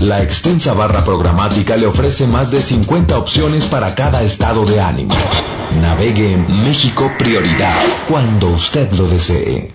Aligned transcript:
La 0.00 0.22
extensa 0.22 0.72
barra 0.72 1.04
programática 1.04 1.76
le 1.76 1.86
ofrece 1.86 2.26
más 2.26 2.50
de 2.50 2.62
50 2.62 3.18
opciones 3.18 3.66
para 3.66 3.94
cada 3.94 4.22
estado 4.22 4.64
de 4.64 4.80
ánimo. 4.80 5.14
Navegue 5.82 6.32
en 6.32 6.64
México 6.64 7.12
Prioridad 7.18 7.76
cuando 8.08 8.48
usted 8.48 8.90
lo 8.92 9.06
desee. 9.06 9.74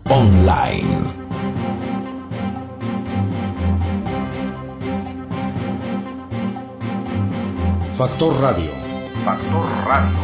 online. 0.11 1.05
Factor 7.97 8.41
Radio. 8.41 8.71
Factor 9.23 9.65
Radio. 9.85 10.17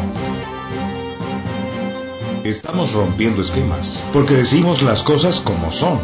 Estamos 2.43 2.91
rompiendo 2.91 3.41
esquemas 3.41 4.05
porque 4.11 4.33
decimos 4.33 4.81
las 4.81 5.03
cosas 5.03 5.39
como 5.39 5.71
son. 5.71 5.99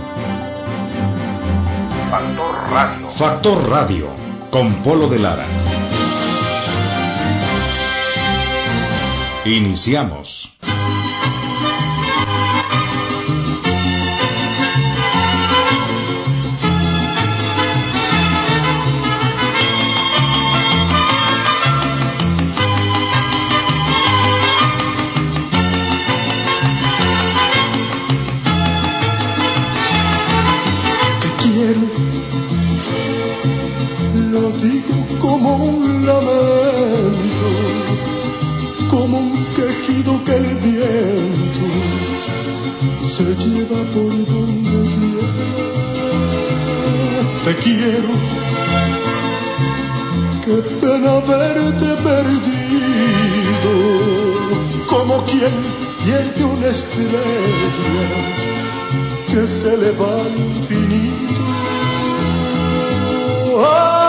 Factor 2.09 2.55
Radio. 2.71 3.09
Factor 3.09 3.69
Radio 3.69 4.07
con 4.49 4.75
Polo 4.75 5.09
de 5.09 5.19
Lara. 5.19 5.45
Iniciamos. 9.43 10.52
Como 35.23 35.55
un 35.55 36.05
lamento, 36.05 37.49
como 38.89 39.19
un 39.19 39.45
quejido 39.55 40.21
que 40.25 40.35
el 40.35 40.55
viento 40.57 41.65
se 43.01 43.33
lleva 43.35 43.81
por 43.93 44.11
donde 44.31 44.77
viene. 44.91 45.31
Te 47.45 47.55
quiero, 47.55 48.11
qué 50.43 50.55
pena 50.81 51.13
verte 51.21 51.89
perdido, 52.09 53.75
como 54.87 55.23
quien 55.23 55.53
pierde 56.03 56.43
una 56.43 56.67
estrella 56.67 57.23
que 59.31 59.47
se 59.47 59.77
le 59.77 59.91
va 59.91 60.19
al 60.19 60.35
infinito. 60.37 61.43
Ay, 63.65 64.02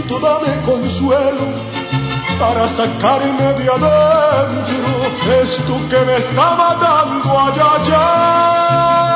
Diosito 0.00 0.18
dame 0.20 0.56
consuelo 0.64 1.46
para 2.38 2.66
sacarme 2.68 3.52
de 3.54 3.68
adentro 3.68 4.86
esto 5.42 5.78
que 5.90 5.98
me 6.06 6.16
está 6.16 6.54
matando 6.56 7.28
allá 7.38 7.74
allá. 7.74 9.10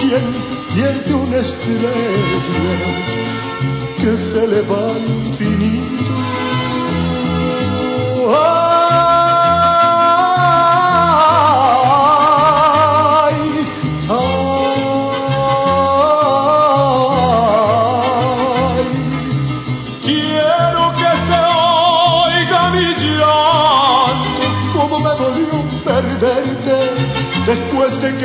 Quien 0.00 0.22
pierde 0.74 1.14
una 1.14 1.36
estrella 1.36 1.90
que 3.98 4.16
se 4.16 4.46
le 4.48 4.62
va 4.62 4.94
al 4.94 5.04
infinito. 5.26 5.80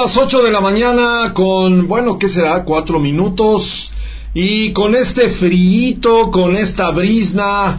Las 0.00 0.16
8 0.16 0.40
de 0.40 0.50
la 0.50 0.62
mañana 0.62 1.34
con, 1.34 1.86
bueno, 1.86 2.18
¿qué 2.18 2.26
será? 2.26 2.64
Cuatro 2.64 2.98
minutos. 2.98 3.92
Y 4.32 4.72
con 4.72 4.94
este 4.94 5.28
frío, 5.28 6.30
con 6.30 6.56
esta 6.56 6.90
brisna, 6.90 7.78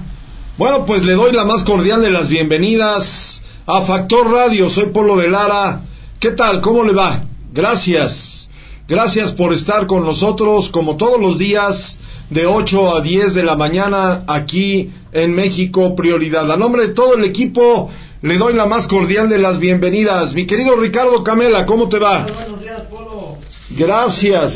bueno, 0.60 0.86
pues 0.86 1.04
le 1.04 1.14
doy 1.14 1.32
la 1.32 1.46
más 1.46 1.64
cordial 1.64 2.04
de 2.04 2.12
las 2.12 2.28
bienvenidas 2.28 3.42
a 3.66 3.82
Factor 3.82 4.32
Radio. 4.32 4.70
Soy 4.70 4.88
Polo 4.88 5.16
de 5.16 5.30
Lara. 5.30 5.82
¿Qué 6.20 6.30
tal? 6.30 6.62
¿Cómo 6.62 6.84
le 6.84 6.94
va? 6.94 7.24
Gracias. 7.54 8.50
Gracias 8.88 9.32
por 9.32 9.52
estar 9.52 9.88
con 9.88 10.06
nosotros 10.06 10.70
como 10.70 10.98
todos 10.98 11.20
los 11.20 11.40
días 11.40 11.98
de 12.32 12.46
8 12.48 12.98
a 12.98 13.02
10 13.02 13.34
de 13.36 13.44
la 13.44 13.56
mañana 13.56 14.24
aquí 14.28 14.90
en 15.12 15.36
México 15.36 15.96
Prioridad. 15.96 16.52
A 16.52 16.58
nombre 16.58 16.88
de 16.88 16.94
todo 16.94 17.16
el 17.16 17.24
equipo 17.26 17.90
le 18.22 18.38
doy 18.38 18.54
la 18.54 18.66
más 18.66 18.88
cordial 18.88 19.30
de 19.30 19.38
las 19.38 19.60
bienvenidas. 19.60 20.34
Mi 20.34 20.46
querido 20.46 20.76
Ricardo 20.78 21.24
Camela, 21.24 21.66
¿cómo 21.66 21.90
te 21.90 22.00
va? 22.00 22.24
Buenos 22.26 22.62
días, 22.62 22.82
Polo. 22.84 23.38
Gracias. 23.72 24.56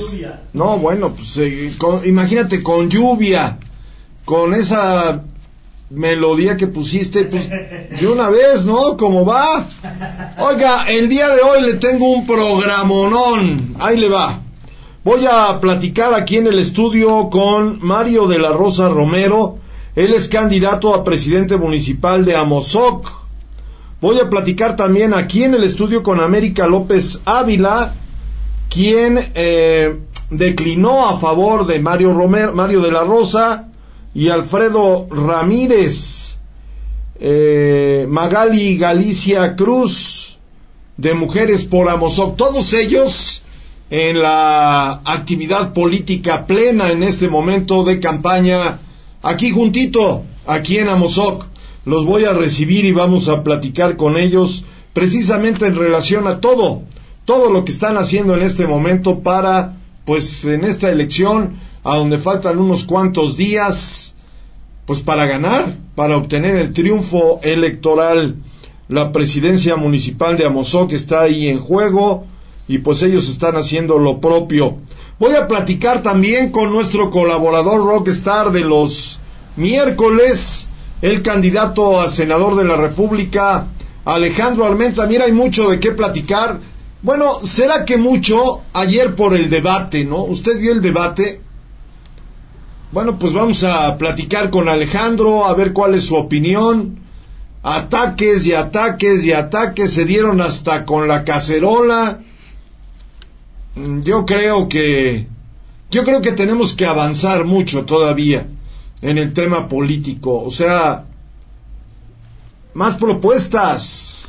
No, 0.54 0.78
bueno, 0.78 1.14
pues 1.14 1.38
eh, 1.38 1.72
con- 1.78 2.06
imagínate 2.08 2.64
con 2.64 2.90
lluvia, 2.90 3.60
con 4.26 4.54
esa 4.54 5.24
melodía 5.90 6.58
que 6.58 6.68
pusiste, 6.68 7.26
pues 7.26 7.50
de 7.50 8.08
una 8.08 8.30
vez, 8.30 8.66
¿no? 8.66 8.98
¿Cómo 8.98 9.26
va? 9.26 9.66
Oiga, 10.40 10.86
el 10.90 11.08
día 11.10 11.30
de 11.30 11.42
hoy 11.42 11.62
le 11.62 11.74
tengo 11.76 12.10
un 12.12 12.26
programonón. 12.26 13.76
Ahí 13.80 13.98
le 13.98 14.10
va. 14.10 14.40
Voy 15.06 15.24
a 15.30 15.60
platicar 15.62 16.16
aquí 16.16 16.38
en 16.38 16.48
el 16.48 16.58
estudio 16.58 17.30
con 17.30 17.78
Mario 17.86 18.26
de 18.26 18.40
la 18.40 18.50
Rosa 18.54 18.90
Romero. 18.90 19.56
Él 19.96 20.16
es 20.16 20.28
candidato 20.28 20.96
a 20.96 21.04
presidente 21.04 21.58
municipal 21.58 22.26
de 22.26 22.36
Amozoc. 22.36 23.08
Voy 24.02 24.20
a 24.20 24.32
platicar 24.32 24.76
también 24.76 25.14
aquí 25.14 25.44
en 25.44 25.54
el 25.54 25.64
estudio 25.64 26.02
con 26.02 26.20
América 26.20 26.66
López 26.66 27.22
Ávila, 27.24 27.94
quien 28.68 29.20
eh, 29.36 30.00
declinó 30.32 31.08
a 31.08 31.16
favor 31.16 31.68
de 31.68 31.80
Mario, 31.80 32.12
Romero, 32.12 32.56
Mario 32.56 32.82
de 32.82 32.92
la 32.92 33.04
Rosa 33.04 33.68
y 34.16 34.30
Alfredo 34.30 35.06
Ramírez, 35.12 36.38
eh, 37.20 38.08
Magali 38.10 38.80
Galicia 38.80 39.56
Cruz, 39.56 40.40
de 40.98 41.14
Mujeres 41.14 41.64
por 41.64 41.90
Amozoc. 41.90 42.38
Todos 42.38 42.74
ellos 42.74 43.44
en 43.90 44.22
la 44.22 45.02
actividad 45.06 45.74
política 45.74 46.46
plena 46.46 46.92
en 46.92 47.04
este 47.04 47.30
momento 47.30 47.84
de 47.84 48.00
campaña, 48.00 48.80
aquí 49.22 49.52
juntito, 49.52 50.24
aquí 50.48 50.80
en 50.80 50.90
Amozoc. 50.90 51.46
Los 51.86 52.06
voy 52.06 52.26
a 52.26 52.34
recibir 52.34 52.84
y 52.86 52.94
vamos 52.94 53.30
a 53.30 53.44
platicar 53.44 53.96
con 53.96 54.18
ellos 54.18 54.66
precisamente 54.94 55.68
en 55.68 55.76
relación 55.76 56.26
a 56.26 56.40
todo, 56.40 56.82
todo 57.26 57.52
lo 57.52 57.64
que 57.64 57.72
están 57.72 57.98
haciendo 57.98 58.36
en 58.36 58.42
este 58.42 58.66
momento 58.66 59.20
para, 59.20 59.78
pues 60.04 60.46
en 60.46 60.64
esta 60.64 60.90
elección, 60.90 61.54
a 61.84 61.98
donde 61.98 62.18
faltan 62.18 62.58
unos 62.58 62.86
cuantos 62.86 63.38
días, 63.38 64.16
pues 64.88 65.02
para 65.02 65.28
ganar, 65.28 65.78
para 65.94 66.18
obtener 66.18 66.56
el 66.56 66.74
triunfo 66.74 67.40
electoral. 67.44 68.38
La 68.88 69.12
presidencia 69.12 69.76
municipal 69.76 70.38
de 70.38 70.46
Amozoc 70.46 70.92
está 70.92 71.22
ahí 71.22 71.48
en 71.48 71.60
juego 71.60 72.26
y 72.68 72.80
pues 72.80 73.02
ellos 73.04 73.30
están 73.30 73.56
haciendo 73.56 74.00
lo 74.00 74.20
propio. 74.20 74.78
Voy 75.20 75.34
a 75.36 75.48
platicar 75.48 76.02
también 76.02 76.52
con 76.52 76.72
nuestro 76.72 77.10
colaborador 77.10 77.86
rockstar 77.86 78.52
de 78.52 78.62
los 78.62 79.20
miércoles, 79.56 80.68
el 81.02 81.22
candidato 81.22 82.00
a 82.00 82.10
senador 82.10 82.56
de 82.56 82.66
la 82.66 82.76
República, 82.76 83.68
Alejandro 84.04 84.66
Armenta. 84.66 85.06
Mira, 85.06 85.26
hay 85.26 85.32
mucho 85.32 85.70
de 85.70 85.80
qué 85.80 85.92
platicar. 85.92 86.60
Bueno, 87.02 87.40
será 87.44 87.86
que 87.86 87.98
mucho 87.98 88.62
ayer 88.74 89.16
por 89.16 89.36
el 89.36 89.50
debate, 89.50 90.06
¿no? 90.06 90.24
¿Usted 90.24 90.60
vio 90.60 90.72
el 90.72 90.82
debate? 90.82 91.42
Bueno, 92.92 93.20
pues 93.20 93.34
vamos 93.34 93.64
a 93.64 93.98
platicar 93.98 94.50
con 94.50 94.70
Alejandro, 94.70 95.46
a 95.46 95.54
ver 95.54 95.72
cuál 95.72 95.96
es 95.96 96.06
su 96.06 96.16
opinión. 96.16 97.00
Ataques 97.62 98.46
y 98.48 98.54
ataques 98.54 99.24
y 99.24 99.34
ataques 99.34 99.94
se 99.94 100.06
dieron 100.06 100.42
hasta 100.42 100.86
con 100.86 101.08
la 101.08 101.24
cacerola. 101.24 102.22
Mm, 103.76 104.02
Yo 104.02 104.26
creo 104.26 104.68
que 104.70 105.28
yo 105.92 106.04
creo 106.04 106.22
que 106.22 106.32
tenemos 106.32 106.74
que 106.74 106.86
avanzar 106.86 107.46
mucho 107.46 107.86
todavía 107.86 108.48
en 109.02 109.18
el 109.18 109.34
tema 109.34 109.68
político, 109.70 110.44
o 110.44 110.50
sea, 110.50 111.06
más 112.74 112.96
propuestas, 112.96 114.28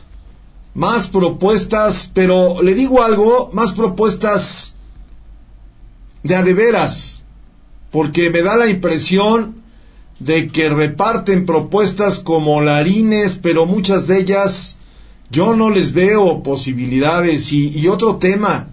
más 0.74 1.08
propuestas, 1.08 2.10
pero 2.12 2.62
le 2.62 2.74
digo 2.74 3.02
algo, 3.02 3.50
más 3.52 3.72
propuestas 3.72 4.74
de 6.22 6.36
a 6.36 6.42
de 6.42 6.54
veras, 6.54 7.22
porque 7.90 8.30
me 8.30 8.42
da 8.42 8.56
la 8.56 8.68
impresión 8.68 9.56
de 10.20 10.48
que 10.48 10.68
reparten 10.68 11.46
propuestas 11.46 12.18
como 12.18 12.60
larines, 12.60 13.36
pero 13.36 13.66
muchas 13.66 14.06
de 14.06 14.20
ellas 14.20 14.76
yo 15.30 15.56
no 15.56 15.70
les 15.70 15.92
veo 15.92 16.42
posibilidades. 16.42 17.52
Y, 17.52 17.68
y 17.78 17.88
otro 17.88 18.16
tema, 18.16 18.68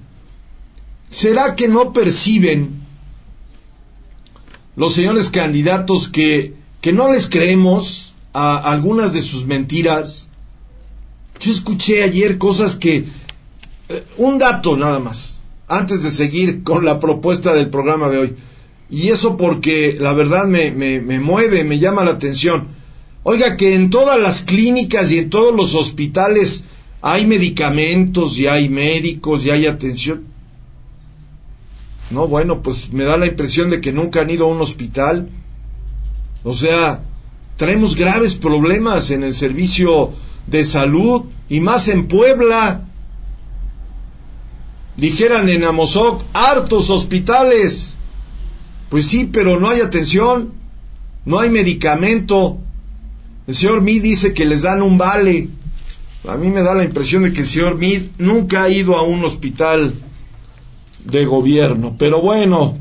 ¿será 1.13 1.55
que 1.55 1.67
no 1.67 1.93
perciben 1.93 2.81
los 4.75 4.95
señores 4.95 5.29
candidatos 5.29 6.07
que, 6.07 6.55
que 6.81 6.91
no 6.91 7.11
les 7.13 7.27
creemos 7.27 8.15
a 8.33 8.57
algunas 8.71 9.13
de 9.13 9.21
sus 9.21 9.45
mentiras? 9.45 10.29
Yo 11.39 11.51
escuché 11.51 12.03
ayer 12.03 12.37
cosas 12.37 12.75
que... 12.75 13.05
eh, 13.89 14.03
un 14.17 14.39
dato 14.39 14.75
nada 14.75 14.99
más, 14.99 15.41
antes 15.67 16.01
de 16.03 16.09
seguir 16.11 16.63
con 16.63 16.83
la 16.83 16.99
propuesta 16.99 17.53
del 17.53 17.69
programa 17.69 18.09
de 18.09 18.17
hoy. 18.17 18.33
Y 18.89 19.09
eso 19.09 19.37
porque 19.37 19.97
la 19.99 20.13
verdad 20.13 20.45
me, 20.45 20.71
me, 20.71 20.99
me 20.99 21.19
mueve, 21.19 21.63
me 21.63 21.77
llama 21.79 22.03
la 22.03 22.11
atención. 22.11 22.67
Oiga, 23.23 23.55
que 23.55 23.75
en 23.75 23.89
todas 23.89 24.19
las 24.19 24.41
clínicas 24.41 25.11
y 25.11 25.17
en 25.19 25.29
todos 25.29 25.55
los 25.55 25.75
hospitales 25.75 26.63
hay 27.01 27.25
medicamentos 27.27 28.37
y 28.39 28.47
hay 28.47 28.67
médicos 28.69 29.45
y 29.45 29.51
hay 29.51 29.65
atención. 29.67 30.32
No, 32.13 32.27
bueno, 32.27 32.61
pues 32.61 32.93
me 32.93 33.05
da 33.05 33.17
la 33.17 33.25
impresión 33.25 33.71
de 33.71 33.81
que 33.81 33.91
nunca 33.91 34.21
han 34.21 34.29
ido 34.29 34.45
a 34.45 34.53
un 34.53 34.61
hospital. 34.61 35.29
O 36.43 36.53
sea, 36.53 37.01
traemos 37.57 37.95
graves 37.95 38.35
problemas 38.35 39.09
en 39.09 39.23
el 39.23 39.33
servicio 39.33 40.11
de 40.45 40.63
salud 40.63 41.23
y 41.49 41.59
más 41.59 41.87
en 41.87 42.07
Puebla. 42.07 42.83
Dijeran 44.95 45.49
en 45.49 45.63
Amozoc, 45.63 46.23
hartos 46.33 46.91
hospitales. 46.91 47.97
Pues 48.89 49.07
sí, 49.07 49.27
pero 49.33 49.59
no 49.59 49.71
hay 49.71 49.81
atención, 49.81 50.53
no 51.25 51.39
hay 51.39 51.49
medicamento. 51.49 52.59
El 53.47 53.55
señor 53.55 53.81
Meade 53.81 54.01
dice 54.01 54.33
que 54.35 54.45
les 54.45 54.61
dan 54.61 54.83
un 54.83 54.99
vale. 54.99 55.49
A 56.27 56.35
mí 56.35 56.51
me 56.51 56.61
da 56.61 56.75
la 56.75 56.83
impresión 56.83 57.23
de 57.23 57.33
que 57.33 57.41
el 57.41 57.47
señor 57.47 57.75
Meade 57.75 58.11
nunca 58.19 58.61
ha 58.61 58.69
ido 58.69 58.97
a 58.97 59.01
un 59.01 59.25
hospital 59.25 59.95
de 61.05 61.25
gobierno. 61.25 61.95
Pero 61.97 62.21
bueno, 62.21 62.75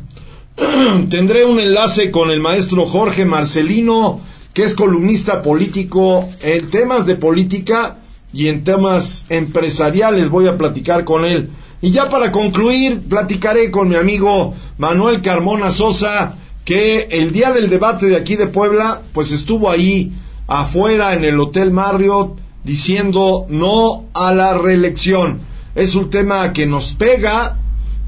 tendré 1.11 1.45
un 1.45 1.59
enlace 1.61 2.11
con 2.11 2.31
el 2.31 2.41
maestro 2.41 2.87
Jorge 2.87 3.25
Marcelino, 3.25 4.21
que 4.53 4.63
es 4.63 4.75
columnista 4.75 5.43
político 5.43 6.29
en 6.43 6.71
temas 6.71 7.07
de 7.07 7.17
política 7.17 7.97
y 8.33 8.49
en 8.49 8.65
temas 8.65 9.25
empresariales. 9.29 10.29
Voy 10.29 10.47
a 10.47 10.59
platicar 10.59 11.05
con 11.05 11.25
él. 11.25 11.51
Y 11.81 11.91
ya 11.91 12.09
para 12.09 12.31
concluir, 12.31 13.01
platicaré 13.09 13.71
con 13.71 13.89
mi 13.89 13.97
amigo 13.97 14.55
Manuel 14.79 15.21
Carmona 15.21 15.73
Sosa, 15.73 16.37
que 16.65 17.09
el 17.11 17.33
día 17.33 17.51
del 17.51 17.69
debate 17.69 18.07
de 18.07 18.17
aquí 18.17 18.37
de 18.37 18.47
Puebla, 18.47 19.03
pues 19.13 19.33
estuvo 19.33 19.69
ahí 19.69 20.13
afuera 20.47 21.15
en 21.15 21.25
el 21.25 21.41
Hotel 21.41 21.73
Marriott 21.73 22.39
diciendo 22.63 23.47
no 23.49 24.05
a 24.15 24.33
la 24.33 24.55
reelección. 24.55 25.41
Es 25.75 25.95
un 25.95 26.11
tema 26.11 26.53
que 26.53 26.67
nos 26.67 26.93
pega, 26.93 27.59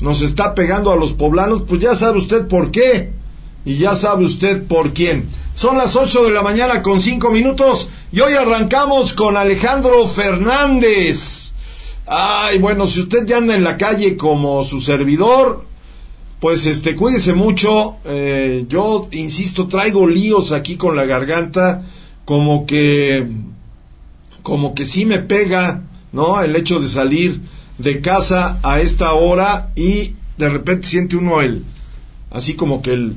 nos 0.00 0.22
está 0.22 0.54
pegando 0.54 0.92
a 0.92 0.96
los 0.96 1.12
poblanos, 1.12 1.62
pues 1.62 1.80
ya 1.80 1.94
sabe 1.94 2.18
usted 2.18 2.46
por 2.46 2.70
qué 2.70 3.12
y 3.64 3.76
ya 3.76 3.94
sabe 3.94 4.24
usted 4.24 4.64
por 4.66 4.92
quién. 4.92 5.28
Son 5.54 5.78
las 5.78 5.96
8 5.96 6.24
de 6.24 6.32
la 6.32 6.42
mañana 6.42 6.82
con 6.82 7.00
5 7.00 7.30
minutos 7.30 7.88
y 8.12 8.20
hoy 8.20 8.34
arrancamos 8.34 9.12
con 9.12 9.36
Alejandro 9.36 10.06
Fernández. 10.06 11.52
Ay, 12.06 12.58
bueno, 12.58 12.86
si 12.86 13.00
usted 13.00 13.24
ya 13.24 13.38
anda 13.38 13.54
en 13.54 13.64
la 13.64 13.78
calle 13.78 14.16
como 14.16 14.62
su 14.64 14.80
servidor, 14.80 15.64
pues 16.40 16.66
este, 16.66 16.94
cuídese 16.96 17.32
mucho. 17.32 17.96
Eh, 18.04 18.66
yo 18.68 19.08
insisto, 19.12 19.68
traigo 19.68 20.06
líos 20.06 20.52
aquí 20.52 20.76
con 20.76 20.96
la 20.96 21.06
garganta, 21.06 21.82
como 22.26 22.66
que, 22.66 23.26
como 24.42 24.74
que 24.74 24.84
sí 24.84 25.06
me 25.06 25.20
pega, 25.20 25.82
¿no? 26.12 26.42
El 26.42 26.54
hecho 26.56 26.80
de 26.80 26.88
salir 26.88 27.40
de 27.78 28.00
casa 28.00 28.58
a 28.62 28.80
esta 28.80 29.12
hora 29.12 29.72
y 29.74 30.14
de 30.38 30.48
repente 30.48 30.88
siente 30.88 31.16
uno 31.16 31.40
el, 31.40 31.64
así 32.30 32.54
como 32.54 32.82
que 32.82 32.92
el 32.92 33.16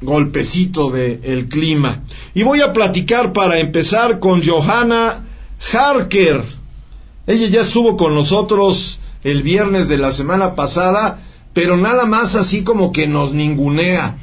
golpecito 0.00 0.90
del 0.90 1.20
el 1.24 1.48
clima. 1.48 2.02
Y 2.34 2.42
voy 2.42 2.60
a 2.60 2.72
platicar 2.72 3.32
para 3.32 3.58
empezar 3.58 4.20
con 4.20 4.42
Johanna 4.44 5.24
Harker. 5.72 6.42
Ella 7.26 7.46
ya 7.48 7.60
estuvo 7.60 7.96
con 7.96 8.14
nosotros 8.14 9.00
el 9.24 9.42
viernes 9.42 9.88
de 9.88 9.98
la 9.98 10.12
semana 10.12 10.54
pasada, 10.54 11.18
pero 11.52 11.76
nada 11.76 12.06
más 12.06 12.36
así 12.36 12.62
como 12.62 12.92
que 12.92 13.06
nos 13.06 13.32
ningunea. 13.32 14.18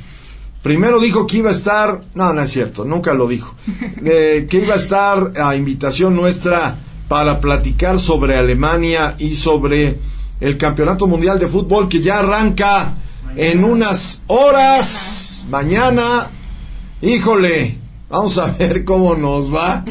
Primero 0.61 0.99
dijo 0.99 1.27
que 1.27 1.37
iba 1.37 1.49
a 1.49 1.53
estar, 1.53 2.05
no, 2.15 2.33
no 2.33 2.41
es 2.41 2.49
cierto, 2.49 2.85
nunca 2.85 3.13
lo 3.13 3.27
dijo, 3.27 3.53
eh, 4.05 4.47
que 4.49 4.61
iba 4.61 4.73
a 4.73 4.77
estar 4.77 5.33
a 5.39 5.55
invitación 5.55 6.15
nuestra 6.15 6.79
para 7.07 7.39
platicar 7.39 7.99
sobre 7.99 8.35
Alemania 8.35 9.15
y 9.17 9.35
sobre 9.35 9.99
el 10.39 10.57
Campeonato 10.57 11.07
Mundial 11.07 11.39
de 11.39 11.47
Fútbol 11.47 11.87
que 11.87 12.01
ya 12.01 12.19
arranca 12.19 12.93
en 13.35 13.63
unas 13.63 14.21
horas. 14.27 15.45
Mañana, 15.49 16.29
híjole, 17.01 17.77
vamos 18.15 18.37
a 18.37 18.47
ver 18.51 18.85
cómo 18.85 19.15
nos 19.15 19.53
va. 19.53 19.83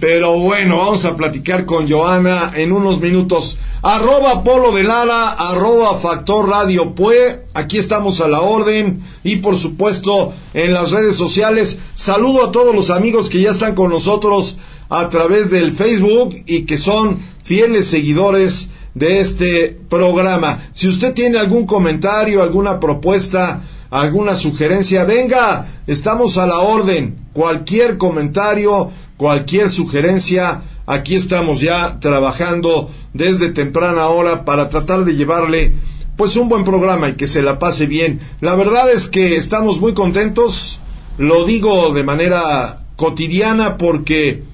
Pero 0.00 0.38
bueno, 0.38 0.78
vamos 0.78 1.04
a 1.04 1.16
platicar 1.16 1.64
con 1.64 1.90
Joana 1.90 2.52
en 2.54 2.72
unos 2.72 3.00
minutos. 3.00 3.58
Arroba 3.82 4.44
Polo 4.44 4.72
de 4.72 4.84
Lara, 4.84 5.30
arroba 5.30 5.94
Factor 5.96 6.48
Radio 6.48 6.94
Pue. 6.94 7.44
Aquí 7.54 7.78
estamos 7.78 8.20
a 8.20 8.28
la 8.28 8.40
orden. 8.40 9.02
Y 9.24 9.36
por 9.36 9.58
supuesto 9.58 10.32
en 10.54 10.72
las 10.72 10.92
redes 10.92 11.16
sociales. 11.16 11.78
Saludo 11.94 12.44
a 12.44 12.52
todos 12.52 12.74
los 12.74 12.90
amigos 12.90 13.28
que 13.28 13.40
ya 13.40 13.50
están 13.50 13.74
con 13.74 13.90
nosotros 13.90 14.56
a 14.88 15.08
través 15.08 15.50
del 15.50 15.72
Facebook 15.72 16.34
y 16.46 16.62
que 16.62 16.78
son 16.78 17.18
fieles 17.42 17.86
seguidores 17.88 18.68
de 18.94 19.20
este 19.20 19.76
programa. 19.88 20.68
Si 20.72 20.86
usted 20.86 21.14
tiene 21.14 21.38
algún 21.38 21.66
comentario, 21.66 22.42
alguna 22.42 22.78
propuesta, 22.78 23.62
alguna 23.90 24.36
sugerencia, 24.36 25.04
venga, 25.04 25.66
estamos 25.86 26.38
a 26.38 26.46
la 26.46 26.58
orden. 26.58 27.21
Cualquier 27.32 27.98
comentario, 27.98 28.90
cualquier 29.16 29.70
sugerencia, 29.70 30.62
aquí 30.86 31.14
estamos 31.14 31.60
ya 31.60 32.00
trabajando 32.00 32.90
desde 33.12 33.50
temprana 33.50 34.08
hora 34.08 34.44
para 34.44 34.68
tratar 34.68 35.04
de 35.04 35.14
llevarle 35.14 35.74
pues 36.16 36.36
un 36.36 36.48
buen 36.48 36.64
programa 36.64 37.08
y 37.08 37.14
que 37.14 37.26
se 37.26 37.42
la 37.42 37.58
pase 37.58 37.86
bien. 37.86 38.20
La 38.40 38.54
verdad 38.54 38.90
es 38.90 39.08
que 39.08 39.36
estamos 39.36 39.80
muy 39.80 39.94
contentos, 39.94 40.80
lo 41.18 41.44
digo 41.44 41.92
de 41.92 42.04
manera 42.04 42.84
cotidiana 42.96 43.76
porque 43.76 44.44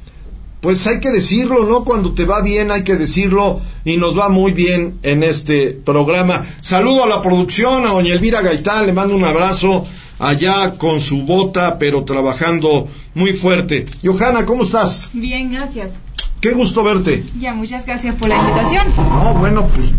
pues 0.60 0.86
hay 0.86 1.00
que 1.00 1.10
decirlo, 1.10 1.64
¿no? 1.64 1.84
Cuando 1.84 2.12
te 2.12 2.24
va 2.24 2.40
bien 2.42 2.70
hay 2.70 2.82
que 2.82 2.96
decirlo 2.96 3.60
y 3.84 3.96
nos 3.96 4.18
va 4.18 4.28
muy 4.28 4.52
bien 4.52 4.98
en 5.02 5.22
este 5.22 5.72
programa. 5.72 6.44
Saludo 6.60 7.04
a 7.04 7.08
la 7.08 7.22
producción, 7.22 7.86
a 7.86 7.90
doña 7.90 8.14
Elvira 8.14 8.42
Gaitán, 8.42 8.86
le 8.86 8.92
mando 8.92 9.14
un 9.14 9.24
abrazo 9.24 9.84
allá 10.18 10.72
con 10.72 11.00
su 11.00 11.22
bota, 11.22 11.78
pero 11.78 12.04
trabajando 12.04 12.88
muy 13.14 13.32
fuerte. 13.32 13.86
Johanna, 14.04 14.46
¿cómo 14.46 14.64
estás? 14.64 15.10
Bien, 15.12 15.52
gracias. 15.52 15.94
Qué 16.40 16.52
gusto 16.52 16.82
verte. 16.84 17.24
Ya, 17.38 17.52
muchas 17.52 17.84
gracias 17.84 18.14
por 18.14 18.28
la 18.28 18.36
invitación. 18.36 18.86
No, 18.96 19.34
bueno, 19.34 19.68
pues 19.74 19.92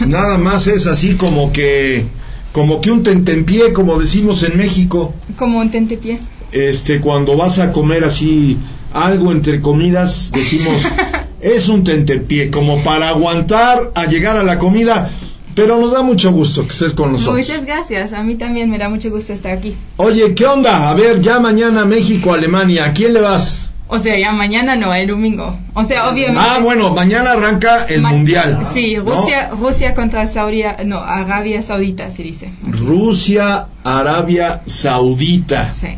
nada 0.08 0.38
más 0.38 0.66
es 0.66 0.86
así 0.86 1.14
como 1.14 1.52
que 1.52 2.06
como 2.52 2.80
que 2.80 2.90
un 2.90 3.02
tentempié, 3.02 3.72
como 3.72 3.98
decimos 3.98 4.42
en 4.42 4.56
México. 4.56 5.14
Como 5.36 5.58
un 5.58 5.70
tentepié. 5.70 6.18
Este, 6.52 7.00
cuando 7.00 7.36
vas 7.36 7.60
a 7.60 7.70
comer 7.70 8.04
así 8.04 8.56
algo 8.92 9.32
entre 9.32 9.60
comidas, 9.60 10.30
decimos, 10.32 10.86
es 11.40 11.68
un 11.68 11.84
tentepié, 11.84 12.50
como 12.50 12.82
para 12.82 13.08
aguantar 13.10 13.92
a 13.94 14.06
llegar 14.06 14.36
a 14.36 14.42
la 14.42 14.58
comida, 14.58 15.10
pero 15.54 15.78
nos 15.78 15.92
da 15.92 16.02
mucho 16.02 16.32
gusto 16.32 16.62
que 16.66 16.70
estés 16.72 16.94
con 16.94 17.12
nosotros. 17.12 17.36
Muchas 17.36 17.64
gracias, 17.64 18.12
a 18.12 18.22
mí 18.22 18.36
también 18.36 18.70
me 18.70 18.78
da 18.78 18.88
mucho 18.88 19.10
gusto 19.10 19.32
estar 19.32 19.52
aquí. 19.52 19.76
Oye, 19.96 20.34
¿qué 20.34 20.46
onda? 20.46 20.90
A 20.90 20.94
ver, 20.94 21.20
ya 21.20 21.40
mañana 21.40 21.84
México, 21.84 22.32
Alemania, 22.32 22.86
¿a 22.86 22.92
quién 22.92 23.12
le 23.14 23.20
vas? 23.20 23.66
O 23.92 23.98
sea, 23.98 24.16
ya 24.16 24.30
mañana 24.30 24.76
no, 24.76 24.94
el 24.94 25.08
domingo. 25.08 25.58
O 25.74 25.82
sea, 25.82 26.08
obviamente. 26.08 26.40
Ah, 26.40 26.60
bueno, 26.62 26.94
mañana 26.94 27.32
arranca 27.32 27.86
el 27.86 28.00
Ma- 28.02 28.10
Mundial. 28.10 28.60
Sí, 28.72 28.94
¿no? 28.94 29.02
Rusia, 29.16 29.50
Rusia 29.50 29.94
contra 29.96 30.28
Saudi, 30.28 30.62
no, 30.84 30.98
Arabia 31.00 31.60
Saudita 31.64 32.12
se 32.12 32.22
dice. 32.22 32.52
Rusia, 32.62 33.66
Arabia 33.82 34.62
Saudita. 34.66 35.72
Sí. 35.72 35.88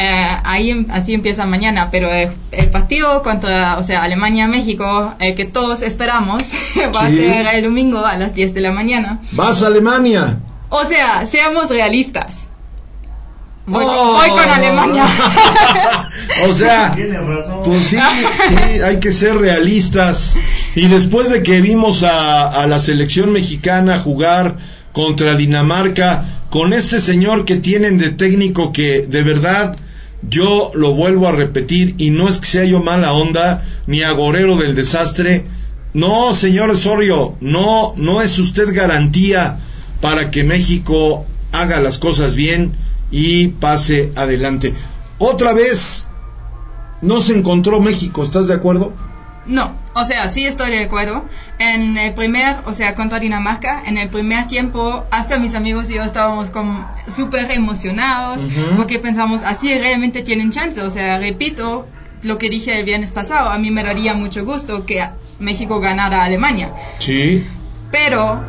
Eh, 0.00 0.28
ahí 0.44 0.70
em- 0.70 0.86
así 0.92 1.12
empieza 1.12 1.44
mañana, 1.44 1.88
pero 1.90 2.08
eh, 2.12 2.30
el 2.52 2.68
partido 2.70 3.20
contra, 3.22 3.78
o 3.78 3.82
sea, 3.82 4.02
Alemania-México, 4.04 5.14
el 5.18 5.34
que 5.34 5.44
todos 5.44 5.82
esperamos, 5.82 6.42
va 6.96 7.06
a 7.06 7.10
ser 7.10 7.46
el 7.54 7.64
domingo 7.64 8.06
a 8.06 8.16
las 8.16 8.32
10 8.34 8.54
de 8.54 8.60
la 8.60 8.70
mañana. 8.70 9.18
¿Vas 9.32 9.62
a 9.62 9.66
Alemania? 9.66 10.38
O 10.70 10.84
sea, 10.84 11.26
seamos 11.26 11.68
realistas. 11.70 12.48
Voy, 13.66 13.84
Oh. 13.86 14.14
voy 14.14 14.28
con 14.30 14.48
Alemania. 14.50 15.04
o 16.48 16.52
sea, 16.52 16.96
pues 17.64 17.88
sí, 17.88 17.98
sí, 17.98 18.80
hay 18.80 18.98
que 19.00 19.12
ser 19.12 19.36
realistas. 19.36 20.36
Y 20.74 20.86
después 20.88 21.28
de 21.30 21.42
que 21.42 21.60
vimos 21.60 22.02
a, 22.02 22.48
a 22.48 22.66
la 22.66 22.78
selección 22.78 23.32
mexicana 23.32 23.98
jugar 23.98 24.54
contra 24.92 25.34
Dinamarca, 25.36 26.24
con 26.50 26.72
este 26.72 27.00
señor 27.00 27.44
que 27.44 27.56
tienen 27.56 27.98
de 27.98 28.10
técnico 28.10 28.72
que 28.72 29.02
de 29.06 29.22
verdad 29.22 29.76
yo 30.22 30.72
lo 30.74 30.94
vuelvo 30.94 31.28
a 31.28 31.32
repetir 31.32 31.94
y 31.98 32.10
no 32.10 32.28
es 32.28 32.38
que 32.38 32.46
sea 32.46 32.64
yo 32.64 32.80
mala 32.80 33.12
onda 33.12 33.64
ni 33.86 34.02
agorero 34.02 34.56
del 34.56 34.74
desastre. 34.74 35.44
No, 35.94 36.34
señor 36.34 36.70
Osorio, 36.70 37.36
no, 37.40 37.94
no 37.96 38.20
es 38.20 38.38
usted 38.38 38.74
garantía 38.74 39.58
para 40.00 40.30
que 40.30 40.44
México 40.44 41.24
haga 41.52 41.80
las 41.80 41.98
cosas 41.98 42.34
bien 42.34 42.72
y 43.10 43.48
pase 43.48 44.12
adelante. 44.16 44.74
Otra 45.18 45.52
vez 45.52 46.06
no 47.00 47.20
se 47.20 47.36
encontró 47.36 47.80
México, 47.80 48.22
¿estás 48.22 48.48
de 48.48 48.54
acuerdo? 48.54 48.92
No, 49.46 49.72
o 49.98 50.04
sea, 50.04 50.28
sí 50.28 50.46
estoy 50.46 50.70
de 50.70 50.84
acuerdo. 50.84 51.24
En 51.58 51.98
el 51.98 52.14
primer, 52.14 52.58
o 52.66 52.72
sea, 52.72 52.94
contra 52.94 53.18
Dinamarca, 53.18 53.82
en 53.84 53.98
el 53.98 54.08
primer 54.08 54.46
tiempo, 54.46 55.04
hasta 55.10 55.38
mis 55.38 55.54
amigos 55.54 55.90
y 55.90 55.94
yo 55.94 56.02
estábamos 56.02 56.50
como 56.50 56.88
súper 57.08 57.50
emocionados 57.50 58.46
porque 58.76 59.00
pensamos, 59.00 59.42
así 59.42 59.76
realmente 59.76 60.22
tienen 60.22 60.52
chance. 60.52 60.80
O 60.82 60.90
sea, 60.90 61.18
repito 61.18 61.86
lo 62.22 62.38
que 62.38 62.48
dije 62.48 62.78
el 62.78 62.84
viernes 62.84 63.10
pasado, 63.10 63.50
a 63.50 63.58
mí 63.58 63.70
me 63.70 63.82
daría 63.82 64.14
mucho 64.14 64.44
gusto 64.44 64.86
que 64.86 65.04
México 65.40 65.80
ganara 65.80 66.22
a 66.22 66.24
Alemania. 66.24 66.72
Sí. 66.98 67.44
Pero 67.90 68.40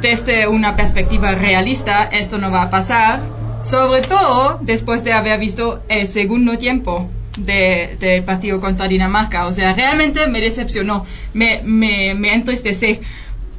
desde 0.00 0.48
una 0.48 0.74
perspectiva 0.74 1.32
realista, 1.32 2.04
esto 2.04 2.38
no 2.38 2.50
va 2.50 2.62
a 2.62 2.70
pasar, 2.70 3.20
sobre 3.62 4.00
todo 4.02 4.58
después 4.62 5.04
de 5.04 5.12
haber 5.12 5.38
visto 5.38 5.82
el 5.88 6.08
segundo 6.08 6.58
tiempo 6.58 7.08
de- 7.44 7.96
del 8.00 8.22
partido 8.24 8.60
contra 8.60 8.86
Dinamarca. 8.88 9.46
O 9.46 9.52
sea, 9.52 9.72
realmente 9.74 10.26
me 10.26 10.40
decepcionó, 10.40 11.04
me, 11.34 11.60
me, 11.64 12.14
me 12.14 12.34
entristecé. 12.34 13.00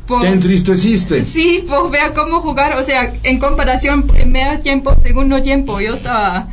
Por, 0.07 0.21
Te 0.21 0.27
entristeciste. 0.29 1.23
sí, 1.23 1.63
por 1.67 1.89
ver 1.91 2.13
cómo 2.13 2.41
jugar, 2.41 2.75
o 2.77 2.83
sea, 2.83 3.13
en 3.23 3.39
comparación 3.39 4.03
primer 4.03 4.59
tiempo, 4.59 4.95
segundo 4.97 5.41
tiempo, 5.41 5.79
yo 5.79 5.93
estaba, 5.93 6.49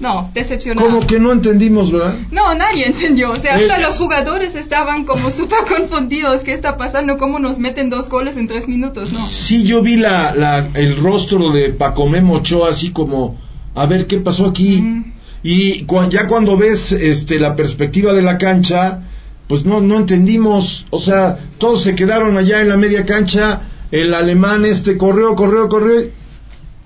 no, 0.00 0.30
decepcionado. 0.34 0.86
Como 0.88 1.00
que 1.06 1.18
no 1.20 1.32
entendimos, 1.32 1.92
¿verdad? 1.92 2.14
No, 2.32 2.54
nadie 2.54 2.86
entendió. 2.86 3.30
O 3.30 3.36
sea, 3.36 3.54
hasta 3.54 3.78
Eh, 3.78 3.82
los 3.82 3.98
jugadores 3.98 4.54
estaban 4.56 5.04
como 5.04 5.30
súper 5.30 5.58
confundidos. 5.68 6.42
¿Qué 6.44 6.52
está 6.52 6.76
pasando? 6.76 7.18
¿Cómo 7.18 7.38
nos 7.38 7.58
meten 7.58 7.88
dos 7.88 8.08
goles 8.08 8.36
en 8.36 8.46
tres 8.48 8.68
minutos? 8.68 9.12
No. 9.12 9.26
Sí, 9.30 9.64
yo 9.64 9.82
vi 9.82 9.96
la, 9.96 10.34
la, 10.34 10.66
el 10.74 10.96
rostro 10.96 11.50
de 11.52 11.70
Pacomé 11.70 12.20
Ochoa 12.20 12.70
así 12.70 12.90
como, 12.90 13.36
a 13.74 13.86
ver, 13.86 14.06
¿qué 14.06 14.18
pasó 14.18 14.46
aquí? 14.46 14.82
Mm. 14.82 15.12
Y 15.42 15.86
ya 16.10 16.26
cuando 16.26 16.56
ves 16.56 16.92
este, 16.92 17.38
la 17.38 17.54
perspectiva 17.54 18.12
de 18.12 18.22
la 18.22 18.38
cancha, 18.38 19.02
pues 19.48 19.64
no, 19.64 19.80
no 19.80 19.96
entendimos. 19.96 20.86
O 20.90 20.98
sea, 20.98 21.38
todos 21.58 21.82
se 21.82 21.94
quedaron 21.94 22.36
allá 22.36 22.60
en 22.60 22.68
la 22.68 22.76
media 22.76 23.04
cancha. 23.04 23.62
El 23.90 24.12
alemán 24.14 24.64
este 24.64 24.96
corrió, 24.96 25.36
corrió, 25.36 25.68
corrió. 25.68 26.10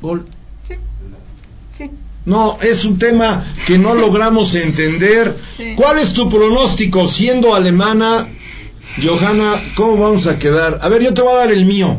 Gol. 0.03 0.27
Sí. 0.67 0.75
Sí. 1.77 1.91
No, 2.27 2.59
es 2.61 2.85
un 2.85 2.99
tema 2.99 3.45
que 3.67 3.79
no 3.79 3.95
logramos 3.95 4.55
entender. 4.55 5.35
Sí. 5.57 5.75
¿Cuál 5.77 5.99
es 5.99 6.13
tu 6.13 6.29
pronóstico 6.29 7.07
siendo 7.07 7.55
alemana? 7.55 8.29
Johanna, 9.03 9.55
¿cómo 9.77 9.97
vamos 9.97 10.27
a 10.27 10.39
quedar? 10.39 10.79
A 10.83 10.89
ver, 10.89 11.03
yo 11.03 11.15
te 11.15 11.23
voy 11.23 11.33
a 11.33 11.37
dar 11.37 11.53
el 11.53 11.65
mío. 11.65 11.97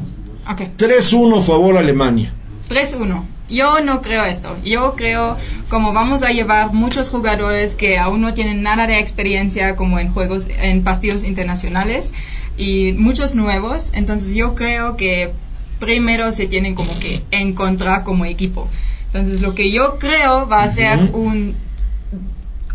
Ok. 0.50 0.62
3-1 0.78 1.42
favor 1.42 1.78
Alemania. 1.78 2.34
3-1. 2.70 3.26
Yo 3.52 3.82
no 3.82 4.02
creo 4.02 4.24
esto. 4.24 4.56
Yo 4.64 4.96
creo 4.96 5.38
como 5.70 5.92
vamos 5.94 6.24
a 6.24 6.30
llevar 6.32 6.74
muchos 6.74 7.10
jugadores 7.10 7.76
que 7.76 8.00
aún 8.00 8.22
no 8.22 8.34
tienen 8.34 8.64
nada 8.64 8.88
de 8.88 8.98
experiencia 8.98 9.76
como 9.76 10.00
en 10.00 10.12
juegos, 10.14 10.48
en 10.50 10.84
partidos 10.84 11.24
internacionales 11.26 12.12
y 12.58 12.94
muchos 12.94 13.36
nuevos. 13.36 13.92
Entonces 13.94 14.34
yo 14.34 14.56
creo 14.56 14.96
que 14.96 15.34
primero 15.80 16.32
se 16.32 16.48
tienen 16.48 16.76
como 16.76 16.98
que 17.00 17.24
encontrar 17.32 18.04
como 18.04 18.24
equipo. 18.26 18.70
Entonces 19.08 19.42
lo 19.42 19.54
que 19.54 19.72
yo 19.72 20.00
creo 20.00 20.48
va 20.48 20.64
a 20.64 20.68
ser 20.70 20.98
Ujú. 20.98 21.18
un 21.18 21.56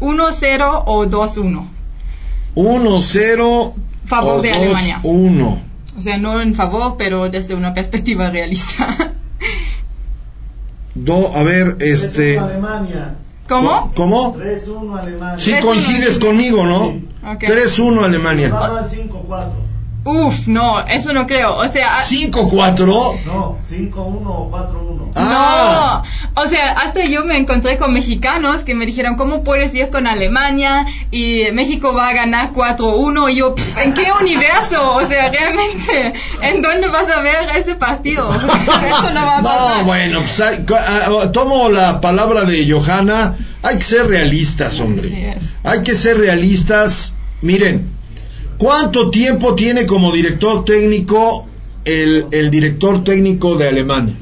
1-0 0.00 0.82
o 0.84 1.06
2-1. 1.06 1.66
1-0 2.54 3.72
Favor 4.04 4.38
o 4.38 4.42
de 4.42 4.52
Alemania. 4.52 5.00
2-1. 5.02 5.58
O 5.96 6.00
sea, 6.02 6.18
no 6.18 6.40
en 6.42 6.54
favor, 6.54 6.96
pero 6.98 7.30
desde 7.30 7.54
una 7.54 7.72
perspectiva 7.72 8.28
realista. 8.30 9.14
Do- 10.96 11.30
a 11.34 11.42
ver, 11.42 11.76
este... 11.80 12.38
Alemania. 12.38 13.14
¿Cómo? 13.48 13.92
¿Cómo? 13.94 14.36
3-1 14.36 14.98
Alemania. 14.98 15.38
Sí 15.38 15.52
3-1 15.52 15.60
coincides 15.60 16.18
conmigo, 16.18 16.64
¿no? 16.64 16.86
Ok. 17.32 17.42
3-1 17.44 18.02
Alemania. 18.04 18.48
Va 18.50 18.78
al 18.78 18.88
5-4. 18.88 19.48
Uf, 20.06 20.46
no, 20.46 20.86
eso 20.86 21.12
no 21.12 21.26
creo. 21.26 21.56
O 21.56 21.66
sea, 21.68 21.98
5-4. 22.00 23.24
No, 23.26 23.58
5-1 23.60 23.92
o 23.96 24.50
4-1. 24.50 25.10
Ah. 25.16 26.02
No, 26.36 26.42
o 26.42 26.46
sea, 26.46 26.72
hasta 26.72 27.02
yo 27.04 27.24
me 27.24 27.36
encontré 27.36 27.76
con 27.76 27.92
mexicanos 27.92 28.62
que 28.62 28.74
me 28.76 28.86
dijeron, 28.86 29.16
¿cómo 29.16 29.42
puedes 29.42 29.74
ir 29.74 29.90
con 29.90 30.06
Alemania? 30.06 30.86
Y 31.10 31.50
México 31.52 31.92
va 31.92 32.08
a 32.08 32.12
ganar 32.12 32.52
4-1. 32.52 33.28
Y 33.32 33.36
yo, 33.38 33.54
"Pff, 33.56 33.78
¿en 33.78 33.94
qué 33.94 34.06
universo? 34.20 34.94
O 34.94 35.04
sea, 35.04 35.28
realmente, 35.32 36.12
¿en 36.40 36.62
dónde 36.62 36.86
vas 36.88 37.10
a 37.10 37.20
ver 37.22 37.48
ese 37.56 37.74
partido? 37.74 38.28
Eso 38.88 39.10
no 39.12 39.26
va 39.26 39.38
a 39.38 39.42
pasar. 39.42 39.78
No, 39.78 39.84
bueno, 39.86 40.20
pues 40.20 40.40
hay- 40.40 40.64
ah, 40.78 41.30
tomo 41.32 41.68
la 41.68 42.00
palabra 42.00 42.44
de 42.44 42.70
Johanna. 42.70 43.34
Hay 43.64 43.76
que 43.78 43.84
ser 43.84 44.06
realistas, 44.06 44.78
hombre. 44.78 45.08
Así 45.08 45.24
es. 45.24 45.54
Hay 45.64 45.82
que 45.82 45.96
ser 45.96 46.18
realistas. 46.18 47.14
Miren, 47.42 47.90
¿cuánto 48.58 49.10
tiempo 49.10 49.54
tiene 49.54 49.86
como 49.86 50.12
director 50.12 50.64
técnico 50.64 51.46
el, 51.84 52.26
el 52.30 52.50
director 52.50 53.04
técnico 53.04 53.56
de 53.56 53.68
Alemania? 53.68 54.14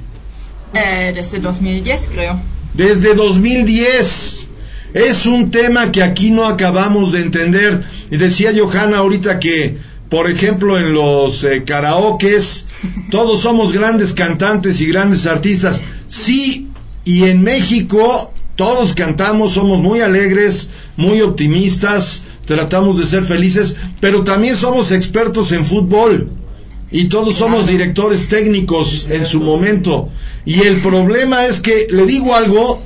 Eh, 0.75 1.13
desde 1.15 1.39
2010, 1.39 2.09
creo. 2.13 2.41
Desde 2.75 3.15
2010. 3.15 4.49
Es 4.95 5.27
un 5.27 5.51
tema 5.51 5.91
que 5.91 6.03
aquí 6.03 6.31
no 6.31 6.45
acabamos 6.47 7.13
de 7.13 7.21
entender. 7.21 7.83
Y 8.11 8.17
decía 8.17 8.53
Johanna 8.57 8.99
ahorita 8.99 9.41
que, 9.41 9.77
por 10.09 10.31
ejemplo, 10.31 10.79
en 10.79 10.93
los 10.93 11.43
eh, 11.45 11.65
karaokes, 11.65 12.65
todos 13.11 13.41
somos 13.41 13.73
grandes 13.73 14.13
cantantes 14.13 14.81
y 14.81 14.87
grandes 14.87 15.27
artistas. 15.27 15.83
Sí, 16.09 16.69
y 17.05 17.25
en 17.25 17.43
México 17.43 18.33
todos 18.57 18.93
cantamos, 18.93 19.55
somos 19.55 19.83
muy 19.83 20.01
alegres, 20.01 20.69
muy 20.97 21.21
optimistas, 21.23 22.23
tratamos 22.47 22.99
de 22.99 23.07
ser 23.07 23.23
felices, 23.25 23.77
pero 24.01 24.25
también 24.25 24.57
somos 24.57 24.93
expertos 24.93 25.53
en 25.53 25.65
fútbol 25.65 26.31
y 26.91 27.09
todos 27.09 27.37
somos 27.37 27.67
directores 27.67 28.29
técnicos 28.29 29.07
en 29.11 29.25
su 29.25 29.41
momento. 29.41 30.09
Y 30.45 30.61
el 30.63 30.77
problema 30.81 31.47
es 31.47 31.61
que, 31.61 31.87
le 31.91 32.07
digo 32.07 32.35
algo, 32.35 32.83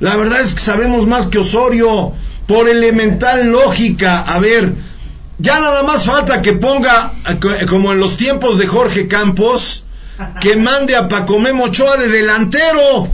la 0.00 0.16
verdad 0.16 0.40
es 0.40 0.52
que 0.54 0.60
sabemos 0.60 1.06
más 1.06 1.26
que 1.26 1.38
Osorio, 1.38 2.12
por 2.46 2.68
elemental 2.68 3.46
lógica. 3.48 4.20
A 4.20 4.38
ver, 4.40 4.74
ya 5.38 5.60
nada 5.60 5.82
más 5.84 6.04
falta 6.06 6.42
que 6.42 6.54
ponga, 6.54 7.12
eh, 7.28 7.36
co- 7.40 7.50
como 7.68 7.92
en 7.92 8.00
los 8.00 8.16
tiempos 8.16 8.58
de 8.58 8.66
Jorge 8.66 9.06
Campos, 9.08 9.84
que 10.40 10.56
mande 10.68 10.96
a 10.96 11.08
Pacomé 11.08 11.52
Ochoa 11.52 11.96
de 11.96 12.08
delantero. 12.08 13.08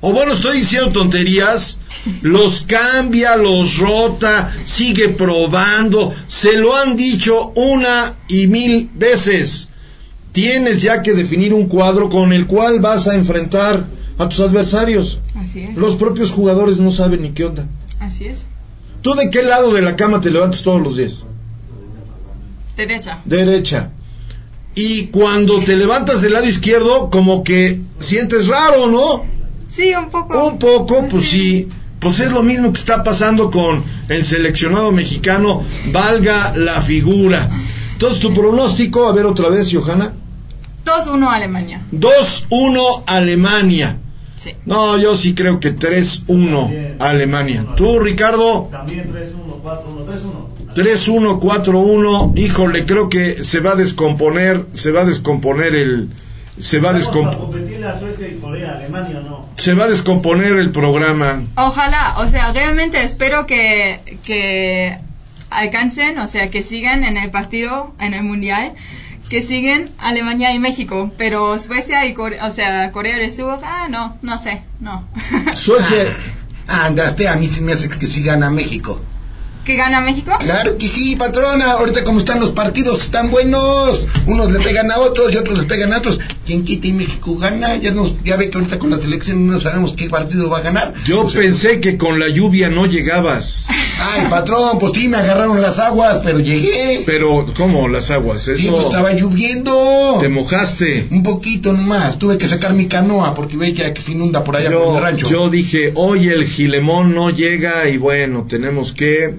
O 0.00 0.12
bueno, 0.12 0.32
estoy 0.32 0.58
diciendo 0.58 0.90
tonterías. 0.92 1.78
Los 2.22 2.62
cambia, 2.62 3.36
los 3.36 3.78
rota, 3.78 4.52
sigue 4.64 5.08
probando. 5.10 6.14
Se 6.26 6.56
lo 6.56 6.76
han 6.76 6.96
dicho 6.96 7.52
una 7.54 8.16
y 8.28 8.46
mil 8.46 8.90
veces. 8.94 9.68
Tienes 10.32 10.82
ya 10.82 11.02
que 11.02 11.14
definir 11.14 11.52
un 11.54 11.66
cuadro 11.68 12.08
con 12.08 12.32
el 12.32 12.46
cual 12.46 12.80
vas 12.80 13.08
a 13.08 13.14
enfrentar 13.14 13.84
a 14.18 14.28
tus 14.28 14.40
adversarios. 14.40 15.20
Así 15.36 15.60
es. 15.60 15.76
Los 15.76 15.96
propios 15.96 16.30
jugadores 16.30 16.78
no 16.78 16.90
saben 16.90 17.22
ni 17.22 17.30
qué 17.30 17.46
onda. 17.46 17.66
Así 18.00 18.26
es. 18.26 18.40
¿Tú 19.02 19.14
de 19.14 19.30
qué 19.30 19.42
lado 19.42 19.72
de 19.72 19.82
la 19.82 19.96
cama 19.96 20.20
te 20.20 20.30
levantas 20.30 20.62
todos 20.62 20.82
los 20.82 20.96
días? 20.96 21.24
Derecha. 22.76 23.20
Derecha. 23.24 23.90
Y 24.74 25.06
cuando 25.06 25.58
te 25.60 25.76
levantas 25.76 26.22
del 26.22 26.34
lado 26.34 26.46
izquierdo, 26.46 27.10
como 27.10 27.42
que 27.42 27.80
sientes 27.98 28.46
raro, 28.46 28.88
¿no? 28.88 29.24
Sí, 29.68 29.92
un 29.94 30.08
poco. 30.08 30.46
Un 30.46 30.58
poco, 30.58 31.06
pues 31.08 31.26
sí. 31.26 31.68
Pues 32.00 32.20
es 32.20 32.30
lo 32.30 32.42
mismo 32.42 32.72
que 32.72 32.78
está 32.78 33.02
pasando 33.02 33.50
con 33.50 33.84
el 34.08 34.24
seleccionado 34.24 34.92
mexicano, 34.92 35.64
valga 35.92 36.54
la 36.56 36.80
figura. 36.80 37.48
Entonces, 37.92 38.20
tu 38.20 38.32
pronóstico, 38.32 39.08
a 39.08 39.12
ver 39.12 39.26
otra 39.26 39.48
vez, 39.48 39.68
Johanna. 39.72 40.14
2-1 40.84 41.28
Alemania. 41.28 41.82
2-1 41.92 43.02
Alemania. 43.06 43.98
Sí. 44.36 44.52
No, 44.64 44.96
yo 44.98 45.16
sí 45.16 45.34
creo 45.34 45.58
que 45.58 45.74
3-1 45.74 46.96
Alemania. 47.00 47.66
¿Tú, 47.76 47.98
Ricardo? 47.98 48.68
También 48.70 49.12
3-1, 49.12 49.60
4-1, 49.62 50.06
3-1. 50.06 50.48
3-1, 50.76 51.40
4-1. 51.40 52.38
Híjole, 52.38 52.86
creo 52.86 53.08
que 53.08 53.42
se 53.42 53.58
va 53.58 53.72
a 53.72 53.74
descomponer, 53.74 54.66
se 54.74 54.92
va 54.92 55.02
a 55.02 55.04
descomponer 55.04 55.74
el... 55.74 56.08
Se 56.60 56.78
va 56.78 56.90
a, 56.90 56.92
¿Vamos 56.92 57.54
a 57.88 57.96
a 57.96 57.98
Suecia 57.98 58.28
y 58.28 58.38
Corea, 58.38 58.76
Alemania 58.76 59.18
o 59.18 59.22
no? 59.22 59.48
se 59.56 59.74
va 59.74 59.84
a 59.84 59.88
descomponer 59.88 60.56
el 60.56 60.70
programa. 60.70 61.42
Ojalá, 61.56 62.16
o 62.18 62.26
sea, 62.26 62.52
realmente 62.52 63.02
espero 63.02 63.46
que, 63.46 64.18
que 64.22 64.96
alcancen, 65.50 66.18
o 66.18 66.26
sea, 66.26 66.50
que 66.50 66.62
sigan 66.62 67.04
en 67.04 67.16
el 67.16 67.30
partido, 67.30 67.94
en 68.00 68.14
el 68.14 68.22
mundial, 68.22 68.72
que 69.28 69.42
siguen 69.42 69.90
Alemania 69.98 70.52
y 70.54 70.58
México, 70.58 71.12
pero 71.18 71.58
Suecia 71.58 72.06
y 72.06 72.14
Corea, 72.14 72.46
o 72.46 72.50
sea, 72.50 72.92
Corea 72.92 73.16
del 73.16 73.32
Sur, 73.32 73.58
ah, 73.62 73.88
no, 73.90 74.16
no 74.22 74.38
sé, 74.38 74.62
no. 74.80 75.06
Suecia, 75.52 76.04
Ah, 76.68 76.84
Andaste, 76.84 77.26
a 77.28 77.36
mí 77.36 77.48
sí 77.48 77.62
me 77.62 77.72
hace 77.72 77.88
que 77.88 78.06
sí 78.06 78.22
gana 78.22 78.50
México. 78.50 79.00
¿Que 79.68 79.76
gana 79.76 80.00
México? 80.00 80.32
Claro 80.40 80.78
que 80.78 80.88
sí, 80.88 81.14
patrona. 81.16 81.72
Ahorita 81.72 82.02
como 82.02 82.20
están 82.20 82.40
los 82.40 82.52
partidos, 82.52 83.02
están 83.02 83.30
buenos. 83.30 84.08
Unos 84.24 84.50
le 84.50 84.60
pegan 84.60 84.90
a 84.90 84.98
otros 85.00 85.34
y 85.34 85.36
otros 85.36 85.58
le 85.58 85.64
pegan 85.64 85.92
a 85.92 85.98
otros. 85.98 86.18
¿Quién 86.46 86.64
quita 86.64 86.86
y 86.86 86.94
México 86.94 87.36
gana? 87.36 87.76
Ya 87.76 87.90
nos, 87.90 88.24
ya 88.24 88.38
ve 88.38 88.48
que 88.48 88.56
ahorita 88.56 88.78
con 88.78 88.88
la 88.88 88.96
selección 88.96 89.46
no 89.46 89.60
sabemos 89.60 89.92
qué 89.92 90.08
partido 90.08 90.48
va 90.48 90.56
a 90.56 90.62
ganar. 90.62 90.94
yo 91.04 91.20
O 91.20 91.28
sea, 91.28 91.42
pensé 91.42 91.80
que 91.80 91.98
con 91.98 92.18
la 92.18 92.28
lluvia 92.28 92.70
no 92.70 92.86
llegabas. 92.86 93.66
Ay, 94.14 94.28
patrón, 94.30 94.78
pues 94.78 94.92
sí, 94.92 95.06
me 95.06 95.18
agarraron 95.18 95.60
las 95.60 95.78
aguas, 95.78 96.22
pero 96.24 96.40
llegué. 96.40 97.02
Pero, 97.04 97.44
¿cómo 97.54 97.88
las 97.88 98.10
aguas? 98.10 98.44
Sí, 98.44 98.52
Eso... 98.52 98.72
pues 98.72 98.86
estaba 98.86 99.12
lloviendo. 99.12 100.16
Te 100.18 100.30
mojaste. 100.30 101.08
Un 101.10 101.22
poquito 101.22 101.74
nomás. 101.74 102.18
Tuve 102.18 102.38
que 102.38 102.48
sacar 102.48 102.72
mi 102.72 102.86
canoa 102.86 103.34
porque 103.34 103.58
ve 103.58 103.74
que, 103.74 103.92
que 103.92 104.00
se 104.00 104.12
inunda 104.12 104.44
por 104.44 104.56
allá 104.56 104.70
por 104.70 104.96
el 104.96 105.02
rancho. 105.02 105.28
yo 105.28 105.50
dije, 105.50 105.92
oye, 105.94 106.32
el 106.32 106.46
Gilemón 106.46 107.14
no 107.14 107.28
llega 107.28 107.86
y 107.90 107.98
bueno, 107.98 108.46
tenemos 108.48 108.92
que 108.92 109.36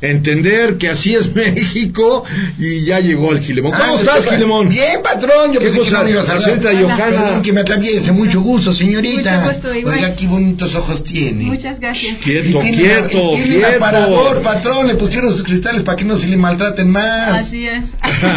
entender 0.00 0.78
que 0.78 0.88
así 0.88 1.14
es 1.14 1.34
México 1.34 2.24
y 2.58 2.84
ya 2.84 3.00
llegó 3.00 3.32
el 3.32 3.40
Gilemón. 3.40 3.72
¿Cómo 3.72 3.92
Ah, 3.94 3.96
estás, 3.96 4.24
pues, 4.26 4.30
Gilemón? 4.36 4.68
Bien, 4.68 5.02
patrón. 5.02 5.52
Yo 5.52 5.60
¿Qué 5.60 5.66
pensé 5.66 5.72
que 5.72 5.84
cosa? 5.84 5.98
no 5.98 6.04
me 6.04 6.10
ibas 6.10 6.28
a 6.28 6.34
hablar. 6.34 6.60
Johanna. 6.62 6.96
Perdón 6.96 7.42
que 7.42 7.52
me 7.52 7.60
atraviese. 7.60 8.12
Mucho 8.12 8.40
gusto, 8.40 8.72
señorita. 8.72 9.38
Mucho 9.40 9.48
gusto, 9.52 9.74
igual. 9.74 9.94
Oiga, 9.96 10.14
qué 10.16 10.26
bonitos 10.28 10.74
ojos 10.74 11.02
tiene. 11.04 11.44
Muchas 11.44 11.80
gracias. 11.80 12.18
Quieto, 12.22 12.60
tiene, 12.60 12.76
quieto, 12.76 13.08
tiene 13.34 13.56
un 13.56 13.60
quieto. 13.62 13.76
aparador, 13.76 14.42
patrón. 14.42 14.86
Le 14.86 14.94
pusieron 14.94 15.32
sus 15.32 15.42
cristales 15.42 15.82
para 15.82 15.96
que 15.96 16.04
no 16.04 16.16
se 16.16 16.28
le 16.28 16.36
maltraten 16.36 16.90
más. 16.90 17.46
Así 17.46 17.66
es. 17.66 17.86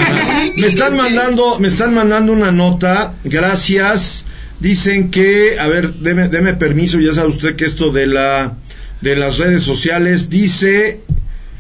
me 0.58 0.68
están 0.68 0.96
mandando, 0.96 1.60
me 1.60 1.68
están 1.68 1.94
mandando 1.94 2.34
una 2.34 2.52
nota, 2.52 3.14
gracias. 3.24 4.26
Dicen 4.60 5.10
que, 5.10 5.60
a 5.60 5.68
ver, 5.68 5.92
deme, 5.96 6.28
deme 6.30 6.54
permiso, 6.54 7.00
ya 7.00 7.14
sabe 7.14 7.30
usted 7.30 7.56
que 7.56 7.66
esto 7.66 7.92
de 7.92 8.06
la 8.08 8.58
de 9.02 9.16
las 9.16 9.40
redes 9.40 9.64
sociales 9.64 10.30
dice 10.30 11.02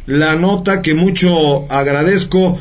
la 0.05 0.35
nota 0.35 0.81
que 0.81 0.93
mucho 0.93 1.71
agradezco. 1.71 2.59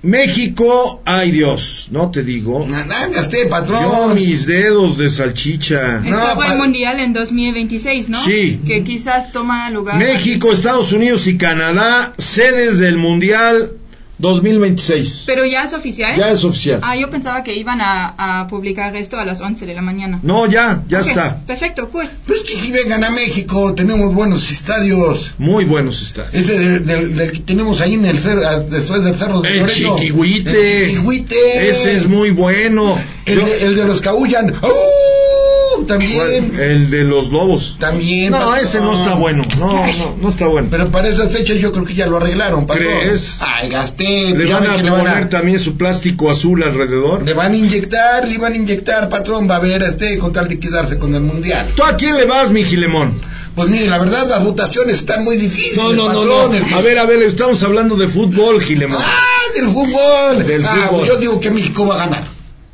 México, 0.00 1.02
ay 1.04 1.32
Dios, 1.32 1.88
no 1.90 2.10
te 2.12 2.22
digo. 2.22 2.64
Andaste, 2.64 3.44
Yo 3.44 3.48
patrón. 3.50 4.14
mis 4.14 4.46
dedos 4.46 4.96
de 4.96 5.08
salchicha. 5.08 5.96
Es 5.96 6.10
No, 6.10 6.34
sobre 6.34 6.48
el 6.52 6.58
mundial 6.58 7.00
en 7.00 7.12
2026, 7.12 8.08
¿no? 8.08 8.22
Sí. 8.22 8.60
Que 8.64 8.84
quizás 8.84 9.32
toma 9.32 9.68
lugar. 9.70 9.98
México, 9.98 10.52
Estados 10.52 10.92
Unidos 10.92 11.26
y 11.26 11.36
Canadá, 11.36 12.14
sedes 12.16 12.78
del 12.78 12.96
Mundial 12.96 13.72
2026. 14.18 15.24
Pero 15.26 15.44
ya 15.44 15.62
es 15.64 15.72
oficial. 15.72 16.16
Ya 16.16 16.30
es 16.30 16.44
oficial. 16.44 16.80
Ah, 16.82 16.96
yo 16.96 17.08
pensaba 17.10 17.42
que 17.42 17.54
iban 17.54 17.80
a, 17.80 18.40
a 18.40 18.46
publicar 18.48 18.94
esto 18.96 19.18
a 19.18 19.24
las 19.24 19.40
11 19.40 19.64
de 19.66 19.74
la 19.74 19.82
mañana. 19.82 20.18
No, 20.22 20.46
ya, 20.46 20.82
ya 20.88 21.00
Ok, 21.00 21.06
está. 21.08 21.40
Perfecto, 21.46 21.88
cool. 21.90 22.08
Pues 22.26 22.42
que 22.42 22.56
si 22.56 22.72
vengan 22.72 23.04
a 23.04 23.10
México, 23.10 23.74
tenemos 23.74 24.12
buenos 24.14 24.50
estadios. 24.50 25.34
Muy 25.38 25.64
buenos 25.64 26.02
están. 26.02 26.26
Ese 26.32 26.58
del, 26.58 26.86
del- 26.86 27.16
del 27.16 27.32
que 27.32 27.38
tenemos 27.40 27.80
ahí 27.80 27.94
en 27.94 28.04
el 28.06 28.20
cerro, 28.20 28.42
después 28.68 29.04
del 29.04 29.14
cerro 29.14 29.40
de 29.40 29.50
El 29.50 29.58
Loreto. 29.60 29.96
chiquihuite. 29.96 30.82
El 30.84 30.88
chiquihuite. 30.90 31.68
Ese 31.70 31.96
es 31.96 32.06
muy 32.08 32.30
bueno. 32.30 32.98
El, 33.24 33.38
Yo- 33.38 33.46
de, 33.46 33.62
el 33.66 33.76
de 33.76 33.84
los 33.84 34.00
caullan. 34.00 34.50
¡Uh! 34.50 35.84
También. 35.86 36.52
el 36.60 36.90
de 36.90 37.04
los 37.04 37.30
lobos. 37.30 37.76
También. 37.78 38.32
No, 38.32 38.38
patrón. 38.38 38.58
ese 38.58 38.80
no 38.80 38.92
está 38.92 39.14
bueno. 39.14 39.44
No, 39.58 39.86
no, 39.86 40.16
no 40.20 40.28
está 40.28 40.46
bueno. 40.48 40.68
Pero 40.70 40.90
para 40.90 41.08
esas 41.08 41.32
fechas 41.32 41.56
yo 41.58 41.72
creo 41.72 41.84
que 41.84 41.94
ya 41.94 42.06
lo 42.06 42.16
arreglaron, 42.16 42.66
patrón. 42.66 42.88
¿Crees? 43.00 43.38
Ay, 43.40 43.68
gasté. 43.68 44.07
Le 44.08 44.46
van 44.46 44.64
a 44.64 44.76
van 44.76 44.86
poner 44.86 45.28
también 45.28 45.58
su 45.58 45.76
plástico 45.76 46.30
azul 46.30 46.62
alrededor. 46.62 47.22
Le 47.22 47.34
van 47.34 47.52
a 47.52 47.56
inyectar, 47.56 48.26
le 48.26 48.38
van 48.38 48.52
a 48.52 48.56
inyectar, 48.56 49.08
patrón, 49.08 49.48
va 49.48 49.56
a 49.56 49.60
ver 49.60 49.82
este 49.82 50.18
con 50.18 50.32
tal 50.32 50.48
de 50.48 50.58
quedarse 50.58 50.98
con 50.98 51.14
el 51.14 51.22
mundial. 51.22 51.66
¿Tú 51.74 51.82
a 51.84 51.96
quién 51.96 52.16
le 52.16 52.24
vas, 52.24 52.50
mi 52.50 52.64
Gilemón? 52.64 53.20
Pues 53.54 53.68
mire, 53.70 53.86
la 53.86 53.98
verdad 53.98 54.28
las 54.28 54.44
votaciones 54.44 55.00
están 55.00 55.24
muy 55.24 55.36
difíciles, 55.36 55.76
No, 55.78 55.92
no, 55.92 56.12
no, 56.12 56.20
patrón. 56.20 56.70
no. 56.70 56.76
A 56.76 56.80
ver, 56.80 56.98
a 56.98 57.06
ver, 57.06 57.22
estamos 57.22 57.62
hablando 57.64 57.96
de 57.96 58.06
fútbol, 58.06 58.60
Gilemón. 58.60 59.00
Ah, 59.02 59.52
del 59.54 59.68
fútbol. 59.70 60.46
Del 60.46 60.64
ah, 60.64 60.68
fútbol. 60.68 60.98
pues 60.98 61.08
yo 61.08 61.16
digo 61.18 61.40
que 61.40 61.50
México 61.50 61.86
va 61.86 61.94
a 61.96 61.98
ganar. 61.98 62.24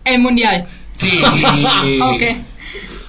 El 0.04 0.20
mundial. 0.20 0.66
Sí. 0.98 1.20
Ok. 2.02 2.22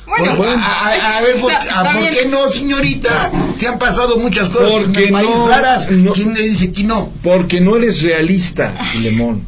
Bueno, 0.07 0.35
Por- 0.35 0.47
a, 0.47 0.53
a- 0.53 1.17
a 1.17 1.21
ver, 1.21 1.35
¿por, 1.37 1.51
está- 1.51 1.63
a- 1.81 1.83
está 1.83 1.93
¿por 1.93 2.01
bien. 2.01 2.13
qué 2.13 2.27
no, 2.29 2.47
señorita? 2.49 3.31
Se 3.59 3.67
han 3.67 3.79
pasado 3.79 4.17
muchas 4.19 4.49
cosas 4.49 4.73
en 4.73 4.83
Porque 4.85 5.03
el 5.05 5.09
país 5.11 5.29
no, 5.29 5.47
raras. 5.47 5.89
no. 5.91 6.11
¿Quién 6.11 6.33
le 6.33 6.41
dice 6.43 6.71
que 6.71 6.83
no? 6.83 7.11
Porque 7.23 7.59
no 7.61 7.75
eres 7.77 8.01
realista, 8.03 8.71
Filemón. 8.93 9.43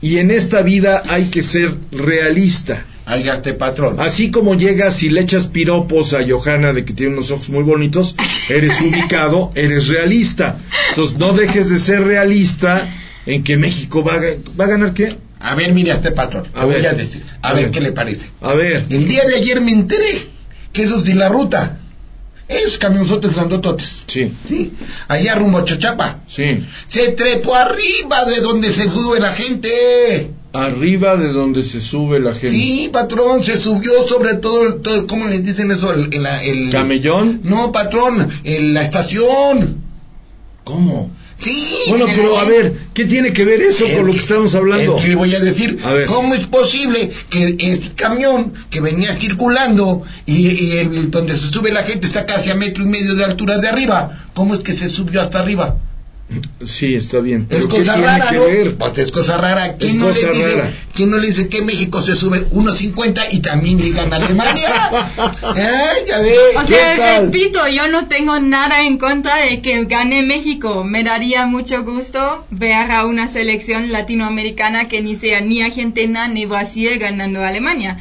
Y 0.00 0.18
en 0.18 0.30
esta 0.30 0.62
vida 0.62 1.02
hay 1.08 1.24
que 1.26 1.42
ser 1.42 1.74
realista. 1.90 2.84
Ay, 3.06 3.26
este 3.26 3.54
patrón. 3.54 3.98
Así 4.00 4.30
como 4.30 4.54
llegas 4.54 5.02
y 5.02 5.08
le 5.08 5.22
echas 5.22 5.46
piropos 5.46 6.12
a 6.12 6.18
Johanna 6.28 6.74
de 6.74 6.84
que 6.84 6.92
tiene 6.92 7.14
unos 7.14 7.30
ojos 7.30 7.48
muy 7.48 7.62
bonitos, 7.62 8.14
eres 8.50 8.80
ubicado, 8.82 9.50
eres 9.54 9.88
realista. 9.88 10.58
Entonces 10.90 11.16
no 11.16 11.32
dejes 11.32 11.70
de 11.70 11.78
ser 11.78 12.02
realista 12.02 12.86
en 13.24 13.42
que 13.42 13.56
México 13.56 14.04
va 14.04 14.14
a, 14.14 14.18
ga- 14.20 14.38
va 14.60 14.66
a 14.66 14.68
ganar 14.68 14.92
qué? 14.92 15.16
A 15.40 15.54
ver, 15.54 15.72
mire 15.72 15.92
a 15.92 15.94
este 15.96 16.10
patrón. 16.12 16.46
A 16.54 16.60
le 16.60 16.66
voy 16.66 16.74
ver. 16.82 16.86
a 16.88 16.92
decir. 16.94 17.24
A, 17.42 17.50
A 17.50 17.52
ver, 17.54 17.64
ver. 17.64 17.70
qué 17.72 17.80
le 17.80 17.92
parece. 17.92 18.30
A 18.40 18.54
ver, 18.54 18.86
El 18.90 19.06
día 19.08 19.24
de 19.24 19.36
ayer 19.36 19.60
me 19.60 19.72
enteré 19.72 20.28
que 20.72 20.82
esos 20.84 21.04
de 21.04 21.14
la 21.14 21.28
ruta, 21.28 21.78
esos 22.48 22.78
camionzotes 22.78 23.34
grandototes, 23.34 24.04
sí, 24.06 24.32
¿sí? 24.48 24.72
Allá 25.08 25.34
rumbo 25.34 25.58
a 25.58 25.64
Chachapa, 25.64 26.20
sí. 26.26 26.64
se 26.86 27.12
trepó 27.12 27.54
arriba 27.54 28.24
de 28.24 28.40
donde 28.40 28.72
se 28.72 28.84
sube 28.90 29.20
la 29.20 29.32
gente. 29.32 30.32
Arriba 30.54 31.16
de 31.16 31.28
donde 31.28 31.62
se 31.62 31.78
sube 31.80 32.18
la 32.20 32.32
gente. 32.32 32.48
Sí, 32.48 32.88
patrón, 32.92 33.44
se 33.44 33.58
subió 33.58 33.92
sobre 34.08 34.34
todo, 34.36 34.66
el- 34.66 34.80
todo 34.80 35.06
¿cómo 35.06 35.26
le 35.26 35.40
dicen 35.40 35.70
eso? 35.70 35.92
El, 35.92 36.12
el- 36.12 36.26
el- 36.26 36.70
¿Camellón? 36.70 37.42
No, 37.44 37.70
patrón, 37.70 38.28
en 38.44 38.72
la 38.74 38.82
estación. 38.82 39.82
¿Cómo? 40.64 41.10
Sí. 41.38 41.76
Bueno, 41.88 42.08
En 42.08 42.16
pero 42.16 42.38
a 42.38 42.44
ver, 42.44 42.74
¿qué 42.94 43.04
tiene 43.04 43.32
que 43.32 43.44
ver 43.44 43.60
eso 43.60 43.86
con 43.94 44.06
lo 44.06 44.12
que 44.12 44.18
estamos 44.18 44.54
hablando? 44.56 44.96
Que 44.96 45.08
le 45.08 45.14
voy 45.14 45.34
a 45.34 45.40
decir, 45.40 45.78
A 45.84 45.92
ver. 45.92 46.06
¿cómo 46.06 46.34
es 46.34 46.46
posible 46.46 47.10
que 47.30 47.44
el 47.44 47.94
camión 47.94 48.52
que 48.70 48.80
venía 48.80 49.12
circulando 49.14 50.02
y, 50.26 50.48
y 50.48 50.78
el, 50.78 51.10
donde 51.10 51.38
se 51.38 51.46
sube 51.48 51.70
la 51.70 51.84
gente 51.84 52.06
está 52.06 52.26
casi 52.26 52.50
a 52.50 52.56
metro 52.56 52.82
y 52.82 52.88
medio 52.88 53.14
de 53.14 53.24
altura 53.24 53.58
de 53.58 53.68
arriba? 53.68 54.10
¿Cómo 54.34 54.54
es 54.54 54.60
que 54.60 54.72
se 54.72 54.88
subió 54.88 55.22
hasta 55.22 55.38
arriba? 55.38 55.76
Sí, 56.62 56.94
está 56.94 57.20
bien. 57.20 57.46
Es 57.48 57.56
¿Pero 57.56 57.68
qué 57.68 57.78
cosa 57.78 57.92
tiene 57.94 58.06
rara, 58.06 58.28
que 58.28 58.36
¿no? 58.36 58.44
ver? 58.44 58.74
Pues 58.74 58.98
es 58.98 59.12
cosa 59.12 59.38
rara. 59.38 59.76
¿Quién 59.78 59.90
Es 59.90 59.96
no 59.96 60.06
cosa 60.08 60.26
le 60.30 60.36
dice, 60.36 60.56
rara. 60.56 60.72
¿Quién 60.94 61.10
no 61.10 61.16
le 61.16 61.26
dice 61.26 61.48
que 61.48 61.62
México 61.62 62.02
se 62.02 62.16
sube 62.16 62.44
1.50 62.50 63.20
y 63.30 63.38
también 63.38 63.78
le 63.78 63.90
gana 63.92 64.16
a 64.16 64.24
Alemania? 64.24 64.90
Ya 66.06 66.20
ve. 66.20 66.36
O 66.56 66.60
¿Qué 66.60 66.66
sea, 66.66 67.20
repito, 67.20 67.66
yo 67.68 67.88
no 67.88 68.08
tengo 68.08 68.38
nada 68.40 68.84
en 68.84 68.98
contra 68.98 69.36
de 69.36 69.62
que 69.62 69.84
gane 69.84 70.22
México. 70.22 70.84
Me 70.84 71.02
daría 71.02 71.46
mucho 71.46 71.82
gusto 71.82 72.44
ver 72.50 72.90
a 72.92 73.06
una 73.06 73.28
selección 73.28 73.90
latinoamericana 73.90 74.86
que 74.86 75.00
ni 75.00 75.16
sea 75.16 75.40
ni 75.40 75.62
Argentina 75.62 76.28
ni 76.28 76.44
Brasil 76.44 76.98
ganando 76.98 77.40
a 77.42 77.48
Alemania. 77.48 77.98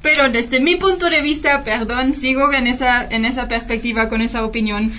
Pero 0.00 0.28
desde 0.28 0.60
mi 0.60 0.76
punto 0.76 1.10
de 1.10 1.20
vista, 1.22 1.64
perdón, 1.64 2.14
sigo 2.14 2.52
en 2.52 2.66
esa, 2.68 3.04
en 3.10 3.24
esa 3.24 3.48
perspectiva, 3.48 4.08
con 4.08 4.20
esa 4.22 4.44
opinión. 4.44 4.92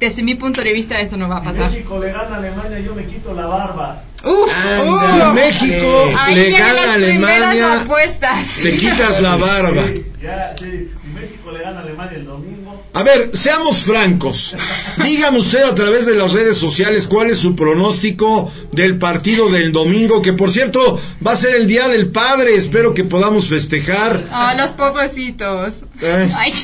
Desde 0.00 0.22
mi 0.22 0.34
punto 0.34 0.62
de 0.62 0.72
vista, 0.72 0.98
eso 0.98 1.16
no 1.18 1.28
va 1.28 1.36
a 1.36 1.40
Si 1.40 1.46
pasar. 1.46 1.70
México 1.70 1.98
le 1.98 2.10
gana 2.12 2.34
a 2.34 2.38
Alemania, 2.38 2.80
yo 2.80 2.94
me 2.94 3.04
quito 3.04 3.34
la 3.34 3.46
barba. 3.46 4.02
Uf, 4.24 4.50
Anda, 4.56 4.92
uf. 4.92 5.10
Si 5.10 5.34
México 5.34 6.04
Ahí 6.18 6.34
le 6.34 6.50
gana 6.52 6.90
a 6.90 6.94
Alemania, 6.94 7.80
apuestas. 7.82 8.60
te 8.62 8.72
quitas 8.76 9.20
la 9.20 9.36
barba. 9.36 9.84
Sí, 9.94 10.04
ya, 10.22 10.54
sí, 10.58 10.90
si 11.00 11.08
México 11.08 11.52
le 11.52 11.60
gana 11.62 11.80
a 11.80 11.82
Alemania 11.82 12.16
el 12.16 12.24
domingo, 12.24 12.82
A 12.94 13.02
ver, 13.02 13.30
seamos 13.36 13.84
francos. 13.84 14.56
Dígame 15.04 15.38
usted 15.38 15.62
a 15.62 15.74
través 15.74 16.06
de 16.06 16.14
las 16.14 16.32
redes 16.32 16.56
sociales 16.56 17.06
cuál 17.06 17.30
es 17.30 17.38
su 17.38 17.54
pronóstico 17.54 18.50
del 18.72 18.96
partido 18.98 19.50
del 19.50 19.70
domingo, 19.70 20.22
que 20.22 20.32
por 20.32 20.50
cierto 20.50 20.98
va 21.24 21.32
a 21.32 21.36
ser 21.36 21.54
el 21.54 21.66
Día 21.66 21.86
del 21.88 22.08
Padre. 22.08 22.54
Espero 22.54 22.94
que 22.94 23.04
podamos 23.04 23.48
festejar. 23.48 24.24
Ah, 24.32 24.45
los 24.54 24.72
pobrecitos. 24.72 25.82
Eh. 26.00 26.32
Ay. 26.36 26.52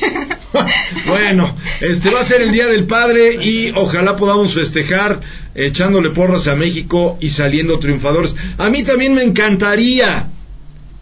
Bueno, 1.07 1.55
este 1.81 2.11
va 2.11 2.21
a 2.21 2.23
ser 2.23 2.41
el 2.41 2.51
Día 2.51 2.67
del 2.67 2.85
Padre 2.85 3.43
y 3.43 3.71
ojalá 3.75 4.15
podamos 4.15 4.53
festejar 4.53 5.19
echándole 5.55 6.11
porras 6.11 6.47
a 6.47 6.55
México 6.55 7.17
y 7.19 7.31
saliendo 7.31 7.79
triunfadores. 7.79 8.35
A 8.59 8.69
mí 8.69 8.83
también 8.83 9.15
me 9.15 9.23
encantaría. 9.23 10.29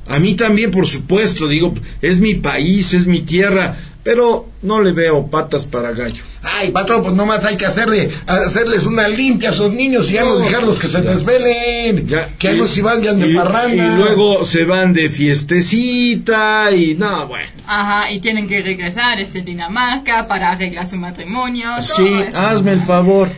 A 0.08 0.20
mí 0.20 0.36
también, 0.36 0.72
por 0.72 0.88
supuesto, 0.88 1.48
digo, 1.48 1.74
es 2.02 2.22
mi 2.22 2.36
país, 2.36 2.94
es 2.94 3.08
mi 3.08 3.22
tierra, 3.22 3.76
pero 4.04 4.50
no 4.62 4.82
le 4.82 4.94
veo 4.94 5.30
patas 5.30 5.65
para 5.65 5.91
gallo. 5.91 6.24
Ay, 6.43 6.71
patrón, 6.71 7.04
pues 7.04 7.13
nomás 7.13 7.45
hay 7.45 7.56
que 7.56 7.65
hacerle, 7.67 8.10
hacerles 8.25 8.86
una 8.86 9.08
limpia 9.08 9.49
a 9.49 9.51
esos 9.51 9.71
niños 9.73 10.10
y 10.10 10.13
ya 10.13 10.23
no 10.23 10.39
No, 10.39 10.39
dejarlos 10.39 10.80
que 10.80 10.88
se 10.88 10.93
ya. 11.04 11.12
desvelen. 11.13 12.08
Ya, 12.08 12.27
que 12.39 12.49
algo 12.49 12.65
si 12.65 12.82
vayan 12.82 13.19
de 13.19 13.27
y- 13.30 13.36
parranda. 13.36 13.93
Y 13.93 13.97
luego 13.97 14.43
se 14.43 14.63
van 14.65 14.93
de 14.93 15.10
fiestecita 15.10 16.71
y 16.71 16.95
no, 16.95 17.27
bueno. 17.27 17.49
Ajá, 17.67 18.12
y 18.12 18.19
tienen 18.19 18.47
que 18.47 18.62
regresar 18.62 19.17
desde 19.19 19.41
Dinamarca 19.41 20.27
para 20.27 20.51
arreglar 20.51 20.88
su 20.88 20.97
matrimonio. 20.97 21.69
todo 21.75 21.82
Sí, 22.08 22.08
eso. 22.27 22.38
hazme 22.38 22.71
el 22.73 22.82
favor. 22.82 23.30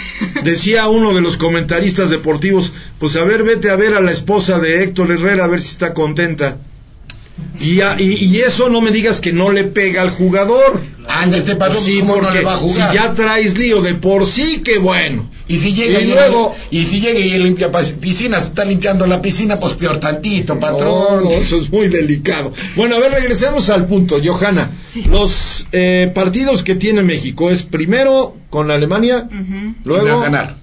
Decía 0.44 0.88
uno 0.88 1.14
de 1.14 1.22
los 1.22 1.36
comentaristas 1.38 2.10
deportivos, 2.10 2.72
pues 2.98 3.16
a 3.16 3.24
ver, 3.24 3.42
vete 3.42 3.70
a 3.70 3.76
ver 3.76 3.94
a 3.94 4.00
la 4.00 4.12
esposa 4.12 4.58
de 4.58 4.82
Héctor 4.84 5.10
Herrera 5.12 5.44
a 5.44 5.48
ver 5.48 5.60
si 5.62 5.68
está 5.70 5.94
contenta. 5.94 6.58
Y, 7.60 7.80
a- 7.80 7.96
y, 8.00 8.04
y 8.24 8.38
eso 8.38 8.68
no 8.68 8.80
me 8.80 8.90
digas 8.90 9.20
que 9.20 9.32
no 9.32 9.50
le 9.50 9.64
pega 9.64 10.02
al 10.02 10.10
jugador. 10.10 10.82
Anda, 11.08 11.38
este 11.38 11.56
patrón, 11.56 11.82
Sí, 11.82 11.98
¿cómo 12.00 12.16
no 12.16 12.22
porque 12.22 12.38
le 12.38 12.44
va 12.44 12.54
a 12.54 12.58
si 12.58 12.76
ya 12.94 13.14
traes 13.14 13.58
lío 13.58 13.82
de 13.82 13.94
por 13.96 14.26
sí, 14.26 14.62
que 14.62 14.78
bueno. 14.78 15.28
Y 15.48 15.58
si 15.58 15.74
llega 15.74 15.98
Y 16.00 16.04
y, 16.04 16.06
luego- 16.06 16.54
y 16.70 16.84
si 16.84 17.00
llega 17.00 17.18
y 17.18 17.36
limpia 17.38 17.72
piscinas, 18.00 18.44
está 18.46 18.64
limpiando 18.64 19.06
la 19.06 19.20
piscina, 19.20 19.58
pues 19.58 19.74
peor 19.74 19.98
tantito, 19.98 20.58
patrón. 20.60 20.86
No, 21.16 21.20
no, 21.22 21.30
eso 21.32 21.56
es 21.58 21.68
muy 21.70 21.88
delicado. 21.88 22.52
Bueno, 22.76 22.94
a 22.94 23.00
ver, 23.00 23.10
regresemos 23.12 23.68
al 23.70 23.86
punto, 23.86 24.18
Johanna. 24.24 24.70
Los 25.10 25.66
eh, 25.72 26.12
partidos 26.14 26.62
que 26.62 26.76
tiene 26.76 27.02
México 27.02 27.50
es 27.50 27.64
primero 27.64 28.36
con 28.48 28.70
Alemania. 28.70 29.26
Y 29.32 29.34
va 29.34 29.74
luego 29.84 30.20
a 30.20 30.22
ganar. 30.22 30.56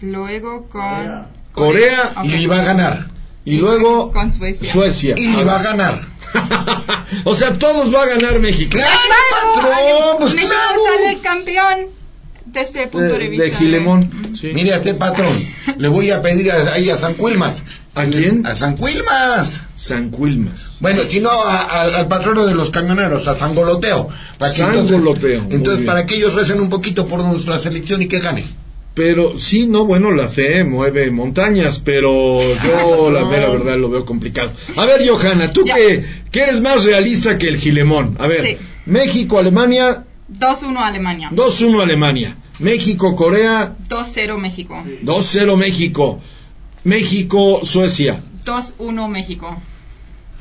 Luego 0.00 0.68
con 0.68 1.26
Corea. 1.52 2.14
Y 2.22 2.46
va 2.46 2.60
a 2.60 2.64
ganar. 2.64 3.08
Y 3.44 3.56
luego 3.58 4.12
con 4.12 4.30
Suecia. 4.32 4.70
Suecia. 4.72 5.14
Y 5.16 5.42
va 5.42 5.60
a 5.60 5.62
ganar. 5.62 6.02
o 7.24 7.34
sea, 7.34 7.54
todos 7.54 7.92
va 7.94 8.02
a 8.02 8.06
ganar 8.06 8.40
México. 8.40 8.72
¡Claro, 8.76 8.90
Claro, 9.54 9.54
patrón! 9.62 10.16
Pues 10.20 10.34
México 10.34 10.52
claro. 10.54 10.80
sale 10.84 11.18
campeón 11.22 11.86
desde 12.46 12.84
el 12.84 12.88
punto 12.90 13.12
de, 13.12 13.18
de, 13.18 13.28
vista 13.28 13.44
de 13.44 13.50
Gilemón. 13.52 14.10
sí. 14.34 14.50
Mire 14.54 14.72
a 14.74 14.76
este 14.76 14.94
patrón, 14.94 15.32
le 15.78 15.88
voy 15.88 16.10
a 16.10 16.22
pedir 16.22 16.50
a- 16.50 16.74
ahí 16.74 16.90
a 16.90 16.96
San 16.98 17.14
Quilmas. 17.14 17.62
¿A 17.94 18.06
quién? 18.06 18.46
A 18.46 18.54
San 18.54 18.76
Quilmas. 18.76 19.62
San 19.76 20.10
Quilmas. 20.10 20.76
Bueno, 20.80 21.02
si 21.08 21.20
no, 21.20 21.30
a- 21.30 21.62
a- 21.62 21.82
al 21.98 22.08
patrono 22.08 22.46
de 22.46 22.54
los 22.54 22.70
camioneros, 22.70 23.26
a 23.28 23.34
San 23.34 23.54
Goloteo. 23.54 24.08
Para 24.38 24.52
que 24.52 24.60
entonces- 24.62 24.90
Sangoloteo, 24.90 25.42
muy 25.42 25.54
Entonces, 25.54 25.84
para 25.86 26.06
que 26.06 26.14
ellos 26.16 26.34
recen 26.34 26.60
un 26.60 26.68
poquito 26.70 27.06
por 27.08 27.24
nuestra 27.24 27.58
selección 27.58 28.00
y 28.02 28.08
que 28.08 28.20
gane. 28.20 28.44
Pero 28.98 29.38
sí, 29.38 29.68
no, 29.68 29.84
bueno, 29.84 30.10
la 30.10 30.26
fe 30.26 30.64
mueve 30.64 31.08
montañas, 31.12 31.78
pero 31.78 32.40
yo 32.64 33.10
la 33.12 33.22
verdad 33.22 33.76
lo 33.76 33.88
veo 33.88 34.04
complicado. 34.04 34.50
A 34.74 34.86
ver, 34.86 35.08
Johanna, 35.08 35.52
tú 35.52 35.62
que, 35.62 36.04
que 36.32 36.40
eres 36.40 36.60
más 36.60 36.82
realista 36.82 37.38
que 37.38 37.46
el 37.46 37.58
Gilemón. 37.58 38.16
A 38.18 38.26
ver, 38.26 38.42
Sí. 38.42 38.56
México, 38.86 39.38
Alemania, 39.38 40.04
2-1 40.32 40.76
Alemania. 40.78 41.28
2-1 41.30 41.80
Alemania. 41.80 42.36
México, 42.58 43.14
Corea, 43.14 43.76
2-0 43.88 44.36
México. 44.36 44.82
2-0 45.04 45.56
México. 45.56 46.20
México, 46.82 47.60
Suecia. 47.62 48.20
2-1 48.44 49.08
México. 49.08 49.62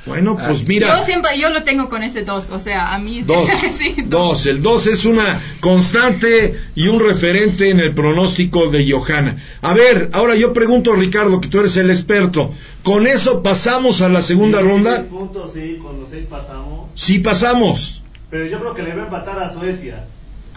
Bueno, 0.08 0.36
pues 0.38 0.62
Ah. 0.62 0.66
mira. 0.68 0.98
Yo 1.00 1.06
siempre, 1.06 1.38
yo 1.40 1.50
lo 1.50 1.64
tengo 1.64 1.90
con 1.90 2.02
ese 2.04 2.24
2, 2.24 2.50
o 2.50 2.60
sea, 2.60 2.94
a 2.94 3.00
mí... 3.00 3.22
Dos, 3.24 3.50
sí, 3.78 3.96
dos. 4.06 4.46
El 4.46 4.62
dos 4.62 4.88
es 4.88 5.06
una 5.06 5.40
constante 5.60 6.60
y 6.76 6.88
un 6.88 7.00
referente 7.00 7.70
en 7.70 7.80
el 7.80 7.94
pronóstico 7.94 8.68
de 8.70 8.90
Johanna. 8.92 9.38
A 9.62 9.74
ver, 9.74 10.10
ahora 10.14 10.36
yo 10.36 10.54
pregunto, 10.54 10.94
Ricardo, 10.94 11.40
que 11.42 11.48
tú 11.50 11.60
eres 11.60 11.78
el 11.78 11.90
experto. 11.90 12.52
¿Con 12.84 13.06
eso 13.08 13.44
pasamos 13.44 14.02
a 14.02 14.10
la 14.10 14.22
segunda 14.22 14.60
Sí, 14.60 14.66
ronda? 14.66 14.96
seis 14.98 15.08
puntos, 15.08 15.54
sí, 15.54 15.78
con 15.82 16.00
los 16.00 16.10
seis 16.10 16.26
pasamos. 16.26 16.90
Sí 16.96 17.20
pasamos. 17.20 18.02
Pero 18.30 18.46
yo 18.48 18.60
creo 18.60 18.74
que 18.74 18.82
le 18.84 18.94
va 18.96 19.02
a 19.04 19.06
empatar 19.06 19.40
a 19.40 19.54
Suecia. 19.54 20.06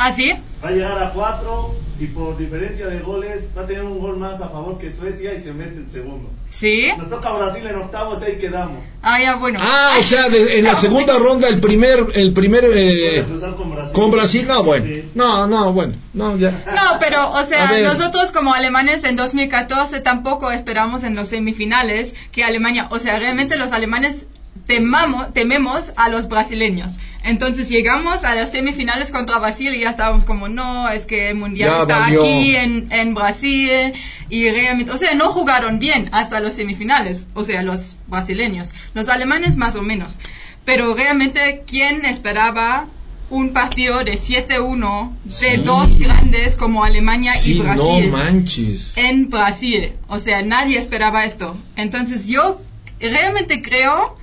¿Ah, 0.03 0.11
sí? 0.13 0.33
Va 0.65 0.69
a 0.69 0.73
llegar 0.73 1.03
a 1.03 1.11
cuatro 1.13 1.75
y 1.99 2.07
por 2.07 2.39
diferencia 2.39 2.87
de 2.87 3.01
goles 3.01 3.49
va 3.57 3.63
a 3.63 3.67
tener 3.67 3.83
un 3.83 3.99
gol 3.99 4.17
más 4.17 4.41
a 4.41 4.49
favor 4.49 4.79
que 4.79 4.91
Suecia 4.91 5.35
y 5.35 5.39
se 5.39 5.53
mete 5.53 5.77
en 5.77 5.91
segundo. 5.91 6.31
¿Sí? 6.49 6.89
Nos 6.97 7.11
toca 7.11 7.31
Brasil 7.33 7.67
en 7.67 7.77
octavos 7.77 8.23
y 8.23 8.25
ahí 8.25 8.39
quedamos. 8.39 8.83
Ah, 9.03 9.21
ya, 9.21 9.37
bueno. 9.37 9.59
Ah, 9.61 9.97
o 9.99 10.03
sea, 10.03 10.31
de- 10.31 10.59
en 10.59 10.65
la 10.65 10.75
segunda 10.75 11.19
ronda 11.19 11.49
el 11.49 11.61
primer, 11.61 12.07
el 12.15 12.33
primer 12.33 12.65
eh, 12.73 13.27
con 13.59 13.71
Brasil. 13.73 13.93
con 13.93 14.11
Brasil, 14.11 14.47
no, 14.49 14.63
bueno, 14.65 14.87
Sí. 14.87 15.05
no, 15.15 15.47
no, 15.47 15.73
bueno, 15.75 15.93
no, 16.15 16.39
ya. 16.39 16.51
No, 16.51 16.99
pero, 16.99 17.31
o 17.33 17.45
sea, 17.45 17.71
nosotros 17.83 18.33
como 18.33 18.55
alemanes 18.55 19.05
en 19.05 19.17
2014 19.17 20.01
tampoco 20.01 20.51
esperamos 20.51 21.05
en 21.05 21.15
los 21.15 21.29
semifinales 21.29 22.15
que 22.33 22.43
Alemania, 22.43 22.87
o 22.91 22.99
sea, 22.99 23.19
realmente 23.19 23.57
los 23.57 23.73
alemanes 23.73 24.25
temamos, 24.67 25.33
tememos 25.33 25.93
a 25.97 26.09
los 26.09 26.29
brasileños. 26.29 26.99
Entonces 27.23 27.69
llegamos 27.69 28.25
a 28.25 28.35
las 28.35 28.53
semifinales 28.53 29.11
contra 29.11 29.39
Brasil 29.39 29.75
y 29.75 29.81
ya 29.83 29.91
estábamos 29.91 30.25
como, 30.25 30.49
no, 30.49 30.89
es 30.89 31.05
que 31.05 31.29
el 31.31 31.35
mundial 31.37 31.71
Ya 31.71 31.81
está 31.83 31.99
valió. 32.01 32.23
aquí 32.23 32.57
en, 32.57 32.87
en 32.91 33.15
Brasil 33.15 33.93
y 34.31 34.49
realmente, 34.49 34.91
o 34.93 34.97
sea, 34.97 35.15
no 35.15 35.31
jugaron 35.31 35.79
bien 35.79 36.09
hasta 36.13 36.41
los 36.41 36.55
semifinales, 36.55 37.27
o 37.35 37.45
sea, 37.45 37.63
los 37.63 37.97
brasileños. 38.07 38.73
Los 38.95 39.09
alemanes 39.11 39.57
más 39.57 39.77
o 39.77 39.83
menos. 39.83 40.17
pero 40.65 40.95
realmente, 40.95 41.63
¿quién 41.67 42.05
esperaba 42.05 42.87
un 43.29 43.53
partido 43.53 44.03
de 44.05 44.13
7-1 44.13 45.13
de 45.25 45.31
Sí. 45.31 45.57
dos 45.65 45.99
grandes 45.99 46.57
como 46.57 46.85
Alemania 46.85 47.33
Sí, 47.33 47.53
y 47.53 47.59
no 47.59 47.65
Brasil? 47.65 48.11
manches. 48.13 48.97
en 48.97 49.31
Brasil. 49.31 49.93
O 50.09 50.21
sea, 50.21 50.43
nadie 50.43 50.79
esperaba 50.79 51.25
esto. 51.25 51.57
Entonces 51.77 52.27
yo 52.29 52.61
realmente 53.01 53.63
creo 53.63 54.17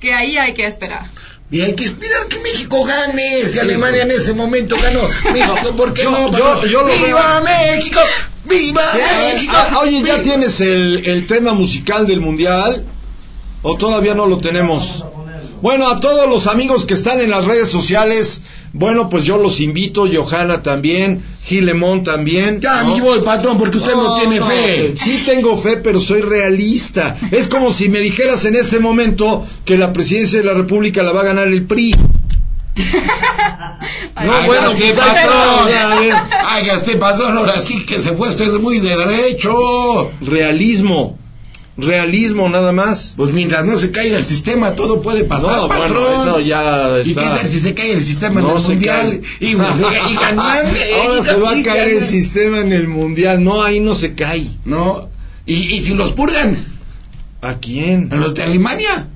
que 0.00 0.14
ahí 0.14 0.36
hay 0.38 0.54
que 0.54 0.66
esperar. 0.66 1.04
Y 1.54 1.60
hay 1.60 1.74
que 1.74 1.84
esperar 1.84 2.26
que 2.26 2.38
México 2.40 2.84
gane. 2.84 3.48
Si 3.48 3.60
Alemania 3.60 4.02
en 4.02 4.10
ese 4.10 4.34
momento 4.34 4.76
ganó, 4.82 5.00
México, 5.32 5.76
¿por 5.76 5.94
qué 5.94 6.02
Yo- 6.02 6.10
no? 6.10 6.36
yo- 6.36 6.66
yo 6.66 6.84
¡Viva 6.84 7.42
México! 7.42 8.00
¡Viva 8.44 8.82
México! 8.94 9.54
Ah, 9.56 9.78
Oye, 9.82 10.02
¿ya 10.02 10.20
tienes 10.22 10.60
el, 10.60 11.02
el 11.06 11.26
tema 11.28 11.52
musical 11.54 12.06
del 12.08 12.20
mundial? 12.20 12.84
¿O 13.62 13.76
todavía 13.76 14.14
no 14.14 14.26
lo 14.26 14.38
tenemos? 14.38 15.04
Bueno, 15.64 15.88
a 15.88 15.98
todos 15.98 16.28
los 16.28 16.46
amigos 16.46 16.84
que 16.84 16.92
están 16.92 17.20
en 17.20 17.30
las 17.30 17.46
redes 17.46 17.70
sociales, 17.70 18.42
bueno, 18.74 19.08
pues 19.08 19.24
yo 19.24 19.38
los 19.38 19.60
invito, 19.60 20.04
Johanna 20.06 20.62
también, 20.62 21.24
Gilemón 21.42 22.04
también. 22.04 22.60
Ya, 22.60 22.82
¿no? 22.82 22.92
mi 22.92 23.00
voy, 23.00 23.20
patrón, 23.20 23.56
porque 23.56 23.78
usted 23.78 23.94
no, 23.94 24.14
tiene 24.18 24.42
fe. 24.42 24.92
Sí 24.94 25.22
tengo 25.24 25.56
fe, 25.56 25.78
pero 25.78 26.00
soy 26.00 26.20
realista. 26.20 27.16
Es 27.30 27.48
como 27.48 27.72
si 27.72 27.88
me 27.88 28.00
dijeras 28.00 28.44
en 28.44 28.56
este 28.56 28.78
momento 28.78 29.42
que 29.64 29.78
la 29.78 29.94
presidencia 29.94 30.38
de 30.38 30.44
la 30.44 30.52
República 30.52 31.02
la 31.02 31.12
va 31.12 31.22
a 31.22 31.24
ganar 31.24 31.48
el 31.48 31.64
PRI. 31.64 31.94
No, 34.14 34.32
Ay, 34.32 34.46
bueno, 34.46 34.70
gasté, 34.70 34.84
pues 34.84 34.96
patrón. 34.96 35.68
ya, 35.68 35.92
a 35.92 35.98
ver. 35.98 36.14
Ay, 36.46 36.66
gasté, 36.66 36.96
patrón, 36.96 37.36
ahora 37.36 37.60
sí 37.60 37.84
que 37.84 38.00
se 38.00 38.14
fue 38.14 38.28
usted 38.28 38.52
muy 38.60 38.78
de 38.78 38.96
derecho. 38.96 40.12
Realismo. 40.20 41.18
Realismo 41.76 42.48
nada 42.48 42.70
más. 42.72 43.14
Pues 43.16 43.32
mientras 43.32 43.64
no 43.64 43.76
se 43.78 43.90
caiga 43.90 44.16
el 44.16 44.24
sistema, 44.24 44.74
todo 44.76 45.02
puede 45.02 45.24
pasar, 45.24 45.56
No, 45.62 45.68
patrón. 45.68 46.04
bueno, 46.04 46.22
eso 46.22 46.40
ya 46.40 47.00
¿Y 47.00 47.14
qué 47.14 47.20
está. 47.20 47.36
tal 47.36 47.48
si 47.48 47.60
se 47.60 47.74
cae 47.74 47.92
el 47.92 48.02
sistema 48.04 48.40
en 48.40 48.46
el 48.46 48.60
se 48.60 48.68
mundial? 48.68 49.20
cae. 49.20 49.20
Y, 49.40 49.46
y, 49.46 49.50
y 49.50 49.54
ganan, 50.14 50.38
Ahora 50.38 51.18
y- 51.20 51.22
se 51.24 51.34
va 51.36 51.50
a 51.50 51.62
caer 51.64 51.88
el 51.96 52.04
sistema 52.04 52.60
en 52.60 52.72
el 52.72 52.86
mundial. 52.86 53.42
No, 53.42 53.62
ahí 53.62 53.80
no 53.80 53.94
se 53.94 54.14
cae. 54.14 54.46
No. 54.64 55.08
Y, 55.46 55.54
y 55.54 55.82
si 55.82 55.94
los 55.94 56.12
purgan, 56.12 56.56
¿A 57.42 57.54
quién? 57.58 58.08
a 58.12 58.16
los 58.16 58.34
de 58.34 58.44
Alemania. 58.44 59.08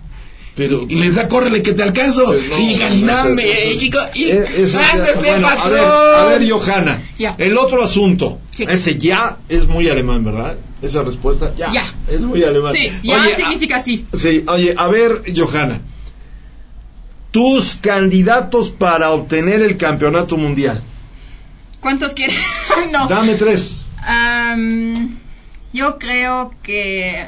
Pero 0.58 0.84
Y 0.88 0.96
les 0.96 1.14
da 1.14 1.28
córrele 1.28 1.62
que 1.62 1.72
te 1.72 1.84
alcanzo. 1.84 2.24
Pues 2.26 2.48
no, 2.50 2.58
y 2.58 2.74
eso- 2.74 3.28
México. 3.28 3.98
Y 4.14 4.24
Eh, 4.24 4.44
ándese, 4.92 5.14
bueno, 5.18 5.46
a 5.48 5.68
ver, 5.68 5.84
a 5.84 6.24
ver, 6.36 6.50
Johanna. 6.50 7.00
Ya. 7.16 7.36
El 7.38 7.56
otro 7.56 7.82
asunto. 7.84 8.40
Sí. 8.50 8.66
Ese 8.68 8.98
ya 8.98 9.38
es 9.48 9.68
muy 9.68 9.88
alemán, 9.88 10.24
¿verdad? 10.24 10.56
Esa 10.82 11.02
respuesta. 11.04 11.54
Ya. 11.56 11.72
Ya. 11.72 11.94
Es 12.10 12.22
muy 12.24 12.42
alemán. 12.42 12.72
Sí, 12.74 12.90
ya 13.04 13.22
Oye, 13.22 13.36
significa 13.36 13.80
sí. 13.80 14.04
a- 14.12 14.16
sí, 14.16 14.44
oye, 14.48 14.74
a 14.76 14.88
ver, 14.88 15.22
Johanna. 15.34 15.80
Tus 17.30 17.76
candidatos 17.76 18.70
para 18.70 19.12
obtener 19.12 19.62
el 19.62 19.76
campeonato 19.76 20.36
mundial. 20.36 20.82
¿Cuántos 21.80 22.14
quieren? 22.14 22.36
no. 22.92 23.06
Dame 23.06 23.34
tres. 23.34 23.84
Yo 25.72 25.98
creo 25.98 26.52
que 26.64 27.26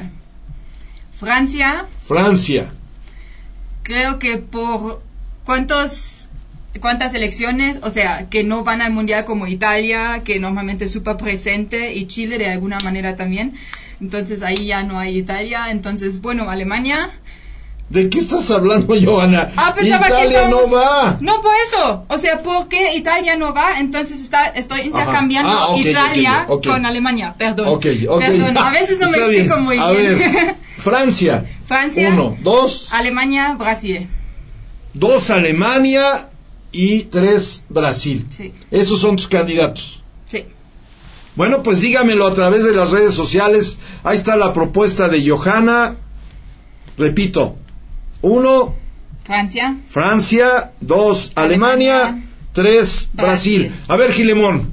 Francia, 1.17 1.85
Francia. 2.05 2.73
Creo 3.83 4.19
que 4.19 4.37
por 4.37 5.01
cuántos 5.45 6.21
cuántas 6.79 7.13
elecciones, 7.13 7.79
o 7.83 7.89
sea, 7.89 8.29
que 8.29 8.43
no 8.43 8.63
van 8.63 8.81
al 8.81 8.93
mundial 8.93 9.25
como 9.25 9.47
Italia, 9.47 10.21
que 10.23 10.39
normalmente 10.39 10.85
es 10.85 10.97
presente, 11.17 11.93
y 11.93 12.05
Chile 12.05 12.37
de 12.37 12.49
alguna 12.49 12.79
manera 12.79 13.15
también. 13.15 13.53
Entonces 13.99 14.41
ahí 14.41 14.65
ya 14.65 14.83
no 14.83 14.99
hay 14.99 15.17
Italia. 15.17 15.69
Entonces, 15.69 16.21
bueno, 16.21 16.49
Alemania. 16.49 17.11
¿De 17.91 18.09
qué 18.09 18.19
estás 18.19 18.49
hablando, 18.51 18.95
Johanna? 19.03 19.49
Ah, 19.57 19.73
pensaba 19.75 20.05
que 20.07 20.11
Italia 20.13 20.47
no 20.47 20.69
va. 20.71 21.17
No, 21.19 21.41
por 21.41 21.51
eso. 21.67 22.05
O 22.07 22.17
sea, 22.17 22.41
porque 22.41 22.95
Italia 22.95 23.35
no 23.35 23.53
va, 23.53 23.79
entonces 23.79 24.21
está, 24.21 24.45
estoy 24.47 24.81
intercambiando 24.81 25.51
Ah, 25.51 25.75
Italia 25.77 26.47
con 26.47 26.85
Alemania. 26.85 27.35
Perdón. 27.37 27.79
Perdón, 27.81 28.57
a 28.57 28.69
veces 28.71 28.97
no 28.97 29.09
me 29.11 29.17
explico 29.17 29.55
bien. 29.55 29.63
muy 29.65 29.77
A 29.77 29.91
bien. 29.91 30.19
ver, 30.19 30.55
Francia. 30.77 31.45
Francia. 31.65 32.09
Uno, 32.13 32.37
dos, 32.41 32.93
Alemania, 32.93 33.55
Brasil. 33.59 34.07
dos 34.93 35.29
Alemania 35.29 36.29
y 36.71 37.03
tres 37.03 37.65
Brasil. 37.67 38.25
Sí, 38.29 38.53
Esos 38.71 39.01
son 39.01 39.17
tus 39.17 39.27
candidatos. 39.27 40.01
sí. 40.29 40.45
Bueno, 41.35 41.61
pues 41.63 41.81
dígamelo 41.81 42.25
a 42.27 42.33
través 42.33 42.63
de 42.63 42.71
las 42.73 42.91
redes 42.91 43.13
sociales. 43.15 43.79
Ahí 44.03 44.15
está 44.17 44.35
la 44.37 44.53
propuesta 44.53 45.07
de 45.09 45.29
Johanna. 45.29 45.95
Repito. 46.97 47.57
Uno, 48.21 48.75
Francia. 49.23 49.75
Francia. 49.87 50.71
Dos, 50.81 51.31
Alemania. 51.35 51.97
Alemania. 52.05 52.27
Tres, 52.53 53.09
Brasil. 53.13 53.61
Brasil. 53.67 53.81
A 53.87 53.95
ver, 53.95 54.11
Gilemón. 54.11 54.71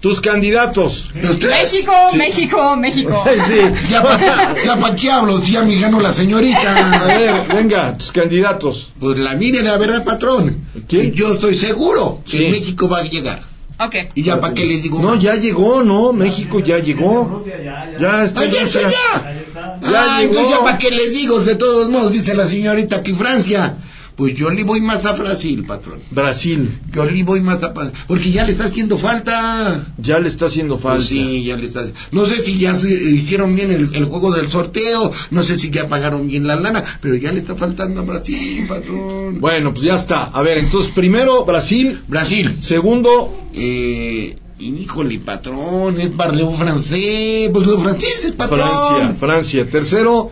Tus 0.00 0.20
candidatos. 0.20 1.10
Los 1.22 1.38
tres. 1.38 1.54
México, 1.62 1.92
Sí. 2.10 2.16
México, 2.18 2.76
México. 2.76 3.24
Sí. 3.46 3.60
Ya 3.90 4.02
para 4.02 4.56
ya 4.64 4.76
pa' 4.80 4.96
qué 4.96 5.08
hablo, 5.12 5.38
si 5.38 5.52
ya 5.52 5.62
me 5.62 5.78
ganó 5.78 6.00
la 6.00 6.08
A 6.08 6.12
señorita. 6.12 7.04
ver, 7.06 7.46
venga, 7.56 7.96
tus 7.96 8.10
candidatos. 8.10 8.90
Pues 8.98 9.16
la 9.18 9.34
mire 9.36 9.62
la 9.62 9.78
verdad, 9.78 10.02
patrón. 10.04 10.66
¿Quién? 10.88 11.12
Yo 11.12 11.32
estoy 11.34 11.54
seguro 11.54 12.20
que 12.28 12.38
Sí. 12.38 12.48
México 12.50 12.88
va 12.88 12.98
a 12.98 13.04
llegar. 13.04 13.40
Ok. 13.86 13.94
Y 14.14 14.22
ya 14.22 14.40
para 14.40 14.54
qué 14.54 14.64
les 14.66 14.82
digo 14.82 15.00
No, 15.00 15.14
ya 15.14 15.34
llegó, 15.36 15.82
¿no? 15.82 16.12
México 16.12 16.60
ya 16.60 16.78
llegó. 16.78 17.24
Rusia 17.24 17.56
ya, 17.62 17.90
ya. 17.92 17.98
Ya 17.98 18.24
está. 18.24 18.40
¡Ah, 18.42 18.46
ya 18.46 18.62
está 18.62 18.80
ya! 18.80 18.88
Ahí 19.26 19.38
está. 19.46 19.80
Ya 19.80 19.80
ah, 19.82 20.20
llegó. 20.20 20.30
entonces 20.30 20.50
ya 20.50 20.64
para 20.64 20.78
qué 20.78 20.90
les 20.90 21.12
digo, 21.12 21.40
de 21.40 21.54
todos 21.56 21.88
modos, 21.88 22.12
dice 22.12 22.34
la 22.34 22.46
señorita 22.46 23.02
que 23.02 23.14
Francia. 23.14 23.76
Pues 24.16 24.34
yo 24.34 24.50
le 24.50 24.62
voy 24.64 24.80
más 24.80 25.06
a 25.06 25.12
Brasil, 25.12 25.64
patrón. 25.66 25.98
Brasil. 26.10 26.78
Yo 26.92 27.04
le 27.06 27.24
voy 27.24 27.40
más 27.40 27.62
a... 27.62 27.72
Porque 28.06 28.30
ya 28.30 28.44
le 28.44 28.52
está 28.52 28.64
haciendo 28.66 28.98
falta. 28.98 29.86
Ya 29.98 30.18
le 30.20 30.28
está 30.28 30.46
haciendo 30.46 30.76
falta. 30.78 30.96
Pues 30.98 31.08
sí, 31.08 31.44
ya 31.44 31.56
le 31.56 31.66
está... 31.66 31.84
No 32.12 32.26
sé 32.26 32.42
si 32.42 32.58
ya 32.58 32.74
se- 32.74 32.88
hicieron 32.90 33.54
bien 33.54 33.70
el, 33.70 33.88
el 33.94 34.04
juego 34.04 34.30
del 34.32 34.48
sorteo, 34.48 35.10
no 35.30 35.42
sé 35.42 35.56
si 35.56 35.70
ya 35.70 35.88
pagaron 35.88 36.28
bien 36.28 36.46
la 36.46 36.56
lana, 36.56 36.84
pero 37.00 37.14
ya 37.16 37.32
le 37.32 37.38
está 37.40 37.56
faltando 37.56 38.00
a 38.00 38.04
Brasil, 38.04 38.66
patrón. 38.68 39.40
Bueno, 39.40 39.72
pues 39.72 39.84
ya 39.84 39.94
está. 39.94 40.24
A 40.24 40.42
ver, 40.42 40.58
entonces 40.58 40.92
primero 40.92 41.44
Brasil, 41.44 42.02
Brasil. 42.08 42.56
segundo 42.60 43.34
Eh... 43.54 44.36
Híjole, 44.58 45.18
patrón, 45.18 46.00
es 46.00 46.10
parleo 46.10 46.52
francés, 46.52 47.50
pues 47.52 47.66
los 47.66 47.82
franceses, 47.82 48.30
patrón. 48.32 48.60
Francia, 48.60 49.14
Francia, 49.16 49.68
tercero 49.68 50.30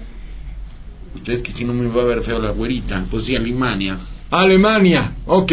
Ustedes 1.15 1.43
que 1.43 1.53
si 1.53 1.65
no 1.65 1.73
me 1.75 1.89
va 1.89 2.03
a 2.03 2.05
ver 2.05 2.21
feo 2.21 2.39
la 2.39 2.51
güerita, 2.51 3.05
pues 3.11 3.25
sí, 3.25 3.35
Alemania. 3.37 3.99
Alemania. 4.31 5.13
Ok, 5.27 5.53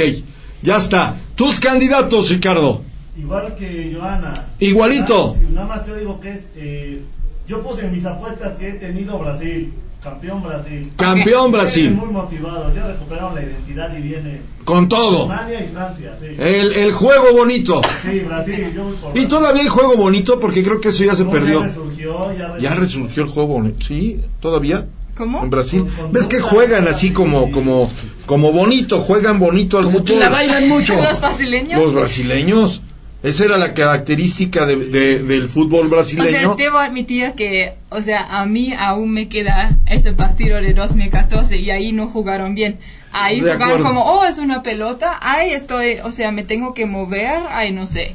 ya 0.62 0.78
está. 0.78 1.16
Tus 1.36 1.60
candidatos, 1.60 2.30
Ricardo. 2.30 2.82
Igual 3.18 3.56
que 3.56 3.92
Joana. 3.96 4.34
Igualito. 4.60 5.28
Nada 5.28 5.42
más- 5.42 5.52
Nada 5.52 5.68
más 5.68 5.82
que 5.84 5.90
yo 5.90 5.96
digo 5.98 6.20
que 6.20 6.32
es. 6.32 6.44
eh, 6.56 7.02
yo 7.48 7.64
puse 7.64 7.86
en 7.86 7.92
mis 7.94 8.06
apuestas 8.06 8.54
que 8.56 8.70
he 8.70 8.74
tenido 8.74 9.18
Brasil. 9.18 9.74
Campeón 10.04 10.44
Brasil. 10.44 10.92
Campeón 10.96 11.52
Brasil. 11.52 11.92
Muy 11.92 12.10
motivados. 12.12 12.74
Ya 12.76 12.86
recuperaron 12.86 13.34
la 13.34 13.42
identidad 13.42 13.98
y 13.98 14.02
viene. 14.02 14.42
Con 14.64 14.88
todo. 14.88 15.24
Alemania 15.32 15.66
y 15.66 15.68
Francia, 15.74 16.16
sí. 16.20 16.28
El, 16.38 16.72
el 16.74 16.92
juego 16.94 17.34
bonito. 17.36 17.82
Sí, 18.04 18.20
Brasil. 18.20 18.72
Yo 18.76 18.84
voy 18.84 18.94
por 18.94 19.10
Y 19.10 19.14
Brasil. 19.14 19.28
todavía 19.28 19.62
hay 19.64 19.68
juego 19.70 19.98
bonito 19.98 20.40
porque 20.40 20.64
creo 20.64 20.80
que 20.80 20.90
eso 20.90 21.04
ya 21.04 21.16
se 21.16 21.24
No, 21.26 21.32
perdió. 21.32 21.62
Ya 21.62 21.66
resurgió, 21.68 22.32
ya 22.32 22.38
resurgió. 22.48 22.60
Ya 22.60 22.76
resurgió 22.76 23.24
el 23.24 23.30
juego 23.30 23.48
bonito. 23.48 23.80
Sí, 23.84 24.22
todavía. 24.40 24.86
¿Cómo? 25.18 25.44
En 25.44 25.50
Brasil. 25.50 25.82
Con- 25.82 25.96
con 25.96 26.12
¿Ves 26.14 26.28
que 26.28 26.40
juegan 26.40 26.88
así 26.88 27.12
como, 27.12 27.52
como, 27.52 27.92
como 28.26 28.52
bonito? 28.52 29.00
Juegan 29.02 29.40
bonito 29.40 29.78
al 29.80 29.86
Como 29.86 30.00
fútbol. 30.00 30.20
la 30.20 30.30
bailan 30.30 30.68
mucho. 30.70 30.94
Los 31.02 31.20
brasileños. 31.22 31.82
Los 31.82 31.94
brasileños. 31.94 32.82
Esa 33.24 33.46
era 33.46 33.58
la 33.58 33.74
característica 33.74 34.66
de- 34.68 34.76
de- 34.76 35.20
del 35.24 35.48
fútbol 35.50 35.88
O 35.88 35.90
brasileño. 35.90 36.30
sea, 36.30 36.56
debo 36.56 36.78
admitir 36.78 37.34
que, 37.34 37.74
o 37.90 38.02
sea, 38.02 38.40
a 38.40 38.46
mí 38.46 38.74
aún 38.78 39.12
me 39.12 39.28
queda 39.28 39.72
ese 39.88 40.14
partido 40.14 40.62
de 40.62 40.74
2014 40.74 41.58
y 41.58 41.72
ahí 41.72 41.92
no 41.94 42.08
jugaron 42.08 42.54
bien. 42.54 42.78
Ahí 43.12 43.40
De 43.42 43.54
jugaron 43.54 43.78
acuerdo. 43.80 43.84
como, 43.88 44.02
oh, 44.04 44.26
es 44.26 44.38
una 44.38 44.62
pelota, 44.62 45.18
ay, 45.20 45.52
estoy, 45.54 45.98
o 46.04 46.12
sea, 46.12 46.32
me 46.32 46.44
tengo 46.44 46.76
que 46.76 46.86
mover, 46.86 47.40
ay, 47.50 47.72
no 47.72 47.88
sé. 47.88 48.14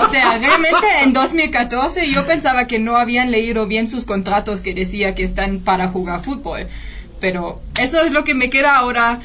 O 0.00 0.08
sea, 0.10 0.36
realmente 0.38 0.86
en 1.02 1.12
2014 1.12 2.06
yo 2.08 2.24
pensaba 2.24 2.66
que 2.68 2.78
no 2.78 2.96
habían 2.96 3.32
leído 3.32 3.66
bien 3.66 3.88
sus 3.88 4.04
contratos 4.04 4.60
que 4.60 4.72
decía 4.72 5.16
que 5.16 5.24
están 5.24 5.58
para 5.60 5.88
jugar 5.88 6.20
fútbol. 6.20 6.68
Pero 7.20 7.60
eso 7.80 8.00
es 8.02 8.12
lo 8.12 8.22
que 8.22 8.34
me 8.34 8.50
queda 8.50 8.76
ahora. 8.76 9.18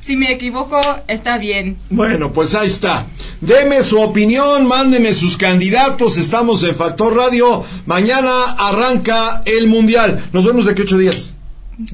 Si 0.00 0.16
me 0.16 0.32
equivoco, 0.32 0.80
está 1.08 1.36
bien. 1.38 1.76
Bueno, 1.90 2.32
pues 2.32 2.54
ahí 2.54 2.66
está. 2.66 3.06
Deme 3.42 3.82
su 3.82 4.00
opinión, 4.00 4.66
mándeme 4.66 5.12
sus 5.12 5.36
candidatos. 5.36 6.16
Estamos 6.16 6.62
en 6.64 6.74
Factor 6.74 7.14
Radio. 7.14 7.62
Mañana 7.86 8.30
arranca 8.58 9.42
el 9.44 9.66
Mundial. 9.66 10.22
Nos 10.32 10.46
vemos 10.46 10.64
de 10.64 10.72
aquí 10.72 10.82
ocho 10.82 10.96
días. 10.96 11.34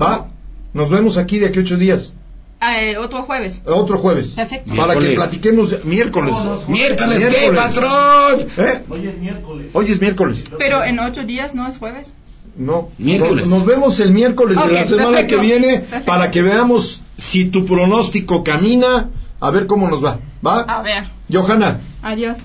¿Va? 0.01 0.29
Nos 0.73 0.91
vemos 0.91 1.17
aquí 1.17 1.39
de 1.39 1.47
aquí 1.47 1.59
ocho 1.59 1.77
días. 1.77 2.15
Ah, 2.61 2.79
el 2.81 2.97
otro 2.97 3.23
jueves. 3.23 3.61
Otro 3.67 3.99
jueves. 3.99 4.31
Perfecto. 4.31 4.75
Para 4.75 4.95
que 4.97 5.11
platiquemos 5.11 5.85
miércoles. 5.85 6.37
No, 6.45 6.55
no, 6.57 6.69
Miércoles, 6.69 7.19
¿qué, 7.19 7.29
Miércoles. 7.29 7.61
patrón? 7.61 8.47
¿Eh? 8.57 8.83
Hoy 8.89 9.07
es 9.09 9.19
miércoles. 9.19 9.67
Hoy 9.73 9.91
es 9.91 10.01
miércoles. 10.01 10.45
Pero 10.59 10.83
en 10.85 10.99
ocho 11.01 11.25
días 11.25 11.55
no 11.55 11.67
es 11.69 11.77
jueves. 11.79 12.15
No. 12.57 12.89
Miércoles. 12.99 13.47
Nos, 13.49 13.59
nos 13.59 13.67
vemos 13.67 14.01
el 14.01 14.13
miércoles 14.13 14.57
de 14.57 14.73
la 14.73 14.85
semana 14.85 15.11
perfecto. 15.11 15.35
que 15.35 15.41
viene 15.43 15.79
Perfecto. 15.81 16.07
para 16.07 16.31
que 16.31 16.41
veamos 16.43 17.03
si 17.17 17.47
tu 17.47 17.65
pronóstico 17.65 18.45
camina, 18.45 19.11
a 19.41 19.51
ver 19.51 19.67
cómo 19.67 19.89
nos 19.89 20.05
va. 20.05 20.19
¿Va? 20.45 20.61
A 20.63 20.83
ver. 20.83 21.05
Johanna. 21.33 21.81
Adiós. 22.03 22.39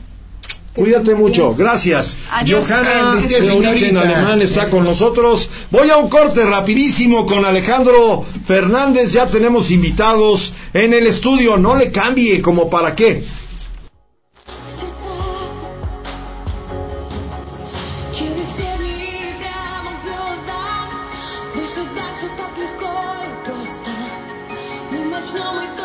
Cuídate 0.74 1.16
mucho, 1.16 1.54
gracias. 1.54 2.18
Adiós. 2.32 2.66
Johanna, 2.66 3.28
señorita 3.28 3.88
en 3.88 3.98
alemán, 3.98 4.42
está 4.42 4.70
con 4.70 4.86
nosotros. 4.86 5.50
Voy 5.70 5.90
a 5.90 5.98
un 5.98 6.08
corte 6.08 6.46
rapidísimo 6.46 7.26
con 7.26 7.44
Alejandro 7.44 8.24
Fernández. 8.46 9.12
Ya 9.12 9.28
tenemos 9.28 9.70
invitados 9.72 10.54
en 10.74 10.94
el 10.94 11.08
estudio. 11.08 11.58
No 11.58 11.76
le 11.76 11.92
cambie, 11.92 12.42
como 12.42 12.70
para 12.70 12.96
qué. 12.96 13.22
Мы 24.92 25.06
начнем 25.06 25.62
и 25.62 25.81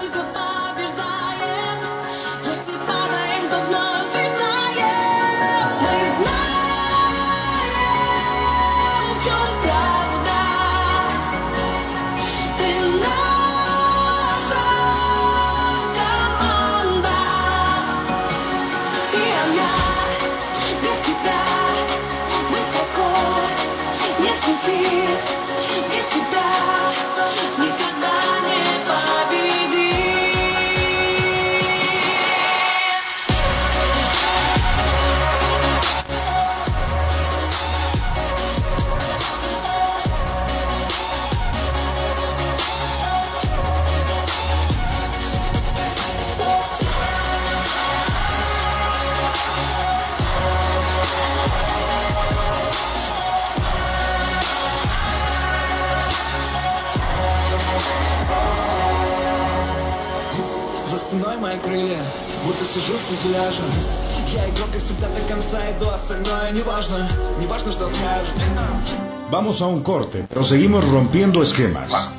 Vamos 69.31 69.63
a 69.63 69.67
un 69.67 69.83
corte, 69.83 70.27
pero 70.29 70.45
seguimos 70.45 70.89
rompiendo 70.89 71.43
esquemas. 71.43 72.11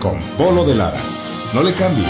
Con 0.00 0.20
Polo 0.36 0.64
de 0.64 0.74
Lara. 0.74 1.00
No 1.54 1.62
le 1.62 1.72
cambie. 1.74 2.06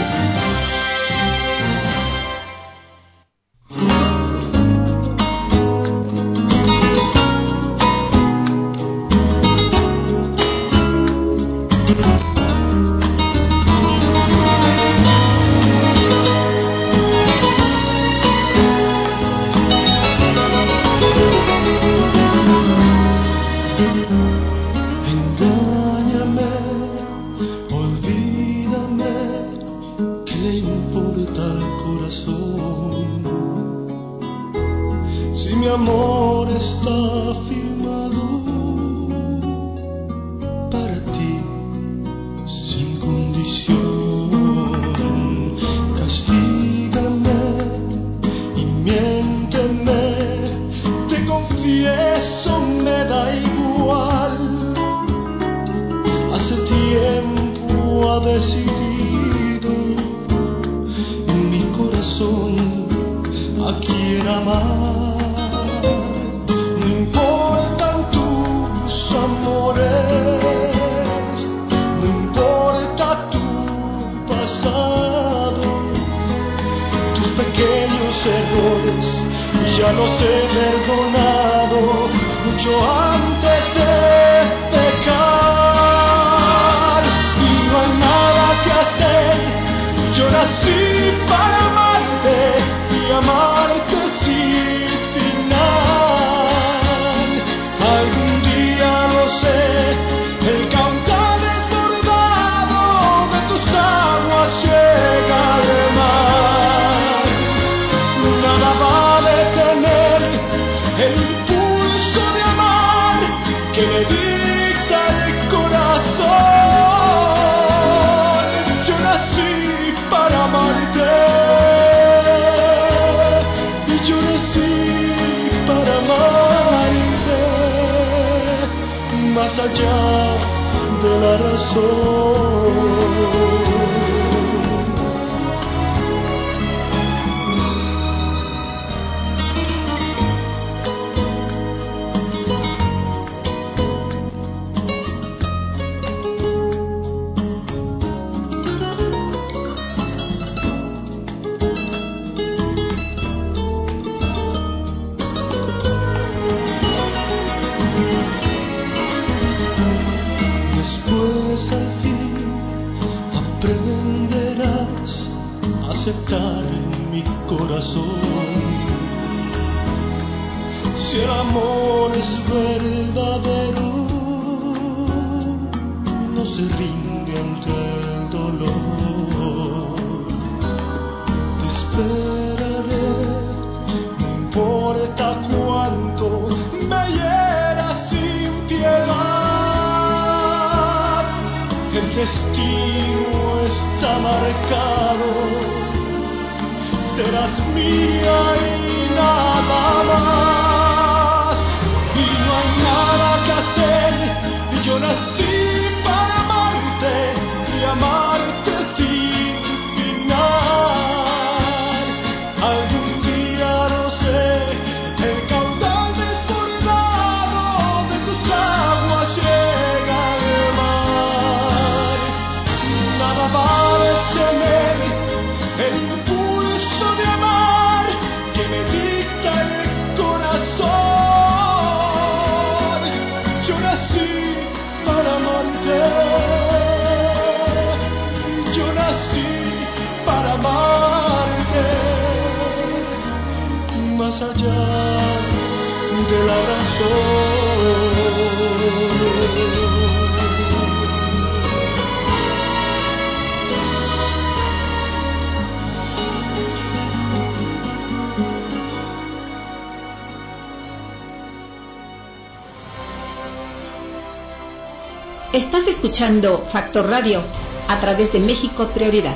Escuchando 266.17 266.65
Factor 266.73 267.11
Radio 267.11 267.43
a 267.89 268.01
través 268.01 268.33
de 268.33 268.41
México 268.41 268.89
Prioridad. 268.95 269.35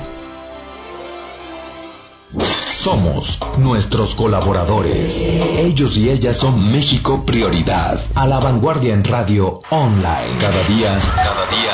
Somos 2.74 3.38
nuestros 3.58 4.14
colaboradores. 4.14 5.20
Ellos 5.20 5.98
y 5.98 6.08
ellas 6.08 6.38
son 6.38 6.72
México 6.72 7.26
Prioridad. 7.26 8.00
A 8.14 8.26
la 8.26 8.40
vanguardia 8.40 8.94
en 8.94 9.04
radio 9.04 9.60
online. 9.68 10.38
Cada 10.40 10.62
día, 10.62 10.96
cada 11.16 11.46
día, 11.50 11.72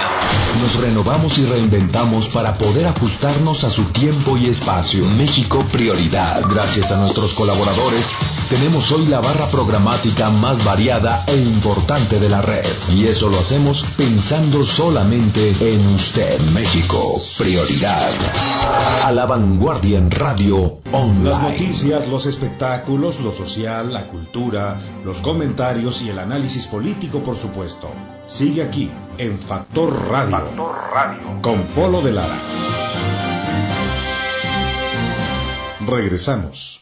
nos 0.60 0.74
renovamos 0.74 1.38
y 1.38 1.46
reinventamos 1.46 2.26
para 2.26 2.54
poder 2.54 2.88
ajustarnos 2.88 3.62
a 3.62 3.70
su 3.70 3.84
tiempo 3.84 4.36
y 4.36 4.46
espacio. 4.46 5.04
México 5.04 5.64
Prioridad. 5.70 6.42
Gracias 6.50 6.90
a 6.90 6.96
nuestros 6.96 7.32
colaboradores, 7.34 8.12
tenemos 8.48 8.92
hoy 8.92 9.06
la 9.06 9.20
barra 9.20 9.46
programática 9.48 10.30
más 10.30 10.64
variada 10.64 11.24
e 11.26 11.36
importante 11.36 12.20
de 12.20 12.28
la 12.28 12.42
red. 12.42 12.64
Y 12.94 13.06
eso 13.06 13.28
lo 13.28 13.38
hacemos 13.38 13.84
pensando 13.96 14.64
solamente 14.64 15.54
en 15.60 15.86
usted. 15.94 16.40
México 16.52 17.20
Prioridad. 17.38 18.10
A 19.02 19.12
la 19.12 19.26
vanguardia 19.26 19.98
en 19.98 20.10
radio 20.10 20.78
online. 20.92 21.30
Las 21.30 21.42
noticias, 21.42 22.08
los 22.08 22.26
espectáculos, 22.26 23.20
lo 23.20 23.32
social, 23.32 23.92
la 23.92 24.06
cultura, 24.06 24.80
los 25.04 25.20
comentarios 25.20 26.02
y 26.02 26.10
el 26.10 26.18
análisis 26.18 26.66
político, 26.66 27.20
por 27.20 27.36
supuesto. 27.36 27.90
Sigue 28.26 28.62
aquí 28.62 28.90
en 29.18 29.38
Factor 29.38 30.08
Radio. 30.08 30.38
Factor 30.38 30.76
Radio. 30.92 31.42
Con 31.42 31.62
Polo 31.68 32.02
de 32.02 32.12
Lara. 32.12 32.36
Regresamos. 35.86 36.80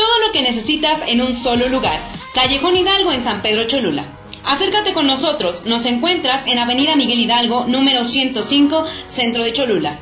Todo 0.00 0.26
lo 0.26 0.32
que 0.32 0.40
necesitas 0.40 1.02
en 1.06 1.20
un 1.20 1.34
solo 1.34 1.68
lugar. 1.68 2.00
Callejón 2.32 2.74
Hidalgo 2.74 3.12
en 3.12 3.22
San 3.22 3.42
Pedro 3.42 3.64
Cholula. 3.64 4.16
Acércate 4.46 4.94
con 4.94 5.06
nosotros. 5.06 5.64
Nos 5.66 5.84
encuentras 5.84 6.46
en 6.46 6.58
Avenida 6.58 6.96
Miguel 6.96 7.18
Hidalgo, 7.18 7.66
número 7.66 8.06
105, 8.06 8.86
Centro 9.06 9.44
de 9.44 9.52
Cholula. 9.52 10.00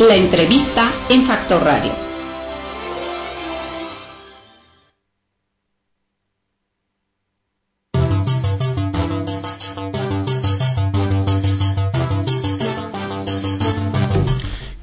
La 0.00 0.16
entrevista 0.16 0.92
en 1.08 1.24
Factor 1.24 1.64
Radio. 1.64 2.07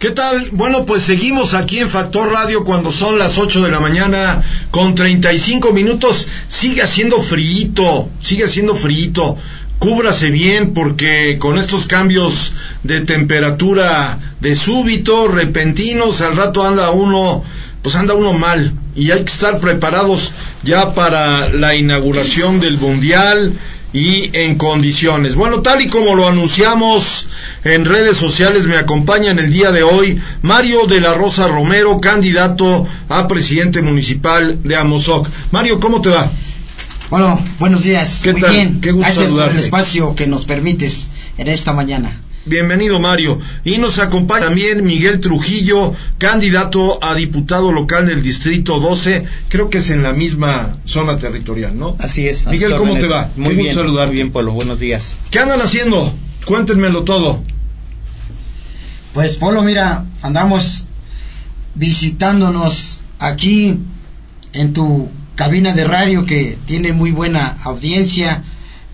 ¿Qué 0.05 0.11
tal? 0.11 0.49
Bueno, 0.51 0.85
pues 0.85 1.01
seguimos 1.01 1.55
aquí 1.55 1.79
en 1.79 1.89
Factor 1.89 2.31
Radio 2.31 2.63
cuando 2.63 2.91
son 2.91 3.17
las 3.17 3.39
8 3.39 3.63
de 3.63 3.71
la 3.71 3.79
mañana 3.79 4.39
con 4.69 4.93
35 4.93 5.71
minutos. 5.71 6.27
Sigue 6.47 6.83
haciendo 6.83 7.19
frío, 7.19 8.07
sigue 8.21 8.43
haciendo 8.43 8.75
frío. 8.75 9.35
Cúbrase 9.79 10.29
bien 10.29 10.75
porque 10.75 11.39
con 11.39 11.57
estos 11.57 11.87
cambios 11.87 12.53
de 12.83 13.01
temperatura 13.01 14.19
de 14.41 14.55
súbito, 14.55 15.27
repentinos, 15.27 16.21
al 16.21 16.37
rato 16.37 16.63
anda 16.63 16.91
uno, 16.91 17.43
pues 17.81 17.95
anda 17.95 18.13
uno 18.13 18.33
mal. 18.33 18.73
Y 18.95 19.09
hay 19.09 19.23
que 19.23 19.31
estar 19.31 19.59
preparados 19.59 20.33
ya 20.61 20.93
para 20.93 21.49
la 21.49 21.73
inauguración 21.73 22.59
del 22.59 22.77
Mundial 22.77 23.53
y 23.95 24.29
en 24.33 24.55
condiciones. 24.57 25.35
Bueno, 25.35 25.61
tal 25.61 25.81
y 25.81 25.87
como 25.87 26.15
lo 26.15 26.27
anunciamos 26.27 27.27
en 27.63 27.85
redes 27.85 28.17
sociales, 28.17 28.67
me 28.67 28.75
acompaña 28.75 29.31
en 29.31 29.39
el 29.39 29.53
día 29.53 29.71
de 29.71 29.83
hoy 29.83 30.21
Mario 30.41 30.85
de 30.85 30.99
la 30.99 31.13
Rosa 31.13 31.47
Romero, 31.47 32.01
candidato 32.01 32.85
a 33.07 33.27
presidente 33.29 33.81
municipal 33.81 34.61
de 34.63 34.75
Amozoc. 34.75 35.29
Mario, 35.51 35.79
¿cómo 35.79 36.01
te 36.01 36.09
va? 36.09 36.29
Bueno, 37.09 37.39
buenos 37.57 37.83
días. 37.83 38.19
¿Qué 38.21 38.33
Muy 38.33 38.41
tal? 38.41 38.51
bien. 38.51 38.81
Qué 38.81 38.91
gusto 38.91 39.05
Gracias 39.05 39.23
por 39.23 39.29
saludarte. 39.29 39.57
el 39.59 39.63
espacio 39.63 40.13
que 40.15 40.27
nos 40.27 40.43
permites 40.43 41.11
en 41.37 41.47
esta 41.47 41.71
mañana. 41.71 42.19
Bienvenido 42.47 42.99
Mario. 42.99 43.39
Y 43.63 43.79
nos 43.79 43.97
acompaña 43.97 44.45
también 44.45 44.85
Miguel 44.85 45.19
Trujillo, 45.19 45.95
candidato 46.19 47.03
a 47.03 47.15
diputado 47.15 47.71
local 47.71 48.05
del 48.05 48.21
Distrito 48.21 48.79
12, 48.79 49.25
creo 49.49 49.71
que 49.71 49.79
es 49.79 49.89
en 49.89 50.03
la 50.03 50.13
misma 50.13 50.77
zona 50.85 51.17
territorial, 51.17 51.75
¿no? 51.75 51.95
Así 51.97 52.27
es. 52.27 52.45
Miguel, 52.45 52.75
¿cómo 52.75 52.99
te 52.99 53.07
va? 53.07 53.31
Muy 53.35 53.55
Qué 53.55 53.63
bien, 53.63 53.73
saludarte. 53.73 54.09
Muy 54.09 54.15
bien, 54.17 54.31
Polo. 54.31 54.51
Buenos 54.51 54.79
días. 54.79 55.17
¿Qué 55.31 55.39
andan 55.39 55.59
haciendo? 55.59 56.13
Cuéntenmelo 56.45 57.03
todo. 57.03 57.41
Pues 59.15 59.37
Polo, 59.37 59.63
mira, 59.63 60.05
andamos 60.21 60.85
visitándonos 61.73 63.01
aquí 63.17 63.79
en 64.53 64.73
tu 64.73 65.09
cabina 65.33 65.73
de 65.73 65.83
radio 65.83 66.27
que 66.27 66.59
tiene 66.67 66.93
muy 66.93 67.09
buena 67.09 67.57
audiencia. 67.63 68.43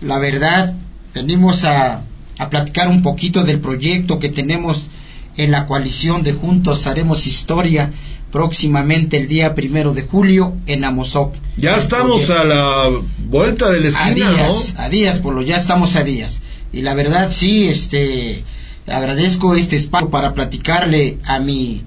La 0.00 0.18
verdad, 0.18 0.74
venimos 1.12 1.64
a, 1.64 2.02
a 2.38 2.50
platicar 2.50 2.88
un 2.88 3.02
poquito 3.02 3.44
del 3.44 3.60
proyecto 3.60 4.18
que 4.18 4.28
tenemos 4.28 4.90
en 5.36 5.50
la 5.50 5.66
coalición 5.66 6.22
de 6.22 6.32
Juntos 6.32 6.86
Haremos 6.86 7.26
Historia 7.26 7.90
próximamente 8.32 9.18
el 9.18 9.28
día 9.28 9.54
primero 9.54 9.92
de 9.92 10.02
julio 10.02 10.56
en 10.66 10.84
Amozoc. 10.84 11.34
Ya 11.58 11.76
estamos 11.76 12.30
a 12.30 12.44
la 12.44 12.90
vuelta 13.28 13.70
de 13.70 13.80
la 13.80 13.86
a 13.86 13.90
esquina, 13.90 14.30
días, 14.30 14.74
¿no? 14.74 14.82
a 14.82 14.88
días, 14.88 15.18
Polo, 15.18 15.42
ya 15.42 15.56
estamos 15.56 15.96
a 15.96 16.02
días. 16.02 16.40
Y 16.72 16.80
la 16.80 16.94
verdad 16.94 17.30
sí, 17.30 17.68
este, 17.68 18.42
agradezco 18.86 19.54
este 19.54 19.76
espacio 19.76 20.10
para 20.10 20.32
platicarle 20.32 21.18
a 21.24 21.38
mi, 21.38 21.82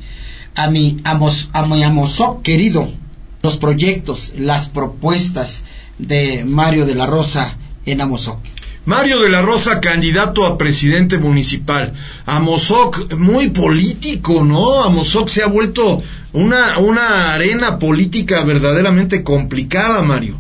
a 0.53 0.69
mi, 0.69 0.97
amos, 1.03 1.49
a 1.51 1.65
mi 1.65 1.83
Amozoc 1.83 2.43
querido, 2.43 2.87
los 3.41 3.57
proyectos, 3.57 4.33
las 4.37 4.69
propuestas 4.69 5.63
de 5.97 6.45
Mario 6.45 6.85
de 6.85 6.95
la 6.95 7.07
Rosa 7.07 7.57
en 7.87 8.01
Amozoc. 8.01 8.39
Mario 8.85 9.19
de 9.19 9.29
la 9.29 9.41
Rosa, 9.41 9.81
candidato 9.81 10.45
a 10.45 10.59
presidente 10.59 11.17
municipal. 11.17 11.93
Amozoc, 12.27 13.15
muy 13.17 13.49
político, 13.49 14.43
¿no? 14.43 14.83
Amozoc 14.83 15.27
se 15.27 15.41
ha 15.41 15.47
vuelto 15.47 16.03
una, 16.33 16.77
una 16.77 17.33
arena 17.33 17.79
política 17.79 18.43
verdaderamente 18.43 19.23
complicada, 19.23 20.03
Mario. 20.03 20.39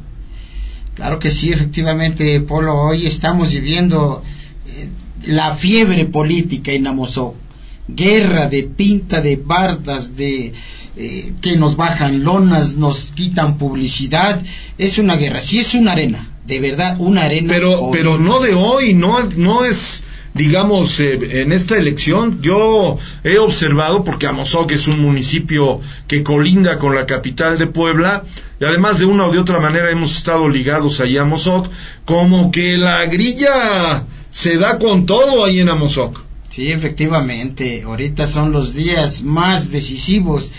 Claro 0.93 1.17
que 1.17 1.31
sí, 1.31 1.51
efectivamente, 1.51 2.39
Polo, 2.41 2.75
hoy 2.75 3.07
estamos 3.07 3.49
viviendo 3.49 4.23
eh, 4.67 4.89
la 5.25 5.55
fiebre 5.55 6.05
política 6.05 6.71
en 6.71 6.85
Amozoc. 6.85 7.35
Guerra 7.87 8.47
de 8.47 8.61
pinta, 8.61 9.21
de 9.21 9.37
bardas, 9.37 10.15
de 10.15 10.53
eh, 10.97 11.33
que 11.41 11.57
nos 11.57 11.77
bajan 11.77 12.23
lonas, 12.23 12.75
nos 12.75 13.11
quitan 13.11 13.57
publicidad. 13.57 14.39
Es 14.77 14.99
una 14.99 15.15
guerra, 15.15 15.41
sí 15.41 15.57
es 15.57 15.73
una 15.73 15.93
arena, 15.93 16.34
de 16.45 16.59
verdad, 16.59 16.95
una 16.99 17.23
arena. 17.23 17.51
Pero, 17.53 17.89
pero 17.91 18.17
no 18.17 18.39
de 18.39 18.53
hoy, 18.53 18.93
no, 18.93 19.23
no 19.35 19.65
es 19.65 20.03
digamos, 20.35 20.99
eh, 20.99 21.41
en 21.41 21.51
esta 21.53 21.77
elección. 21.77 22.41
Yo 22.41 22.99
he 23.23 23.39
observado, 23.39 24.03
porque 24.03 24.27
Amozoc 24.27 24.71
es 24.71 24.87
un 24.87 24.99
municipio 24.99 25.79
que 26.07 26.21
colinda 26.23 26.77
con 26.77 26.93
la 26.93 27.05
capital 27.05 27.57
de 27.57 27.67
Puebla, 27.67 28.25
y 28.59 28.65
además 28.65 28.99
de 28.99 29.05
una 29.05 29.25
o 29.25 29.31
de 29.31 29.39
otra 29.39 29.59
manera 29.59 29.89
hemos 29.89 30.15
estado 30.15 30.47
ligados 30.47 30.99
ahí 30.99 31.17
a 31.17 31.23
Amozoc, 31.23 31.69
como 32.03 32.51
que 32.51 32.77
la 32.77 33.05
grilla 33.05 34.05
se 34.29 34.57
da 34.57 34.77
con 34.77 35.05
todo 35.05 35.45
ahí 35.45 35.61
en 35.61 35.69
Amozoc. 35.69 36.21
Sí, 36.49 36.71
efectivamente, 36.71 37.83
ahorita 37.83 38.27
son 38.27 38.51
los 38.51 38.73
días 38.73 39.23
más 39.23 39.71
decisivos. 39.71 40.51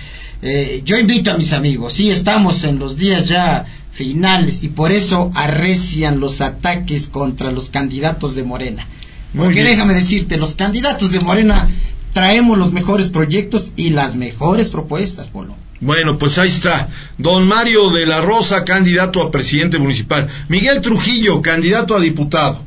Eh, 0.43 0.83
yo 0.85 0.99
invito 0.99 1.31
a 1.31 1.39
mis 1.39 1.53
amigos, 1.53 1.95
sí, 1.95 2.11
estamos 2.11 2.65
en 2.65 2.79
los 2.79 2.97
días 2.97 3.27
ya 3.29 3.67
finales 3.97 4.63
y 4.63 4.69
por 4.69 4.93
eso 4.93 5.31
arrecian 5.35 6.21
los 6.21 6.41
ataques 6.43 7.09
contra 7.09 7.51
los 7.51 7.71
candidatos 7.71 8.37
de 8.37 8.45
Morena. 8.45 8.87
Muy 9.33 9.47
Porque 9.47 9.63
bien. 9.63 9.73
déjame 9.73 9.95
decirte, 9.95 10.37
los 10.37 10.55
candidatos 10.55 11.13
de 11.13 11.21
Morena 11.21 11.67
traemos 12.13 12.59
los 12.59 12.73
mejores 12.73 13.09
proyectos 13.09 13.73
y 13.77 13.91
las 13.91 14.17
mejores 14.17 14.71
propuestas, 14.71 15.29
Polo. 15.29 15.57
Bueno, 15.81 16.19
pues 16.19 16.39
ahí 16.39 16.49
está. 16.49 16.89
Don 17.19 17.47
Mario 17.47 17.91
de 17.91 18.07
la 18.07 18.21
Rosa, 18.21 18.65
candidato 18.65 19.23
a 19.23 19.31
presidente 19.31 19.79
municipal. 19.79 20.29
Miguel 20.49 20.81
Trujillo, 20.81 21.43
candidato 21.43 21.95
a 21.95 22.01
diputado. 22.01 22.65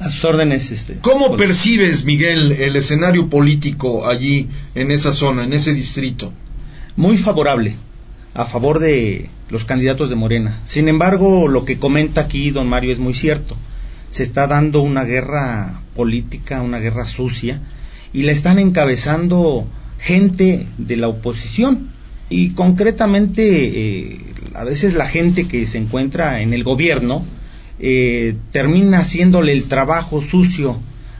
A 0.00 0.10
sus 0.10 0.24
órdenes, 0.24 0.70
este. 0.70 0.98
¿Cómo 1.00 1.36
percibes, 1.36 2.04
Miguel, 2.04 2.52
el 2.52 2.76
escenario 2.76 3.28
político 3.28 4.08
allí, 4.08 4.48
en 4.74 4.90
esa 4.90 5.12
zona, 5.12 5.44
en 5.44 5.52
ese 5.52 5.72
distrito? 5.72 6.32
Muy 6.96 7.16
favorable, 7.16 7.76
a 8.34 8.44
favor 8.44 8.80
de 8.80 9.30
los 9.48 9.64
candidatos 9.64 10.10
de 10.10 10.16
Morena. 10.16 10.60
Sin 10.64 10.88
embargo, 10.88 11.48
lo 11.48 11.64
que 11.64 11.78
comenta 11.78 12.22
aquí 12.22 12.50
don 12.50 12.68
Mario 12.68 12.92
es 12.92 12.98
muy 12.98 13.14
cierto. 13.14 13.56
Se 14.10 14.24
está 14.24 14.46
dando 14.46 14.82
una 14.82 15.04
guerra 15.04 15.80
política, 15.94 16.60
una 16.60 16.80
guerra 16.80 17.06
sucia, 17.06 17.60
y 18.12 18.22
la 18.22 18.32
están 18.32 18.58
encabezando 18.58 19.66
gente 19.98 20.66
de 20.78 20.96
la 20.96 21.08
oposición. 21.08 21.90
Y 22.28 22.50
concretamente, 22.50 23.42
eh, 23.42 24.20
a 24.54 24.64
veces 24.64 24.94
la 24.94 25.06
gente 25.06 25.46
que 25.46 25.66
se 25.66 25.78
encuentra 25.78 26.40
en 26.40 26.52
el 26.52 26.64
gobierno 26.64 27.24
eh, 27.78 28.36
termina 28.50 28.98
haciéndole 28.98 29.52
el 29.52 29.64
trabajo 29.64 30.22
sucio 30.22 30.76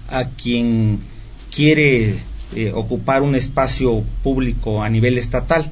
a 0.09 0.25
quien 0.25 0.99
quiere 1.55 2.15
eh, 2.57 2.73
ocupar 2.75 3.23
un 3.23 3.35
espacio 3.35 4.03
público 4.23 4.83
a 4.83 4.89
nivel 4.89 5.19
estatal 5.19 5.71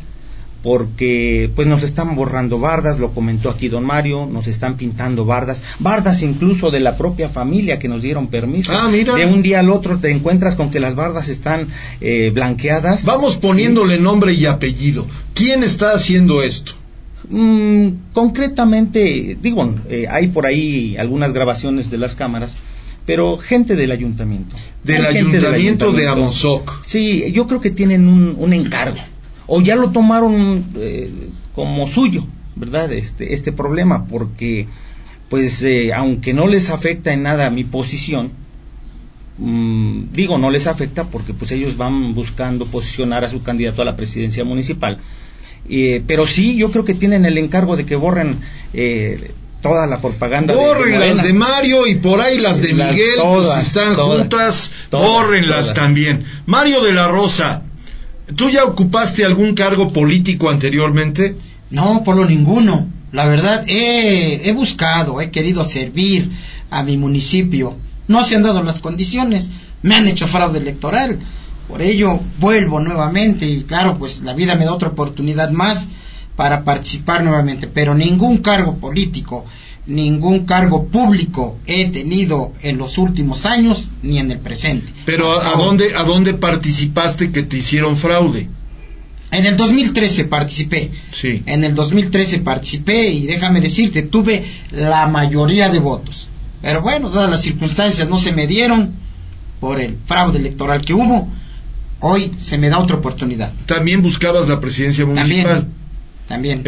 porque 0.63 1.51
pues 1.55 1.67
nos 1.67 1.83
están 1.83 2.15
borrando 2.15 2.59
bardas, 2.59 2.99
lo 2.99 3.11
comentó 3.11 3.51
aquí 3.51 3.69
don 3.69 3.85
Mario, 3.85 4.27
nos 4.27 4.47
están 4.47 4.77
pintando 4.77 5.25
bardas, 5.25 5.63
bardas 5.81 6.23
incluso 6.23 6.71
de 6.71 6.81
la 6.81 6.97
propia 6.97 7.29
familia 7.29 7.79
que 7.79 7.89
nos 7.89 8.03
dieron 8.03 8.29
permiso. 8.29 8.73
Ah, 8.73 8.89
mira. 8.91 9.15
De 9.15 9.27
un 9.27 9.43
día 9.43 9.61
al 9.61 9.71
otro 9.71 9.99
te 9.99 10.11
encuentras 10.11 10.55
con 10.55 10.71
que 10.71 10.81
las 10.81 10.95
bardas 10.95 11.29
están 11.29 11.67
eh, 12.01 12.31
blanqueadas. 12.33 13.05
Vamos 13.05 13.37
poniéndole 13.37 13.99
nombre 13.99 14.33
y 14.33 14.47
apellido. 14.47 15.07
¿Quién 15.35 15.63
está 15.63 15.93
haciendo 15.93 16.43
esto? 16.43 16.73
Mm, 17.29 17.89
concretamente, 18.13 19.37
digo, 19.41 19.75
eh, 19.89 20.07
hay 20.11 20.29
por 20.29 20.47
ahí 20.47 20.97
algunas 20.97 21.33
grabaciones 21.33 21.91
de 21.91 21.99
las 21.99 22.15
cámaras, 22.15 22.57
pero 23.07 23.37
gente 23.39 23.77
del 23.77 23.91
ayuntamiento. 23.91 24.57
Del 24.85 25.03
gente 25.03 25.39
ayuntamiento 25.39 25.93
de 25.93 26.09
Amozoc. 26.09 26.83
Sí, 26.83 27.33
yo 27.33 27.47
creo 27.47 27.61
que 27.61 27.71
tienen 27.71 28.09
un, 28.09 28.35
un 28.39 28.53
encargo, 28.53 28.99
o 29.55 29.61
ya 29.61 29.77
lo 29.77 29.91
tomaron 29.91 30.65
eh, 30.77 31.11
como 31.55 31.87
suyo, 31.87 32.25
¿verdad? 32.57 32.91
Este, 32.93 33.35
este 33.35 33.53
problema, 33.53 34.07
porque, 34.07 34.67
pues, 35.29 35.63
eh, 35.63 35.93
aunque 35.93 36.33
no 36.33 36.47
les 36.47 36.71
afecta 36.71 37.13
en 37.13 37.23
nada 37.25 37.51
mi 37.51 37.65
posición, 37.65 38.31
mm, 39.39 40.05
digo, 40.13 40.39
no 40.39 40.51
les 40.51 40.67
afecta 40.67 41.05
porque 41.05 41.35
pues 41.35 41.51
ellos 41.53 41.77
van 41.77 42.15
buscando 42.15 42.67
posicionar 42.67 43.25
a 43.25 43.29
su 43.29 43.43
candidato 43.43 43.83
a 43.83 43.85
la 43.85 43.97
presidencia 43.97 44.45
municipal. 44.45 44.97
Eh, 45.69 46.03
pero 46.07 46.27
sí, 46.27 46.57
yo 46.57 46.71
creo 46.71 46.85
que 46.85 46.95
tienen 46.95 47.25
el 47.25 47.39
encargo 47.39 47.77
de 47.77 47.85
que 47.87 47.95
borren 47.97 48.39
eh, 48.75 49.31
toda 49.63 49.87
la 49.87 50.01
propaganda. 50.01 50.55
de- 50.55 50.59
de 50.61 50.67
Borren 50.67 50.99
las 51.01 51.23
de 51.23 51.33
Mario 51.35 51.87
y 51.87 51.95
por 51.97 52.21
ahí 52.21 52.39
las 52.39 52.61
de 52.61 52.73
Las- 52.73 52.93
Miguel, 52.93 53.15
todas, 53.17 53.55
pues 53.55 53.67
están 53.67 53.95
todas, 53.97 54.19
juntas, 54.19 54.73
todas, 54.91 55.07
bórrenlas 55.09 55.75
también. 55.75 56.25
Mario 56.47 56.83
de 56.83 56.93
la 56.93 57.07
Rosa, 57.07 57.63
¿tú 58.33 58.51
ya 58.51 58.65
ocupaste 58.65 59.25
algún 59.25 59.55
cargo 59.55 59.93
político 59.93 60.51
anteriormente? 60.51 61.37
No, 61.71 62.03
por 62.05 62.17
lo 62.17 62.25
ninguno. 62.25 62.87
La 63.13 63.27
verdad, 63.27 63.65
he, 63.69 64.49
he 64.49 64.53
buscado, 64.53 65.21
he 65.21 65.31
querido 65.31 65.65
servir 65.65 66.31
a 66.71 66.83
mi 66.83 66.97
municipio. 66.97 67.77
No 68.09 68.25
se 68.25 68.37
han 68.37 68.43
dado 68.43 68.63
las 68.63 68.81
condiciones. 68.81 69.51
Me 69.83 69.95
han 69.95 70.09
hecho 70.09 70.27
fraude 70.27 70.59
electoral. 70.59 71.19
Por 71.69 71.83
ello, 71.83 72.21
vuelvo 72.39 72.81
nuevamente 72.81 73.47
y 73.47 73.63
claro, 73.63 73.99
pues 73.99 74.23
la 74.23 74.35
vida 74.35 74.55
me 74.55 74.65
da 74.65 74.75
otra 74.75 74.89
oportunidad 74.89 75.51
más 75.51 75.89
para 76.37 76.65
participar 76.65 77.23
nuevamente. 77.23 77.67
Pero 77.67 77.95
ningún 77.95 78.39
cargo 78.39 78.77
político, 78.77 79.45
ningún 79.87 80.47
cargo 80.47 80.87
público 80.87 81.59
he 81.67 81.89
tenido 81.89 82.53
en 82.63 82.79
los 82.79 82.99
últimos 82.99 83.47
años 83.47 83.91
ni 84.03 84.19
en 84.19 84.31
el 84.31 84.39
presente. 84.39 84.93
Pero 85.05 85.33
¿a, 85.33 85.53
a 85.53 85.57
dónde, 85.57 85.95
¿a 85.97 86.05
dónde 86.05 86.35
participaste 86.35 87.33
que 87.33 87.43
te 87.43 87.59
hicieron 87.59 87.97
fraude? 87.97 88.49
En 89.33 89.47
el 89.47 89.57
2013 89.57 90.27
participé. 90.27 90.91
Sí. 91.11 91.43
En 91.47 91.65
el 91.65 91.75
2013 91.75 92.41
participé 92.41 93.09
y 93.09 93.27
déjame 93.27 93.61
decirte, 93.61 94.03
tuve 94.03 94.45
la 94.71 95.07
mayoría 95.07 95.71
de 95.71 95.79
votos. 95.79 96.29
Pero 96.61 96.83
bueno, 96.83 97.11
dadas 97.11 97.31
las 97.31 97.43
circunstancias 97.43 98.09
no 98.09 98.19
se 98.19 98.33
me 98.33 98.47
dieron 98.47 98.93
por 99.59 99.81
el 99.81 99.97
fraude 100.07 100.39
electoral 100.39 100.83
que 100.83 100.93
hubo. 100.93 101.29
Hoy 102.01 102.33
se 102.37 102.59
me 102.59 102.69
da 102.69 102.79
otra 102.79 102.97
oportunidad. 102.97 103.53
También 103.67 104.03
buscabas 104.03 104.49
la 104.49 104.61
presidencia 104.61 105.07
municipal. 105.07 105.45
También. 105.45 105.82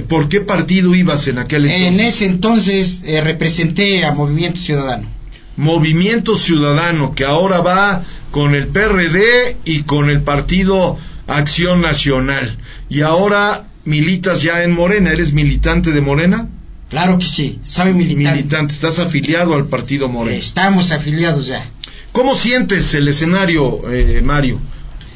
¿Por 0.09 0.29
qué 0.29 0.41
partido 0.41 0.95
ibas 0.95 1.27
en 1.29 1.39
aquel 1.39 1.67
entonces? 1.67 1.89
En 1.89 2.01
ese 2.01 2.27
entonces 2.27 3.03
eh, 3.07 3.21
representé 3.21 4.05
a 4.05 4.13
Movimiento 4.13 4.61
Ciudadano. 4.61 5.09
Movimiento 5.57 6.37
Ciudadano, 6.37 7.15
que 7.15 7.25
ahora 7.25 7.61
va 7.61 8.03
con 8.31 8.55
el 8.55 8.67
PRD 8.67 9.57
y 9.65 9.83
con 9.83 10.11
el 10.11 10.23
Partido 10.23 10.99
Acción 11.27 11.81
Nacional. 11.81 12.59
Y 12.89 13.03
ahora 13.03 13.69
militas 13.85 14.43
ya 14.43 14.63
en 14.63 14.73
Morena. 14.73 15.13
¿Eres 15.13 15.33
militante 15.33 15.93
de 15.93 16.01
Morena? 16.01 16.49
Claro 16.91 17.19
que 17.19 17.27
sí, 17.27 17.61
soy 17.65 17.93
militante. 17.93 18.37
Militante, 18.37 18.75
estás 18.75 18.99
afiliado 18.99 19.55
al 19.55 19.67
Partido 19.67 20.09
Morena. 20.09 20.37
Estamos 20.37 20.91
afiliados 20.91 21.47
ya. 21.47 21.65
¿Cómo 22.13 22.35
sientes 22.35 22.95
el 22.95 23.09
escenario, 23.09 23.83
eh, 23.91 24.23
Mario? 24.25 24.61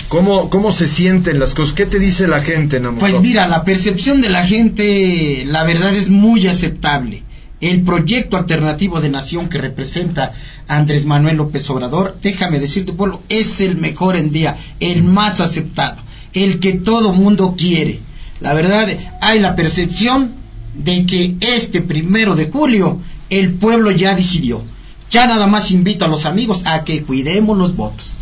¿Cómo, 0.09 0.49
¿Cómo 0.49 0.73
se 0.73 0.87
sienten 0.87 1.39
las 1.39 1.55
cosas? 1.55 1.75
¿Qué 1.75 1.87
te 1.87 1.99
dice 1.99 2.29
la 2.29 2.41
gente 2.41 2.79
en 2.79 2.87
Amozoc? 2.87 3.11
Pues 3.11 3.21
mira, 3.21 3.47
la 3.47 3.65
percepción 3.65 4.21
de 4.21 4.31
la 4.31 4.47
gente, 4.47 5.45
la 5.47 5.65
verdad 5.65 5.95
es 5.95 6.09
muy 6.09 6.47
aceptable. 6.47 7.25
El 7.61 7.83
proyecto 7.83 8.37
alternativo 8.37 9.01
de 9.01 9.11
nación 9.11 9.49
que 9.49 9.59
representa 9.59 10.33
Andrés 10.69 11.05
Manuel 11.07 11.37
López 11.37 11.69
Obrador, 11.71 12.17
déjame 12.23 12.61
decirte, 12.61 12.93
pueblo, 12.93 13.21
es 13.29 13.61
el 13.61 13.77
mejor 13.77 14.17
en 14.17 14.31
día, 14.31 14.57
el 14.81 15.03
más 15.03 15.41
aceptado, 15.41 16.01
el 16.35 16.61
que 16.61 16.75
todo 16.75 17.13
mundo 17.13 17.55
quiere. 17.59 18.01
La 18.41 18.55
verdad, 18.55 18.89
hay 19.21 19.41
la 19.41 19.57
percepción 19.57 20.33
de 20.75 21.05
que 21.05 21.35
este 21.41 21.81
primero 21.81 22.37
de 22.37 22.49
julio 22.51 23.01
el 23.31 23.55
pueblo 23.55 23.91
ya 23.91 24.15
decidió. 24.15 24.63
Ya 25.11 25.27
nada 25.27 25.47
más 25.47 25.71
invito 25.71 26.05
a 26.05 26.09
los 26.09 26.27
amigos 26.27 26.63
a 26.67 26.85
que 26.85 27.03
cuidemos 27.03 27.57
los 27.57 27.75
votos. 27.77 28.17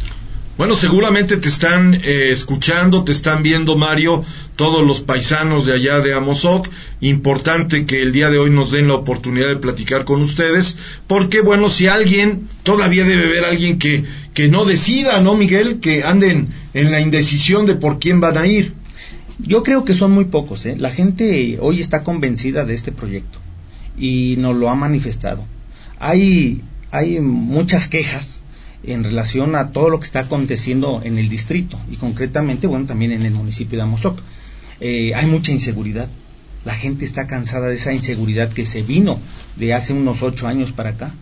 Bueno, 0.56 0.74
seguramente 0.74 1.36
te 1.36 1.48
están 1.48 1.94
eh, 1.96 2.30
escuchando, 2.30 3.04
te 3.04 3.12
están 3.12 3.42
viendo, 3.42 3.76
Mario, 3.76 4.24
todos 4.56 4.86
los 4.86 5.02
paisanos 5.02 5.66
de 5.66 5.74
allá 5.74 6.00
de 6.00 6.14
Amozoc. 6.14 6.66
Importante 7.02 7.84
que 7.84 8.00
el 8.00 8.10
día 8.10 8.30
de 8.30 8.38
hoy 8.38 8.48
nos 8.48 8.70
den 8.70 8.88
la 8.88 8.94
oportunidad 8.94 9.48
de 9.48 9.56
platicar 9.56 10.06
con 10.06 10.22
ustedes, 10.22 10.78
porque 11.06 11.42
bueno, 11.42 11.68
si 11.68 11.88
alguien, 11.88 12.48
todavía 12.62 13.04
debe 13.04 13.26
haber 13.26 13.44
alguien 13.44 13.78
que, 13.78 14.04
que 14.32 14.48
no 14.48 14.64
decida, 14.64 15.20
¿no, 15.20 15.36
Miguel? 15.36 15.78
Que 15.78 16.04
anden 16.04 16.48
en 16.72 16.90
la 16.90 17.00
indecisión 17.00 17.66
de 17.66 17.74
por 17.74 17.98
quién 17.98 18.20
van 18.22 18.38
a 18.38 18.46
ir. 18.46 18.72
Yo 19.38 19.62
creo 19.62 19.84
que 19.84 19.92
son 19.92 20.12
muy 20.12 20.24
pocos. 20.24 20.64
¿eh? 20.64 20.74
La 20.78 20.90
gente 20.90 21.58
hoy 21.60 21.80
está 21.80 22.02
convencida 22.02 22.64
de 22.64 22.72
este 22.72 22.92
proyecto 22.92 23.38
y 23.98 24.36
nos 24.38 24.56
lo 24.56 24.70
ha 24.70 24.74
manifestado. 24.74 25.44
Hay, 25.98 26.62
hay 26.92 27.20
muchas 27.20 27.88
quejas 27.88 28.40
en 28.84 29.04
relación 29.04 29.56
a 29.56 29.72
todo 29.72 29.90
lo 29.90 29.98
que 29.98 30.06
está 30.06 30.20
aconteciendo 30.20 31.00
en 31.04 31.18
el 31.18 31.28
distrito 31.28 31.78
y 31.90 31.96
concretamente, 31.96 32.66
bueno, 32.66 32.86
también 32.86 33.12
en 33.12 33.22
el 33.22 33.32
municipio 33.32 33.78
de 33.78 33.82
Amozoc. 33.82 34.18
Eh, 34.80 35.14
hay 35.14 35.26
mucha 35.26 35.52
inseguridad. 35.52 36.08
La 36.64 36.74
gente 36.74 37.04
está 37.04 37.26
cansada 37.26 37.68
de 37.68 37.76
esa 37.76 37.92
inseguridad 37.92 38.52
que 38.52 38.66
se 38.66 38.82
vino 38.82 39.18
de 39.56 39.72
hace 39.72 39.92
unos 39.92 40.22
ocho 40.22 40.46
años 40.46 40.72
para 40.72 40.90
acá. 40.90 41.14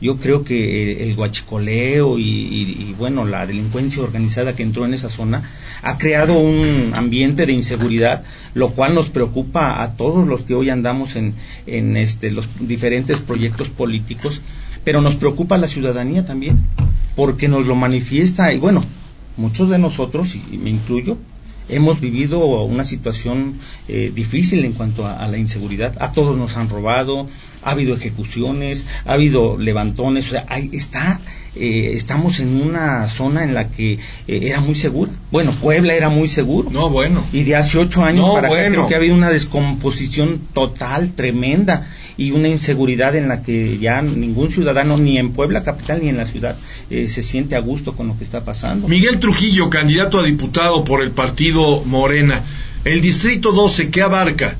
Yo 0.00 0.18
creo 0.18 0.44
que 0.44 0.92
eh, 0.92 1.08
el 1.08 1.14
guachicoleo 1.14 2.18
y, 2.18 2.22
y, 2.22 2.94
bueno, 2.98 3.24
la 3.24 3.46
delincuencia 3.46 4.02
organizada 4.02 4.54
que 4.54 4.62
entró 4.62 4.84
en 4.84 4.92
esa 4.92 5.08
zona 5.08 5.42
ha 5.82 5.98
creado 5.98 6.36
un 6.38 6.92
ambiente 6.94 7.46
de 7.46 7.52
inseguridad, 7.52 8.24
lo 8.54 8.70
cual 8.70 8.94
nos 8.94 9.08
preocupa 9.08 9.82
a 9.82 9.96
todos 9.96 10.26
los 10.26 10.42
que 10.42 10.54
hoy 10.54 10.68
andamos 10.68 11.16
en, 11.16 11.34
en 11.66 11.96
este, 11.96 12.30
los 12.32 12.48
diferentes 12.60 13.20
proyectos 13.20 13.70
políticos, 13.70 14.42
pero 14.84 15.00
nos 15.00 15.16
preocupa 15.16 15.58
la 15.58 15.68
ciudadanía 15.68 16.24
también. 16.24 16.58
porque 17.16 17.48
nos 17.48 17.66
lo 17.66 17.76
manifiesta 17.76 18.52
y 18.52 18.58
bueno, 18.58 18.82
muchos 19.36 19.68
de 19.70 19.78
nosotros, 19.78 20.36
y 20.36 20.58
me 20.58 20.70
incluyo, 20.70 21.16
hemos 21.68 22.00
vivido 22.00 22.64
una 22.64 22.84
situación 22.84 23.54
eh, 23.88 24.12
difícil 24.14 24.64
en 24.64 24.72
cuanto 24.72 25.06
a, 25.06 25.18
a, 25.18 25.28
la 25.28 25.38
inseguridad. 25.38 25.94
A 26.00 26.12
todos 26.12 26.36
nos 26.36 26.56
han 26.56 26.68
robado, 26.68 27.28
ha 27.62 27.70
habido 27.70 27.96
ejecuciones, 27.96 28.84
ha 29.06 29.14
habido 29.14 29.56
levantones, 29.58 30.26
o 30.28 30.30
sea, 30.30 30.46
ahí 30.48 30.70
está. 30.72 31.20
Eh, 31.56 31.92
estamos 31.94 32.40
en 32.40 32.60
una 32.60 33.08
zona 33.08 33.44
en 33.44 33.54
la 33.54 33.68
que 33.68 33.92
eh, 33.92 33.98
era 34.26 34.60
muy 34.60 34.74
segura. 34.74 35.12
Bueno, 35.30 35.52
Puebla 35.52 35.94
era 35.94 36.08
muy 36.08 36.28
seguro. 36.28 36.68
No, 36.70 36.90
bueno. 36.90 37.24
Y 37.32 37.44
de 37.44 37.54
hace 37.54 37.78
ocho 37.78 38.04
años 38.04 38.26
No, 38.26 38.34
para 38.34 38.48
acá 38.48 38.66
creo 38.68 38.86
que 38.88 38.94
ha 38.94 38.98
habido 38.98 39.14
una 39.14 39.30
descomposición 39.30 40.40
total, 40.52 41.12
tremenda, 41.12 41.86
y 42.16 42.30
una 42.30 42.48
inseguridad 42.48 43.16
en 43.16 43.28
la 43.28 43.42
que 43.42 43.78
ya 43.78 44.02
ningún 44.02 44.50
ciudadano, 44.50 44.96
ni 44.96 45.18
en 45.18 45.32
Puebla 45.32 45.62
capital 45.62 46.00
ni 46.02 46.08
en 46.08 46.16
la 46.16 46.24
ciudad, 46.24 46.56
eh, 46.90 47.06
se 47.06 47.22
siente 47.22 47.56
a 47.56 47.60
gusto 47.60 47.94
con 47.94 48.08
lo 48.08 48.16
que 48.16 48.24
está 48.24 48.44
pasando. 48.44 48.88
Miguel 48.88 49.18
Trujillo, 49.18 49.70
candidato 49.70 50.20
a 50.20 50.24
diputado 50.24 50.84
por 50.84 51.02
el 51.02 51.10
partido 51.10 51.82
Morena. 51.84 52.42
El 52.84 53.00
distrito 53.00 53.52
12, 53.52 53.90
¿qué 53.90 54.02
abarca? 54.02 54.56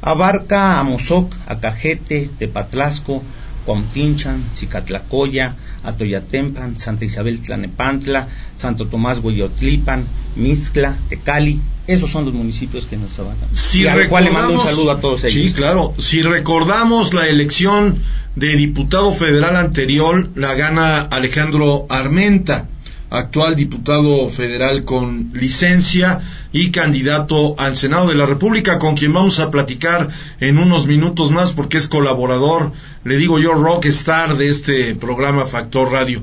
Abarca 0.00 0.78
a 0.78 0.82
Mozoc, 0.82 1.34
a 1.46 1.58
Cajete, 1.58 2.28
Tepatlasco, 2.38 3.22
Cuautinchan, 3.64 4.42
Cicatlacoya, 4.54 5.54
Atoyatempan, 5.84 6.78
Santa 6.78 7.04
Isabel 7.04 7.40
Tlanepantla, 7.40 8.28
Santo 8.56 8.86
Tomás 8.86 9.20
Hueyotlipan, 9.20 10.04
Mixtla, 10.36 10.96
Tecali. 11.08 11.60
Esos 11.86 12.10
son 12.10 12.24
los 12.24 12.34
municipios 12.34 12.86
que 12.86 12.96
nos 12.96 13.18
abarcan. 13.18 13.48
Si 13.52 13.82
y 13.82 13.86
al 13.86 14.08
cual 14.08 14.24
le 14.24 14.30
mando 14.30 14.54
un 14.54 14.60
saludo 14.60 14.92
a 14.92 15.00
todos 15.00 15.24
ellos. 15.24 15.46
Sí, 15.48 15.52
claro. 15.52 15.94
Si 15.98 16.22
recordamos 16.22 17.12
la 17.12 17.28
elección 17.28 18.00
de 18.36 18.56
diputado 18.56 19.12
federal 19.12 19.56
anterior, 19.56 20.30
la 20.36 20.54
gana 20.54 21.00
Alejandro 21.00 21.86
Armenta, 21.88 22.68
actual 23.10 23.56
diputado 23.56 24.28
federal 24.28 24.84
con 24.84 25.32
licencia 25.34 26.20
y 26.52 26.70
candidato 26.70 27.56
al 27.58 27.76
Senado 27.76 28.08
de 28.08 28.14
la 28.14 28.26
República, 28.26 28.78
con 28.78 28.96
quien 28.96 29.12
vamos 29.12 29.38
a 29.40 29.50
platicar 29.50 30.08
en 30.40 30.58
unos 30.58 30.86
minutos 30.86 31.30
más 31.30 31.52
porque 31.52 31.78
es 31.78 31.88
colaborador, 31.88 32.72
le 33.04 33.16
digo 33.16 33.38
yo, 33.38 33.54
rockstar 33.54 34.36
de 34.36 34.48
este 34.48 34.94
programa 34.94 35.44
Factor 35.44 35.92
Radio. 35.92 36.22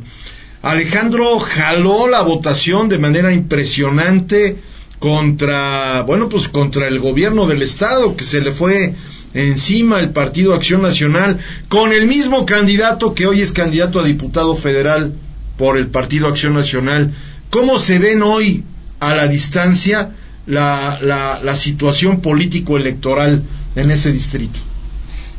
Alejandro 0.61 1.39
jaló 1.39 2.07
la 2.07 2.21
votación 2.21 2.89
de 2.89 2.97
manera 2.97 3.31
impresionante 3.31 4.57
contra, 4.99 6.03
bueno, 6.03 6.29
pues 6.29 6.49
contra 6.49 6.87
el 6.87 6.99
gobierno 6.99 7.47
del 7.47 7.61
estado 7.61 8.15
que 8.15 8.25
se 8.25 8.41
le 8.41 8.51
fue 8.51 8.93
encima 9.33 9.99
el 9.99 10.09
Partido 10.09 10.53
Acción 10.53 10.81
Nacional 10.81 11.39
con 11.67 11.93
el 11.93 12.07
mismo 12.07 12.45
candidato 12.45 13.13
que 13.13 13.27
hoy 13.27 13.41
es 13.41 13.51
candidato 13.51 13.99
a 13.99 14.03
diputado 14.03 14.55
federal 14.55 15.13
por 15.57 15.77
el 15.77 15.87
Partido 15.87 16.27
Acción 16.27 16.53
Nacional. 16.53 17.13
¿Cómo 17.49 17.79
se 17.79 17.99
ven 17.99 18.21
hoy 18.21 18.63
a 18.99 19.15
la 19.15 19.27
distancia 19.27 20.11
la, 20.45 20.99
la, 21.01 21.39
la 21.43 21.55
situación 21.55 22.21
político-electoral 22.21 23.43
en 23.75 23.91
ese 23.91 24.11
distrito? 24.11 24.59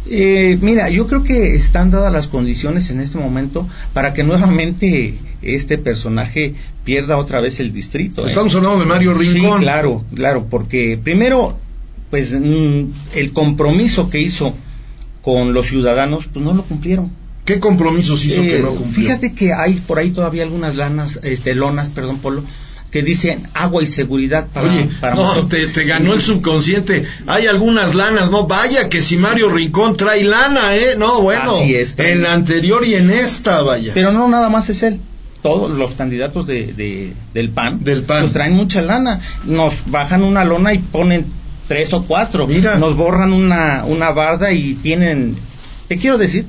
Eh, 0.09 0.59
mira, 0.61 0.89
yo 0.89 1.07
creo 1.07 1.23
que 1.25 1.55
están 1.55 1.91
dadas 1.91 2.13
las 2.13 2.27
condiciones 2.27 2.91
en 2.91 3.01
este 3.01 3.19
momento 3.19 3.69
para 3.93 4.13
que 4.13 4.25
nuevamente 4.25 5.15
este 5.43 5.79
personaje 5.79 6.55
pierda 6.85 7.17
otra 7.17 7.41
vez 7.41 7.61
el 7.61 7.73
distrito. 7.73 8.23
¿eh? 8.23 8.27
Estamos 8.27 8.55
hablando 8.55 8.81
de 8.81 8.87
Mario 8.87 9.15
Rincón. 9.15 9.59
Sí, 9.61 9.65
claro, 9.65 10.05
claro, 10.15 10.47
porque 10.49 10.99
primero, 11.03 11.57
pues 12.11 12.33
mm, 12.33 12.85
el 13.15 13.33
compromiso 13.33 14.09
que 14.11 14.21
hizo 14.21 14.55
con 15.23 15.53
los 15.53 15.67
ciudadanos, 15.67 16.27
pues 16.33 16.45
no 16.45 16.55
lo 16.55 16.63
cumplieron. 16.63 17.11
¿Qué 17.45 17.61
compromisos 17.61 18.25
hizo 18.25 18.43
que 18.43 18.59
Eh, 18.59 18.63
no 18.63 18.71
cumplió? 18.71 19.07
Fíjate 19.07 19.33
que 19.33 19.53
hay 19.53 19.75
por 19.75 19.99
ahí 19.99 20.11
todavía 20.11 20.45
algunas 20.45 20.77
lanas, 20.77 21.21
este, 21.23 21.55
lonas, 21.55 21.91
perdón, 21.91 22.19
Polo, 22.19 22.45
que 22.91 23.03
dicen 23.03 23.47
agua 23.55 23.83
y 23.83 23.87
seguridad 23.87 24.47
para, 24.53 24.69
Oye, 24.69 24.89
para 25.01 25.15
no, 25.15 25.47
te, 25.47 25.67
te 25.69 25.85
ganó 25.85 26.13
el 26.13 26.21
subconsciente. 26.21 27.07
Hay 27.27 27.47
algunas 27.47 27.95
lanas, 27.95 28.31
no, 28.31 28.47
vaya 28.47 28.89
que 28.89 29.01
si 29.01 29.17
Mario 29.17 29.49
Rincón 29.51 29.97
trae 29.97 30.25
lana, 30.25 30.75
¿eh? 30.75 30.95
No, 30.99 31.23
bueno, 31.23 31.53
Así 31.53 31.75
es, 31.75 31.99
en 31.99 32.23
la 32.23 32.33
anterior 32.33 32.85
y 32.85 32.95
en 32.97 33.11
esta, 33.11 33.63
vaya. 33.63 33.93
Pero 33.95 34.13
no 34.13 34.29
nada 34.29 34.49
más 34.49 34.69
es 34.71 34.83
él. 34.83 35.01
Todos 35.43 35.71
los 35.71 35.95
candidatos 35.95 36.47
de, 36.47 36.67
de- 36.73 37.15
del 37.33 37.49
PAN, 37.51 37.83
Del 37.83 38.03
PAN. 38.03 38.23
pues 38.23 38.33
traen 38.33 38.53
mucha 38.55 38.83
lana. 38.83 39.21
Nos 39.45 39.73
bajan 39.87 40.23
una 40.23 40.45
lona 40.45 40.75
y 40.75 40.79
ponen 40.79 41.25
tres 41.69 41.93
o 41.95 42.03
cuatro. 42.05 42.47
Mira. 42.47 42.77
Nos 42.77 42.97
borran 42.97 43.33
una, 43.33 43.85
una 43.87 44.11
barda 44.11 44.53
y 44.53 44.75
tienen, 44.75 45.37
te 45.89 45.97
quiero 45.97 46.19
decir, 46.19 46.45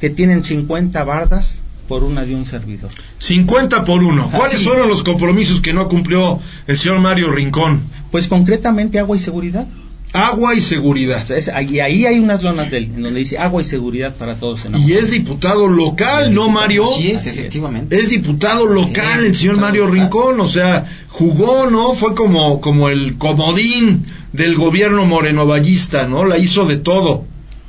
que 0.00 0.08
tienen 0.10 0.42
50 0.42 1.02
bardas 1.04 1.58
por 1.88 2.04
una 2.04 2.24
de 2.24 2.34
un 2.34 2.44
servidor. 2.44 2.90
50 3.18 3.84
por 3.84 4.02
uno. 4.02 4.28
¿Cuáles 4.30 4.56
Así. 4.56 4.64
fueron 4.64 4.88
los 4.88 5.02
compromisos 5.02 5.60
que 5.60 5.72
no 5.72 5.88
cumplió 5.88 6.38
el 6.66 6.78
señor 6.78 7.00
Mario 7.00 7.32
Rincón? 7.32 7.82
Pues 8.10 8.28
concretamente 8.28 8.98
agua 8.98 9.16
y 9.16 9.20
seguridad. 9.20 9.66
Agua 10.14 10.54
y 10.54 10.60
seguridad. 10.60 11.22
Entonces, 11.22 11.50
y 11.70 11.80
ahí 11.80 12.04
hay 12.04 12.18
unas 12.18 12.42
lonas 12.42 12.70
de 12.70 12.78
él, 12.78 12.84
en 12.96 13.02
donde 13.02 13.20
dice 13.20 13.38
agua 13.38 13.62
y 13.62 13.64
seguridad 13.64 14.14
para 14.14 14.34
todos 14.34 14.66
en 14.66 14.76
Y 14.76 14.92
es 14.92 15.10
diputado 15.10 15.68
local, 15.68 16.34
¿no, 16.34 16.50
Mario? 16.50 16.84
Así 16.84 17.10
es, 17.12 17.18
Así 17.22 17.30
efectivamente. 17.30 17.96
Es 17.96 18.10
diputado 18.10 18.66
local 18.66 19.20
Sí, 19.20 19.26
el 19.26 19.34
señor 19.34 19.56
Mario 19.56 19.86
local. 19.86 20.00
Rincón, 20.00 20.40
o 20.40 20.48
sea, 20.48 20.84
jugó, 21.08 21.70
¿no? 21.70 21.94
Fue 21.94 22.14
como, 22.14 22.60
como 22.60 22.90
el 22.90 23.16
comodín 23.16 24.04
del 24.34 24.54
gobierno 24.56 25.06
morenovallista, 25.06 26.06
¿no? 26.06 26.24
La 26.26 26.36
hizo 26.36 26.66
de 26.66 26.76
todo. 26.76 27.24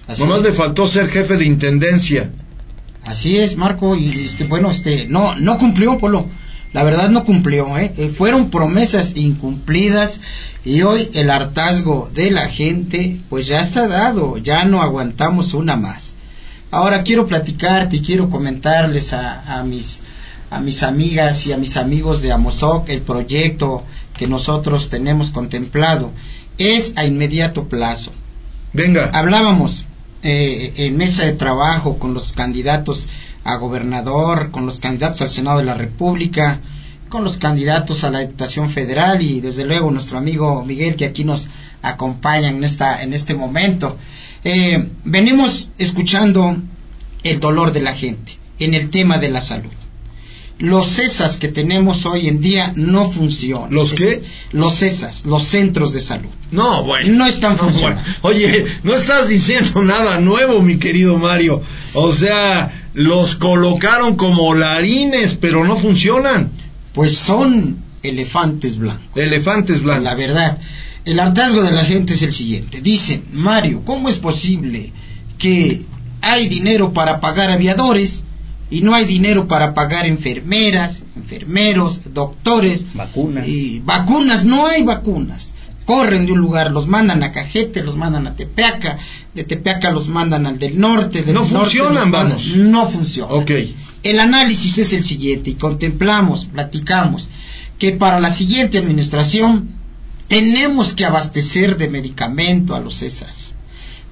Así 0.07 0.21
Nomás 0.21 0.39
es. 0.39 0.47
le 0.47 0.51
faltó 0.51 0.85
ser 0.85 1.07
jefe 1.07 1.37
de 1.37 1.45
intendencia. 1.45 2.29
Así 3.05 3.37
es, 3.37 3.57
Marco, 3.57 3.95
y 3.95 4.09
este, 4.25 4.45
bueno, 4.45 4.71
este, 4.71 5.07
no, 5.07 5.35
no 5.35 5.57
cumplió, 5.57 5.97
Polo. 5.97 6.25
La 6.71 6.83
verdad 6.83 7.09
no 7.09 7.23
cumplió, 7.23 7.77
¿eh? 7.77 7.93
Eh, 7.97 8.09
Fueron 8.09 8.49
promesas 8.49 9.15
incumplidas 9.15 10.19
y 10.65 10.81
hoy 10.81 11.09
el 11.13 11.29
hartazgo 11.29 12.09
de 12.13 12.31
la 12.31 12.47
gente, 12.47 13.19
pues 13.29 13.45
ya 13.45 13.59
está 13.59 13.87
dado, 13.87 14.37
ya 14.37 14.65
no 14.65 14.81
aguantamos 14.81 15.53
una 15.53 15.75
más. 15.75 16.15
Ahora 16.71 17.03
quiero 17.03 17.27
platicarte 17.27 17.97
y 17.97 18.01
quiero 18.01 18.31
comentarles 18.31 19.13
a, 19.13 19.59
a 19.59 19.63
mis 19.63 20.01
a 20.49 20.59
mis 20.59 20.83
amigas 20.83 21.47
y 21.47 21.51
a 21.51 21.57
mis 21.57 21.77
amigos 21.77 22.21
de 22.21 22.31
Amozoc 22.31 22.87
el 22.89 23.01
proyecto 23.01 23.83
que 24.15 24.27
nosotros 24.27 24.89
tenemos 24.89 25.31
contemplado 25.31 26.11
es 26.59 26.93
a 26.95 27.05
inmediato 27.05 27.67
plazo. 27.67 28.11
Venga. 28.71 29.09
Hablábamos 29.13 29.85
eh, 30.23 30.73
en 30.77 30.97
mesa 30.97 31.25
de 31.25 31.33
trabajo 31.33 31.99
con 31.99 32.13
los 32.13 32.33
candidatos 32.33 33.09
a 33.43 33.55
gobernador, 33.57 34.51
con 34.51 34.65
los 34.65 34.79
candidatos 34.79 35.21
al 35.21 35.29
Senado 35.29 35.59
de 35.59 35.65
la 35.65 35.73
República, 35.73 36.61
con 37.09 37.23
los 37.23 37.37
candidatos 37.37 38.03
a 38.03 38.09
la 38.09 38.19
Diputación 38.19 38.69
Federal 38.69 39.21
y 39.21 39.41
desde 39.41 39.65
luego 39.65 39.91
nuestro 39.91 40.17
amigo 40.17 40.63
Miguel 40.63 40.95
que 40.95 41.05
aquí 41.05 41.23
nos 41.23 41.49
acompaña 41.81 42.49
en 42.49 42.63
esta 42.63 43.03
en 43.03 43.13
este 43.13 43.35
momento. 43.35 43.97
Eh, 44.43 44.89
venimos 45.03 45.69
escuchando 45.77 46.57
el 47.23 47.39
dolor 47.39 47.71
de 47.71 47.81
la 47.81 47.93
gente 47.93 48.33
en 48.59 48.73
el 48.73 48.89
tema 48.89 49.17
de 49.17 49.29
la 49.29 49.41
salud. 49.41 49.71
Los 50.63 50.87
CESAS 50.95 51.35
que 51.37 51.49
tenemos 51.49 52.05
hoy 52.05 52.29
en 52.29 52.39
día 52.39 52.71
no 52.77 53.09
funcionan. 53.11 53.73
¿Los 53.73 53.91
qué? 53.91 54.23
Los 54.53 54.75
CESAS, 54.79 55.25
los 55.25 55.43
centros 55.43 55.91
de 55.91 55.99
salud. 55.99 56.29
No, 56.51 56.85
bueno. 56.85 57.13
No 57.17 57.25
están 57.25 57.53
No, 57.57 57.57
funcionando. 57.57 58.01
bueno. 58.21 58.37
Oye, 58.37 58.65
no 58.83 58.95
estás 58.95 59.27
diciendo 59.27 59.81
nada 59.83 60.21
nuevo, 60.21 60.61
mi 60.61 60.77
querido 60.77 61.17
Mario. 61.17 61.61
O 61.93 62.13
sea, 62.13 62.71
los 62.93 63.35
colocaron 63.35 64.15
como 64.15 64.53
larines, 64.55 65.35
pero 65.35 65.65
no 65.65 65.75
funcionan. 65.77 66.49
Pues 66.93 67.17
son 67.17 67.83
elefantes 68.01 68.77
blancos. 68.77 69.03
Elefantes 69.15 69.81
blancos. 69.81 70.05
La 70.05 70.15
verdad, 70.15 70.57
el 71.03 71.19
hartazgo 71.19 71.61
de 71.61 71.71
la 71.73 71.83
gente 71.83 72.13
es 72.13 72.21
el 72.21 72.31
siguiente. 72.31 72.79
Dicen, 72.79 73.25
Mario, 73.33 73.81
¿cómo 73.83 74.07
es 74.07 74.17
posible 74.17 74.93
que 75.37 75.81
hay 76.21 76.47
dinero 76.47 76.93
para 76.93 77.19
pagar 77.19 77.51
aviadores 77.51 78.23
y 78.73 78.81
no 78.81 78.95
hay 78.95 79.05
dinero 79.05 79.47
para 79.47 79.73
pagar 79.73 80.05
enfermeras, 80.07 81.03
enfermeros, 81.15 82.01
doctores? 82.13 82.85
Vacunas. 82.93 83.47
Y 83.47 83.79
vacunas, 83.81 84.45
no 84.45 84.65
hay 84.67 84.83
vacunas. 84.83 85.53
Corren 85.85 86.25
de 86.25 86.31
un 86.31 86.39
lugar, 86.39 86.71
los 86.71 86.87
mandan 86.87 87.23
a 87.23 87.31
Cajete, 87.31 87.83
los 87.83 87.95
mandan 87.97 88.25
a 88.25 88.35
Tepeaca, 88.35 88.97
de 89.35 89.43
Tepeaca 89.43 89.91
los 89.91 90.07
mandan 90.07 90.45
al 90.45 90.57
del 90.57 90.79
norte, 90.79 91.23
del 91.23 91.35
No 91.35 91.41
norte 91.41 91.55
funcionan, 91.57 92.09
mandan- 92.09 92.29
vamos. 92.29 92.55
No 92.55 92.89
funciona. 92.89 93.33
Ok. 93.33 93.51
El 94.03 94.19
análisis 94.19 94.77
es 94.79 94.93
el 94.93 95.03
siguiente 95.03 95.49
y 95.51 95.55
contemplamos, 95.55 96.45
platicamos, 96.45 97.29
que 97.79 97.91
para 97.91 98.19
la 98.19 98.29
siguiente 98.29 98.77
administración 98.79 99.69
tenemos 100.27 100.93
que 100.93 101.05
abastecer 101.05 101.77
de 101.77 101.89
medicamento 101.89 102.75
a 102.75 102.79
los 102.79 102.99
CESAS. 102.99 103.55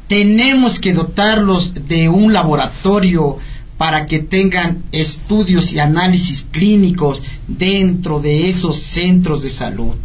Tenemos 0.07 0.80
que 0.80 0.93
dotarlos 0.93 1.88
de 1.88 2.09
un 2.09 2.34
laboratorio 2.34 3.38
para 3.82 4.06
que 4.06 4.20
tengan 4.20 4.84
estudios 4.92 5.74
y 5.74 5.80
análisis 5.80 6.46
clínicos 6.52 7.24
dentro 7.48 8.20
de 8.20 8.48
esos 8.48 8.78
centros 8.78 9.42
de 9.42 9.50
salud. 9.50 9.96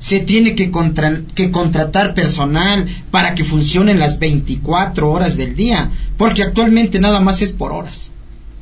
Se 0.00 0.20
tiene 0.20 0.54
que, 0.54 0.70
contra- 0.70 1.22
que 1.34 1.50
contratar 1.50 2.12
personal 2.12 2.86
para 3.10 3.34
que 3.34 3.42
funcionen 3.42 3.98
las 3.98 4.18
24 4.18 5.10
horas 5.10 5.38
del 5.38 5.56
día, 5.56 5.90
porque 6.18 6.42
actualmente 6.42 7.00
nada 7.00 7.20
más 7.20 7.40
es 7.40 7.52
por 7.52 7.72
horas 7.72 8.10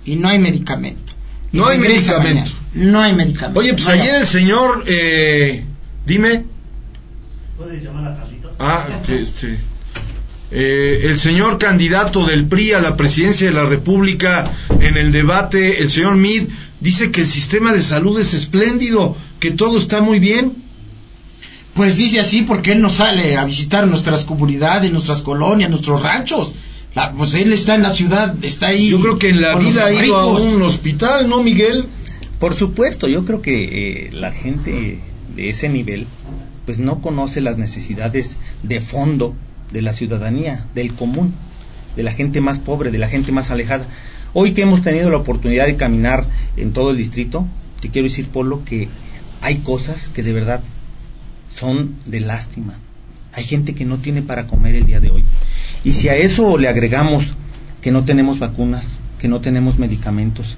y 0.04 0.14
no 0.14 0.28
hay 0.28 0.38
medicamento. 0.38 1.12
y 1.52 1.56
No 1.56 1.66
hay 1.66 1.78
medicamento. 1.80 2.22
mañana. 2.22 2.50
No 2.74 3.00
hay 3.00 3.12
medicamento. 3.12 3.58
Oye, 3.58 3.72
pues 3.72 3.86
No 3.88 3.92
ayer 3.94 4.14
el 4.20 4.26
señor, 4.28 4.84
eh, 4.86 5.64
dime. 6.06 6.44
¿Puedes 7.56 7.82
llamar 7.82 8.12
a 8.12 8.16
Carlitos? 8.16 8.52
Ah, 8.60 8.86
que 9.04 9.20
este. 9.20 9.58
Eh, 10.50 11.06
el 11.10 11.18
señor 11.18 11.58
candidato 11.58 12.26
del 12.26 12.46
PRI 12.46 12.72
a 12.72 12.80
la 12.80 12.96
presidencia 12.96 13.46
de 13.48 13.52
la 13.54 13.64
República 13.66 14.50
en 14.80 14.96
el 14.96 15.10
debate, 15.12 15.80
el 15.82 15.90
señor 15.90 16.16
Mid, 16.16 16.48
dice 16.80 17.10
que 17.10 17.22
el 17.22 17.28
sistema 17.28 17.72
de 17.72 17.82
salud 17.82 18.18
es 18.20 18.34
espléndido, 18.34 19.16
que 19.40 19.50
todo 19.50 19.78
está 19.78 20.00
muy 20.02 20.18
bien. 20.20 20.52
Pues 21.74 21.96
dice 21.96 22.20
así 22.20 22.42
porque 22.42 22.72
él 22.72 22.80
no 22.80 22.88
sale 22.90 23.36
a 23.36 23.44
visitar 23.44 23.86
nuestras 23.88 24.24
comunidades, 24.24 24.92
nuestras 24.92 25.22
colonias, 25.22 25.70
nuestros 25.70 26.02
ranchos. 26.02 26.54
La- 26.94 27.10
pues 27.10 27.34
él 27.34 27.52
está 27.52 27.74
en 27.74 27.82
la 27.82 27.90
ciudad, 27.90 28.36
está 28.44 28.68
ahí. 28.68 28.90
Yo 28.90 29.00
creo 29.00 29.18
que 29.18 29.30
en 29.30 29.40
la 29.40 29.56
vida 29.56 29.86
ha 29.86 29.92
ido 30.04 30.16
a 30.16 30.26
un 30.26 30.62
hospital, 30.62 31.28
¿no, 31.28 31.42
Miguel? 31.42 31.86
Por 32.38 32.54
supuesto, 32.54 33.08
yo 33.08 33.24
creo 33.24 33.42
que 33.42 34.06
eh, 34.06 34.10
la 34.12 34.30
gente 34.32 35.00
de 35.34 35.48
ese 35.48 35.68
nivel 35.68 36.06
pues 36.64 36.78
no 36.78 37.00
conoce 37.02 37.40
las 37.40 37.58
necesidades 37.58 38.36
de 38.62 38.80
fondo 38.80 39.34
de 39.74 39.82
la 39.82 39.92
ciudadanía, 39.92 40.64
del 40.74 40.94
común, 40.94 41.34
de 41.96 42.04
la 42.04 42.12
gente 42.12 42.40
más 42.40 42.60
pobre, 42.60 42.92
de 42.92 42.98
la 42.98 43.08
gente 43.08 43.32
más 43.32 43.50
alejada. 43.50 43.84
Hoy 44.32 44.54
que 44.54 44.62
hemos 44.62 44.82
tenido 44.82 45.10
la 45.10 45.16
oportunidad 45.16 45.66
de 45.66 45.74
caminar 45.74 46.24
en 46.56 46.72
todo 46.72 46.92
el 46.92 46.96
distrito, 46.96 47.46
te 47.80 47.90
quiero 47.90 48.06
decir, 48.06 48.28
Polo, 48.28 48.64
que 48.64 48.88
hay 49.42 49.56
cosas 49.56 50.08
que 50.08 50.22
de 50.22 50.32
verdad 50.32 50.60
son 51.48 51.96
de 52.06 52.20
lástima. 52.20 52.74
Hay 53.32 53.42
gente 53.42 53.74
que 53.74 53.84
no 53.84 53.98
tiene 53.98 54.22
para 54.22 54.46
comer 54.46 54.76
el 54.76 54.86
día 54.86 55.00
de 55.00 55.10
hoy. 55.10 55.24
Y 55.82 55.94
si 55.94 56.08
a 56.08 56.16
eso 56.16 56.56
le 56.56 56.68
agregamos 56.68 57.34
que 57.82 57.90
no 57.90 58.04
tenemos 58.04 58.38
vacunas, 58.38 59.00
que 59.18 59.26
no 59.26 59.40
tenemos 59.40 59.78
medicamentos, 59.80 60.56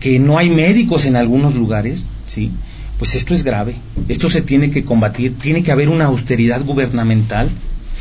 que 0.00 0.18
no 0.18 0.36
hay 0.36 0.50
médicos 0.50 1.06
en 1.06 1.14
algunos 1.14 1.54
lugares, 1.54 2.08
¿sí? 2.26 2.50
Pues 2.98 3.14
esto 3.14 3.34
es 3.34 3.44
grave. 3.44 3.76
Esto 4.08 4.28
se 4.28 4.42
tiene 4.42 4.70
que 4.70 4.84
combatir, 4.84 5.38
tiene 5.38 5.62
que 5.62 5.70
haber 5.70 5.88
una 5.88 6.06
austeridad 6.06 6.64
gubernamental 6.64 7.48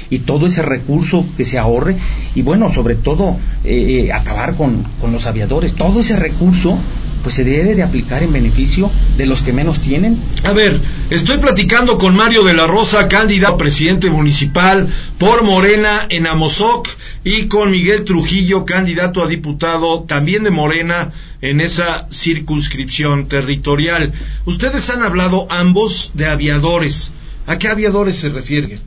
y 0.10 0.20
todo 0.20 0.48
ese 0.48 0.62
recurso 0.62 1.26
que 1.36 1.46
se 1.46 1.58
ahorre 1.58 1.98
y 2.36 2.42
bueno, 2.42 2.70
sobre 2.70 2.96
todo 2.96 3.38
eh, 3.64 4.06
eh, 4.08 4.14
acabar 4.14 4.56
con, 4.56 4.84
con 5.02 5.12
los 5.12 5.26
aviadores. 5.26 5.74
Todo 5.74 6.02
ese 6.02 6.16
recurso 6.16 6.78
pues 7.24 7.36
se 7.36 7.44
debe 7.44 7.76
de 7.76 7.84
aplicar 7.84 8.24
en 8.24 8.32
beneficio 8.32 8.90
de 9.18 9.26
los 9.26 9.42
que 9.42 9.52
menos 9.52 9.80
tienen. 9.80 10.18
A 10.44 10.54
ver, 10.54 10.80
estoy 11.10 11.40
platicando 11.40 11.98
con 11.98 12.16
Mario 12.16 12.44
de 12.44 12.54
la 12.54 12.68
Rosa, 12.68 13.08
candidato 13.08 13.56
a 13.56 13.58
presidente 13.58 14.10
municipal 14.10 14.88
por 15.18 15.44
Morena 15.44 16.08
en 16.10 16.28
Amozoc, 16.28 16.88
y 17.24 17.48
con 17.48 17.72
Miguel 17.72 18.06
Trujillo, 18.06 18.64
candidato 18.64 19.22
a 19.22 19.28
diputado 19.28 20.04
también 20.04 20.44
de 20.44 20.52
Morena 20.52 21.12
en 21.42 21.60
esa 21.60 22.08
circunscripción 22.10 23.28
territorial. 23.28 24.14
Ustedes 24.46 24.90
han 24.90 25.04
hablado 25.04 25.48
ambos 25.50 26.12
de 26.14 26.28
aviadores. 26.28 27.12
¿A 27.46 27.60
qué 27.60 27.68
aviadores 27.68 28.16
se 28.16 28.30
refieren? 28.30 28.80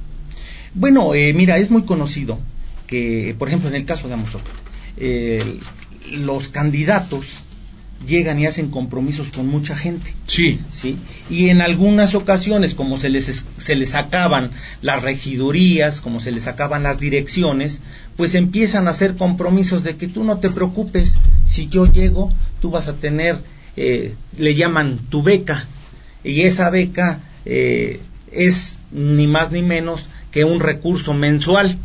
Bueno, 0.74 1.14
eh, 1.14 1.32
mira, 1.34 1.58
es 1.58 1.70
muy 1.70 1.82
conocido 1.82 2.38
que, 2.86 3.34
por 3.38 3.48
ejemplo, 3.48 3.68
en 3.68 3.74
el 3.74 3.84
caso 3.84 4.08
de 4.08 4.14
Amozoc, 4.14 4.42
eh, 4.96 5.58
los 6.12 6.48
candidatos 6.48 7.26
llegan 8.06 8.38
y 8.40 8.46
hacen 8.46 8.70
compromisos 8.70 9.30
con 9.30 9.46
mucha 9.46 9.76
gente. 9.76 10.14
Sí. 10.26 10.58
¿sí? 10.72 10.96
Y 11.28 11.50
en 11.50 11.60
algunas 11.60 12.14
ocasiones, 12.14 12.74
como 12.74 12.96
se 12.96 13.10
les, 13.10 13.28
es- 13.28 13.44
se 13.58 13.76
les 13.76 13.94
acaban 13.94 14.50
las 14.80 15.02
regidurías, 15.02 16.00
como 16.00 16.18
se 16.18 16.32
les 16.32 16.46
acaban 16.46 16.82
las 16.82 16.98
direcciones, 16.98 17.80
pues 18.16 18.34
empiezan 18.34 18.86
a 18.88 18.92
hacer 18.92 19.16
compromisos 19.16 19.82
de 19.84 19.96
que 19.96 20.08
tú 20.08 20.24
no 20.24 20.38
te 20.38 20.50
preocupes, 20.50 21.18
si 21.44 21.68
yo 21.68 21.84
llego, 21.92 22.32
tú 22.62 22.70
vas 22.70 22.88
a 22.88 22.94
tener, 22.94 23.36
eh, 23.76 24.14
le 24.38 24.54
llaman 24.54 24.98
tu 25.10 25.22
beca, 25.22 25.66
y 26.24 26.40
esa 26.42 26.70
beca 26.70 27.20
eh, 27.44 28.00
es 28.32 28.78
ni 28.92 29.26
más 29.26 29.52
ni 29.52 29.60
menos 29.62 30.08
que 30.30 30.44
un 30.44 30.60
recurso 30.60 31.14
mensual. 31.14 31.76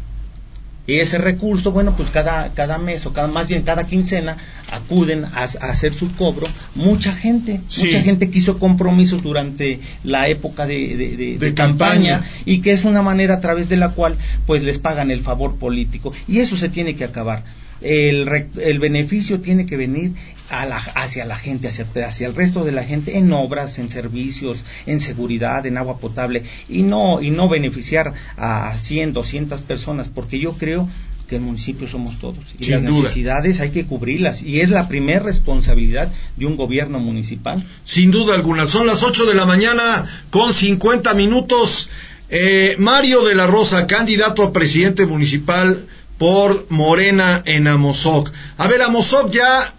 Y 0.87 0.99
ese 0.99 1.17
recurso, 1.17 1.71
bueno, 1.71 1.95
pues 1.97 2.11
cada, 2.11 2.53
cada 2.53 2.77
mes 2.77 3.07
o 3.07 3.11
cada, 3.11 3.27
más 3.27 3.47
bien 3.47 3.63
cada 3.63 3.87
quincena 3.87 4.37
acuden 4.71 5.25
a, 5.25 5.31
a 5.41 5.43
hacer 5.71 5.93
su 5.95 6.15
cobro 6.15 6.45
mucha 6.75 7.11
gente. 7.11 7.59
Sí. 7.69 7.85
Mucha 7.87 8.01
gente 8.03 8.29
que 8.29 8.37
hizo 8.37 8.59
compromisos 8.59 9.23
durante 9.23 9.79
la 10.03 10.27
época 10.27 10.67
de, 10.67 10.95
de- 10.95 11.17
de- 11.17 11.37
de 11.39 11.53
campaña. 11.55 12.19
campaña 12.19 12.31
y 12.45 12.59
que 12.61 12.69
es 12.69 12.83
una 12.83 13.01
manera 13.01 13.33
a 13.33 13.41
través 13.41 13.67
de 13.67 13.77
la 13.77 13.89
cual 13.89 14.15
pues 14.45 14.63
les 14.63 14.77
pagan 14.77 15.09
el 15.09 15.21
favor 15.21 15.55
político. 15.55 16.13
Y 16.27 16.37
eso 16.37 16.55
se 16.55 16.69
tiene 16.69 16.95
que 16.95 17.03
acabar. 17.03 17.43
El, 17.81 18.47
el 18.61 18.77
beneficio 18.79 19.41
tiene 19.41 19.65
que 19.65 19.77
venir 19.77 20.13
a 20.49 20.65
la- 20.65 20.77
hacia 20.77 21.25
la 21.25 21.37
gente, 21.37 21.67
hacia, 21.67 21.85
hacia 22.07 22.27
el 22.27 22.35
resto 22.35 22.63
de 22.65 22.71
la 22.71 22.83
gente, 22.83 23.17
en 23.17 23.31
obras, 23.33 23.79
en 23.79 23.89
servicios, 23.89 24.59
en 24.85 24.99
seguridad, 24.99 25.65
en 25.65 25.77
agua 25.77 25.97
potable, 25.97 26.43
y 26.69 26.83
no, 26.83 27.21
y 27.21 27.31
no 27.31 27.49
beneficiar 27.49 28.13
a 28.37 28.75
100, 28.77 29.13
200 29.13 29.61
personas, 29.61 30.07
porque 30.07 30.39
yo 30.39 30.53
creo 30.53 30.87
que 31.27 31.37
el 31.37 31.41
municipio 31.41 31.87
somos 31.87 32.19
todos 32.19 32.43
y 32.59 32.65
Sin 32.65 32.73
las 32.73 32.83
duda. 32.83 33.01
necesidades 33.01 33.59
hay 33.59 33.71
que 33.71 33.85
cubrirlas 33.85 34.43
y 34.43 34.61
es 34.61 34.69
la 34.69 34.87
primera 34.87 35.21
responsabilidad 35.21 36.11
de 36.37 36.45
un 36.45 36.55
gobierno 36.55 36.99
municipal. 36.99 37.65
Sin 37.83 38.11
duda 38.11 38.35
alguna. 38.35 38.67
Son 38.67 38.85
las 38.85 39.01
8 39.01 39.25
de 39.25 39.33
la 39.33 39.47
mañana 39.47 40.05
con 40.29 40.53
50 40.53 41.15
minutos. 41.15 41.89
Eh, 42.29 42.75
Mario 42.77 43.23
de 43.25 43.33
la 43.33 43.47
Rosa, 43.47 43.87
candidato 43.87 44.43
a 44.43 44.53
presidente 44.53 45.07
municipal 45.07 45.87
por 46.19 46.67
Morena 46.69 47.41
en 47.47 47.67
Amozoc. 47.67 48.31
A 48.57 48.67
ver, 48.67 48.83
Amozoc 48.83 49.31
ya 49.31 49.73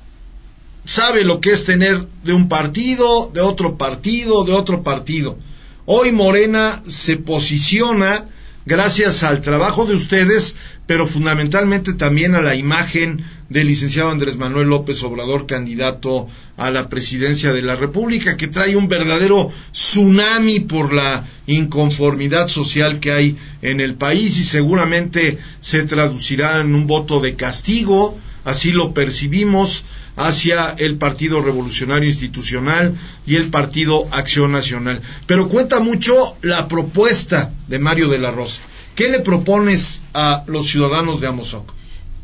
sabe 0.87 1.24
lo 1.24 1.41
que 1.41 1.51
es 1.51 1.64
tener 1.64 2.07
de 2.24 2.32
un 2.32 2.49
partido, 2.49 3.30
de 3.34 3.41
otro 3.41 3.76
partido, 3.76 4.45
de 4.45 4.53
otro 4.53 4.82
partido. 4.82 5.39
Hoy 5.84 6.12
Morena 6.12 6.82
se 6.87 7.16
posiciona 7.16 8.24
gracias 8.64 9.22
al 9.22 9.43
trabajo 9.43 9.84
de 9.84 9.95
ustedes, 9.95 10.57
pero 10.87 11.07
fundamentalmente 11.07 11.95
también 11.95 12.34
a 12.34 12.41
la 12.41 12.57
imagen 12.57 13.24
del 13.49 13.68
licenciado 13.68 14.11
Andrés 14.11 14.37
Manuel 14.37 14.68
López 14.68 15.03
Obrador, 15.05 15.47
candidato 15.47 16.28
a 16.57 16.70
la 16.70 16.89
presidencia 16.89 17.53
de 17.53 17.62
la 17.62 17.76
República, 17.76 18.37
que 18.37 18.49
trae 18.49 18.74
un 18.74 18.89
verdadero 18.89 19.53
tsunami 19.72 20.61
por 20.61 20.93
la 20.93 21.24
inconformidad 21.47 22.49
social 22.49 22.99
que 22.99 23.12
hay 23.12 23.37
en 23.62 23.80
el 23.80 23.95
país 23.95 24.39
y 24.39 24.45
seguramente 24.45 25.39
se 25.61 25.84
traducirá 25.84 26.61
en 26.61 26.74
un 26.74 26.89
voto 26.89 27.20
de 27.20 27.37
castigo, 27.37 28.18
así 28.45 28.72
lo 28.72 28.93
percibimos, 28.93 29.84
hacia 30.16 30.70
el 30.78 30.96
Partido 30.96 31.42
Revolucionario 31.42 32.08
Institucional 32.08 32.94
y 33.26 33.36
el 33.36 33.50
Partido 33.50 34.06
Acción 34.10 34.52
Nacional. 34.52 35.00
Pero 35.26 35.48
cuenta 35.48 35.80
mucho 35.80 36.36
la 36.42 36.68
propuesta 36.68 37.52
de 37.68 37.78
Mario 37.78 38.08
de 38.08 38.18
la 38.18 38.30
Rosa. 38.30 38.62
¿Qué 38.94 39.10
le 39.10 39.20
propones 39.20 40.00
a 40.14 40.42
los 40.46 40.68
ciudadanos 40.68 41.20
de 41.20 41.26
Amozoc? 41.26 41.72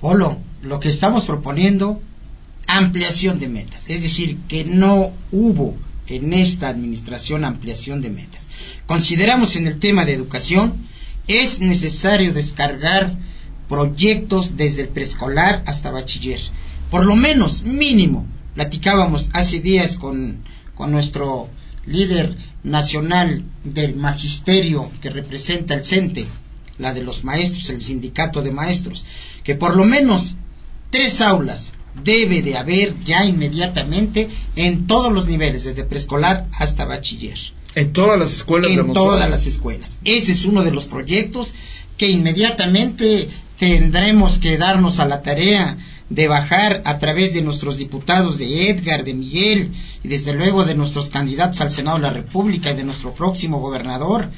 Polo, 0.01 0.39
lo 0.63 0.81
que 0.81 0.89
estamos 0.89 1.27
proponiendo, 1.27 2.01
ampliación 2.67 3.39
de 3.39 3.49
metas. 3.49 3.85
Es 3.89 4.03
decir, 4.03 4.39
que 4.49 4.65
no 4.65 5.13
hubo 5.31 5.77
en 6.07 6.33
esta 6.33 6.69
administración 6.69 7.45
ampliación 7.45 8.01
de 8.01 8.11
metas. 8.11 8.49
Consideramos 8.87 9.57
en 9.57 9.67
el 9.67 9.79
tema 9.79 10.05
de 10.05 10.15
educación, 10.15 10.75
es 11.29 11.61
necesario 11.61 12.33
descargar 12.33 13.17
proyectos 13.69 14.57
desde 14.57 14.83
el 14.83 14.89
preescolar 14.89 15.63
hasta 15.67 15.91
bachiller. 15.91 16.41
Por 16.93 17.07
lo 17.07 17.17
menos, 17.17 17.63
mínimo, 17.63 18.27
platicábamos 18.55 19.31
hace 19.33 19.61
días 19.61 19.97
con, 19.97 20.45
con 20.75 20.93
nuestro 20.93 21.49
líder 21.87 22.37
nacional 22.65 23.43
del 23.65 23.97
magisterio 23.97 24.93
que 25.01 25.09
representa 25.09 25.73
el 25.73 25.87
CENTE, 25.87 26.27
la 26.77 26.93
de 26.93 27.03
los 27.03 27.25
maestros, 27.25 27.71
el 27.71 27.81
sindicato 27.81 28.43
de 28.43 28.53
maestros, 28.53 29.07
que 29.43 29.55
por 29.55 29.75
lo 29.75 29.85
menos 29.85 30.35
tres 30.91 31.23
aulas 31.23 31.73
debe 32.05 32.43
de 32.43 32.59
haber 32.59 32.95
ya 33.07 33.25
inmediatamente 33.25 34.29
en 34.57 34.87
todos 34.87 35.11
los 35.11 35.29
niveles, 35.29 35.65
desde 35.65 35.85
preescolar 35.85 36.47
hasta 36.59 36.85
bachiller. 36.85 37.39
En 37.75 37.95
todas 37.95 38.19
las 38.19 38.35
escuelas 38.35 38.71
de 38.71 38.83
En 38.83 38.93
todas 38.93 39.31
las 39.31 39.47
escuelas. 39.47 39.97
Ese 40.05 40.33
es 40.33 40.45
uno 40.45 40.63
de 40.63 40.73
los 40.73 40.85
proyectos 40.85 41.55
que 41.97 42.11
inmediatamente 42.11 43.31
tendremos 43.59 44.39
que 44.39 44.59
darnos 44.59 45.01
a 45.01 45.09
la 45.09 45.23
tarea 45.23 45.79
de 46.15 46.29
bajar 46.29 46.83
a 46.85 46.99
través 46.99 47.33
de 47.33 47.41
nuestros 47.41 47.79
diputados 47.79 48.39
de 48.39 48.69
Edgar, 48.69 49.03
de 49.03 49.15
Miguel 49.15 49.71
y 50.05 50.09
desde 50.09 50.35
luego 50.35 50.65
de 50.65 50.75
nuestros 50.75 51.09
candidatos 51.09 51.63
al 51.63 51.71
Senado 51.71 51.97
de 51.97 52.03
la 52.03 52.11
República 52.11 52.71
y 52.71 52.77
de 52.77 52.85
nuestro 52.85 53.15
próximo 53.15 53.61
gobernador 53.61 54.31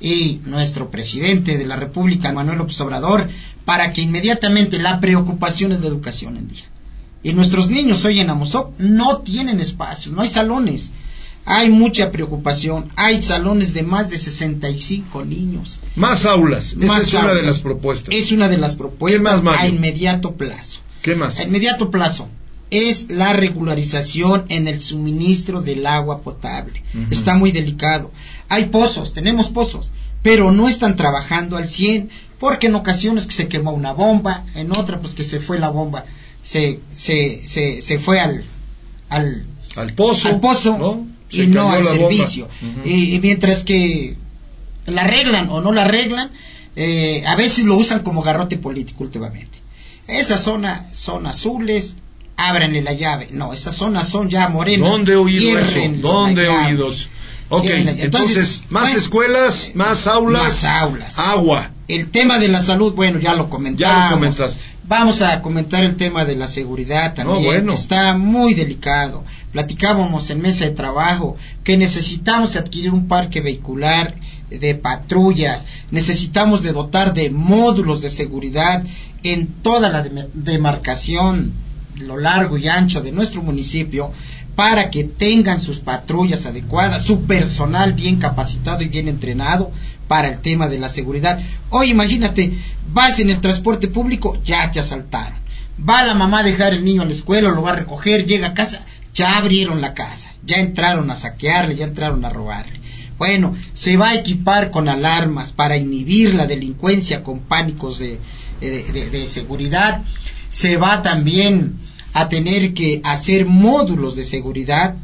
y 0.00 0.40
nuestro 0.44 0.88
presidente 0.90 1.58
de 1.58 1.66
la 1.66 1.74
República, 1.74 2.32
Manuel 2.32 2.58
López 2.58 2.80
Obrador, 2.80 3.28
para 3.64 3.92
que 3.92 4.02
inmediatamente 4.02 4.78
la 4.78 5.00
preocupación 5.00 5.72
es 5.72 5.80
la 5.80 5.88
educación 5.88 6.36
en 6.36 6.48
día. 6.48 6.64
Y 7.24 7.32
nuestros 7.32 7.70
niños 7.70 8.04
hoy 8.04 8.20
en 8.20 8.30
Amozoc 8.30 8.78
no 8.78 9.18
tienen 9.18 9.58
espacios, 9.58 10.14
no 10.14 10.22
hay 10.22 10.28
salones. 10.28 10.92
Hay 11.44 11.70
mucha 11.70 12.10
preocupación, 12.10 12.90
hay 12.96 13.22
salones 13.22 13.72
de 13.72 13.84
más 13.84 14.10
de 14.10 14.18
65 14.18 15.24
niños. 15.24 15.80
Más 15.94 16.26
aulas. 16.26 16.72
Esa 16.72 16.86
Más 16.86 17.02
es 17.04 17.14
una 17.14 17.34
de 17.34 17.42
las 17.42 17.60
propuestas. 17.60 18.14
Es 18.14 18.32
una 18.32 18.48
de 18.48 18.58
las 18.58 18.74
propuestas 18.74 19.44
a 19.44 19.68
inmediato 19.68 20.34
plazo. 20.34 20.80
¿Qué 21.02 21.14
más? 21.14 21.40
A 21.40 21.44
inmediato 21.44 21.90
plazo, 21.90 22.28
es 22.70 23.10
la 23.10 23.32
regularización 23.32 24.44
en 24.48 24.68
el 24.68 24.80
suministro 24.80 25.62
del 25.62 25.86
agua 25.86 26.22
potable. 26.22 26.82
Está 27.10 27.34
muy 27.34 27.52
delicado. 27.52 28.10
Hay 28.48 28.66
pozos, 28.66 29.12
tenemos 29.12 29.50
pozos, 29.50 29.92
pero 30.22 30.50
no 30.52 30.68
están 30.68 30.96
trabajando 30.96 31.56
al 31.56 31.68
100 31.68 32.10
porque 32.38 32.66
en 32.66 32.74
ocasiones 32.74 33.26
que 33.26 33.34
se 33.34 33.48
quemó 33.48 33.72
una 33.72 33.92
bomba, 33.92 34.44
en 34.54 34.72
otra 34.72 35.00
pues 35.00 35.14
que 35.14 35.24
se 35.24 35.40
fue 35.40 35.58
la 35.58 35.70
bomba, 35.70 36.04
se, 36.42 36.80
se, 36.96 37.42
se, 37.46 37.80
se 37.82 37.98
fue 37.98 38.20
al, 38.20 38.44
al, 39.08 39.46
al 39.74 39.94
pozo, 39.94 40.28
al 40.28 40.40
pozo 40.40 40.76
¿no? 40.78 41.06
y 41.30 41.46
no 41.46 41.70
al 41.70 41.84
servicio. 41.84 42.48
Y, 42.84 43.14
y 43.14 43.20
mientras 43.20 43.64
que 43.64 44.16
la 44.86 45.02
arreglan 45.02 45.50
o 45.50 45.60
no 45.60 45.72
la 45.72 45.84
arreglan, 45.84 46.30
eh, 46.76 47.24
a 47.26 47.36
veces 47.36 47.64
lo 47.64 47.76
usan 47.76 48.02
como 48.02 48.22
garrote 48.22 48.58
político 48.58 49.04
últimamente. 49.04 49.58
Esa 50.08 50.38
zona 50.38 50.86
son 50.92 51.26
azules, 51.26 51.98
ábranle 52.36 52.82
la 52.82 52.92
llave. 52.92 53.28
No, 53.32 53.52
esas 53.52 53.74
zonas 53.74 54.08
son 54.08 54.30
ya 54.30 54.48
morenas. 54.48 54.88
¿Dónde 54.88 55.12
he 55.12 55.16
oído 55.16 55.58
eso? 55.58 55.80
¿Dónde 56.00 56.44
he 56.44 56.46
la 56.46 56.52
llave. 56.52 56.72
oído? 56.72 56.90
Ok, 57.48 57.70
entonces, 57.70 58.62
más 58.70 58.84
bueno, 58.84 58.98
escuelas, 58.98 59.70
más 59.74 60.06
aulas, 60.08 60.42
más 60.42 60.64
aulas. 60.64 61.18
agua. 61.18 61.70
El 61.86 62.10
tema 62.10 62.40
de 62.40 62.48
la 62.48 62.58
salud, 62.58 62.92
bueno, 62.94 63.20
ya 63.20 63.34
lo 63.34 63.48
comentamos. 63.48 63.96
Ya 63.96 64.10
lo 64.10 64.16
comentaste. 64.16 64.60
Vamos 64.88 65.22
a 65.22 65.42
comentar 65.42 65.84
el 65.84 65.96
tema 65.96 66.24
de 66.24 66.34
la 66.34 66.48
seguridad 66.48 67.14
también. 67.14 67.38
No, 67.38 67.44
bueno. 67.44 67.72
Está 67.72 68.16
muy 68.16 68.54
delicado. 68.54 69.24
Platicábamos 69.52 70.30
en 70.30 70.42
mesa 70.42 70.64
de 70.64 70.72
trabajo 70.72 71.36
que 71.62 71.76
necesitamos 71.76 72.56
adquirir 72.56 72.92
un 72.92 73.06
parque 73.06 73.40
vehicular 73.40 74.16
de 74.50 74.74
patrullas, 74.74 75.66
necesitamos 75.90 76.62
de 76.62 76.72
dotar 76.72 77.14
de 77.14 77.30
módulos 77.30 78.00
de 78.00 78.10
seguridad 78.10 78.84
en 79.32 79.46
toda 79.62 79.88
la 79.88 80.04
dem- 80.04 80.28
demarcación, 80.34 81.52
lo 81.98 82.18
largo 82.18 82.58
y 82.58 82.68
ancho 82.68 83.00
de 83.00 83.12
nuestro 83.12 83.42
municipio, 83.42 84.12
para 84.54 84.90
que 84.90 85.04
tengan 85.04 85.60
sus 85.60 85.80
patrullas 85.80 86.46
adecuadas, 86.46 87.04
su 87.04 87.22
personal 87.22 87.92
bien 87.92 88.16
capacitado 88.16 88.82
y 88.82 88.88
bien 88.88 89.08
entrenado 89.08 89.70
para 90.08 90.28
el 90.28 90.40
tema 90.40 90.68
de 90.68 90.78
la 90.78 90.88
seguridad. 90.88 91.38
Hoy 91.70 91.90
imagínate, 91.90 92.52
vas 92.92 93.20
en 93.20 93.30
el 93.30 93.40
transporte 93.40 93.88
público, 93.88 94.38
ya 94.44 94.70
te 94.70 94.80
asaltaron. 94.80 95.38
Va 95.88 96.04
la 96.04 96.14
mamá 96.14 96.40
a 96.40 96.44
dejar 96.44 96.72
el 96.72 96.84
niño 96.84 97.02
a 97.02 97.06
la 97.06 97.12
escuela, 97.12 97.50
lo 97.50 97.62
va 97.62 97.72
a 97.72 97.76
recoger, 97.76 98.24
llega 98.24 98.48
a 98.48 98.54
casa, 98.54 98.80
ya 99.14 99.36
abrieron 99.36 99.80
la 99.82 99.92
casa, 99.92 100.32
ya 100.44 100.56
entraron 100.56 101.10
a 101.10 101.16
saquearle, 101.16 101.76
ya 101.76 101.84
entraron 101.84 102.24
a 102.24 102.30
robarle. 102.30 102.80
Bueno, 103.18 103.54
se 103.74 103.96
va 103.96 104.10
a 104.10 104.14
equipar 104.14 104.70
con 104.70 104.88
alarmas 104.88 105.52
para 105.52 105.76
inhibir 105.76 106.34
la 106.34 106.46
delincuencia 106.46 107.22
con 107.22 107.40
pánicos 107.40 107.98
de, 107.98 108.18
de- 108.60 109.26
seguridad. 109.26 110.02
Se 110.52 110.76
va 110.76 111.02
también 111.02 111.74
a 112.12 112.28
tener 112.28 112.72
que 112.74 113.00
hacer 113.04 113.46
módulos 113.46 114.16
de 114.16 114.24
seguridad 114.24 114.96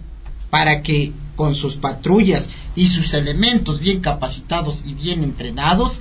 para 0.51 0.83
que 0.83 1.13
con 1.37 1.55
sus 1.55 1.77
patrullas 1.77 2.51
y 2.75 2.89
sus 2.89 3.15
elementos 3.15 3.81
bien 3.81 4.01
capacitados 4.01 4.85
y 4.87 4.95
bien 4.95 5.23
entrenados 5.25 6.01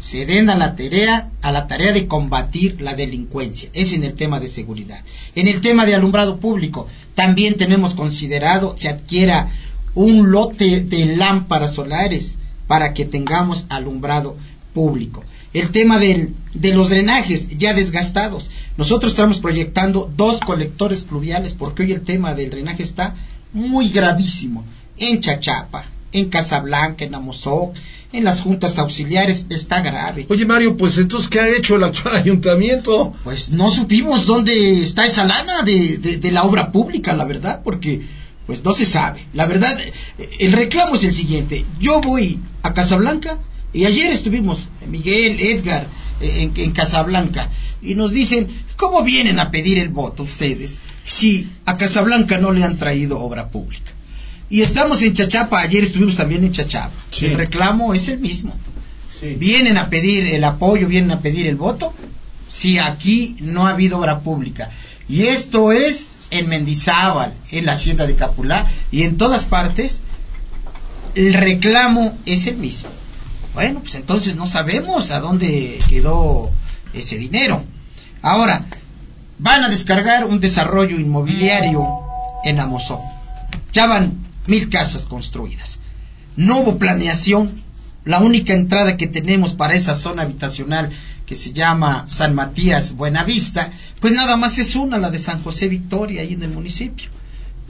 se 0.00 0.24
den 0.26 0.48
a 0.48 0.56
la 0.56 0.74
tarea 0.76 1.30
a 1.42 1.52
la 1.52 1.66
tarea 1.68 1.92
de 1.92 2.06
combatir 2.08 2.80
la 2.80 2.94
delincuencia 2.94 3.68
es 3.74 3.92
en 3.92 4.02
el 4.02 4.14
tema 4.14 4.40
de 4.40 4.48
seguridad 4.48 4.98
en 5.34 5.46
el 5.46 5.60
tema 5.60 5.84
de 5.86 5.94
alumbrado 5.94 6.38
público 6.40 6.88
también 7.14 7.58
tenemos 7.58 7.94
considerado 7.94 8.74
se 8.78 8.88
adquiera 8.88 9.50
un 9.94 10.30
lote 10.30 10.80
de 10.80 11.16
lámparas 11.16 11.74
solares 11.74 12.38
para 12.66 12.94
que 12.94 13.04
tengamos 13.04 13.66
alumbrado 13.68 14.36
público 14.72 15.22
el 15.52 15.70
tema 15.70 15.98
del- 15.98 16.34
de 16.54 16.74
los 16.74 16.90
drenajes 16.90 17.48
ya 17.58 17.74
desgastados 17.74 18.50
nosotros 18.76 19.12
estamos 19.12 19.40
proyectando 19.40 20.10
dos 20.16 20.40
colectores 20.40 21.04
pluviales 21.04 21.54
porque 21.54 21.82
hoy 21.82 21.92
el 21.92 22.02
tema 22.02 22.34
del 22.34 22.50
drenaje 22.50 22.82
está 22.82 23.14
muy 23.52 23.88
gravísimo 23.88 24.64
en 24.96 25.20
Chachapa, 25.20 25.84
en 26.12 26.28
Casablanca, 26.28 27.04
en 27.04 27.14
Amozoc, 27.14 27.74
en 28.12 28.24
las 28.24 28.40
juntas 28.42 28.78
auxiliares 28.78 29.46
está 29.50 29.80
grave. 29.80 30.26
Oye 30.28 30.44
Mario, 30.44 30.76
pues 30.76 30.98
entonces, 30.98 31.28
¿qué 31.28 31.40
ha 31.40 31.48
hecho 31.48 31.76
el 31.76 31.84
actual 31.84 32.16
ayuntamiento? 32.24 33.12
Pues 33.24 33.50
no 33.50 33.70
supimos 33.70 34.26
dónde 34.26 34.80
está 34.80 35.06
esa 35.06 35.24
lana 35.24 35.62
de, 35.62 35.98
de- 35.98 36.16
de 36.18 36.32
la 36.32 36.42
obra 36.44 36.70
pública, 36.72 37.14
la 37.14 37.24
verdad, 37.24 37.60
porque 37.64 38.02
pues 38.46 38.64
no 38.64 38.72
se 38.72 38.84
sabe. 38.86 39.24
La 39.32 39.46
verdad, 39.46 39.78
el 40.40 40.52
reclamo 40.52 40.96
es 40.96 41.04
el 41.04 41.12
siguiente. 41.12 41.64
Yo 41.78 42.00
voy 42.00 42.40
a 42.62 42.74
Casablanca 42.74 43.38
y 43.72 43.84
ayer 43.84 44.10
estuvimos, 44.10 44.68
Miguel, 44.86 45.40
Edgar, 45.40 45.86
eh, 46.20 46.42
en, 46.42 46.52
en 46.56 46.72
Casablanca, 46.72 47.48
y 47.82 47.94
nos 47.94 48.12
dicen, 48.12 48.48
¿cómo 48.76 49.02
vienen 49.02 49.38
a 49.38 49.50
pedir 49.50 49.78
el 49.78 49.88
voto 49.88 50.24
ustedes 50.24 50.78
si 51.04 51.48
a 51.64 51.76
Casablanca 51.76 52.38
no 52.38 52.52
le 52.52 52.64
han 52.64 52.78
traído 52.78 53.20
obra 53.20 53.48
pública? 53.48 53.90
Y 54.50 54.62
estamos 54.62 55.02
en 55.02 55.14
Chachapa, 55.14 55.60
ayer 55.60 55.84
estuvimos 55.84 56.16
también 56.16 56.42
en 56.42 56.52
Chachapa. 56.52 56.90
Sí. 57.10 57.26
El 57.26 57.34
reclamo 57.34 57.94
es 57.94 58.08
el 58.08 58.18
mismo. 58.18 58.54
Vienen 59.36 59.76
a 59.76 59.90
pedir 59.90 60.26
el 60.34 60.42
apoyo, 60.44 60.88
vienen 60.88 61.10
a 61.10 61.20
pedir 61.20 61.46
el 61.46 61.56
voto, 61.56 61.92
si 62.48 62.78
aquí 62.78 63.36
no 63.40 63.66
ha 63.66 63.70
habido 63.70 63.98
obra 63.98 64.20
pública. 64.20 64.70
Y 65.08 65.24
esto 65.24 65.72
es 65.72 66.18
en 66.30 66.48
Mendizábal, 66.48 67.34
en 67.50 67.66
la 67.66 67.72
hacienda 67.72 68.06
de 68.06 68.14
Capulá 68.14 68.70
y 68.90 69.02
en 69.02 69.18
todas 69.18 69.44
partes, 69.44 70.00
el 71.14 71.34
reclamo 71.34 72.16
es 72.26 72.46
el 72.46 72.56
mismo. 72.56 72.88
Bueno, 73.54 73.80
pues 73.80 73.94
entonces 73.96 74.36
no 74.36 74.46
sabemos 74.46 75.10
a 75.10 75.20
dónde 75.20 75.78
quedó 75.88 76.50
ese 76.92 77.16
dinero. 77.18 77.62
Ahora, 78.22 78.64
van 79.38 79.64
a 79.64 79.68
descargar 79.68 80.24
un 80.24 80.40
desarrollo 80.40 80.98
inmobiliario 80.98 81.86
en 82.44 82.60
Amozó. 82.60 83.00
Ya 83.72 83.86
van 83.86 84.18
mil 84.46 84.68
casas 84.68 85.06
construidas. 85.06 85.78
No 86.36 86.60
hubo 86.60 86.78
planeación. 86.78 87.62
La 88.04 88.20
única 88.20 88.54
entrada 88.54 88.96
que 88.96 89.06
tenemos 89.06 89.54
para 89.54 89.74
esa 89.74 89.94
zona 89.94 90.22
habitacional 90.22 90.90
que 91.26 91.36
se 91.36 91.52
llama 91.52 92.06
San 92.06 92.34
Matías 92.34 92.96
Buenavista, 92.96 93.70
pues 94.00 94.14
nada 94.14 94.36
más 94.36 94.58
es 94.58 94.74
una, 94.74 94.98
la 94.98 95.10
de 95.10 95.18
San 95.18 95.42
José 95.42 95.68
Victoria, 95.68 96.22
ahí 96.22 96.32
en 96.32 96.42
el 96.42 96.50
municipio. 96.50 97.10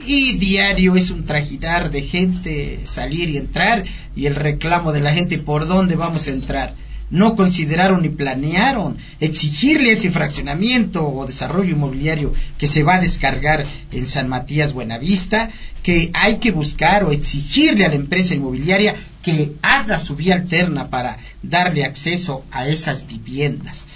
Y 0.05 0.37
diario 0.37 0.95
es 0.95 1.11
un 1.11 1.25
trajidar 1.25 1.91
de 1.91 2.01
gente 2.01 2.79
salir 2.83 3.29
y 3.29 3.37
entrar 3.37 3.83
y 4.15 4.25
el 4.25 4.35
reclamo 4.35 4.93
de 4.93 4.99
la 4.99 5.13
gente 5.13 5.37
por 5.37 5.67
dónde 5.67 5.95
vamos 5.95 6.27
a 6.27 6.31
entrar. 6.31 6.73
No 7.11 7.35
consideraron 7.35 8.01
ni 8.01 8.09
planearon 8.09 8.97
exigirle 9.19 9.91
ese 9.91 10.11
fraccionamiento 10.11 11.05
o 11.05 11.27
desarrollo 11.27 11.71
inmobiliario 11.71 12.33
que 12.57 12.67
se 12.67 12.83
va 12.83 12.95
a 12.95 13.01
descargar 13.01 13.65
en 13.91 14.07
San 14.07 14.29
Matías 14.29 14.71
Buenavista, 14.71 15.49
que 15.83 16.09
hay 16.13 16.37
que 16.37 16.51
buscar 16.51 17.03
o 17.03 17.11
exigirle 17.11 17.85
a 17.85 17.89
la 17.89 17.95
empresa 17.95 18.33
inmobiliaria 18.33 18.95
que 19.21 19.53
haga 19.61 19.99
su 19.99 20.15
vía 20.15 20.35
alterna 20.35 20.89
para 20.89 21.17
darle 21.43 21.83
acceso 21.83 22.45
a 22.49 22.67
esas 22.67 23.07
viviendas. 23.07 23.87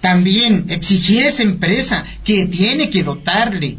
También 0.00 0.66
exigir 0.68 1.24
a 1.24 1.28
esa 1.28 1.44
empresa 1.44 2.04
que 2.24 2.46
tiene 2.46 2.90
que 2.90 3.04
dotarle 3.04 3.78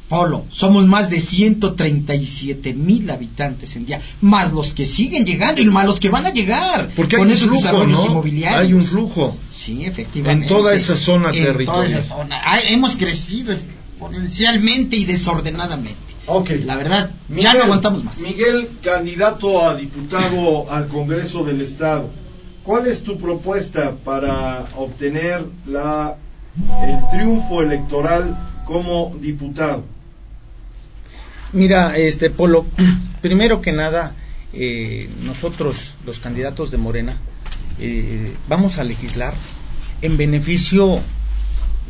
Polo, 0.09 0.45
somos 0.51 0.87
más 0.87 1.11
de 1.11 1.19
137 1.21 2.75
mil 2.75 3.11
habitantes 3.11 3.75
en 3.77 3.87
día, 3.87 4.01
más 4.21 4.53
los 4.53 4.73
que 4.73 4.87
siguen 4.87 5.27
llegando 5.27 5.61
y 5.61 5.65
más 5.65 5.85
los 5.85 5.99
que 5.99 6.09
van 6.11 6.27
a 6.27 6.31
llegar 6.31 6.89
Porque 6.95 7.17
hay 7.17 7.21
con 7.23 7.29
un 7.29 7.35
esos 7.35 7.49
flujo, 7.49 7.63
desarrollos 7.63 7.99
¿no? 7.99 8.07
inmobiliarios. 8.13 8.61
Hay 8.61 8.73
un 8.73 8.85
flujo. 8.85 9.37
Sí, 9.53 9.85
efectivamente. 9.85 10.47
En 10.47 10.49
toda 10.49 10.75
esa 10.75 10.95
zona 10.97 11.31
En 11.31 11.35
territorial. 11.43 11.87
toda 11.87 11.87
esa 11.99 12.03
zona. 12.03 12.41
Ah, 12.45 12.61
hemos 12.69 12.97
crecido 12.97 13.53
exponencialmente 13.53 14.97
y 14.97 15.05
desordenadamente. 15.07 15.97
Ok. 16.27 16.51
La 16.65 16.77
verdad, 16.77 17.11
ya 17.29 17.55
no 17.55 17.65
aguantamos 17.65 18.05
más. 18.05 18.21
Miguel, 18.21 18.69
candidato 18.83 19.69
a 19.69 19.75
diputado 19.77 20.71
al 20.71 20.87
Congreso 20.89 21.45
del 21.45 21.61
Estado, 21.61 22.11
¿cuál 22.65 22.87
es 22.87 23.03
tu 23.03 23.19
propuesta 23.19 23.95
para 24.05 24.67
obtener 24.77 25.45
la, 25.67 26.17
el 26.57 27.19
triunfo 27.19 27.63
electoral 27.63 28.37
como 28.67 29.15
diputado? 29.21 29.85
Mira, 31.57 31.97
este 31.97 32.29
Polo, 32.29 32.67
primero 33.23 33.63
que 33.63 33.73
nada, 33.73 34.15
eh, 34.53 35.09
nosotros, 35.25 35.95
los 36.05 36.21
candidatos 36.21 36.71
de 36.71 36.77
Morena, 36.77 37.17
eh, 37.81 38.31
vamos 38.47 38.77
a 38.77 38.85
legislar 38.85 39.33
en 40.03 40.19
beneficio 40.19 41.01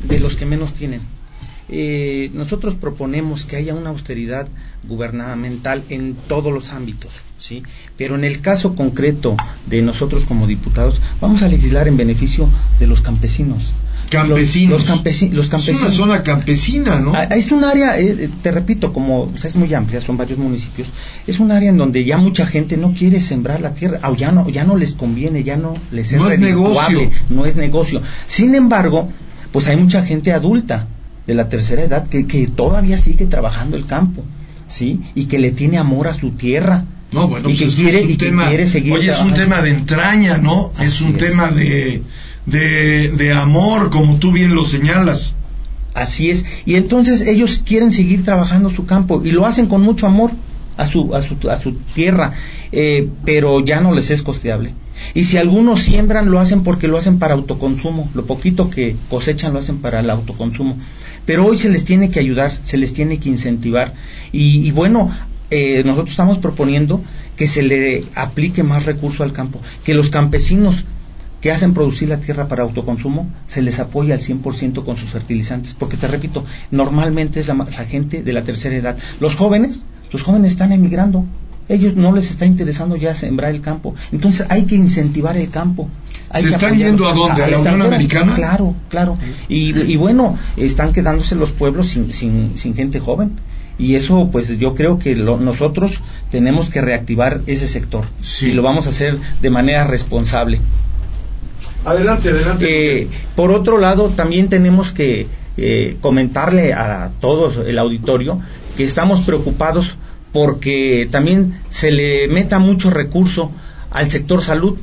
de 0.09 0.21
los 0.21 0.37
que 0.37 0.47
menos 0.47 0.73
tienen. 0.73 1.01
eh, 1.69 2.31
nosotros 2.33 2.77
proponemos 2.77 3.45
que 3.45 3.57
haya 3.57 3.75
una 3.75 3.91
austeridad 3.91 4.47
gubernamental 4.85 5.83
en 5.89 6.14
todos 6.14 6.55
los 6.55 6.73
ámbitos, 6.73 7.11
¿sí? 7.37 7.64
Pero 7.97 8.14
en 8.14 8.23
el 8.23 8.41
caso 8.41 8.77
concreto 8.77 9.37
de 9.69 9.83
nosotros 9.83 10.27
como 10.27 10.47
diputados, 10.47 11.01
vamos 11.21 11.43
a 11.43 11.49
legislar 11.49 11.89
en 11.89 11.97
beneficio 11.97 12.49
de 12.79 12.87
los 12.87 13.01
campesinos. 13.01 13.73
Campesinos. 14.11 14.70
Los, 14.86 14.88
los 14.88 14.99
campesi- 15.05 15.30
los 15.32 15.47
Es 15.47 15.51
campesinos. 15.51 15.82
una 15.82 15.90
zona 15.90 16.22
campesina, 16.22 17.01
¿no? 17.01 17.12
Ah, 17.14 17.24
Es 17.24 17.51
un 17.51 17.64
área, 17.64 17.99
eh, 17.99 18.28
te 18.42 18.53
repito, 18.53 18.92
como 18.92 19.22
o 19.22 19.32
sea, 19.36 19.49
es 19.51 19.57
muy 19.57 19.72
amplia, 19.74 20.01
son 20.01 20.16
varios 20.16 20.38
municipios, 20.38 20.88
es 21.26 21.40
un 21.40 21.51
área 21.51 21.70
en 21.70 21.76
donde 21.76 22.05
ya 22.05 22.16
mucha 22.16 22.47
gente 22.47 22.76
no 22.76 22.92
quiere 22.92 23.20
sembrar 23.20 23.61
la 23.61 23.74
tierra, 23.74 23.99
o 24.09 24.14
ya 24.14 24.30
no, 24.30 24.49
ya 24.49 24.62
no 24.64 24.76
les 24.76 24.92
conviene, 24.94 25.42
ya 25.42 25.57
no 25.57 25.74
les 25.90 26.12
es 26.12 26.18
No 26.20 26.30
es 26.30 26.38
negocio. 26.38 27.11
no 27.30 27.47
es 27.47 27.57
negocio. 27.57 28.01
Sin 28.28 28.55
embargo, 28.55 29.09
pues 29.51 29.66
hay 29.68 29.76
mucha 29.76 30.05
gente 30.05 30.32
adulta 30.32 30.86
de 31.26 31.34
la 31.34 31.49
tercera 31.49 31.82
edad 31.82 32.07
que, 32.07 32.26
que 32.28 32.47
todavía 32.47 32.99
sigue 32.99 33.26
trabajando 33.26 33.76
el 33.76 33.86
campo, 33.86 34.22
¿sí? 34.68 35.01
Y 35.16 35.24
que 35.24 35.40
le 35.40 35.51
tiene 35.51 35.78
amor 35.78 36.07
a 36.07 36.14
su 36.14 36.30
tierra. 36.30 36.84
No, 37.12 37.26
bueno, 37.28 37.49
y 37.49 37.55
pues 37.55 37.59
que 37.61 37.64
es, 37.66 37.74
quiere, 37.74 37.99
es 37.99 38.05
un 38.05 38.11
y 38.12 38.16
que 38.16 38.26
tema, 38.26 38.49
quiere 38.49 38.68
seguir 38.68 38.92
oye, 38.92 39.11
es 39.11 39.20
un 39.20 39.32
tema 39.32 39.62
de 39.62 39.70
entraña, 39.70 40.38
¿no? 40.38 40.72
es 40.80 41.01
un 41.01 41.12
es. 41.12 41.18
tema 41.18 41.51
de, 41.51 42.03
de, 42.47 43.11
de 43.11 43.32
amor, 43.32 43.90
como 43.90 44.18
tú 44.18 44.32
bien 44.32 44.55
lo 44.55 44.64
señalas. 44.64 45.34
Así 45.94 46.30
es. 46.30 46.44
Y 46.66 46.74
entonces 46.74 47.22
ellos 47.22 47.62
quieren 47.64 47.90
seguir 47.90 48.24
trabajando 48.24 48.70
su 48.70 48.86
campo 48.86 49.22
y 49.24 49.30
lo 49.30 49.47
hacen 49.47 49.66
con 49.66 49.82
mucho 49.82 50.07
amor 50.07 50.30
a 50.76 50.86
su, 50.86 51.14
a 51.14 51.22
su, 51.22 51.36
a 51.49 51.57
su 51.57 51.72
tierra, 51.72 52.32
eh, 52.72 53.09
pero 53.24 53.64
ya 53.64 53.80
no 53.80 53.92
les 53.92 54.11
es 54.11 54.22
costeable. 54.22 54.74
Y 55.14 55.24
si 55.24 55.38
algunos 55.38 55.80
siembran, 55.82 56.30
lo 56.30 56.38
hacen 56.38 56.62
porque 56.62 56.88
lo 56.88 56.99
hacen 56.99 57.18
para 57.18 57.34
autoconsumo. 57.34 58.11
Lo 58.14 58.26
poquito 58.26 58.70
que 58.70 58.97
cosechan 59.09 59.53
lo 59.53 59.59
hacen 59.59 59.78
para 59.78 60.01
el 60.01 60.11
autoconsumo. 60.11 60.76
Pero 61.24 61.47
hoy 61.47 61.59
se 61.59 61.70
les 61.70 61.84
tiene 61.84 62.11
que 62.11 62.20
ayudar, 62.20 62.53
se 62.62 62.76
les 62.76 62.92
tiene 62.92 63.18
que 63.18 63.28
incentivar. 63.28 63.94
Y, 64.32 64.70
bueno, 64.72 65.11
eh, 65.51 65.82
nosotros 65.84 66.11
estamos 66.11 66.38
proponiendo 66.38 67.03
que 67.36 67.47
se 67.47 67.62
le 67.62 68.05
aplique 68.14 68.62
más 68.62 68.86
recurso 68.86 69.22
al 69.22 69.32
campo, 69.32 69.61
que 69.84 69.94
los 69.94 70.11
campesinos 70.11 70.84
que 71.47 71.53
hacen 71.53 71.74
producir 71.74 72.09
la 72.09 72.16
tierra 72.18 72.49
para 72.49 72.64
autoconsumo, 72.64 73.28
se 73.47 73.62
les 73.62 73.78
apoya 73.78 74.14
al 74.14 74.20
100% 74.20 74.84
con 74.84 74.97
sus 74.97 75.11
fertilizantes, 75.11 75.74
porque 75.78 75.97
te 75.97 76.09
repito, 76.09 76.44
normalmente 76.72 77.38
es 77.38 77.47
la, 77.47 77.64
gente 77.88 78.24
de 78.24 78.32
la 78.32 78.42
tercera 78.42 78.74
edad. 78.74 78.97
Los 79.20 79.36
jóvenes, 79.36 79.86
los 80.12 80.24
jóvenes 80.24 80.51
están 80.51 80.72
emigrando, 80.72 81.24
ellos 81.68 81.94
no 81.94 82.11
les 82.11 82.32
está 82.32 82.47
interesando 82.47 82.97
ya 82.97 83.14
sembrar 83.14 83.53
el 83.53 83.61
campo, 83.61 83.94
entonces 84.11 84.44
hay 84.51 84.64
que 84.64 84.74
incentivar 84.74 85.36
el 85.36 85.49
campo. 85.49 85.88
Hay 86.30 86.42
¿Se 86.42 86.49
que 86.49 86.55
están 86.55 86.78
yendo 86.78 87.07
a 87.09 87.12
dónde? 87.14 87.44
¿A 87.44 87.47
la 87.49 87.59
Unión. 87.61 87.82
Americana? 87.82 88.34
Claro, 88.34 88.74
claro. 88.88 89.16
Y, 89.49 89.78
y 89.78 89.94
bueno, 89.97 90.36
están 90.57 90.92
quedándose 90.92 91.36
los 91.36 91.53
pueblos 91.53 91.86
sin, 91.90 92.12
sin, 92.12 92.59
sin 92.59 92.74
gente 92.74 92.99
joven. 92.99 93.30
Y 93.78 93.94
eso, 93.94 94.30
pues 94.32 94.49
yo 94.59 94.74
creo 94.74 94.99
que 94.99 95.14
lo- 95.14 95.38
nosotros 95.38 96.01
tenemos 96.32 96.70
que 96.70 96.80
reactivar 96.80 97.42
ese 97.47 97.68
sector. 97.68 98.05
Y 98.49 98.53
lo 98.55 98.62
vamos 98.62 98.86
a 98.86 98.88
hacer 98.88 99.16
de 99.42 99.51
manera 99.51 99.86
responsable. 99.86 100.61
Adelante, 101.87 102.30
adelante. 102.30 103.03
Eh, 103.03 103.09
por 103.37 103.53
otro 103.53 103.78
lado, 103.78 104.09
también 104.09 104.49
tenemos 104.49 104.91
que 104.91 105.28
eh, 105.57 105.97
comentarle 106.01 106.72
a 106.72 107.12
todos 107.20 107.59
el 107.64 107.78
auditorio 107.78 108.41
que 108.76 108.82
estamos 108.82 109.20
preocupados 109.20 109.97
porque 110.32 111.07
también 111.12 111.55
se 111.68 111.93
le 111.93 112.26
meta 112.26 112.59
mucho 112.59 112.91
recurso 112.91 113.53
al 113.93 114.11
sector 114.11 114.43
salud, 114.43 114.76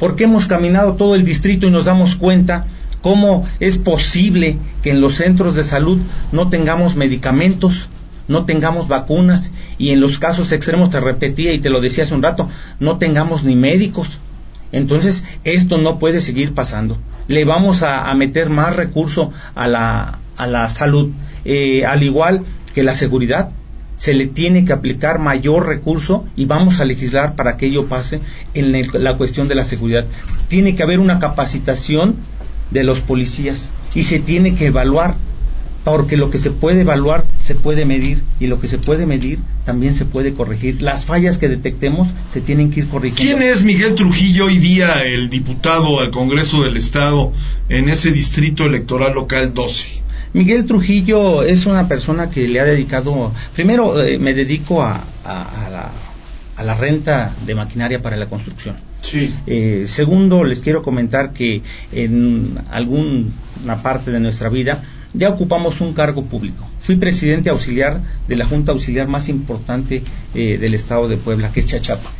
porque 0.00 0.24
hemos 0.24 0.46
caminado 0.46 0.94
todo 0.94 1.14
el 1.14 1.24
distrito 1.24 1.68
y 1.68 1.70
nos 1.70 1.84
damos 1.84 2.16
cuenta 2.16 2.66
cómo 3.02 3.48
es 3.60 3.78
posible 3.78 4.58
que 4.82 4.90
en 4.90 5.00
los 5.00 5.14
centros 5.14 5.54
de 5.54 5.62
salud 5.62 6.00
no 6.32 6.48
tengamos 6.48 6.96
medicamentos, 6.96 7.88
no 8.26 8.46
tengamos 8.46 8.88
vacunas 8.88 9.52
y 9.78 9.90
en 9.90 10.00
los 10.00 10.18
casos 10.18 10.50
extremos, 10.50 10.90
te 10.90 10.98
repetía 10.98 11.52
y 11.52 11.60
te 11.60 11.70
lo 11.70 11.80
decía 11.80 12.02
hace 12.02 12.14
un 12.14 12.22
rato, 12.24 12.48
no 12.80 12.98
tengamos 12.98 13.44
ni 13.44 13.54
médicos. 13.54 14.18
Entonces, 14.72 15.24
esto 15.44 15.78
no 15.78 15.98
puede 15.98 16.20
seguir 16.20 16.54
pasando. 16.54 16.98
Le 17.26 17.44
vamos 17.44 17.82
a, 17.82 18.12
meter 18.14 18.50
más 18.50 18.76
recurso 18.76 19.32
a 19.54 19.68
la, 19.68 20.18
a 20.36 20.46
la 20.46 20.68
salud, 20.68 21.10
Eh, 21.44 21.86
al 21.86 22.02
igual 22.02 22.44
que 22.74 22.82
la 22.82 22.94
seguridad. 22.94 23.50
Se 23.96 24.12
le 24.14 24.26
tiene 24.26 24.64
que 24.64 24.72
aplicar 24.72 25.18
mayor 25.18 25.66
recurso 25.66 26.24
y 26.36 26.44
vamos 26.44 26.78
a 26.78 26.84
legislar 26.84 27.34
para 27.34 27.56
que 27.56 27.66
ello 27.66 27.86
pase 27.86 28.20
en 28.54 28.72
la 28.92 29.16
cuestión 29.16 29.48
de 29.48 29.56
la 29.56 29.64
seguridad. 29.64 30.04
Tiene 30.48 30.76
que 30.76 30.84
haber 30.84 31.00
una 31.00 31.18
capacitación 31.18 32.14
de 32.70 32.84
los 32.84 33.00
policías 33.00 33.70
y 33.94 34.04
se 34.04 34.20
tiene 34.20 34.54
que 34.54 34.66
evaluar 34.66 35.16
porque 35.90 36.16
lo 36.16 36.30
que 36.30 36.38
se 36.38 36.50
puede 36.50 36.82
evaluar 36.82 37.24
se 37.38 37.54
puede 37.54 37.84
medir 37.84 38.22
y 38.40 38.46
lo 38.46 38.60
que 38.60 38.68
se 38.68 38.78
puede 38.78 39.06
medir 39.06 39.38
también 39.64 39.94
se 39.94 40.04
puede 40.04 40.32
corregir. 40.34 40.82
Las 40.82 41.04
fallas 41.04 41.38
que 41.38 41.48
detectemos 41.48 42.08
se 42.30 42.40
tienen 42.40 42.70
que 42.70 42.80
ir 42.80 42.88
corrigiendo. 42.88 43.38
¿Quién 43.38 43.50
es 43.50 43.64
Miguel 43.64 43.94
Trujillo 43.94 44.46
hoy 44.46 44.58
día 44.58 45.04
el 45.04 45.30
diputado 45.30 46.00
al 46.00 46.10
Congreso 46.10 46.62
del 46.64 46.76
Estado 46.76 47.32
en 47.68 47.88
ese 47.88 48.12
distrito 48.12 48.64
electoral 48.66 49.14
local 49.14 49.54
12? 49.54 50.02
Miguel 50.34 50.66
Trujillo 50.66 51.42
es 51.42 51.64
una 51.66 51.88
persona 51.88 52.28
que 52.30 52.46
le 52.48 52.60
ha 52.60 52.64
dedicado, 52.64 53.32
primero 53.54 54.00
eh, 54.02 54.18
me 54.18 54.34
dedico 54.34 54.82
a, 54.82 55.02
a- 55.24 55.66
a 55.66 55.70
la, 55.70 55.90
a 56.56 56.64
la 56.64 56.74
renta 56.74 57.34
de 57.46 57.54
maquinaria 57.54 58.02
para 58.02 58.16
la 58.16 58.26
construcción. 58.26 58.76
Sí. 59.00 59.32
Eh, 59.46 59.84
segundo, 59.86 60.44
les 60.44 60.60
quiero 60.60 60.82
comentar 60.82 61.32
que 61.32 61.62
en 61.92 62.58
alguna 62.70 63.82
parte 63.82 64.10
de 64.10 64.20
nuestra 64.20 64.48
vida 64.48 64.82
ya 65.14 65.28
ocupamos 65.30 65.80
un 65.80 65.92
cargo 65.94 66.24
público. 66.24 66.68
Fui 66.80 66.96
presidente 66.96 67.50
auxiliar 67.50 68.00
de 68.26 68.36
la 68.36 68.46
Junta 68.46 68.72
Auxiliar 68.72 69.08
más 69.08 69.28
importante 69.28 70.02
eh, 70.34 70.58
del 70.58 70.74
Estado 70.74 71.08
de 71.08 71.16
Puebla, 71.16 71.50
que 71.52 71.60
es 71.60 71.66
Chachapa. 71.66 72.10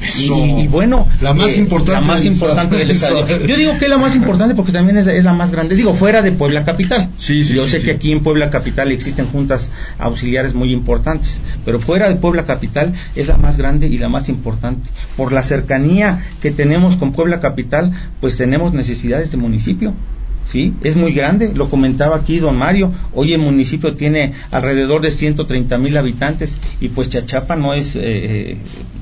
Eso. 0.00 0.36
Y, 0.36 0.64
y 0.64 0.68
bueno, 0.68 1.08
La 1.22 1.32
más 1.32 1.56
eh, 1.56 1.60
importante 1.60 1.92
la 1.92 2.00
más 2.06 2.22
del 2.22 2.32
importante 2.32 2.76
del 2.76 2.90
estado. 2.90 3.20
estado. 3.20 3.46
Yo 3.46 3.56
digo 3.56 3.78
que 3.78 3.86
es 3.86 3.90
la 3.90 3.96
más 3.96 4.14
importante 4.14 4.54
porque 4.54 4.72
también 4.72 4.98
es 4.98 5.06
la, 5.06 5.14
es 5.14 5.24
la 5.24 5.32
más 5.32 5.50
grande. 5.52 5.74
Digo, 5.74 5.94
fuera 5.94 6.20
de 6.20 6.32
Puebla 6.32 6.64
Capital. 6.64 7.08
Sí, 7.16 7.44
sí, 7.44 7.54
Yo 7.54 7.64
sí, 7.64 7.70
sé 7.70 7.82
que 7.82 7.92
aquí 7.92 8.12
en 8.12 8.22
Puebla 8.22 8.50
Capital 8.50 8.92
existen 8.92 9.26
juntas 9.26 9.70
auxiliares 9.98 10.52
muy 10.52 10.72
importantes, 10.72 11.40
pero 11.64 11.80
fuera 11.80 12.08
de 12.10 12.16
Puebla 12.16 12.44
Capital 12.44 12.92
es 13.14 13.28
la 13.28 13.38
más 13.38 13.56
grande 13.56 13.86
y 13.86 13.96
la 13.96 14.10
más 14.10 14.28
importante. 14.28 14.88
Por 15.16 15.32
la 15.32 15.42
cercanía 15.42 16.22
que 16.42 16.50
tenemos 16.50 16.96
con 16.96 17.12
Puebla 17.12 17.40
Capital, 17.40 17.90
pues 18.20 18.36
tenemos 18.36 18.74
necesidades 18.74 19.30
de 19.30 19.38
municipio. 19.38 19.94
¿Sí? 20.48 20.74
Es 20.82 20.96
muy 20.96 21.12
grande, 21.12 21.52
lo 21.54 21.68
comentaba 21.68 22.16
aquí 22.16 22.38
don 22.38 22.56
Mario, 22.56 22.92
hoy 23.14 23.32
el 23.32 23.40
municipio 23.40 23.94
tiene 23.94 24.32
alrededor 24.50 25.02
de 25.02 25.10
130 25.10 25.78
mil 25.78 25.96
habitantes 25.96 26.58
y 26.80 26.88
pues 26.88 27.08
Chachapa 27.08 27.56
no 27.56 27.74
es 27.74 27.96
eh, 27.96 28.56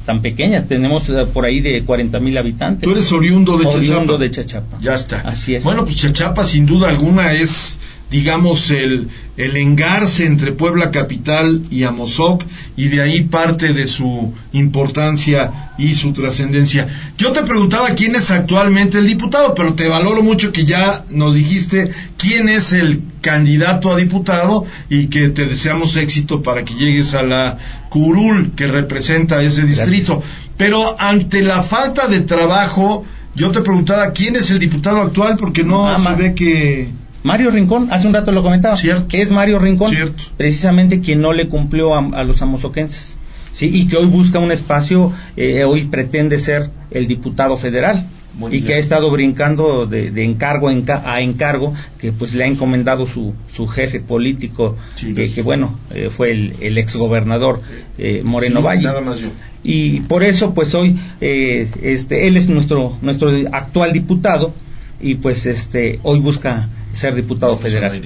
tan 0.04 0.22
pequeña, 0.22 0.64
tenemos 0.66 1.08
eh, 1.08 1.26
por 1.32 1.44
ahí 1.44 1.60
de 1.60 1.82
40 1.82 2.20
mil 2.20 2.36
habitantes. 2.36 2.84
Tú 2.84 2.92
eres 2.92 3.10
oriundo 3.12 3.56
de 3.58 3.66
Oriundo 3.66 4.18
Chachapa. 4.18 4.18
de 4.18 4.30
Chachapa. 4.30 4.78
Ya 4.80 4.94
está. 4.94 5.20
Así 5.20 5.54
es. 5.54 5.64
Bueno, 5.64 5.84
pues 5.84 5.96
Chachapa 5.96 6.44
sin 6.44 6.66
duda 6.66 6.88
alguna 6.88 7.32
es, 7.32 7.78
digamos, 8.10 8.70
el, 8.70 9.08
el 9.36 9.56
engarce 9.56 10.26
entre 10.26 10.52
Puebla 10.52 10.90
Capital 10.90 11.62
y 11.70 11.82
Amozoc 11.82 12.44
y 12.76 12.88
de 12.88 13.02
ahí 13.02 13.22
parte 13.22 13.72
de 13.72 13.86
su 13.86 14.32
importancia 14.52 15.72
y 15.78 15.94
su 15.94 16.12
trascendencia. 16.12 16.86
Yo 17.18 17.32
te 17.32 17.42
preguntaba 17.42 17.90
quién 17.90 18.14
es 18.14 18.30
actualmente 18.30 18.98
el 18.98 19.06
diputado, 19.06 19.54
pero 19.54 19.74
te 19.74 19.88
valoro 19.88 20.22
mucho 20.22 20.52
que 20.52 20.64
ya 20.64 21.04
nos 21.10 21.34
dijiste 21.34 21.90
quién 22.16 22.48
es 22.48 22.72
el 22.72 23.02
candidato 23.20 23.90
a 23.90 23.96
diputado 23.96 24.64
y 24.88 25.06
que 25.06 25.30
te 25.30 25.46
deseamos 25.46 25.96
éxito 25.96 26.42
para 26.42 26.64
que 26.64 26.74
llegues 26.74 27.14
a 27.14 27.22
la 27.22 27.58
curul 27.88 28.52
que 28.54 28.66
representa 28.66 29.42
ese 29.42 29.62
distrito. 29.62 30.22
Pero 30.56 30.96
ante 31.00 31.42
la 31.42 31.62
falta 31.62 32.06
de 32.06 32.20
trabajo, 32.20 33.04
yo 33.34 33.50
te 33.50 33.62
preguntaba 33.62 34.12
quién 34.12 34.36
es 34.36 34.50
el 34.52 34.60
diputado 34.60 34.98
actual 34.98 35.36
porque 35.36 35.64
no 35.64 35.98
se 36.00 36.14
ve 36.14 36.34
que 36.34 37.03
Mario 37.24 37.50
Rincón, 37.50 37.88
hace 37.90 38.06
un 38.06 38.14
rato 38.14 38.30
lo 38.32 38.42
comentaba, 38.42 38.76
es 39.12 39.30
Mario 39.32 39.58
Rincón, 39.58 39.90
precisamente 40.36 41.00
quien 41.00 41.20
no 41.20 41.32
le 41.32 41.48
cumplió 41.48 41.94
a, 41.94 41.98
a 42.20 42.22
los 42.22 42.40
amozoquenses, 42.42 43.16
¿sí? 43.52 43.70
y 43.72 43.88
que 43.88 43.96
hoy 43.96 44.06
busca 44.06 44.38
un 44.38 44.52
espacio, 44.52 45.10
eh, 45.36 45.64
hoy 45.64 45.84
pretende 45.84 46.38
ser 46.38 46.70
el 46.92 47.08
diputado 47.08 47.56
federal, 47.56 48.06
y 48.50 48.62
que 48.62 48.74
ha 48.74 48.78
estado 48.78 49.10
brincando 49.12 49.86
de, 49.86 50.10
de 50.10 50.24
encargo 50.24 50.68
en 50.70 50.82
ca- 50.82 51.02
a 51.06 51.20
encargo, 51.20 51.72
que 51.98 52.10
pues 52.12 52.34
le 52.34 52.42
ha 52.44 52.46
encomendado 52.48 53.06
su, 53.06 53.32
su 53.50 53.66
jefe 53.68 54.00
político, 54.00 54.76
que, 55.14 55.32
que, 55.32 55.42
bueno, 55.42 55.78
eh, 55.94 56.10
fue 56.10 56.32
el, 56.32 56.54
el 56.60 56.76
exgobernador 56.78 57.62
eh, 57.96 58.22
Moreno 58.24 58.58
Sí, 58.60 58.66
Valle. 58.66 58.82
nada 58.82 59.00
más 59.00 59.20
yo. 59.20 59.28
y 59.62 60.00
por 60.00 60.24
eso 60.24 60.52
pues 60.52 60.74
hoy 60.74 60.98
eh, 61.20 61.70
este 61.82 62.26
él 62.26 62.36
es 62.36 62.48
nuestro 62.48 62.98
nuestro 63.02 63.30
actual 63.52 63.92
diputado 63.92 64.52
y 65.00 65.14
pues 65.14 65.46
este 65.46 66.00
hoy 66.02 66.18
busca 66.18 66.68
ser 66.94 67.14
diputado 67.14 67.56
federal 67.56 68.00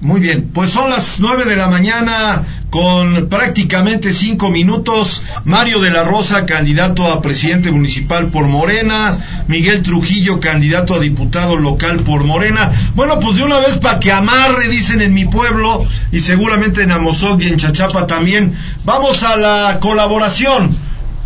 Muy 0.00 0.20
bien, 0.20 0.50
pues 0.52 0.70
son 0.70 0.90
las 0.90 1.20
nueve 1.20 1.44
de 1.44 1.56
la 1.56 1.68
mañana 1.68 2.42
con 2.70 3.28
prácticamente 3.28 4.12
cinco 4.14 4.50
minutos. 4.50 5.22
Mario 5.44 5.80
de 5.80 5.90
la 5.90 6.04
Rosa, 6.04 6.46
candidato 6.46 7.06
a 7.12 7.20
presidente 7.20 7.70
municipal 7.70 8.28
por 8.28 8.46
Morena. 8.46 9.16
Miguel 9.46 9.82
Trujillo, 9.82 10.40
candidato 10.40 10.94
a 10.94 10.98
diputado 10.98 11.56
local 11.56 11.98
por 11.98 12.24
Morena. 12.24 12.72
Bueno, 12.94 13.20
pues 13.20 13.36
de 13.36 13.44
una 13.44 13.58
vez 13.58 13.76
para 13.76 14.00
que 14.00 14.10
amarre, 14.10 14.68
dicen 14.68 15.02
en 15.02 15.12
mi 15.12 15.26
pueblo, 15.26 15.86
y 16.12 16.20
seguramente 16.20 16.82
en 16.82 16.92
Amozoc 16.92 17.42
y 17.42 17.48
en 17.48 17.58
Chachapa 17.58 18.06
también. 18.06 18.54
Vamos 18.84 19.22
a 19.22 19.36
la 19.36 19.78
colaboración 19.78 20.74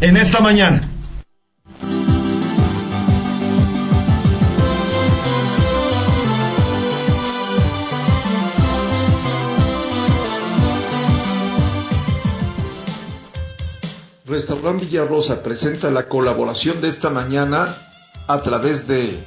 en 0.01 0.17
esta 0.17 0.41
mañana. 0.41 0.83
Restaurant 14.27 14.81
Villarrosa 14.81 15.41
presenta 15.41 15.89
la 15.89 16.09
colaboración 16.09 16.81
de 16.81 16.89
esta 16.89 17.11
mañana 17.11 17.77
a 18.27 18.43
través 18.43 18.89
de 18.89 19.25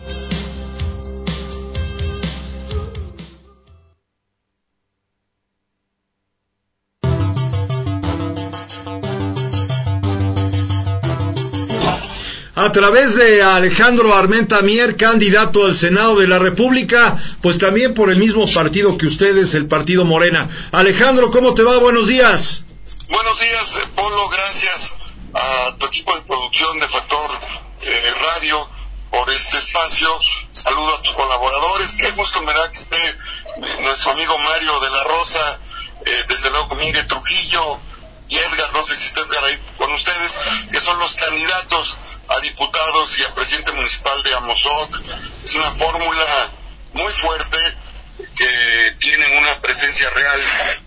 a 12.55 12.71
través 12.73 13.15
de 13.15 13.41
Alejandro 13.41 14.13
Armenta 14.13 14.61
Mier, 14.63 14.97
candidato 14.97 15.65
al 15.65 15.77
Senado 15.77 16.19
de 16.19 16.27
la 16.27 16.39
República, 16.39 17.17
pues 17.41 17.57
también 17.57 17.93
por 17.93 18.11
el 18.11 18.19
mismo 18.19 18.45
partido 18.53 18.97
que 18.97 19.05
ustedes, 19.05 19.53
el 19.53 19.65
Partido 19.65 20.03
Morena. 20.03 20.49
Alejandro, 20.73 21.31
¿cómo 21.31 21.53
te 21.53 21.63
va? 21.63 21.79
Buenos 21.79 22.09
días. 22.09 22.65
Buenos 23.09 23.39
días, 23.39 23.75
eh, 23.77 23.87
Polo, 23.95 24.29
gracias 24.29 24.93
a 25.33 25.75
tu 25.79 25.87
equipo 25.87 26.13
de 26.13 26.21
producción 26.21 26.79
de 26.79 26.87
Factor 26.87 27.31
eh, 27.81 28.13
Radio 28.21 28.69
por 29.09 29.27
este 29.31 29.57
espacio. 29.57 30.07
Saludo 30.51 30.93
a 30.93 31.01
tus 31.01 31.13
colaboradores. 31.13 31.95
Qué 31.95 32.11
gusto 32.11 32.39
me 32.41 32.53
da 32.53 32.71
que 32.71 32.77
esté 32.77 33.09
eh, 33.09 33.77
nuestro 33.81 34.11
amigo 34.11 34.37
Mario 34.37 34.79
de 34.79 34.91
la 34.91 35.03
Rosa, 35.05 35.59
desde 36.27 36.51
luego 36.51 36.75
Miguel 36.75 37.07
Trujillo 37.07 37.79
y 38.29 38.37
Edgar, 38.37 38.73
no 38.73 38.83
sé 38.83 38.95
si 38.95 39.07
está 39.07 39.21
Edgar 39.21 39.43
ahí 39.43 39.59
con 39.77 39.91
ustedes, 39.91 40.39
que 40.71 40.79
son 40.79 40.99
los 40.99 41.15
candidatos 41.15 41.97
a 42.27 42.39
diputados 42.41 43.17
y 43.17 43.23
a 43.23 43.33
presidente 43.33 43.71
municipal 43.71 44.21
de 44.21 44.35
Amozoc. 44.35 45.01
Es 45.43 45.55
una 45.55 45.71
fórmula 45.71 46.51
muy 46.93 47.11
fuerte 47.11 47.57
que 48.35 48.95
tienen 48.99 49.37
una 49.37 49.59
presencia 49.61 50.09
real 50.09 50.41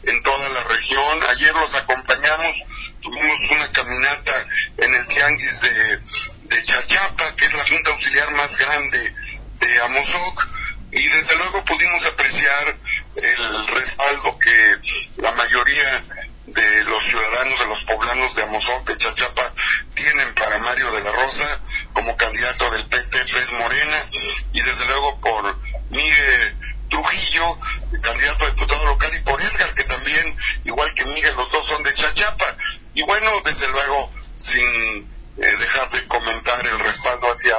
en 0.05 0.23
toda 0.23 0.49
la 0.51 0.65
región. 0.65 1.21
Ayer 1.29 1.55
los 1.55 1.75
acompañamos, 1.75 2.65
tuvimos 3.01 3.51
una 3.51 3.73
caminata 3.73 4.47
en 4.79 4.95
el 4.95 5.07
Tianguis 5.07 5.61
de, 5.61 6.01
de 6.43 6.63
Chachapa, 6.63 7.35
que 7.37 7.47
es 7.47 7.55
la 7.55 7.65
junta 7.65 7.91
auxiliar 7.91 8.31
más 8.33 8.59
grande 8.59 9.15
de 9.61 9.81
Amozoc, 9.83 10.49
y 10.93 11.09
desde 11.09 11.37
luego 11.37 11.65
pudimos 11.65 12.05
apreciar 12.07 12.77
el 13.17 13.67
respaldo 13.69 14.39
que 14.39 14.79
la 15.17 15.33
mayoría 15.33 16.05
de 16.47 16.85
los 16.85 17.03
ciudadanos, 17.03 17.59
de 17.59 17.67
los 17.67 17.85
poblanos 17.85 18.35
de 18.35 18.43
Amozoc, 18.43 18.87
de 18.89 18.97
Chachapa, 18.97 19.55
tienen 19.95 20.35
para 20.35 20.59
Mario 20.59 20.91
de 20.91 21.03
la 21.03 21.13
Rosa 21.13 21.61
como 21.95 22.17
candidato 22.17 22.71
del 22.71 22.87
PT 22.89 23.27
FES 23.27 23.53
Morena, 23.53 24.07
y 24.53 24.61
desde 24.61 24.85
luego 24.87 25.21
por 25.21 25.57
Miguel 25.91 26.57
Trujillo, 26.93 27.59
candidato 28.03 28.45
a 28.45 28.51
diputado 28.51 28.85
local, 28.85 29.11
y 29.15 29.25
por 29.25 29.41
Edgar, 29.41 29.75
que 29.75 29.85
también, 29.85 30.37
igual 30.65 30.93
que 30.93 31.07
Miguel, 31.07 31.35
los 31.37 31.51
dos 31.51 31.67
son 31.67 31.83
de 31.83 31.93
Chachapa. 31.95 32.55
Y 32.95 33.03
bueno, 33.03 33.31
desde 33.47 33.67
luego, 33.69 34.13
sin 34.37 34.63
eh, 34.63 35.57
dejar 35.59 35.91
de 35.91 36.07
comentar 36.07 36.67
el 36.67 36.79
respaldo 36.81 37.33
hacia 37.33 37.57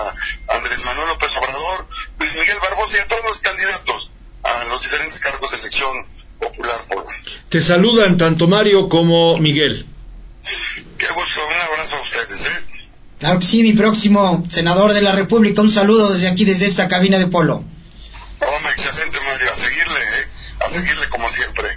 Andrés 0.49 0.85
Manuel 0.85 1.07
López 1.07 1.35
Obrador, 1.37 1.87
Luis 2.19 2.35
Miguel 2.35 2.59
Barbosa 2.61 2.97
y 2.97 3.01
a 3.01 3.07
todos 3.07 3.23
los 3.23 3.39
candidatos 3.39 4.11
a 4.43 4.65
los 4.65 4.83
diferentes 4.83 5.19
cargos 5.19 5.49
de 5.51 5.57
elección 5.57 5.91
popular. 6.39 6.79
Por... 6.87 7.07
Te 7.49 7.59
saludan 7.59 8.17
tanto 8.17 8.47
Mario 8.47 8.87
como 8.87 9.37
Miguel. 9.39 9.87
Qué 10.99 11.07
gusto, 11.07 11.41
un 11.47 11.61
abrazo 11.71 11.95
a 11.95 12.01
ustedes, 12.01 12.45
¿eh? 12.45 12.89
Claro 13.19 13.39
que 13.39 13.45
sí, 13.45 13.63
mi 13.63 13.73
próximo 13.73 14.45
senador 14.49 14.93
de 14.93 15.01
la 15.01 15.13
República, 15.13 15.61
un 15.61 15.71
saludo 15.71 16.11
desde 16.11 16.27
aquí, 16.27 16.45
desde 16.45 16.67
esta 16.67 16.87
cabina 16.87 17.17
de 17.17 17.27
polo. 17.27 17.63
Hombre, 18.47 18.71
excelente 18.71 19.19
Mario, 19.25 19.51
a 19.51 19.55
seguirle, 19.55 19.99
¿eh? 19.99 20.27
A 20.59 20.69
seguirle 20.69 21.09
como 21.09 21.29
siempre. 21.29 21.67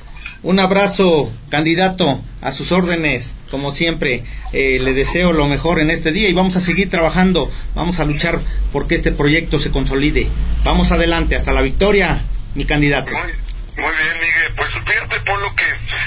Un 0.42 0.60
abrazo, 0.60 1.32
candidato, 1.50 2.22
a 2.42 2.52
sus 2.52 2.70
órdenes, 2.70 3.34
como 3.50 3.72
siempre. 3.72 4.22
Eh, 4.52 4.78
le 4.80 4.92
deseo 4.92 5.32
lo 5.32 5.46
mejor 5.48 5.80
en 5.80 5.90
este 5.90 6.12
día 6.12 6.28
y 6.28 6.32
vamos 6.32 6.56
a 6.56 6.60
seguir 6.60 6.88
trabajando, 6.88 7.50
vamos 7.74 7.98
a 7.98 8.04
luchar 8.04 8.40
porque 8.72 8.94
este 8.94 9.12
proyecto 9.12 9.58
se 9.58 9.70
consolide. 9.70 10.28
Vamos 10.62 10.92
adelante, 10.92 11.36
hasta 11.36 11.52
la 11.52 11.62
victoria, 11.62 12.22
mi 12.54 12.64
candidato. 12.64 13.10
Muy, 13.10 13.22
muy 13.22 13.96
bien, 13.96 14.14
Miguel. 14.20 14.52
Pues 14.56 14.70
fíjate, 14.70 15.20
Polo, 15.20 15.54
que 15.56 15.64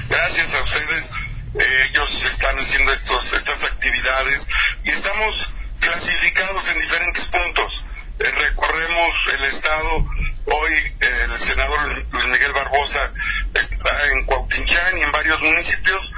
gracias 0.09 0.55
a 0.55 0.61
ustedes, 0.63 1.11
eh, 1.55 1.83
ellos 1.89 2.25
están 2.25 2.55
haciendo 2.55 2.91
estos, 2.91 3.33
estas 3.33 3.65
actividades 3.65 4.47
y 4.85 4.89
estamos 4.89 5.51
clasificados 5.79 6.69
en 6.69 6.79
diferentes 6.79 7.25
puntos. 7.25 7.83
Recorremos 8.19 9.27
el 9.29 9.45
estado. 9.45 10.09
Hoy 10.45 10.95
el 10.99 11.39
senador 11.39 12.05
Luis 12.11 12.25
Miguel 12.25 12.51
Barbosa 12.51 13.13
está 13.53 14.07
en 14.07 14.25
Cuautinchán 14.25 14.97
y 14.97 15.03
en 15.03 15.11
varios 15.13 15.41
municipios. 15.41 16.13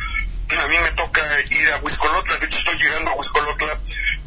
A 0.57 0.67
mí 0.67 0.77
me 0.79 0.91
toca 0.93 1.21
ir 1.49 1.69
a 1.69 1.77
Huiscolotla, 1.77 2.37
de 2.37 2.45
hecho 2.47 2.57
estoy 2.57 2.77
llegando 2.77 3.11
a 3.11 3.15
Huiscolotla 3.15 3.79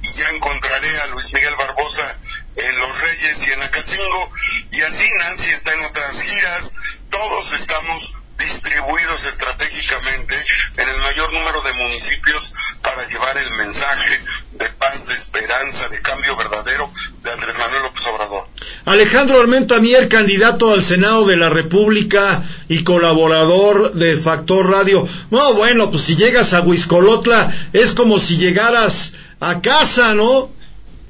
y 0.03 0.13
ya 0.13 0.29
encontraré 0.31 1.01
a 1.01 1.07
Luis 1.09 1.35
Miguel 1.35 1.55
Barbosa 1.57 2.17
en 2.57 2.79
Los 2.79 3.01
Reyes 3.01 3.49
y 3.49 3.51
en 3.51 3.63
Acatzingo. 3.63 4.33
Y 4.71 4.83
así 4.83 5.11
Nancy 5.19 5.51
está 5.51 5.75
en 5.75 5.85
otras 5.85 6.23
giras. 6.23 6.75
Todos 7.11 7.53
estamos 7.55 8.15
distribuidos 8.39 9.27
estratégicamente 9.27 10.35
en 10.77 10.89
el 10.89 10.97
mayor 11.03 11.33
número 11.33 11.63
de 11.63 11.73
municipios 11.75 12.53
para 12.83 13.07
llevar 13.09 13.37
el 13.39 13.51
mensaje 13.57 14.21
de 14.53 14.69
paz, 14.71 15.09
de 15.09 15.15
esperanza, 15.15 15.89
de 15.89 16.01
cambio 16.03 16.37
verdadero 16.37 16.93
de 17.23 17.33
Andrés 17.33 17.59
Manuel 17.59 17.83
López 17.85 18.07
Obrador. 18.07 18.49
Alejandro 18.87 19.41
Armenta 19.41 19.79
Mier, 19.81 20.09
candidato 20.09 20.73
al 20.73 20.85
Senado 20.85 21.27
de 21.27 21.37
la 21.37 21.49
República 21.49 22.43
y 22.69 22.85
colaborador 22.85 23.95
de 23.95 24.17
Factor 24.17 24.71
Radio. 24.71 25.07
No, 25.31 25.55
bueno, 25.55 25.91
pues 25.91 26.05
si 26.05 26.17
llegas 26.17 26.53
a 26.53 26.61
Huiscolotla 26.61 27.53
es 27.73 27.93
como 27.93 28.19
si 28.19 28.37
llegaras 28.37 29.15
a 29.41 29.61
casa, 29.61 30.15
¿no? 30.15 30.51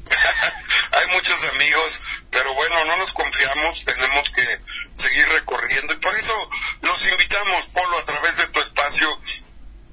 Hay 0.92 1.14
muchos 1.14 1.44
amigos, 1.54 2.00
pero 2.44 2.56
bueno, 2.56 2.84
no 2.84 2.98
nos 2.98 3.14
confiamos, 3.14 3.86
tenemos 3.86 4.30
que 4.30 4.44
seguir 4.92 5.26
recorriendo 5.30 5.94
y 5.94 5.96
por 5.96 6.14
eso 6.14 6.34
los 6.82 7.08
invitamos, 7.08 7.68
Polo, 7.68 7.98
a 7.98 8.04
través 8.04 8.36
de 8.36 8.46
tu 8.48 8.60
espacio. 8.60 9.08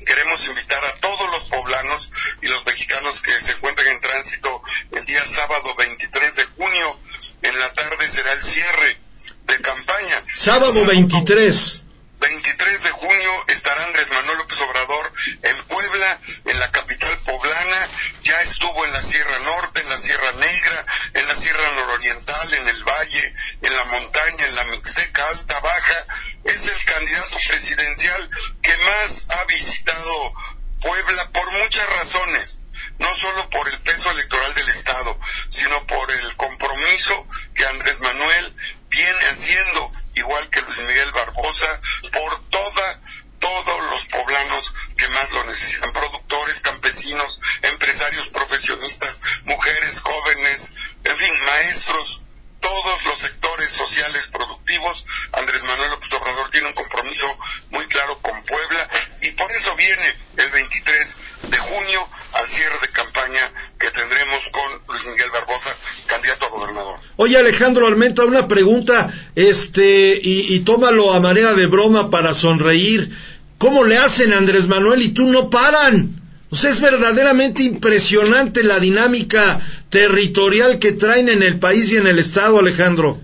Queremos 0.06 0.46
invitar 0.50 0.84
a 0.84 0.98
todos 0.98 1.32
los 1.32 1.46
poblanos 1.46 2.12
y 2.42 2.48
los 2.48 2.66
mexicanos 2.66 3.22
que 3.22 3.40
se 3.40 3.54
encuentran 3.54 3.88
en 3.88 4.02
tránsito 4.02 4.64
el 4.92 5.06
día 5.06 5.24
sábado 5.24 5.74
23 5.76 6.36
de 6.36 6.44
junio. 6.44 7.00
En 7.42 7.58
la 7.58 7.74
tarde 7.74 8.10
será 8.10 8.34
el 8.34 8.42
cierre 8.42 9.00
de 9.46 9.62
campaña. 9.62 10.26
Sábado 10.36 10.86
23. 10.88 11.81
23 12.22 12.84
de 12.84 12.92
junio 12.92 13.46
estará 13.48 13.84
Andrés 13.84 14.12
Manuel 14.14 14.38
López 14.38 14.62
Obrador 14.62 15.12
en 15.42 15.58
Puebla, 15.64 16.20
en 16.46 16.60
la 16.60 16.72
capital 16.72 17.18
poblana, 17.26 17.90
ya 18.22 18.40
estuvo 18.42 18.86
en 18.86 18.94
la 18.94 19.02
Sierra 19.02 19.40
Norte, 19.40 19.82
en 19.82 19.90
la 19.90 19.98
Sierra 19.98 20.32
Negra, 20.34 20.86
en 21.16 21.28
la 21.28 21.36
Sierra 21.36 21.72
Nororiental, 21.72 22.54
en 22.54 22.68
el 22.68 22.84
Valle, 22.84 23.34
en 23.64 23.76
la 23.76 23.84
montaña, 23.86 24.46
en 24.46 24.56
la 24.56 24.64
Mixteca 24.66 25.28
Alta, 25.30 25.60
Baja, 25.62 26.06
es 26.44 26.68
el 26.68 26.86
candidato 26.86 27.38
presidencial 27.48 28.30
que 28.62 28.78
más 28.78 29.26
ha 29.30 29.44
visitado 29.46 30.34
Puebla 30.80 31.30
por 31.32 31.52
muchas 31.54 31.88
razones. 31.90 32.60
No 33.00 33.16
solo 33.16 33.50
por 33.50 33.68
el 33.68 33.82
peso 33.82 34.12
electoral 34.12 34.54
del 34.54 34.70
Estado, 34.70 35.20
sino 35.50 35.88
por 35.88 36.12
el 36.12 36.36
compromiso 36.36 37.28
que 37.56 37.66
Andrés 37.66 38.00
Manuel 38.00 38.56
viene 38.92 39.26
haciendo, 39.26 39.92
igual 40.16 40.50
que 40.50 40.62
Luis 40.62 40.82
Miguel 40.82 41.12
Barbosa, 41.14 41.82
por 42.12 42.50
toda, 42.50 43.02
todos 43.40 43.90
los 43.90 44.06
poblanos 44.06 44.74
que 44.98 45.08
más 45.08 45.32
lo 45.32 45.44
necesitan, 45.46 45.94
productores, 45.94 46.60
campesinos, 46.62 47.40
empresarios, 47.64 48.30
profesionistas, 48.30 49.22
mujeres, 49.46 50.02
jóvenes, 50.02 50.74
en 51.06 51.16
fin, 51.16 51.46
maestros, 51.46 52.22
todos 52.62 53.06
los 53.06 53.20
sectores 53.20 53.72
sociales 53.72 54.28
productivos, 54.28 55.06
Andrés 55.34 55.64
Manuel 55.64 55.92
López 55.92 56.14
Obrador 56.14 56.50
tiene 56.50 56.68
un 56.68 56.74
compromiso 56.74 57.28
muy 57.72 57.86
claro 57.88 58.20
con 58.22 58.42
Puebla 58.44 58.90
y 59.22 59.32
por 59.32 59.52
eso 59.52 59.76
viene 59.76 60.16
el 60.38 60.50
23 60.52 61.18
de 61.50 61.58
junio 61.58 62.08
al 62.34 62.48
cierre 62.48 62.80
de 62.82 62.92
campaña 62.94 63.52
que 63.80 63.90
tendremos 63.92 64.50
con 64.50 64.64
Luis 64.90 65.06
Miguel 65.08 65.30
Barbosa, 65.32 65.76
candidato 66.08 66.46
a 66.46 66.50
gobernador. 66.50 67.00
Oye 67.18 67.38
Alejandro 67.38 67.88
Armenta, 67.88 68.24
una 68.26 68.48
pregunta, 68.48 69.12
este, 69.36 70.20
y, 70.24 70.60
tómalo 70.62 71.14
a 71.14 71.20
manera 71.20 71.54
de 71.54 71.68
broma 71.68 72.10
para 72.10 72.34
sonreír. 72.34 73.16
¿Cómo 73.58 73.84
le 73.84 73.98
hacen 73.98 74.34
Andrés 74.34 74.68
Manuel 74.68 75.02
y 75.02 75.10
tú 75.10 75.28
no 75.28 75.50
paran? 75.50 76.22
Sea, 76.52 76.70
es 76.70 76.82
verdaderamente 76.82 77.64
impresionante 77.64 78.64
la 78.64 78.80
dinámica 78.80 79.62
territorial 79.92 80.80
que 80.80 80.94
traen 80.94 81.30
en 81.30 81.44
el 81.44 81.60
país 81.60 81.92
y 81.92 81.98
en 81.98 82.08
el 82.08 82.18
Estado, 82.18 82.58
Alejandro? 82.60 83.22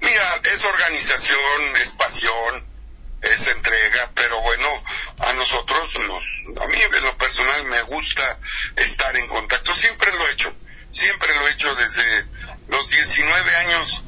Mira, 0.00 0.40
es 0.44 0.64
organización, 0.64 1.76
es 1.82 1.92
pasión, 1.92 2.64
es 3.20 3.48
entrega, 3.48 4.10
pero 4.14 4.40
bueno, 4.40 4.68
a 5.18 5.32
nosotros 5.34 6.00
nos, 6.06 6.24
a 6.62 6.68
mí 6.68 6.78
en 6.80 7.04
lo 7.04 7.18
personal 7.18 7.66
me 7.66 7.82
gusta 7.82 8.38
estar 8.76 9.16
en 9.16 9.26
contacto, 9.26 9.74
siempre 9.74 10.12
lo 10.14 10.28
he 10.28 10.32
hecho, 10.32 10.54
siempre 10.90 11.34
lo 11.34 11.48
he 11.48 11.52
hecho 11.52 11.74
desde 11.74 12.26
los 12.68 12.88
19 12.90 13.56
años 13.56 14.04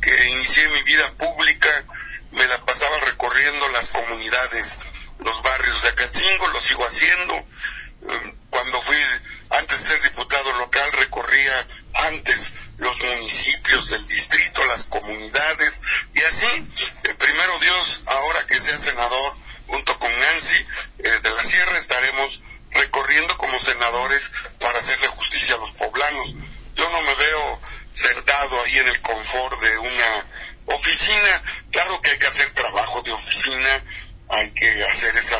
que 0.00 0.28
inicié 0.28 0.66
mi 0.68 0.82
vida 0.84 1.12
pública, 1.18 1.84
me 2.32 2.46
la 2.46 2.64
pasaba 2.64 2.98
recorriendo 3.00 3.68
las 3.68 3.90
comunidades, 3.90 4.78
los 5.18 5.42
barrios 5.42 5.82
de 5.82 5.88
Acatzingo, 5.90 6.48
lo 6.48 6.60
sigo 6.60 6.84
haciendo, 6.84 7.44
Eh, 8.08 8.34
cuando 8.48 8.80
fui, 8.80 8.96
antes 9.50 9.80
de 9.80 9.86
ser 9.86 10.02
diputado 10.02 10.52
local, 10.54 10.90
recorría 10.92 11.66
antes 11.94 12.52
los 12.78 13.02
municipios 13.02 13.90
del 13.90 14.06
distrito, 14.08 14.64
las 14.64 14.84
comunidades, 14.84 15.80
y 16.14 16.22
así, 16.22 16.46
eh, 17.04 17.14
primero 17.14 17.58
Dios, 17.60 18.02
ahora 18.06 18.46
que 18.46 18.58
sea 18.58 18.78
senador, 18.78 19.34
junto 19.66 19.98
con 19.98 20.20
Nancy 20.20 20.66
eh, 20.98 21.20
de 21.22 21.30
la 21.30 21.42
Sierra, 21.42 21.76
estaremos 21.76 22.42
recorriendo 22.70 23.36
como 23.38 23.58
senadores 23.58 24.32
para 24.58 24.78
hacerle 24.78 25.08
justicia 25.08 25.56
a 25.56 25.58
los 25.58 25.72
poblanos. 25.72 26.34
Yo 26.74 26.88
no 26.90 27.02
me 27.02 27.14
veo 27.14 27.60
sentado 27.92 28.62
ahí 28.62 28.78
en 28.78 28.88
el 28.88 29.00
confort 29.02 29.60
de 29.60 29.78
una 29.78 30.24
oficina. 30.66 31.42
Claro 31.70 32.00
que 32.00 32.10
hay 32.10 32.18
que 32.18 32.26
hacer 32.26 32.50
trabajo 32.52 33.02
de 33.02 33.12
oficina, 33.12 33.84
hay 34.30 34.50
que 34.52 34.84
hacer 34.84 35.16
esa 35.16 35.38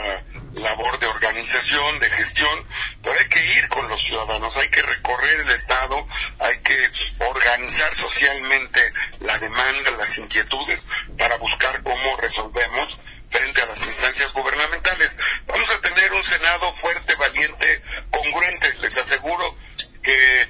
labor 0.55 0.99
de 0.99 1.07
organización, 1.07 2.01
de 2.01 2.11
gestión, 2.11 2.67
pero 3.03 3.19
hay 3.19 3.29
que 3.29 3.45
ir 3.59 3.69
con 3.69 3.89
los 3.89 4.03
ciudadanos, 4.03 4.57
hay 4.57 4.69
que 4.69 4.83
recorrer 4.83 5.41
el 5.41 5.51
Estado, 5.51 6.07
hay 6.41 6.59
que 6.59 6.91
organizar 7.21 7.95
socialmente 7.95 8.93
la 9.21 9.39
demanda, 9.39 9.93
las 9.93 10.19
inquietudes, 10.19 10.89
para 11.17 11.37
buscar 11.37 11.83
cómo 11.83 12.17
resolvemos 12.17 12.99
frente 13.31 13.63
a 13.63 13.67
las 13.67 13.87
instancias 13.87 14.33
gubernamentales. 14.33 15.17
Vamos 15.47 15.71
a 15.71 15.81
tener 15.81 16.13
un 16.13 16.25
Senado 16.25 16.73
fuerte, 16.75 17.15
valiente, 17.15 17.83
congruente. 18.11 18.75
Les 18.81 18.97
aseguro 18.97 19.57
que 20.03 20.49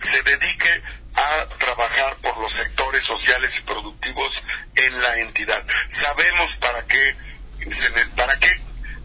se 0.00 0.22
dedique 0.22 0.82
a 1.14 1.46
trabajar 1.58 2.16
por 2.22 2.38
los 2.38 2.52
sectores 2.52 3.04
sociales 3.04 3.58
y 3.58 3.62
productivos 3.62 4.42
en 4.76 5.02
la 5.02 5.18
entidad. 5.18 5.62
Sabemos 5.88 6.56
para 6.56 6.86
qué, 6.86 7.16
para 8.16 8.38
qué 8.38 8.50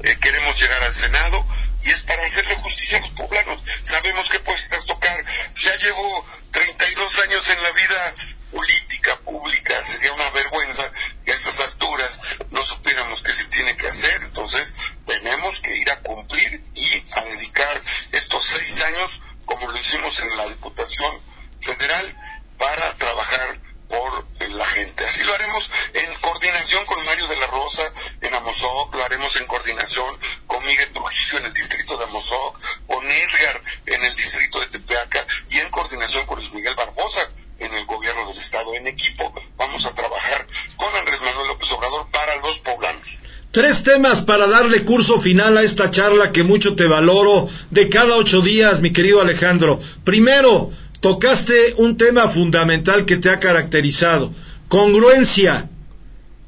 eh, 0.04 0.18
queremos 0.20 0.60
llegar 0.60 0.84
al 0.84 0.94
Senado 0.94 1.46
y 1.84 1.90
es 1.90 2.04
para 2.04 2.24
hacerle 2.24 2.56
justicia 2.56 2.98
a 2.98 3.02
los 3.02 3.12
poblanos. 3.12 3.64
Sabemos 3.84 4.30
qué 4.30 4.40
puestas 4.40 4.86
tocar. 4.86 5.26
Ya 5.56 5.76
llevo 5.78 6.26
32 6.52 7.20
años 7.20 7.50
en 7.50 7.64
la 7.64 7.72
vida 7.72 8.14
política 8.52 9.16
pública, 9.18 9.84
sería 9.84 10.14
una 10.14 10.30
vergüenza 10.32 10.90
que 11.26 11.32
a 11.32 11.36
estas 11.36 11.60
alturas 11.60 12.20
no 12.52 12.64
supiéramos 12.64 13.22
qué 13.22 13.34
se 13.34 13.46
tiene 13.46 13.76
que 13.78 13.88
hacer. 13.88 14.24
Entonces 14.24 14.74
tenemos 15.06 15.60
que 15.60 15.76
ir 15.76 15.90
a 15.92 16.02
cumplir 16.02 16.64
y 16.74 17.06
a 17.12 17.24
dedicar 17.26 17.82
estos 18.12 18.44
seis 18.44 18.82
años, 18.82 19.22
como 19.46 19.70
lo 19.70 19.78
hicimos 19.78 20.20
en 20.20 20.38
la 20.38 20.48
Diputación 20.48 21.22
Federal, 21.60 22.18
para 22.58 22.96
trabajar 22.98 23.65
por 23.88 24.26
eh, 24.40 24.50
la 24.50 24.66
gente. 24.66 25.06
Así 25.06 25.24
lo 25.24 25.34
haremos 25.34 25.72
en 25.94 26.14
coordinación 26.22 26.86
con 26.86 27.04
Mario 27.06 27.28
de 27.28 27.38
la 27.38 27.48
Rosa 27.48 27.92
en 28.22 28.34
Amozoc, 28.34 28.94
lo 28.96 29.04
haremos 29.04 29.36
en 29.38 29.48
coordinación 29.48 30.08
con 30.48 30.66
Miguel 30.66 30.92
Trujillo 30.94 31.40
en 31.40 31.46
el 31.46 31.54
distrito 31.54 31.98
de 31.98 32.04
Amozoc, 32.06 32.60
con 32.88 33.06
Edgar 33.06 33.62
en 33.86 34.04
el 34.04 34.16
distrito 34.16 34.60
de 34.60 34.68
Tepeaca 34.68 35.26
y 35.50 35.58
en 35.58 35.70
coordinación 35.70 36.26
con 36.26 36.38
Luis 36.38 36.54
Miguel 36.54 36.76
Barbosa 36.76 37.30
en 37.60 37.74
el 37.74 37.86
gobierno 37.86 38.28
del 38.28 38.38
estado. 38.38 38.74
En 38.76 38.88
equipo 38.88 39.34
vamos 39.58 39.86
a 39.86 39.94
trabajar 39.94 40.48
con 40.78 40.94
Andrés 40.96 41.22
Manuel 41.22 41.48
López 41.48 41.72
Obrador 41.72 42.08
para 42.12 42.36
los 42.42 42.60
poblanos. 42.60 43.18
Tres 43.52 43.84
temas 43.84 44.22
para 44.22 44.48
darle 44.48 44.84
curso 44.84 45.18
final 45.18 45.58
a 45.58 45.64
esta 45.64 45.90
charla 45.90 46.34
que 46.34 46.44
mucho 46.44 46.76
te 46.76 46.88
valoro 46.88 47.48
de 47.72 47.88
cada 47.88 48.18
ocho 48.18 48.42
días, 48.42 48.82
mi 48.82 48.92
querido 48.92 49.22
Alejandro. 49.22 49.80
Primero, 50.04 50.74
tocaste 51.06 51.76
un 51.78 51.98
tema 51.98 52.28
fundamental 52.28 53.06
que 53.06 53.18
te 53.18 53.30
ha 53.30 53.40
caracterizado, 53.40 54.34
congruencia. 54.68 55.70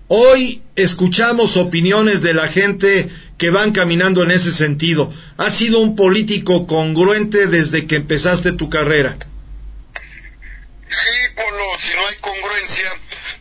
Hoy 0.08 0.64
escuchamos 0.76 1.58
opiniones 1.58 2.24
de 2.24 2.34
la 2.34 2.48
gente 2.48 3.08
que 3.38 3.52
van 3.52 3.72
caminando 3.72 4.24
en 4.24 4.32
ese 4.32 4.52
sentido. 4.52 5.14
Has 5.38 5.54
sido 5.54 5.78
un 5.78 5.96
político 5.96 6.66
congruente 6.66 7.46
desde 7.46 7.86
que 7.86 7.98
empezaste 7.98 8.52
tu 8.52 8.68
carrera. 8.68 9.16
Sí, 10.90 11.18
Polo, 11.36 11.78
si 11.78 11.94
no 11.94 12.08
hay 12.08 12.16
congruencia, 12.16 12.90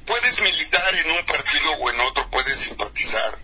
puedes 0.05 0.43
militar 0.43 0.95
en 0.97 1.13
un 1.13 1.25
partido 1.25 1.71
o 1.81 1.91
en 1.93 2.01
otro, 2.01 2.29
puedes 2.31 2.59
simpatizar, 2.59 3.39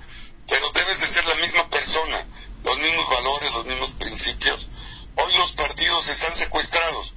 pero 0.47 0.71
debes 0.75 1.01
de 1.01 1.07
ser 1.07 1.25
la 1.25 1.37
misma 1.37 1.71
persona, 1.71 2.23
los 2.65 2.79
mismos 2.81 3.09
valores, 3.09 3.55
los 3.55 3.65
mismos 3.65 3.93
principios. 3.93 4.69
Hoy 5.15 5.33
los 5.39 5.53
partidos 5.53 6.09
están 6.11 6.35
secuestrados. 6.35 7.15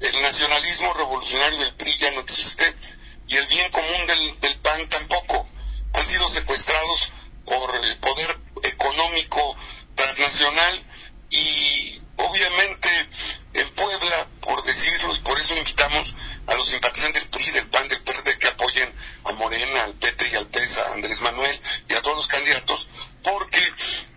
El 0.00 0.22
nacionalismo 0.22 0.92
revolucionario 0.94 1.58
del 1.58 1.74
PRI 1.74 1.98
ya 1.98 2.10
no 2.12 2.20
existe 2.20 2.74
y 3.28 3.36
el 3.36 3.46
bien 3.46 3.70
común 3.70 4.06
del, 4.06 4.40
del 4.40 4.56
PAN 4.58 4.88
tampoco. 4.88 5.48
Han 5.92 6.04
sido 6.04 6.26
secuestrados 6.28 7.12
por 7.44 7.74
el 7.76 7.96
poder 7.98 8.36
económico 8.62 9.56
transnacional 9.94 10.84
y 11.30 12.00
obviamente 12.16 12.90
en 13.54 13.70
Puebla, 13.70 14.28
por 14.40 14.64
decirlo, 14.64 15.14
y 15.14 15.20
por 15.20 15.38
eso 15.38 15.56
invitamos 15.56 16.14
a 16.46 16.54
los 16.54 16.68
simpatizantes 16.68 17.24
PRI, 17.26 17.50
del 17.52 17.68
PAN, 17.68 17.88
del 17.88 18.02
PRD 18.02 18.38
que 18.38 18.48
apoyen 18.48 18.92
a 19.24 19.32
Morena, 19.32 19.84
al 19.84 19.94
PT 19.94 20.28
y 20.28 20.34
al 20.34 20.48
PES, 20.48 20.78
a 20.78 20.92
Andrés 20.94 21.20
Manuel 21.22 21.60
y 21.88 21.94
a 21.94 22.02
todos 22.02 22.16
los 22.16 22.26
candidatos, 22.26 22.88
porque 23.22 23.62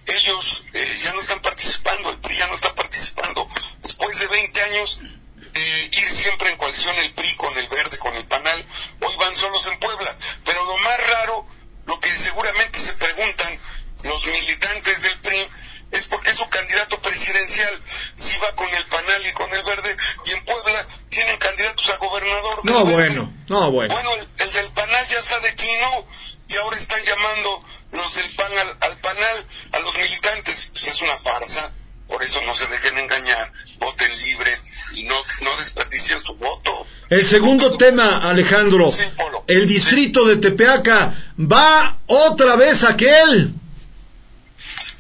ellos 0.08 0.66
eh, 0.74 1.00
ya 1.04 1.14
no 1.14 1.20
están 1.20 1.40
participando, 1.42 2.10
el 2.10 2.20
PRI 2.20 2.36
ya 2.36 2.48
no 2.48 2.56
está 2.56 2.74
participando. 2.74 3.48
Después 3.84 4.20
de 4.20 4.28
20 4.28 4.64
años 4.64 5.02
de 5.58 5.90
ir 6.00 6.10
siempre 6.10 6.50
en 6.50 6.58
coalición 6.58 6.96
el 6.98 7.12
PRI 7.14 7.36
con 7.36 7.58
el 7.58 7.68
Verde, 7.68 7.98
con 7.98 8.16
el 8.16 8.26
PANAL, 8.26 8.66
hoy 9.02 9.16
van 9.18 9.36
solos 9.36 9.66
en 9.68 9.80
Puebla. 9.80 10.18
Pero 10.46 10.66
lo 10.66 10.78
más 10.78 10.98
raro, 11.08 11.48
lo 11.86 12.00
que 12.00 12.16
seguramente 12.16 12.80
se 12.80 12.94
preguntan 12.94 13.60
los 14.04 14.26
militantes 14.28 15.02
del 15.04 15.20
PRI, 15.20 15.48
es 15.92 16.08
porque 16.08 16.34
su 16.34 16.48
candidato 16.50 17.02
presidencial, 17.02 17.82
si 18.16 18.38
va 18.40 18.54
con 18.56 18.68
el 18.68 18.86
PANAL 18.88 19.26
y 19.26 19.34
con 19.34 19.54
el 19.54 19.64
Verde, 19.64 19.96
y 20.26 20.32
en 20.32 20.46
Puebla 20.46 20.88
tienen 21.10 21.38
candidatos 21.38 21.90
a 21.90 21.98
gobernador. 21.98 22.66
No, 22.66 22.86
Verde. 22.86 22.96
bueno, 22.96 23.34
no, 23.48 23.72
bueno. 23.72 23.94
Bueno, 23.94 24.14
el, 24.16 24.30
el 24.38 24.54
del 24.54 24.72
PANAL 24.72 25.08
ya 25.08 25.18
está 25.18 25.40
declinó 25.40 26.06
y 26.50 26.58
ahora 26.58 26.78
están 26.78 27.04
llamando 27.04 27.64
los 27.92 28.16
del 28.16 28.36
PAN 28.36 28.52
al, 28.58 28.78
al 28.82 28.98
PANAL, 29.00 29.48
a 29.74 29.80
los 29.80 29.98
militantes. 29.98 30.70
Pues 30.74 30.88
es 30.88 31.02
una 31.02 31.18
farsa, 31.18 31.74
por 32.08 32.24
eso 32.24 32.42
no 32.42 32.56
se 32.56 32.68
dejen 32.68 32.98
engañar, 32.98 33.52
voten 33.80 34.12
libre 34.26 34.52
y 34.94 35.04
no, 35.04 35.16
no 35.42 35.58
desperdicien 35.58 36.20
su 36.20 36.36
voto. 36.36 36.88
El 37.10 37.26
segundo 37.26 37.78
tema, 37.78 38.30
Alejandro, 38.30 38.88
el 39.48 39.68
distrito 39.68 40.26
de 40.26 40.38
Tepeaca 40.38 41.14
va 41.40 42.00
otra 42.08 42.56
vez 42.56 42.84
aquel. 42.84 43.54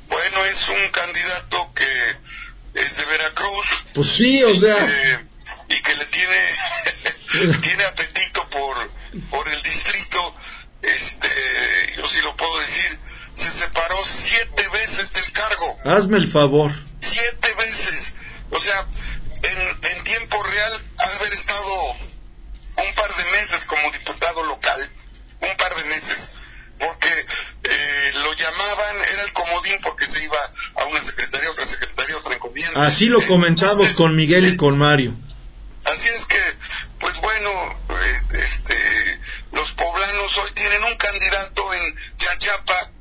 Bueno, 0.07 0.45
es 0.45 0.69
un 0.69 0.87
candidato 0.89 1.71
que 1.75 1.85
es 2.75 2.97
de 2.97 3.05
Veracruz. 3.05 3.85
Pues 3.93 4.09
sí, 4.09 4.43
o 4.43 4.55
sea. 4.55 4.77
y 5.69 5.81
que 5.81 5.95
le 5.95 6.05
tiene 6.05 6.49
tiene 7.61 7.83
apetito 7.83 8.47
por 8.49 8.77
por 9.29 9.47
el 9.49 9.61
distrito 9.63 10.35
este 10.81 11.27
yo 11.97 12.07
sí 12.07 12.21
lo 12.21 12.35
puedo 12.37 12.59
decir 12.59 12.97
se 13.37 13.51
separó 13.51 14.03
siete 14.03 14.67
veces 14.69 15.13
del 15.13 15.31
cargo. 15.31 15.77
Hazme 15.85 16.17
el 16.17 16.27
favor. 16.27 16.71
siete 16.99 17.53
veces. 17.55 18.15
O 18.49 18.59
sea 18.59 18.87
en, 19.43 19.59
en 19.91 20.03
tiempo 20.03 20.41
real 20.41 20.71
haber 20.97 21.33
estado 21.33 21.91
un 21.91 22.95
par 22.95 23.15
de 23.15 23.23
meses 23.37 23.65
como 23.67 23.91
diputado 23.91 24.43
local. 24.43 24.89
Un 25.41 25.55
par 25.55 25.75
de 25.75 25.83
meses. 25.85 26.31
Porque 26.79 27.09
eh, 27.63 28.11
lo 28.23 28.33
llamaban 28.33 28.95
era 29.11 29.23
el 29.23 29.33
comodín 29.33 29.79
porque 29.83 30.07
se 30.07 30.23
iba 30.23 30.37
a 30.75 30.85
una 30.85 30.99
secretaría 30.99 31.51
otra 31.51 31.65
secretaría 31.65 32.17
otra 32.17 32.33
encomienda. 32.33 32.87
Así 32.87 33.05
lo 33.05 33.21
comentamos 33.21 33.93
con 33.93 34.15
Miguel 34.15 34.47
y 34.47 34.57
con 34.57 34.77
Mario. 34.79 35.15
Así 35.85 36.09
es 36.09 36.25
que, 36.25 36.41
pues 36.99 37.19
bueno, 37.21 37.49
eh, 37.89 38.21
este, 38.43 38.75
los 39.53 39.71
poblanos 39.73 40.37
hoy 40.39 40.51
tienen 40.53 40.83
un 40.83 40.95
candidato 40.97 41.73
en 41.73 41.95
Chachapa, 42.17 42.91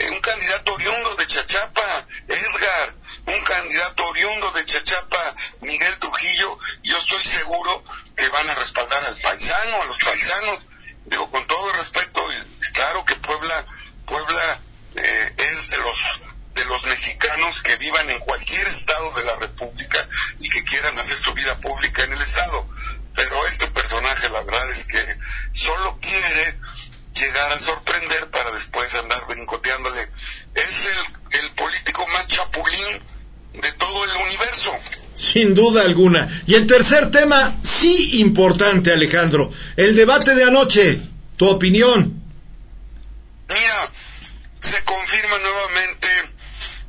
un 0.00 0.20
candidato 0.20 0.74
oriundo 0.74 1.14
de 1.16 1.26
Chachapa, 1.26 2.06
Edgar, 2.28 2.94
un 3.26 3.42
candidato 3.44 4.04
oriundo 4.06 4.50
de 4.52 4.64
Chachapa, 4.64 5.34
Miguel 5.62 5.98
Trujillo, 5.98 6.58
yo 6.82 6.96
estoy 6.96 7.22
seguro 7.22 7.84
que 8.16 8.28
van 8.28 8.48
a 8.50 8.54
respaldar 8.54 9.04
al 9.04 9.16
paisano, 9.16 9.82
a 9.82 9.84
los 9.86 9.98
paisanos. 9.98 10.66
Digo, 11.06 11.30
con 11.30 11.46
todo 11.46 11.70
el 11.70 11.76
respeto, 11.76 12.26
claro 12.72 13.04
que 13.04 13.14
Puebla, 13.16 13.66
Puebla 14.06 14.60
eh, 14.96 15.34
es 15.36 15.70
de 15.70 15.78
los 15.78 16.20
de 16.54 16.64
los 16.66 16.84
mexicanos 16.86 17.62
que 17.62 17.76
vivan 17.76 18.08
en 18.10 18.20
cualquier 18.20 18.66
estado 18.68 19.12
de 19.14 19.24
la 19.24 19.36
República 19.36 20.08
y 20.38 20.48
que 20.48 20.62
quieran 20.62 20.96
hacer 20.96 21.18
su 21.18 21.34
vida 21.34 21.58
pública 21.58 22.04
en 22.04 22.12
el 22.12 22.22
Estado. 22.22 22.68
Pero 23.12 23.44
este 23.46 23.66
personaje, 23.68 24.28
la 24.28 24.42
verdad 24.42 24.70
es 24.70 24.84
que 24.84 25.02
solo 25.52 25.98
quiere 26.00 26.60
llegar 27.14 27.52
a 27.52 27.58
sorprender 27.58 28.30
para 28.30 28.50
después 28.50 28.94
andar 28.94 29.26
brincoteándole. 29.28 30.00
Es 30.54 30.86
el, 30.86 31.40
el 31.40 31.50
político 31.52 32.06
más 32.08 32.28
chapulín 32.28 33.02
de 33.54 33.72
todo 33.72 34.04
el 34.04 34.10
universo. 34.26 34.72
Sin 35.16 35.54
duda 35.54 35.82
alguna. 35.82 36.28
Y 36.46 36.54
el 36.54 36.66
tercer 36.66 37.10
tema, 37.10 37.56
sí 37.62 38.20
importante, 38.20 38.92
Alejandro, 38.92 39.50
el 39.76 39.94
debate 39.94 40.34
de 40.34 40.44
anoche. 40.44 41.00
Tu 41.36 41.48
opinión. 41.48 42.22
Mira, 43.48 43.90
se 44.60 44.82
confirma 44.84 45.38
nuevamente 45.38 46.08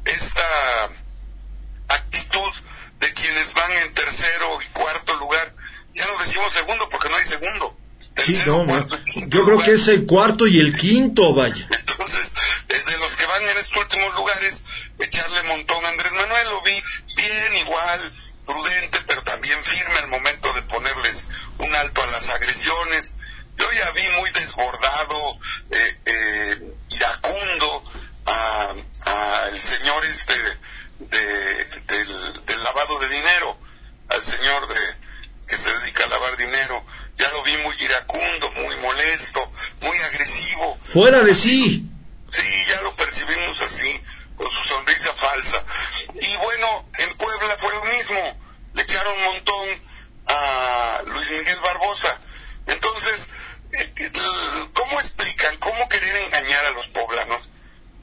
esta 0.06 0.89
actitud 1.88 2.52
de 2.99 3.14
quienes 3.14 3.53
van 3.56 3.72
en 3.72 3.93
tercero 3.93 4.60
y 4.61 4.65
cuarto 4.72 5.15
lugar. 5.15 5.56
Ya 5.93 6.06
no 6.07 6.19
decimos 6.19 6.53
segundo 6.53 6.88
porque 6.89 7.10
no 7.10 7.15
hay 7.15 7.26
segundo. 7.26 7.77
Sí, 8.16 8.42
no, 8.46 8.64
no. 8.64 8.88
Yo 9.28 9.46
creo 9.46 9.62
que 9.62 9.74
es 9.74 9.88
el 9.88 10.06
cuarto 10.06 10.48
y 10.48 10.60
el 10.60 10.74
quinto, 10.78 11.34
vaya. 11.34 11.68
Entonces, 11.72 12.34
de 12.68 12.98
los 13.00 13.16
que 13.16 13.26
van 13.26 13.42
en 13.44 13.58
estos 13.58 13.78
últimos 13.78 14.16
lugares, 14.16 14.64
echarle 15.00 15.44
montón 15.44 15.86
a 15.86 15.90
Andrés 15.90 16.12
Manuel, 16.14 16.50
lo 16.50 16.62
vi 16.64 16.84
bien, 17.16 17.58
igual, 17.58 18.12
prudente, 18.46 19.00
pero 19.08 19.24
también 19.24 19.62
firme 19.64 19.98
al 20.00 20.08
momento 20.10 20.54
de 20.54 20.62
ponerles 20.64 21.28
un 21.58 21.76
alto 21.76 22.02
a 22.04 22.08
las 22.08 22.30
agresiones. 22.30 23.16
Yo 23.58 23.72
ya 23.72 23.92
vi 23.92 24.08
muy 24.20 24.30
desbordado, 24.32 25.40
eh, 25.72 25.98
eh, 26.06 26.74
iracundo 26.92 27.84
al 28.26 29.62
señor 29.62 30.04
este 30.06 30.34
de, 31.00 31.66
del, 31.88 32.46
del 32.46 32.64
lavado 32.64 33.00
de 33.00 33.10
dinero, 33.10 33.58
al 34.10 34.22
señor 34.22 34.68
de 34.68 35.06
que 35.48 35.58
se 35.58 35.72
dedica 35.72 36.04
a 36.04 36.08
lavar 36.08 36.38
dinero. 36.38 36.86
Ya 37.18 37.30
lo 37.30 37.44
vi 37.44 37.58
muy 37.58 37.76
iracundo, 37.80 38.52
muy 38.52 38.76
molesto, 38.78 39.52
muy 39.82 39.98
agresivo. 39.98 40.78
Fuera 40.84 41.22
de 41.22 41.34
sí. 41.34 41.86
Sí, 42.30 42.66
ya 42.68 42.82
lo 42.82 42.96
percibimos 42.96 43.62
así, 43.62 44.02
con 44.36 44.50
su 44.50 44.64
sonrisa 44.64 45.14
falsa. 45.14 45.64
Y 46.20 46.38
bueno, 46.38 46.90
en 46.98 47.18
Puebla 47.18 47.56
fue 47.58 47.74
lo 47.74 47.86
mismo. 47.86 48.40
Le 48.74 48.82
echaron 48.82 49.14
un 49.18 49.24
montón 49.24 49.82
a 50.28 51.02
Luis 51.08 51.32
Miguel 51.32 51.60
Barbosa. 51.62 52.20
Entonces, 52.68 53.30
eh, 53.72 54.12
¿cómo 54.74 55.00
explican, 55.00 55.56
cómo 55.58 55.88
querer 55.88 56.16
engañar 56.18 56.66
a 56.66 56.72
los 56.72 56.88
poblanos 56.90 57.50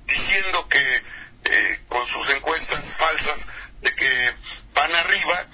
diciendo 0.07 0.67
que 0.69 1.03
eh, 1.45 1.81
con 1.89 2.07
sus 2.07 2.31
encuestas 2.31 2.97
falsas 2.97 3.49
de 3.81 3.95
que 3.95 4.35
van 4.75 4.95
arriba 4.95 5.47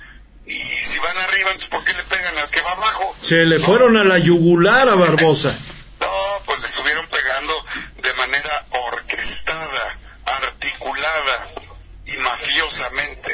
y 0.48 0.54
si 0.54 0.98
van 0.98 1.16
arriba, 1.18 1.50
entonces 1.50 1.68
¿por 1.68 1.84
qué 1.84 1.92
le 1.92 2.02
pegan 2.04 2.38
al 2.38 2.48
que 2.48 2.60
va 2.62 2.72
abajo? 2.72 3.14
Se 3.20 3.44
le 3.44 3.58
fueron 3.58 3.96
a 3.96 4.04
la 4.04 4.18
yugular 4.18 4.88
a 4.88 4.94
Barbosa. 4.94 5.54
No, 6.00 6.42
pues 6.46 6.60
le 6.60 6.66
estuvieron 6.68 7.04
pegando 7.08 7.64
de 8.02 8.14
manera 8.14 8.66
orquestada, 8.70 9.98
articulada 10.24 11.48
y 12.06 12.16
mafiosamente. 12.18 13.32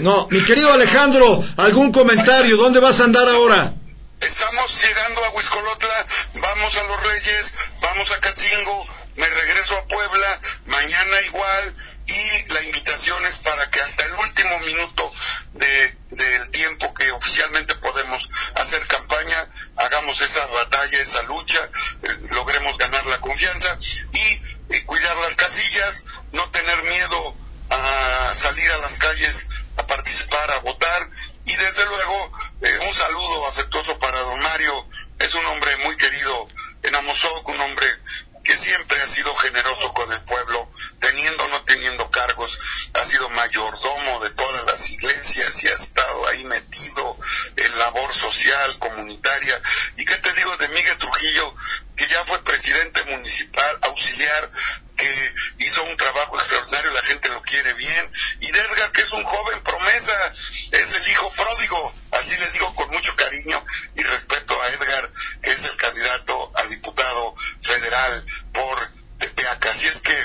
No, 0.00 0.26
mi 0.28 0.42
querido 0.42 0.72
Alejandro, 0.72 1.44
¿algún 1.56 1.92
comentario? 1.92 2.56
¿Dónde 2.56 2.80
vas 2.80 3.00
a 3.00 3.04
andar 3.04 3.28
ahora? 3.28 3.74
Estamos 4.20 4.82
llegando 4.82 5.24
a 5.24 5.30
Huiscolotla, 5.30 6.06
vamos 6.34 6.76
a 6.76 6.82
Los 6.82 7.02
Reyes, 7.04 7.54
vamos 7.80 8.10
a 8.10 8.20
Catzingo, 8.20 8.86
me 9.14 9.28
regreso 9.28 9.76
a 9.76 9.86
Puebla, 9.86 10.40
mañana 10.66 11.20
igual, 11.26 11.74
y 12.06 12.52
la 12.52 12.62
invitación 12.62 13.24
es 13.26 13.38
para 13.38 13.70
que 13.70 13.80
hasta 13.80 14.04
el 14.04 14.14
último 14.14 14.58
minuto 14.60 15.12
de, 15.52 15.98
del 16.10 16.50
tiempo 16.50 16.92
que 16.92 17.10
oficialmente 17.12 17.74
podemos 17.76 18.28
hacer 18.56 18.86
campaña, 18.86 19.48
hagamos 19.76 20.20
esa 20.20 20.44
batalla, 20.46 20.98
esa 20.98 21.22
lucha, 21.22 21.60
eh, 22.02 22.08
logremos 22.30 22.76
ganar 22.76 23.06
la 23.06 23.20
confianza 23.20 23.78
y, 24.12 24.80
cuidar 24.84 25.16
las 25.18 25.36
casillas, 25.36 26.04
no 26.32 26.50
tener 26.50 26.82
miedo 26.84 27.36
a 27.70 28.34
salir 28.34 28.70
a 28.70 28.78
las 28.78 28.98
calles 28.98 29.46
a 29.76 29.86
participar, 29.86 30.50
a 30.52 30.58
votar. 30.58 31.10
Y 31.46 31.54
desde 31.56 31.84
luego 31.86 32.32
eh, 32.62 32.78
un 32.86 32.94
saludo 32.94 33.46
afectuoso 33.48 33.98
para 33.98 34.18
don 34.18 34.40
Mario, 34.40 34.88
es 35.18 35.34
un 35.34 35.46
hombre 35.46 35.76
muy 35.84 35.96
querido 35.96 36.48
en 36.82 36.94
Amozoc, 36.96 37.48
un 37.48 37.60
hombre 37.60 37.86
que 38.44 38.54
siempre 38.54 39.00
ha 39.00 39.06
sido 39.06 39.34
generoso 39.34 39.92
con 39.94 40.12
el 40.12 40.22
pueblo, 40.24 40.70
teniendo 41.00 41.44
o 41.44 41.48
no 41.48 41.64
teniendo 41.64 42.10
cargos, 42.10 42.58
ha 42.92 43.02
sido 43.02 43.28
mayordomo 43.30 44.20
de 44.20 44.30
todas 44.30 44.66
las 44.66 44.90
iglesias 44.90 45.64
y 45.64 45.68
ha 45.68 45.72
estado 45.72 46.28
ahí 46.28 46.44
metido 46.44 47.16
en 47.56 47.78
labor 47.78 48.12
social, 48.12 48.78
comunitaria. 48.78 49.60
¿Y 49.96 50.04
qué 50.04 50.16
te 50.16 50.32
digo 50.34 50.56
de 50.58 50.68
Miguel 50.68 50.98
Trujillo, 50.98 51.54
que 51.96 52.06
ya 52.06 52.22
fue 52.26 52.44
presidente 52.44 53.02
municipal, 53.04 53.78
auxiliar, 53.82 54.50
que 54.96 55.34
hizo 55.58 55.82
un 55.84 55.96
trabajo 55.96 56.38
extraordinario, 56.38 56.90
la 56.92 57.02
gente 57.02 57.28
lo 57.28 57.42
quiere 57.42 57.72
bien, 57.74 58.12
y 58.40 58.50
de 58.50 58.60
Edgar, 58.60 58.92
que 58.92 59.02
es 59.02 59.12
un 59.12 59.24
joven 59.24 59.62
promesa, 59.62 60.12
es 60.72 60.94
el 60.94 61.08
hijo 61.08 61.30
pródigo, 61.32 61.94
así 62.12 62.36
le 62.38 62.50
digo 62.52 62.74
con 62.74 62.90
mucho 62.90 63.14
cariño 63.16 63.64
y 63.96 64.02
respeto 64.02 64.60
a 64.62 64.68
Edgar, 64.68 65.12
que 65.42 65.50
es 65.50 65.64
el 65.64 65.76
candidato 65.76 66.52
a 66.54 66.64
diputado 66.68 67.34
federal 67.60 68.26
por 68.52 68.90
Tepeaca. 69.18 69.70
Así 69.70 69.88
es 69.88 70.00
que 70.00 70.16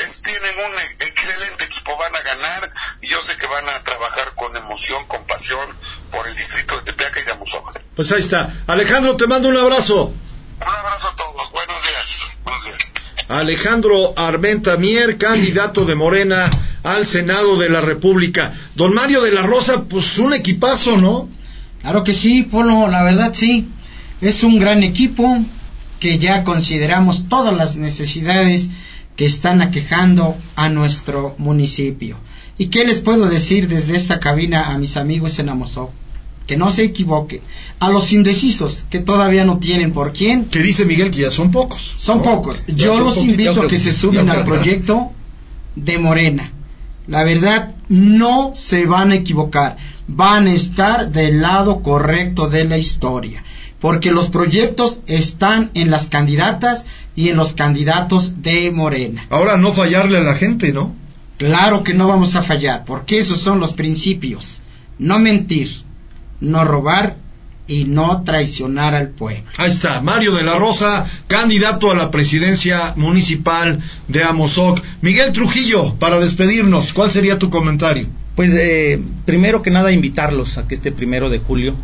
es, 0.00 0.22
tienen 0.22 0.58
un 0.58 0.78
excelente 1.00 1.64
equipo, 1.64 1.96
van 1.96 2.14
a 2.14 2.22
ganar 2.22 2.72
y 3.00 3.08
yo 3.08 3.20
sé 3.22 3.36
que 3.36 3.46
van 3.46 3.68
a 3.68 3.84
trabajar 3.84 4.34
con 4.34 4.56
emoción, 4.56 5.04
con 5.06 5.26
pasión 5.26 5.76
por 6.10 6.26
el 6.26 6.34
distrito 6.34 6.76
de 6.78 6.84
Tepeaca 6.84 7.20
y 7.20 7.24
de 7.24 7.32
Amozoc. 7.32 7.78
Pues 7.94 8.10
ahí 8.12 8.20
está. 8.20 8.52
Alejandro, 8.66 9.16
te 9.16 9.26
mando 9.26 9.48
un 9.48 9.56
abrazo. 9.56 10.12
Un 10.60 10.68
abrazo 10.68 11.08
a 11.08 11.16
todos, 11.16 11.50
buenos 11.50 11.82
días. 11.82 12.30
Buenos 12.44 12.64
días. 12.64 12.91
Alejandro 13.38 14.12
Armenta 14.16 14.76
Mier, 14.76 15.16
candidato 15.16 15.84
de 15.84 15.94
Morena 15.94 16.50
al 16.82 17.06
Senado 17.06 17.58
de 17.58 17.70
la 17.70 17.80
República. 17.80 18.52
Don 18.74 18.92
Mario 18.92 19.22
de 19.22 19.32
la 19.32 19.42
Rosa, 19.42 19.84
pues 19.84 20.18
un 20.18 20.34
equipazo, 20.34 20.98
¿no? 20.98 21.28
Claro 21.80 22.04
que 22.04 22.12
sí, 22.12 22.42
Polo, 22.42 22.88
la 22.88 23.02
verdad 23.02 23.32
sí. 23.32 23.68
Es 24.20 24.42
un 24.42 24.58
gran 24.58 24.82
equipo 24.82 25.38
que 25.98 26.18
ya 26.18 26.44
consideramos 26.44 27.28
todas 27.28 27.54
las 27.54 27.76
necesidades 27.76 28.70
que 29.16 29.24
están 29.24 29.62
aquejando 29.62 30.36
a 30.56 30.68
nuestro 30.68 31.34
municipio. 31.38 32.18
¿Y 32.58 32.66
qué 32.66 32.84
les 32.84 33.00
puedo 33.00 33.28
decir 33.28 33.68
desde 33.68 33.96
esta 33.96 34.20
cabina 34.20 34.72
a 34.72 34.78
mis 34.78 34.96
amigos 34.96 35.38
en 35.38 35.48
Amozoc? 35.48 35.90
Que 36.46 36.56
no 36.56 36.70
se 36.70 36.84
equivoque. 36.84 37.40
A 37.78 37.90
los 37.90 38.12
indecisos 38.12 38.84
que 38.90 38.98
todavía 38.98 39.44
no 39.44 39.58
tienen 39.58 39.92
por 39.92 40.12
quién. 40.12 40.44
Que 40.46 40.60
dice 40.60 40.84
Miguel 40.84 41.10
que 41.10 41.22
ya 41.22 41.30
son 41.30 41.50
pocos. 41.50 41.94
Son 41.98 42.18
¿no? 42.18 42.24
pocos. 42.24 42.64
Ya 42.66 42.86
Yo 42.86 42.94
son 42.94 43.04
los 43.04 43.18
invito 43.18 43.62
a 43.62 43.66
que 43.66 43.78
se 43.78 43.92
Ya 44.10 44.20
al 44.32 44.44
proyecto 44.44 45.12
de 45.76 45.98
Morena. 45.98 46.50
La 47.06 47.24
verdad, 47.24 47.74
no 47.88 48.52
se 48.54 48.86
van 48.86 49.10
a 49.10 49.16
equivocar. 49.16 49.76
Van 50.06 50.46
a 50.46 50.52
estar 50.52 51.10
del 51.10 51.42
lado 51.42 51.82
correcto 51.82 52.48
de 52.48 52.64
la 52.64 52.78
historia. 52.78 53.42
Porque 53.80 54.12
los 54.12 54.30
proyectos 54.30 55.00
están 55.06 55.70
en 55.74 55.90
las 55.90 56.06
candidatas 56.06 56.86
y 57.16 57.30
en 57.30 57.36
los 57.36 57.54
candidatos 57.54 58.42
de 58.42 58.70
Morena. 58.70 59.26
Ahora 59.30 59.56
no 59.56 59.72
fallarle 59.72 60.18
a 60.18 60.22
la 60.22 60.34
gente, 60.34 60.72
¿no? 60.72 60.94
Claro 61.38 61.82
que 61.82 61.92
no 61.92 62.06
vamos 62.06 62.36
a 62.36 62.42
fallar, 62.42 62.84
porque 62.84 63.18
esos 63.18 63.40
son 63.40 63.58
los 63.58 63.72
principios. 63.72 64.60
No 64.98 65.18
mentir, 65.18 65.82
no 66.42 66.64
robar 66.64 67.16
y 67.66 67.84
no 67.84 68.22
traicionar 68.22 68.94
al 68.94 69.08
pueblo. 69.08 69.44
Ahí 69.56 69.70
está, 69.70 70.00
Mario 70.00 70.32
de 70.32 70.42
la 70.42 70.56
Rosa, 70.56 71.06
candidato 71.28 71.90
a 71.90 71.94
la 71.94 72.10
presidencia 72.10 72.92
municipal 72.96 73.80
de 74.08 74.24
Amozoc. 74.24 74.82
Miguel 75.00 75.32
Trujillo, 75.32 75.94
para 75.94 76.18
despedirnos, 76.18 76.92
¿cuál 76.92 77.10
sería 77.10 77.38
tu 77.38 77.48
comentario? 77.48 78.06
Pues 78.34 78.52
eh, 78.54 79.00
primero 79.24 79.62
que 79.62 79.70
nada 79.70 79.92
invitarlos 79.92 80.58
a 80.58 80.66
que 80.66 80.74
este 80.74 80.92
primero 80.92 81.30
de 81.30 81.38
julio 81.38 81.74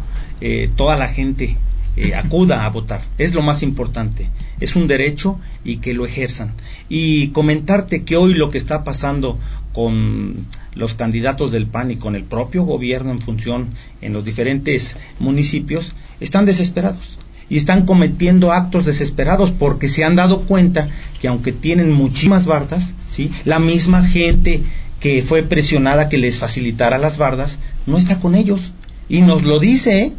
eh, 0.41 0.71
toda 0.77 0.97
la 0.97 1.09
gente 1.09 1.57
eh, 1.97 2.15
acuda 2.17 2.65
a 2.65 2.71
votar. 2.71 3.03
Es 3.17 3.35
lo 3.35 3.43
más 3.43 3.63
importante. 3.63 4.31
Es 4.61 4.77
un 4.77 4.89
derecho 4.89 5.39
y 5.65 5.77
que 5.77 5.95
lo 5.95 6.07
ejerzan. 6.07 6.55
Y 6.89 7.29
comentarte 7.29 8.03
que 8.03 8.17
hoy 8.17 8.35
lo 8.35 8.51
que 8.51 8.59
está 8.59 8.83
pasando 8.83 9.39
con 9.79 10.35
los 10.75 10.95
candidatos 10.95 11.53
del 11.53 11.69
PAN 11.69 11.93
y 11.93 11.97
con 11.99 12.17
el 12.17 12.25
propio 12.25 12.65
gobierno 12.65 13.13
en 13.13 13.21
función 13.21 13.69
en 14.01 14.13
los 14.13 14.25
diferentes 14.25 14.97
municipios 15.21 15.95
están 16.19 16.47
desesperados 16.47 17.21
y 17.49 17.59
están 17.59 17.87
cometiendo 17.87 18.51
actos 18.51 18.87
desesperados 18.87 19.53
porque 19.53 19.89
se 19.89 20.03
han 20.03 20.17
dado 20.17 20.41
cuenta 20.41 20.89
que 21.21 21.29
aunque 21.29 21.53
tienen 21.53 21.93
muchísimas 21.93 22.45
bardas, 22.45 22.93
¿sí? 23.07 23.31
la 23.45 23.61
misma 23.61 24.03
gente 24.03 24.63
que 24.99 25.23
fue 25.23 25.45
presionada 25.45 26.09
que 26.09 26.19
les 26.19 26.39
facilitara 26.39 26.99
las 26.99 27.17
bardas 27.17 27.61
no 27.87 27.99
está 27.99 28.19
con 28.19 28.35
ellos 28.35 28.73
y 29.09 29.21
nos 29.21 29.45
lo 29.45 29.61
dice, 29.61 30.03
¿eh? 30.03 30.13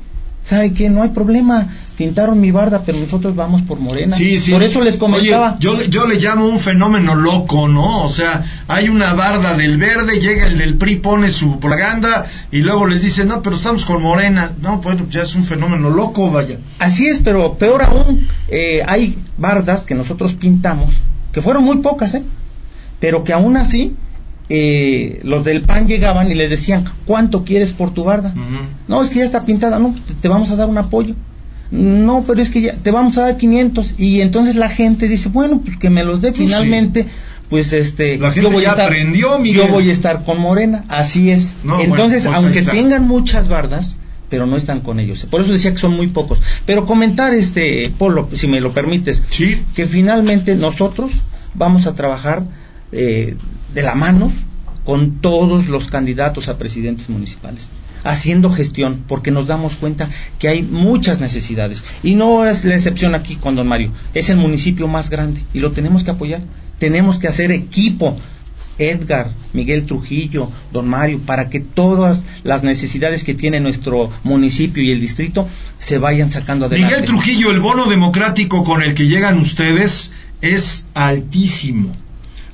¿sabe 0.45 0.71
qué? 0.71 0.89
No 0.89 1.03
hay 1.03 1.09
problema, 1.09 1.67
pintaron 1.99 2.39
mi 2.39 2.49
barda, 2.49 2.81
pero 2.85 2.97
nosotros 2.97 3.35
vamos 3.35 3.61
por 3.61 3.79
Morena. 3.81 4.15
Sí, 4.15 4.39
sí. 4.39 4.51
Por 4.53 4.63
eso 4.63 4.79
les 4.81 4.95
comentaba. 4.95 5.49
Oye, 5.51 5.57
yo, 5.59 5.73
le- 5.75 5.89
yo 5.89 6.07
le 6.07 6.15
llamo 6.15 6.47
un 6.47 6.57
fenómeno 6.57 7.13
loco, 7.13 7.67
¿no? 7.67 8.03
O 8.05 8.09
sea, 8.09 8.41
hay 8.69 8.87
una 8.87 9.13
barda 9.13 9.55
del 9.57 9.77
verde, 9.77 10.17
llega 10.21 10.47
el 10.47 10.57
del 10.57 10.77
PRI, 10.77 10.95
pone 10.95 11.29
su 11.29 11.59
propaganda 11.59 12.25
y 12.51 12.59
luego 12.59 12.87
les 12.87 13.01
dice, 13.01 13.25
no, 13.25 13.41
pero 13.41 13.55
estamos 13.57 13.83
con 13.83 14.01
Morena. 14.01 14.53
No, 14.61 14.79
pues 14.79 14.95
ya 15.09 15.23
es 15.23 15.35
un 15.35 15.43
fenómeno 15.43 15.89
loco, 15.89 16.31
vaya. 16.31 16.57
Así 16.79 17.05
es, 17.07 17.19
pero 17.19 17.55
peor 17.55 17.83
aún, 17.83 18.25
eh, 18.47 18.81
hay 18.87 19.17
bardas 19.37 19.85
que 19.85 19.93
nosotros 19.93 20.33
pintamos, 20.33 20.95
que 21.33 21.41
fueron 21.41 21.65
muy 21.65 21.77
pocas, 21.79 22.13
¿eh? 22.15 22.23
Pero 23.01 23.25
que 23.25 23.33
aún 23.33 23.57
así, 23.57 23.95
eh, 24.47 25.19
los 25.23 25.43
del 25.43 25.61
PAN 25.63 25.87
llegaban 25.87 26.31
y 26.31 26.33
les 26.33 26.49
decían, 26.49 26.85
¿cuánto 27.05 27.43
quieres 27.43 27.73
por 27.73 27.93
tu 27.93 28.05
barda? 28.05 28.33
No, 28.87 29.01
es 29.03 29.09
que 29.09 29.19
ya 29.19 29.25
está 29.25 29.43
pintada, 29.45 29.79
no, 29.79 29.93
te, 30.07 30.13
te 30.13 30.27
vamos 30.29 30.49
a 30.49 30.55
dar 30.55 30.69
un 30.69 30.77
apoyo. 30.77 31.13
No, 31.71 32.23
pero 32.25 32.41
es 32.41 32.49
que 32.49 32.61
ya 32.61 32.73
te 32.73 32.91
vamos 32.91 33.17
a 33.17 33.21
dar 33.21 33.37
500 33.37 33.95
y 33.97 34.21
entonces 34.21 34.55
la 34.55 34.69
gente 34.69 35.07
dice, 35.07 35.29
bueno, 35.29 35.61
pues 35.63 35.77
que 35.77 35.89
me 35.89 36.03
los 36.03 36.21
dé 36.21 36.29
Pues 36.31 36.37
sí. 36.39 36.45
finalmente. 36.45 37.05
Pues 37.49 37.73
este, 37.73 38.17
La 38.19 38.31
gente 38.31 38.47
yo 38.47 38.53
voy 38.53 38.63
ya 38.63 38.69
a 38.69 38.71
estar, 38.73 38.85
aprendió, 38.87 39.39
Miguel. 39.39 39.65
yo 39.65 39.67
voy 39.69 39.89
a 39.89 39.91
estar 39.91 40.23
con 40.23 40.39
Morena, 40.39 40.85
así 40.87 41.31
es. 41.31 41.55
No, 41.63 41.77
bueno, 41.77 41.95
entonces, 41.95 42.25
pues 42.25 42.37
aunque 42.37 42.61
tengan 42.61 43.07
muchas 43.07 43.47
bardas, 43.47 43.97
pero 44.29 44.45
no 44.45 44.55
están 44.55 44.81
con 44.81 44.99
ellos. 44.99 45.25
Por 45.31 45.41
eso 45.41 45.51
decía 45.51 45.71
que 45.71 45.79
son 45.79 45.95
muy 45.95 46.07
pocos. 46.07 46.39
Pero 46.67 46.85
comentar, 46.85 47.33
este, 47.33 47.91
Polo, 47.97 48.29
si 48.33 48.47
me 48.47 48.61
lo 48.61 48.71
permites, 48.71 49.23
que 49.75 49.87
finalmente 49.87 50.55
nosotros 50.55 51.11
vamos 51.55 51.87
a 51.87 51.95
trabajar 51.95 52.43
eh, 52.91 53.35
de 53.73 53.81
la 53.81 53.95
mano 53.95 54.31
con 54.85 55.19
todos 55.19 55.69
los 55.69 55.87
candidatos 55.87 56.49
a 56.49 56.57
presidentes 56.59 57.09
municipales 57.09 57.69
haciendo 58.03 58.51
gestión 58.51 59.03
porque 59.07 59.31
nos 59.31 59.47
damos 59.47 59.75
cuenta 59.75 60.07
que 60.37 60.47
hay 60.47 60.61
muchas 60.61 61.19
necesidades 61.19 61.83
y 62.03 62.15
no 62.15 62.45
es 62.45 62.65
la 62.65 62.75
excepción 62.75 63.15
aquí 63.15 63.35
con 63.35 63.55
don 63.55 63.67
Mario 63.67 63.91
es 64.13 64.29
el 64.29 64.37
municipio 64.37 64.87
más 64.87 65.09
grande 65.09 65.41
y 65.53 65.59
lo 65.59 65.71
tenemos 65.71 66.03
que 66.03 66.11
apoyar 66.11 66.41
tenemos 66.79 67.19
que 67.19 67.27
hacer 67.27 67.51
equipo 67.51 68.17
Edgar, 68.79 69.29
Miguel 69.51 69.85
Trujillo, 69.85 70.49
don 70.71 70.87
Mario, 70.87 71.19
para 71.19 71.49
que 71.49 71.59
todas 71.59 72.23
las 72.43 72.63
necesidades 72.63 73.25
que 73.25 73.33
tiene 73.33 73.59
nuestro 73.59 74.09
municipio 74.23 74.81
y 74.81 74.91
el 74.91 75.01
distrito 75.01 75.47
se 75.77 75.97
vayan 75.97 76.31
sacando 76.31 76.65
adelante. 76.65 76.93
Miguel 76.93 77.05
Trujillo, 77.05 77.51
el 77.51 77.59
bono 77.59 77.85
democrático 77.85 78.63
con 78.63 78.81
el 78.81 78.95
que 78.95 79.07
llegan 79.07 79.37
ustedes 79.37 80.11
es 80.41 80.85
altísimo. 80.93 81.93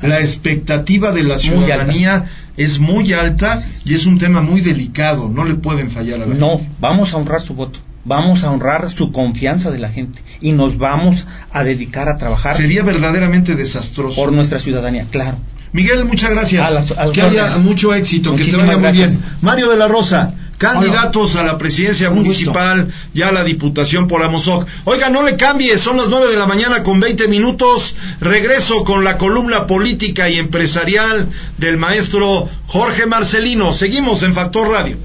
La 0.02 0.20
expectativa 0.20 1.12
de 1.12 1.24
la 1.24 1.38
ciudadanía 1.38 2.30
es 2.58 2.80
muy 2.80 3.14
alta 3.14 3.60
y 3.84 3.94
es 3.94 4.06
un 4.06 4.18
tema 4.18 4.42
muy 4.42 4.62
delicado. 4.62 5.30
No 5.30 5.44
le 5.46 5.56
pueden 5.56 5.90
fallar 5.92 6.22
a 6.22 6.26
la 6.26 6.36
No, 6.36 6.60
vamos 6.80 7.14
a 7.14 7.18
honrar 7.18 7.42
su 7.42 7.54
voto, 7.54 7.80
vamos 8.06 8.44
a 8.44 8.52
honrar 8.52 8.90
su 8.90 9.12
confianza 9.12 9.72
de 9.72 9.80
la 9.80 9.90
gente 9.90 10.22
y 10.42 10.54
nos 10.54 10.78
vamos 10.78 11.26
a 11.52 11.64
dedicar 11.64 12.08
a 12.10 12.18
trabajar 12.18 12.56
Sería 12.56 12.84
verdaderamente 12.84 13.56
desastroso. 13.56 14.16
por 14.22 14.32
nuestra 14.32 14.60
ciudadanía, 14.60 15.06
claro. 15.12 15.38
Miguel, 15.76 16.06
muchas 16.06 16.32
gracias. 16.32 16.66
A 16.66 16.72
las- 16.72 16.92
a 16.92 17.04
sus 17.06 17.14
que 17.14 17.22
haya 17.22 17.50
mucho 17.58 17.94
éxito, 17.94 18.34
que 18.36 18.46
te 18.46 18.52
vaya 18.56 18.74
muy 18.74 18.82
gracias. 18.82 19.10
bien. 19.12 19.24
Mario 19.42 19.70
de 19.70 19.76
la 19.78 19.88
Rosa, 19.90 20.34
candidatos 20.58 21.36
a 21.36 21.44
la 21.44 21.58
presidencia 21.58 22.10
Un 22.10 22.16
municipal 22.20 22.88
y 23.14 23.24
a 23.24 23.32
la 23.34 23.44
diputación 23.44 24.08
por 24.08 24.24
Amozoc. 24.24 24.66
Oiga, 24.86 25.10
no 25.10 25.22
le 25.24 25.36
cambie, 25.36 25.78
son 25.78 25.98
las 25.98 26.08
nueve 26.08 26.30
de 26.32 26.38
la 26.38 26.46
mañana 26.46 26.82
con 26.82 27.02
20 27.02 27.28
minutos. 27.28 27.96
Regreso 28.22 28.86
con 28.86 29.04
la 29.04 29.18
columna 29.18 29.68
política 29.68 30.30
y 30.30 30.40
empresarial 30.40 31.28
del 31.58 31.76
maestro 31.76 32.48
Jorge 32.68 33.06
Marcelino. 33.06 33.74
Seguimos 33.74 34.24
en 34.24 34.34
Factor 34.34 34.70
Radio. 34.70 34.98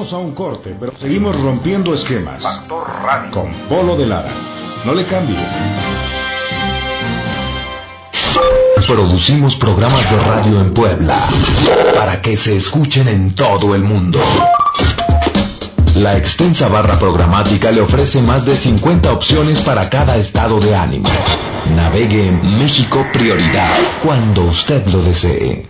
Vamos 0.00 0.14
a 0.14 0.16
un 0.16 0.32
corte, 0.32 0.74
pero 0.80 0.94
seguimos 0.96 1.38
rompiendo 1.38 1.92
esquemas. 1.92 2.42
Factor 2.42 2.88
Radio. 3.02 3.30
Con 3.32 3.52
Polo 3.68 3.98
de 3.98 4.06
Lara. 4.06 4.30
No 4.86 4.94
le 4.94 5.04
cambie. 5.04 5.36
Producimos 8.88 9.56
programas 9.56 10.10
de 10.10 10.16
radio 10.16 10.62
en 10.62 10.72
Puebla 10.72 11.22
para 11.94 12.22
que 12.22 12.34
se 12.38 12.56
escuchen 12.56 13.08
en 13.08 13.34
todo 13.34 13.74
el 13.74 13.82
mundo. 13.82 14.18
La 15.96 16.16
extensa 16.16 16.68
barra 16.68 16.98
programática 16.98 17.70
le 17.70 17.82
ofrece 17.82 18.22
más 18.22 18.46
de 18.46 18.56
50 18.56 19.12
opciones 19.12 19.60
para 19.60 19.90
cada 19.90 20.16
estado 20.16 20.60
de 20.60 20.76
ánimo. 20.76 21.10
Navegue 21.76 22.26
en 22.26 22.58
México 22.58 23.06
Prioridad 23.12 23.74
cuando 24.02 24.44
usted 24.44 24.82
lo 24.86 25.02
desee. 25.02 25.69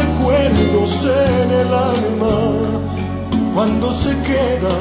recuerdos 0.00 1.04
en 1.04 1.50
el 1.50 1.70
alma, 1.74 2.36
cuando 3.54 3.92
se 3.92 4.10
queda 4.22 4.76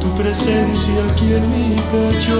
tu 0.00 0.08
presencia 0.20 0.98
aquí 1.12 1.32
en 1.34 1.44
mi 1.50 1.76
pecho. 1.92 2.38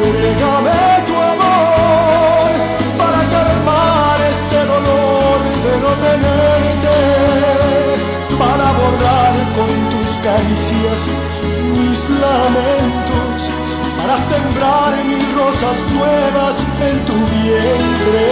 Entrégame 0.00 0.80
tu 1.08 1.14
amor 1.34 2.50
para 2.98 3.20
calmar 3.34 4.18
este 4.34 4.58
dolor 4.72 5.38
de 5.64 5.72
no 5.82 5.92
tenerte, 6.06 6.96
para 8.38 8.66
borrar 8.78 9.34
con 9.56 9.70
tus 9.92 10.10
caricias 10.26 11.00
mis 11.74 12.00
lamentos, 12.24 13.19
para 14.10 14.22
sembrar 14.24 14.92
mis 15.04 15.34
rosas 15.34 15.78
nuevas 15.92 16.56
en 16.88 16.96
tu 17.06 17.14
vientre. 17.32 18.26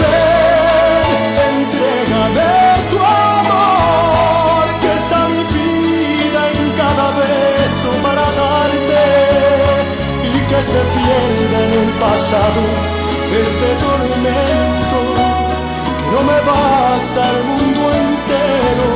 Ven, 0.00 1.10
entrégame 1.50 2.52
tu 2.90 2.98
amor, 2.98 4.64
que 4.80 4.90
está 5.00 5.18
mi 5.28 5.42
vida 5.58 6.40
en 6.54 6.64
cada 6.82 7.06
beso 7.18 7.90
para 8.04 8.26
darte 8.42 9.06
y 10.22 10.38
que 10.50 10.60
se 10.70 10.80
pierda 10.94 11.58
en 11.66 11.72
el 11.82 11.90
pasado 12.04 12.62
este 13.42 13.68
tormento 13.84 14.98
que 15.98 16.06
no 16.14 16.20
me 16.30 16.38
basta 16.52 17.20
el 17.34 17.40
mundo 17.50 17.82
entero 18.04 18.88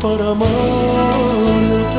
para 0.00 0.24
amarte. 0.30 1.61
Si 1.92 1.98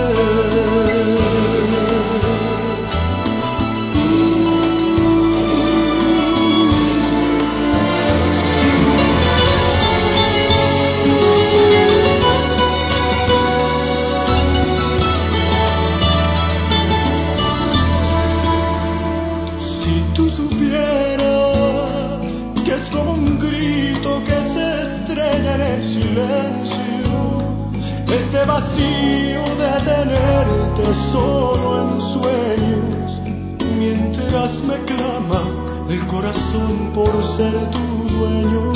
tú 20.16 20.30
supieras 20.30 21.22
que 22.66 22.74
es 22.74 22.90
como 22.90 23.14
un 23.14 23.38
grito 23.38 24.24
que 24.26 24.42
se 24.54 24.84
estrella 24.84 25.56
en 25.56 25.62
el 25.62 25.84
silencio, 25.84 26.53
vacío 28.46 29.44
de 29.62 29.72
tenerte 29.86 30.94
solo 31.12 31.82
en 31.82 32.02
sueños, 32.02 33.20
mientras 33.78 34.62
me 34.64 34.76
clama 34.86 35.42
el 35.90 36.08
corazón 36.08 36.92
por 36.94 37.12
ser 37.24 37.54
tu 37.72 37.86
dueño. 38.18 38.74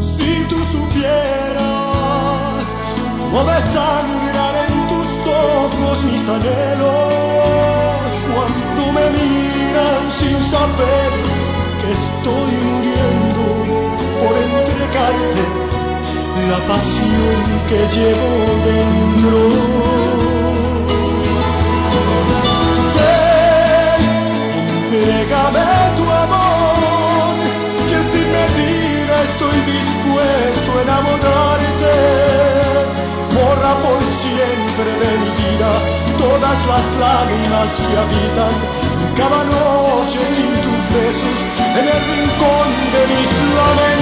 Si 0.00 0.44
tú 0.48 0.58
supieras 0.72 2.64
cómo 3.30 3.44
desangran 3.44 4.54
en 4.66 4.88
tus 4.88 5.08
ojos 5.32 6.04
mis 6.04 6.28
anhelos 6.28 7.12
cuando 8.34 8.92
me 8.92 9.10
miran 9.10 10.02
sin 10.18 10.42
saber 10.44 11.10
que 11.80 11.88
estoy 11.92 12.52
muriendo 12.64 13.42
por 14.20 14.34
entregarte 14.36 15.65
la 16.48 16.58
pasión 16.72 17.42
que 17.68 17.80
llevo 17.96 18.30
dentro. 18.70 19.38
Ven, 22.96 24.02
entrégame 24.76 25.68
tu 25.96 26.04
amor, 26.24 27.34
que 27.88 27.98
sin 28.10 28.28
medida 28.38 29.14
estoy 29.30 29.58
dispuesto 29.74 30.68
a 30.76 30.82
enamorarte. 30.86 31.94
Borra 33.36 33.72
por 33.84 34.00
siempre 34.22 34.88
de 35.02 35.10
mi 35.22 35.30
vida 35.40 35.70
todas 36.18 36.58
las 36.70 36.86
lágrimas 37.04 37.68
que 37.86 37.94
habitan 38.02 38.54
cada 39.16 39.40
noche 39.44 40.18
sin 40.34 40.52
tus 40.64 40.82
besos 40.94 41.38
en 41.78 41.86
el 41.94 42.00
rincón 42.12 42.68
de 42.94 43.02
mis 43.12 43.30
lamentos. 43.56 43.95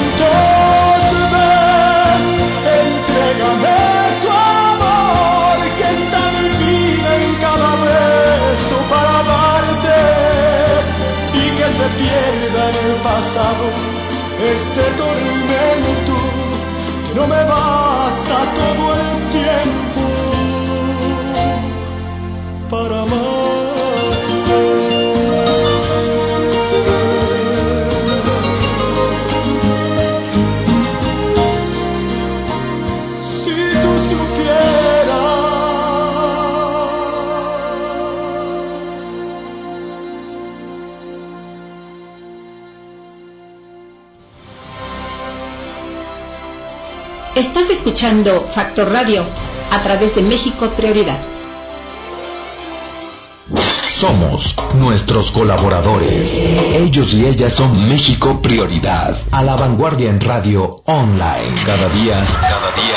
Escuchando 47.85 48.47
Factor 48.51 48.91
Radio 48.91 49.27
a 49.71 49.83
través 49.83 50.15
de 50.15 50.23
México 50.23 50.71
Prioridad. 50.75 51.19
Somos 53.93 54.57
nuestros 54.75 55.31
colaboradores. 55.31 56.39
Ellos 56.39 57.13
y 57.13 57.27
ellas 57.27 57.53
son 57.53 57.87
México 57.87 58.41
Prioridad. 58.41 59.19
A 59.33 59.43
la 59.43 59.55
vanguardia 59.57 60.09
en 60.09 60.19
radio 60.19 60.83
online. 60.87 61.63
Cada 61.67 61.91
día, 61.91 62.25
cada 62.41 62.73
día. 62.73 62.97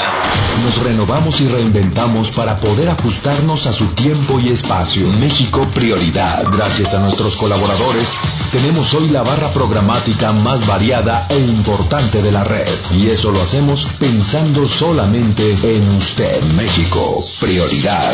Nos 0.63 0.81
renovamos 0.81 1.41
y 1.41 1.49
reinventamos 1.49 2.31
para 2.31 2.55
poder 2.55 2.89
ajustarnos 2.89 3.67
a 3.67 3.73
su 3.73 3.87
tiempo 3.87 4.39
y 4.39 4.53
espacio. 4.53 5.05
México 5.19 5.67
Prioridad. 5.75 6.45
Gracias 6.49 6.93
a 6.93 6.99
nuestros 6.99 7.35
colaboradores, 7.35 8.15
tenemos 8.57 8.91
hoy 8.95 9.09
la 9.09 9.21
barra 9.21 9.49
programática 9.49 10.31
más 10.31 10.65
variada 10.65 11.27
e 11.29 11.37
importante 11.37 12.23
de 12.23 12.31
la 12.31 12.43
red. 12.43 12.67
Y 12.95 13.07
eso 13.07 13.31
lo 13.31 13.39
hacemos 13.39 13.85
pensando 13.99 14.67
solamente 14.67 15.51
en 15.61 15.87
usted. 15.95 16.41
México 16.55 17.23
Prioridad. 17.39 18.13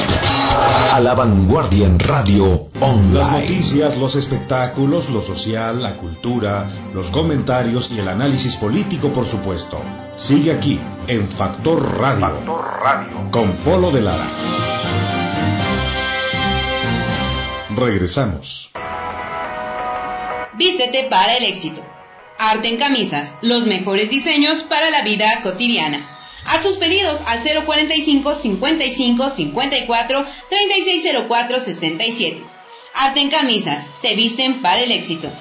A 0.92 1.00
la 1.00 1.14
vanguardia 1.14 1.88
en 1.88 1.98
radio 1.98 2.68
online. 2.82 3.14
Las 3.14 3.32
noticias, 3.32 3.98
los 3.98 4.18
espectáculos, 4.18 5.10
lo 5.10 5.22
social, 5.22 5.82
la 5.82 5.96
cultura, 5.96 6.70
los 6.94 7.10
comentarios 7.10 7.90
y 7.92 8.00
el 8.00 8.10
análisis 8.10 8.58
político, 8.58 9.14
por 9.14 9.26
supuesto. 9.26 9.80
Sigue 10.18 10.52
aquí 10.52 10.78
en 11.08 11.26
Factor 11.30 11.98
Radio. 11.98 12.28
Factor 12.28 12.66
Radio. 12.84 13.32
Con 13.32 13.54
Polo 13.64 13.92
de 13.92 14.02
Lara. 14.02 14.28
Regresamos. 17.78 18.73
Vístete 20.56 21.04
para 21.06 21.36
el 21.36 21.46
éxito. 21.46 21.84
Arte 22.38 22.68
en 22.68 22.78
camisas, 22.78 23.36
los 23.42 23.66
mejores 23.66 24.10
diseños 24.10 24.64
para 24.64 24.90
la 24.90 25.02
vida 25.02 25.42
cotidiana. 25.42 26.06
A 26.46 26.62
tus 26.62 26.78
pedidos 26.78 27.22
al 27.26 27.40
045 27.42 28.36
55 28.36 29.30
54 29.30 30.26
3604 30.50 31.60
67. 31.60 32.44
Arte 32.94 33.20
en 33.22 33.30
camisas, 33.30 33.88
te 34.02 34.16
visten 34.16 34.62
para 34.62 34.82
el 34.82 34.92
éxito. 34.92 35.32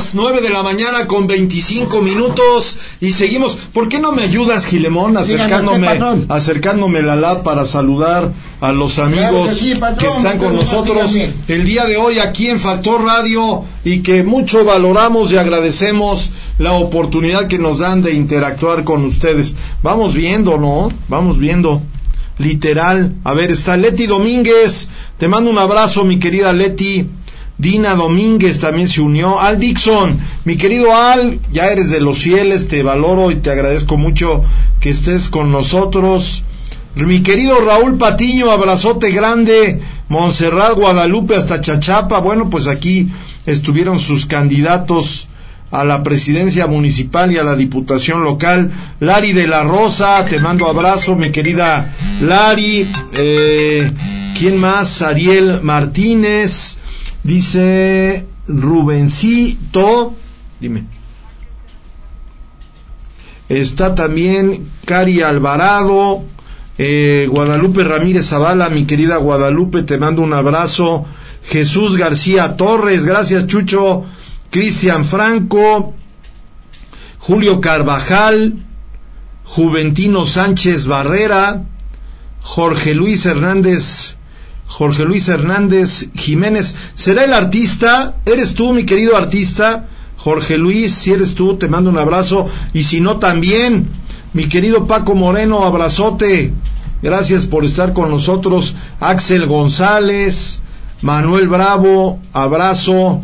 Las 0.00 0.14
9 0.14 0.40
de 0.40 0.48
la 0.48 0.62
mañana 0.62 1.06
con 1.06 1.26
25 1.26 2.00
minutos 2.00 2.78
y 3.02 3.12
seguimos. 3.12 3.54
¿Por 3.74 3.90
qué 3.90 3.98
no 3.98 4.12
me 4.12 4.22
ayudas, 4.22 4.64
Gilemón, 4.64 5.18
acercándome, 5.18 5.92
usted, 5.92 6.24
acercándome 6.30 7.02
la 7.02 7.16
lab 7.16 7.42
para 7.42 7.66
saludar 7.66 8.32
a 8.62 8.72
los 8.72 8.98
amigos 8.98 9.50
que 9.50 9.56
sí, 9.56 9.74
patrón, 9.74 9.98
que 9.98 10.06
están 10.06 10.38
con 10.38 10.56
nosotros 10.56 11.14
el 11.48 11.64
día 11.66 11.84
de 11.84 11.98
hoy 11.98 12.18
aquí 12.18 12.48
en 12.48 12.58
Factor 12.58 13.04
Radio 13.04 13.62
y 13.84 14.00
que 14.00 14.22
mucho 14.22 14.64
valoramos 14.64 15.32
y 15.32 15.36
agradecemos 15.36 16.30
la 16.56 16.72
oportunidad 16.72 17.46
que 17.46 17.58
nos 17.58 17.80
dan 17.80 18.00
de 18.00 18.14
interactuar 18.14 18.84
con 18.84 19.04
ustedes. 19.04 19.54
Vamos 19.82 20.14
viendo, 20.14 20.56
¿no? 20.56 20.90
Vamos 21.08 21.38
viendo. 21.38 21.82
Literal. 22.38 23.16
A 23.22 23.34
ver, 23.34 23.50
está 23.50 23.76
Leti 23.76 24.06
Domínguez. 24.06 24.88
Te 25.18 25.28
mando 25.28 25.50
un 25.50 25.58
abrazo, 25.58 26.06
mi 26.06 26.18
querida 26.18 26.54
Leti. 26.54 27.06
Dina 27.60 27.94
Domínguez 27.94 28.58
también 28.58 28.88
se 28.88 29.02
unió. 29.02 29.38
Al 29.38 29.58
Dixon, 29.58 30.18
mi 30.44 30.56
querido 30.56 30.96
Al, 30.96 31.40
ya 31.52 31.66
eres 31.66 31.90
de 31.90 32.00
los 32.00 32.18
fieles, 32.18 32.68
te 32.68 32.82
valoro 32.82 33.30
y 33.30 33.36
te 33.36 33.50
agradezco 33.50 33.98
mucho 33.98 34.42
que 34.80 34.88
estés 34.88 35.28
con 35.28 35.52
nosotros. 35.52 36.44
Mi 36.94 37.20
querido 37.20 37.60
Raúl 37.60 37.98
Patiño, 37.98 38.50
abrazote 38.50 39.10
grande. 39.10 39.80
Montserrat, 40.08 40.74
Guadalupe 40.74 41.36
hasta 41.36 41.60
Chachapa. 41.60 42.18
Bueno, 42.18 42.48
pues 42.48 42.66
aquí 42.66 43.08
estuvieron 43.44 43.98
sus 43.98 44.24
candidatos 44.24 45.28
a 45.70 45.84
la 45.84 46.02
presidencia 46.02 46.66
municipal 46.66 47.30
y 47.30 47.36
a 47.36 47.44
la 47.44 47.56
diputación 47.56 48.24
local. 48.24 48.70
Lari 49.00 49.34
de 49.34 49.46
la 49.46 49.64
Rosa, 49.64 50.24
te 50.24 50.40
mando 50.40 50.66
abrazo, 50.66 51.14
mi 51.14 51.30
querida 51.30 51.94
Lari. 52.22 52.86
Eh, 53.14 53.92
¿Quién 54.38 54.58
más? 54.58 55.02
Ariel 55.02 55.60
Martínez. 55.62 56.78
Dice 57.30 58.26
Rubencito. 58.48 60.16
Dime. 60.60 60.86
Está 63.48 63.94
también 63.94 64.68
Cari 64.84 65.22
Alvarado. 65.22 66.24
eh, 66.76 67.28
Guadalupe 67.30 67.84
Ramírez 67.84 68.26
Zavala, 68.30 68.68
mi 68.68 68.84
querida 68.84 69.18
Guadalupe, 69.18 69.84
te 69.84 69.96
mando 69.96 70.22
un 70.22 70.32
abrazo. 70.32 71.04
Jesús 71.44 71.96
García 71.96 72.56
Torres, 72.56 73.04
gracias 73.04 73.46
Chucho. 73.46 74.04
Cristian 74.50 75.04
Franco, 75.04 75.94
Julio 77.20 77.60
Carvajal, 77.60 78.66
Juventino 79.44 80.26
Sánchez 80.26 80.88
Barrera, 80.88 81.62
Jorge 82.42 82.94
Luis 82.94 83.24
Hernández, 83.24 84.16
Jorge 84.80 85.04
Luis 85.04 85.28
Hernández 85.28 86.08
Jiménez. 86.14 86.74
¿Será 86.94 87.24
el 87.24 87.34
artista? 87.34 88.14
¿Eres 88.24 88.54
tú, 88.54 88.72
mi 88.72 88.84
querido 88.84 89.14
artista? 89.14 89.84
Jorge 90.16 90.56
Luis, 90.56 90.94
si 90.94 91.12
eres 91.12 91.34
tú, 91.34 91.58
te 91.58 91.68
mando 91.68 91.90
un 91.90 91.98
abrazo. 91.98 92.48
Y 92.72 92.84
si 92.84 93.02
no, 93.02 93.18
también. 93.18 93.90
Mi 94.32 94.44
querido 94.44 94.86
Paco 94.86 95.14
Moreno, 95.14 95.66
abrazote. 95.66 96.54
Gracias 97.02 97.44
por 97.44 97.66
estar 97.66 97.92
con 97.92 98.08
nosotros. 98.08 98.74
Axel 99.00 99.46
González, 99.46 100.62
Manuel 101.02 101.48
Bravo, 101.48 102.18
abrazo. 102.32 103.20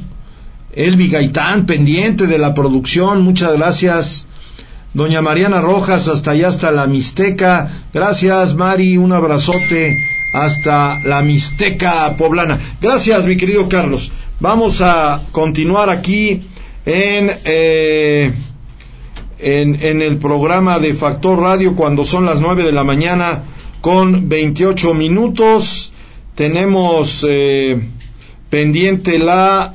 Elvi 0.74 1.08
Gaitán, 1.08 1.64
pendiente 1.64 2.26
de 2.26 2.36
la 2.36 2.52
producción, 2.52 3.22
muchas 3.22 3.56
gracias. 3.56 4.26
Doña 4.92 5.22
Mariana 5.22 5.62
Rojas, 5.62 6.08
hasta 6.08 6.32
allá, 6.32 6.48
hasta 6.48 6.70
la 6.70 6.86
Mixteca. 6.86 7.70
Gracias, 7.94 8.56
Mari, 8.56 8.98
un 8.98 9.12
abrazote 9.12 10.15
hasta 10.36 11.00
la 11.04 11.22
Mixteca 11.22 12.14
poblana. 12.16 12.60
Gracias, 12.80 13.26
mi 13.26 13.38
querido 13.38 13.70
Carlos. 13.70 14.12
Vamos 14.38 14.82
a 14.82 15.22
continuar 15.32 15.88
aquí 15.88 16.42
en, 16.84 17.32
eh, 17.46 18.32
en, 19.38 20.02
el 20.02 20.18
programa 20.18 20.78
de 20.78 20.92
Factor 20.92 21.40
Radio 21.40 21.74
cuando 21.74 22.04
son 22.04 22.26
las 22.26 22.40
9 22.40 22.64
de 22.64 22.72
la 22.72 22.84
mañana 22.84 23.44
con 23.80 24.28
28 24.28 24.92
minutos. 24.92 25.92
Tenemos 26.34 27.26
eh, 27.26 27.80
pendiente 28.50 29.18
la 29.18 29.72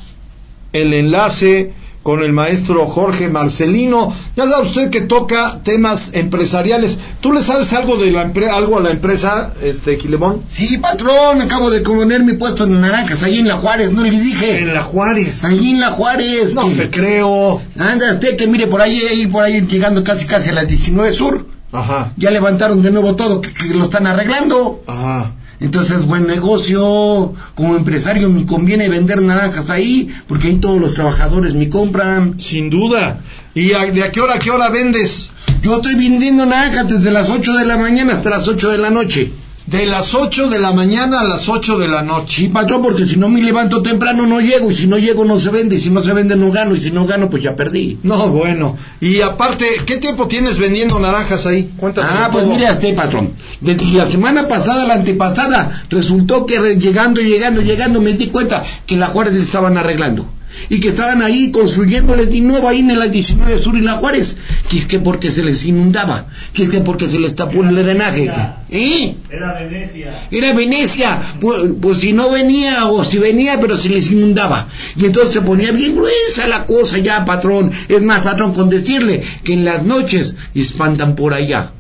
el 0.74 0.94
enlace 0.94 1.74
con 2.04 2.24
el 2.24 2.34
maestro 2.34 2.88
Jorge 2.88 3.30
Marcelino. 3.30 4.14
Ya 4.36 4.48
sabe 4.48 4.64
usted 4.64 4.90
que 4.90 5.02
toca 5.02 5.60
temas 5.64 6.12
empresariales. 6.14 6.98
¿Tú 7.22 7.32
le 7.34 7.42
sabes 7.42 7.74
algo 7.74 7.98
de 7.98 8.12
la 8.12 8.32
algo 8.56 8.78
a 8.78 8.82
la 8.82 8.90
empresa, 8.92 9.54
este 9.64 9.98
Quilemón? 9.98 10.42
Sí, 10.50 10.78
patrón, 10.80 11.42
acabo 11.42 11.70
de 11.70 11.82
poner 11.82 12.24
mi 12.24 12.34
puesto 12.34 12.64
en 12.64 12.82
naranjas, 12.82 13.24
ahí 13.24 13.40
en 13.40 13.48
La 13.48 13.56
Juárez, 13.58 13.92
no 13.92 14.04
le 14.04 14.12
dije. 14.12 14.60
En 14.60 14.74
La 14.74 14.82
Juárez. 14.84 15.44
Ahí 15.44 15.72
en 15.72 15.80
La 15.80 15.92
Juárez. 15.92 16.56
No 16.56 16.68
que- 16.70 16.76
te 16.76 16.90
creo. 16.90 17.62
Anda, 17.78 18.14
usted 18.14 18.36
que 18.38 18.48
mire 18.48 18.68
por 18.68 18.82
ahí, 18.82 19.00
ahí, 19.10 19.28
por 19.28 19.44
ahí, 19.44 19.62
llegando 19.62 20.04
casi 20.04 20.26
casi 20.26 20.50
a 20.50 20.54
las 20.54 20.68
19 20.68 21.14
sur. 21.14 21.46
Ajá. 21.72 22.12
Ya 22.18 22.32
levantaron 22.32 22.82
de 22.82 22.92
nuevo 22.92 23.16
todo, 23.16 23.40
que, 23.42 23.54
que 23.54 23.66
lo 23.76 23.86
están 23.86 24.06
arreglando. 24.08 24.84
Ajá. 24.88 25.34
Entonces, 25.62 26.06
buen 26.06 26.28
negocio. 26.28 27.34
Como 27.56 27.76
empresario 27.78 28.30
me 28.30 28.46
conviene 28.46 28.90
vender 28.90 29.22
naranjas 29.22 29.70
ahí, 29.70 30.10
porque 30.28 30.48
ahí 30.48 30.56
todos 30.56 30.82
los 30.82 30.96
trabajadores 30.96 31.54
me 31.54 31.70
compran. 31.70 32.40
Sin 32.40 32.70
duda. 32.70 33.22
¿Y 33.54 33.74
a- 33.74 33.86
de 33.92 34.04
a 34.04 34.12
qué 34.12 34.22
hora 34.22 34.36
a 34.36 34.40
qué 34.40 34.50
hora 34.52 34.70
vendes? 34.70 35.30
Yo 35.62 35.76
estoy 35.76 35.96
vendiendo 35.96 36.46
naranjas 36.46 36.88
desde 36.90 37.12
las 37.12 37.30
8 37.30 37.54
de 37.56 37.66
la 37.66 37.78
mañana 37.78 38.14
hasta 38.14 38.32
las 38.32 38.48
8 38.48 38.70
de 38.70 38.80
la 38.80 38.90
noche. 38.90 39.32
De 39.68 39.86
las 39.86 40.16
8 40.16 40.48
de 40.48 40.60
la 40.60 40.74
mañana 40.74 41.22
a 41.22 41.24
las 41.24 41.48
8 41.48 41.78
de 41.78 41.88
la 41.88 42.02
noche. 42.02 42.42
Sí, 42.42 42.48
patrón, 42.50 42.82
porque 42.82 43.06
si 43.06 43.16
no 43.18 43.30
me 43.30 43.42
levanto 43.42 43.82
temprano 43.82 44.26
no 44.26 44.42
llego, 44.42 44.72
y 44.72 44.76
si 44.76 44.88
no 44.88 44.98
llego 44.98 45.24
no 45.24 45.40
se 45.40 45.50
vende, 45.50 45.76
y 45.76 45.80
si 45.80 45.90
no 45.90 46.02
se 46.02 46.14
vende 46.14 46.36
no 46.36 46.52
gano, 46.52 46.76
y 46.76 46.82
si 46.82 46.92
no 46.92 47.06
gano 47.06 47.30
pues 47.30 47.44
ya 47.44 47.56
perdí. 47.56 48.00
No, 48.04 48.30
bueno. 48.30 48.78
Y 49.00 49.22
aparte, 49.22 49.68
¿qué 49.86 49.98
tiempo 49.98 50.28
tienes 50.28 50.58
vendiendo 50.58 51.00
naranjas 51.00 51.46
ahí? 51.46 51.72
Ah, 51.98 52.30
pues 52.32 52.46
mire 52.46 52.68
a 52.68 52.72
este 52.72 52.94
patrón. 52.94 53.34
Desde 53.60 53.86
la 53.94 54.06
semana 54.06 54.48
pasada, 54.48 54.88
la 54.88 54.96
antepasada, 54.96 55.84
resultó 55.90 56.46
que 56.46 56.58
llegando, 56.78 57.22
llegando, 57.22 57.62
llegando, 57.62 58.02
me 58.02 58.14
di 58.14 58.28
cuenta 58.28 58.64
que 58.86 58.98
la 58.98 59.08
Juárez 59.08 59.34
le 59.34 59.44
estaban 59.44 59.78
arreglando. 59.78 60.28
Y 60.70 60.80
que 60.80 60.90
estaban 60.90 61.22
ahí 61.22 61.52
construyéndoles 61.52 62.32
de 62.32 62.42
nuevo 62.42 62.68
ahí 62.68 62.80
en 62.80 62.98
la 62.98 63.08
19 63.08 63.60
Sur 63.60 63.78
y 63.78 63.82
la 63.82 63.94
Juárez. 63.94 64.38
Que 64.70 64.78
es 64.78 64.86
que 64.86 65.00
porque 65.00 65.32
se 65.32 65.44
les 65.44 65.66
inundaba. 65.66 66.28
Que 66.54 66.64
es 66.64 66.70
que 66.70 66.82
porque 66.82 67.08
se 67.08 67.20
les 67.20 67.36
tapó 67.36 67.64
el 67.64 67.76
drenaje. 67.76 68.32
¿Eh? 68.70 69.16
Era 69.30 69.54
Venecia. 69.54 70.28
Era 70.32 70.54
Venecia, 70.54 71.22
pues, 71.40 71.62
pues 71.82 72.00
si 72.00 72.14
no 72.14 72.32
venía 72.32 72.88
o 72.88 73.04
si 73.04 73.18
venía, 73.20 73.60
pero 73.60 73.76
se 73.76 73.90
les 73.90 74.10
inundaba. 74.12 74.68
Y 74.96 75.06
entonces 75.06 75.34
se 75.34 75.42
ponía 75.42 75.72
bien 75.72 75.96
gruesa 75.96 76.48
la 76.48 76.66
cosa 76.66 76.98
ya, 76.98 77.26
patrón. 77.26 77.72
Es 77.90 78.02
más, 78.02 78.22
patrón, 78.22 78.54
con 78.54 78.70
decirle 78.70 79.24
que 79.44 79.54
en 79.54 79.66
las 79.66 79.84
noches 79.84 80.36
espantan 80.54 81.16
por 81.16 81.34
allá. 81.34 81.72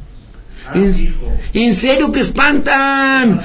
En, 1.54 1.74
serio 1.74 2.12
que 2.12 2.22
espantan. 2.22 3.42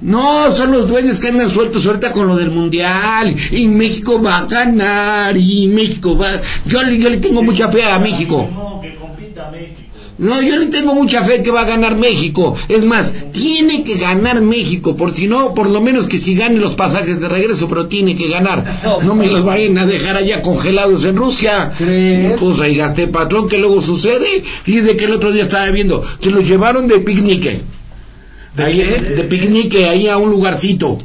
No, 0.00 0.50
son 0.52 0.72
los 0.72 0.88
dueños 0.88 1.20
que 1.20 1.28
andan 1.28 1.50
sueltos 1.50 1.86
ahorita 1.86 2.12
con 2.12 2.26
lo 2.26 2.36
del 2.36 2.50
mundial. 2.50 3.34
Y 3.50 3.66
México 3.66 4.22
va 4.22 4.38
a 4.38 4.46
ganar. 4.46 5.36
Y 5.36 5.68
México 5.68 6.16
va. 6.16 6.28
Yo, 6.66 6.82
yo 6.82 7.10
le 7.10 7.18
tengo 7.18 7.42
mucha 7.42 7.70
fe 7.70 7.84
a 7.84 7.98
México. 7.98 8.48
No, 10.16 10.40
yo 10.42 10.56
le 10.58 10.66
tengo 10.66 10.94
mucha 10.94 11.24
fe 11.24 11.42
que 11.42 11.50
va 11.50 11.62
a 11.62 11.66
ganar 11.66 11.96
México. 11.96 12.56
Es 12.68 12.84
más, 12.84 13.12
tiene 13.32 13.82
que 13.82 13.96
ganar 13.96 14.42
México, 14.42 14.96
por 14.96 15.12
si 15.12 15.26
no, 15.26 15.54
por 15.54 15.68
lo 15.68 15.80
menos 15.80 16.06
que 16.06 16.18
si 16.18 16.36
gane 16.36 16.60
los 16.60 16.74
pasajes 16.74 17.20
de 17.20 17.28
regreso, 17.28 17.68
pero 17.68 17.88
tiene 17.88 18.14
que 18.16 18.28
ganar. 18.28 18.64
No 19.04 19.14
me 19.16 19.26
los 19.26 19.44
vayan 19.44 19.76
a 19.78 19.86
dejar 19.86 20.16
allá 20.16 20.40
congelados 20.40 21.04
en 21.04 21.16
Rusia. 21.16 21.72
Pues 22.38 22.60
ahí 22.60 22.76
gasté 22.76 23.08
patrón, 23.08 23.48
que 23.48 23.58
luego 23.58 23.82
sucede. 23.82 24.44
Fíjese 24.62 24.96
que 24.96 25.06
el 25.06 25.12
otro 25.12 25.32
día 25.32 25.44
estaba 25.44 25.68
viendo, 25.70 26.04
que 26.20 26.30
los 26.30 26.46
llevaron 26.46 26.86
de 26.86 27.00
picnic. 27.00 27.62
Ahí, 28.56 28.78
de 28.78 29.24
picnic 29.24 29.74
ahí 29.74 30.06
a 30.06 30.16
un 30.18 30.30
lugarcito. 30.30 30.96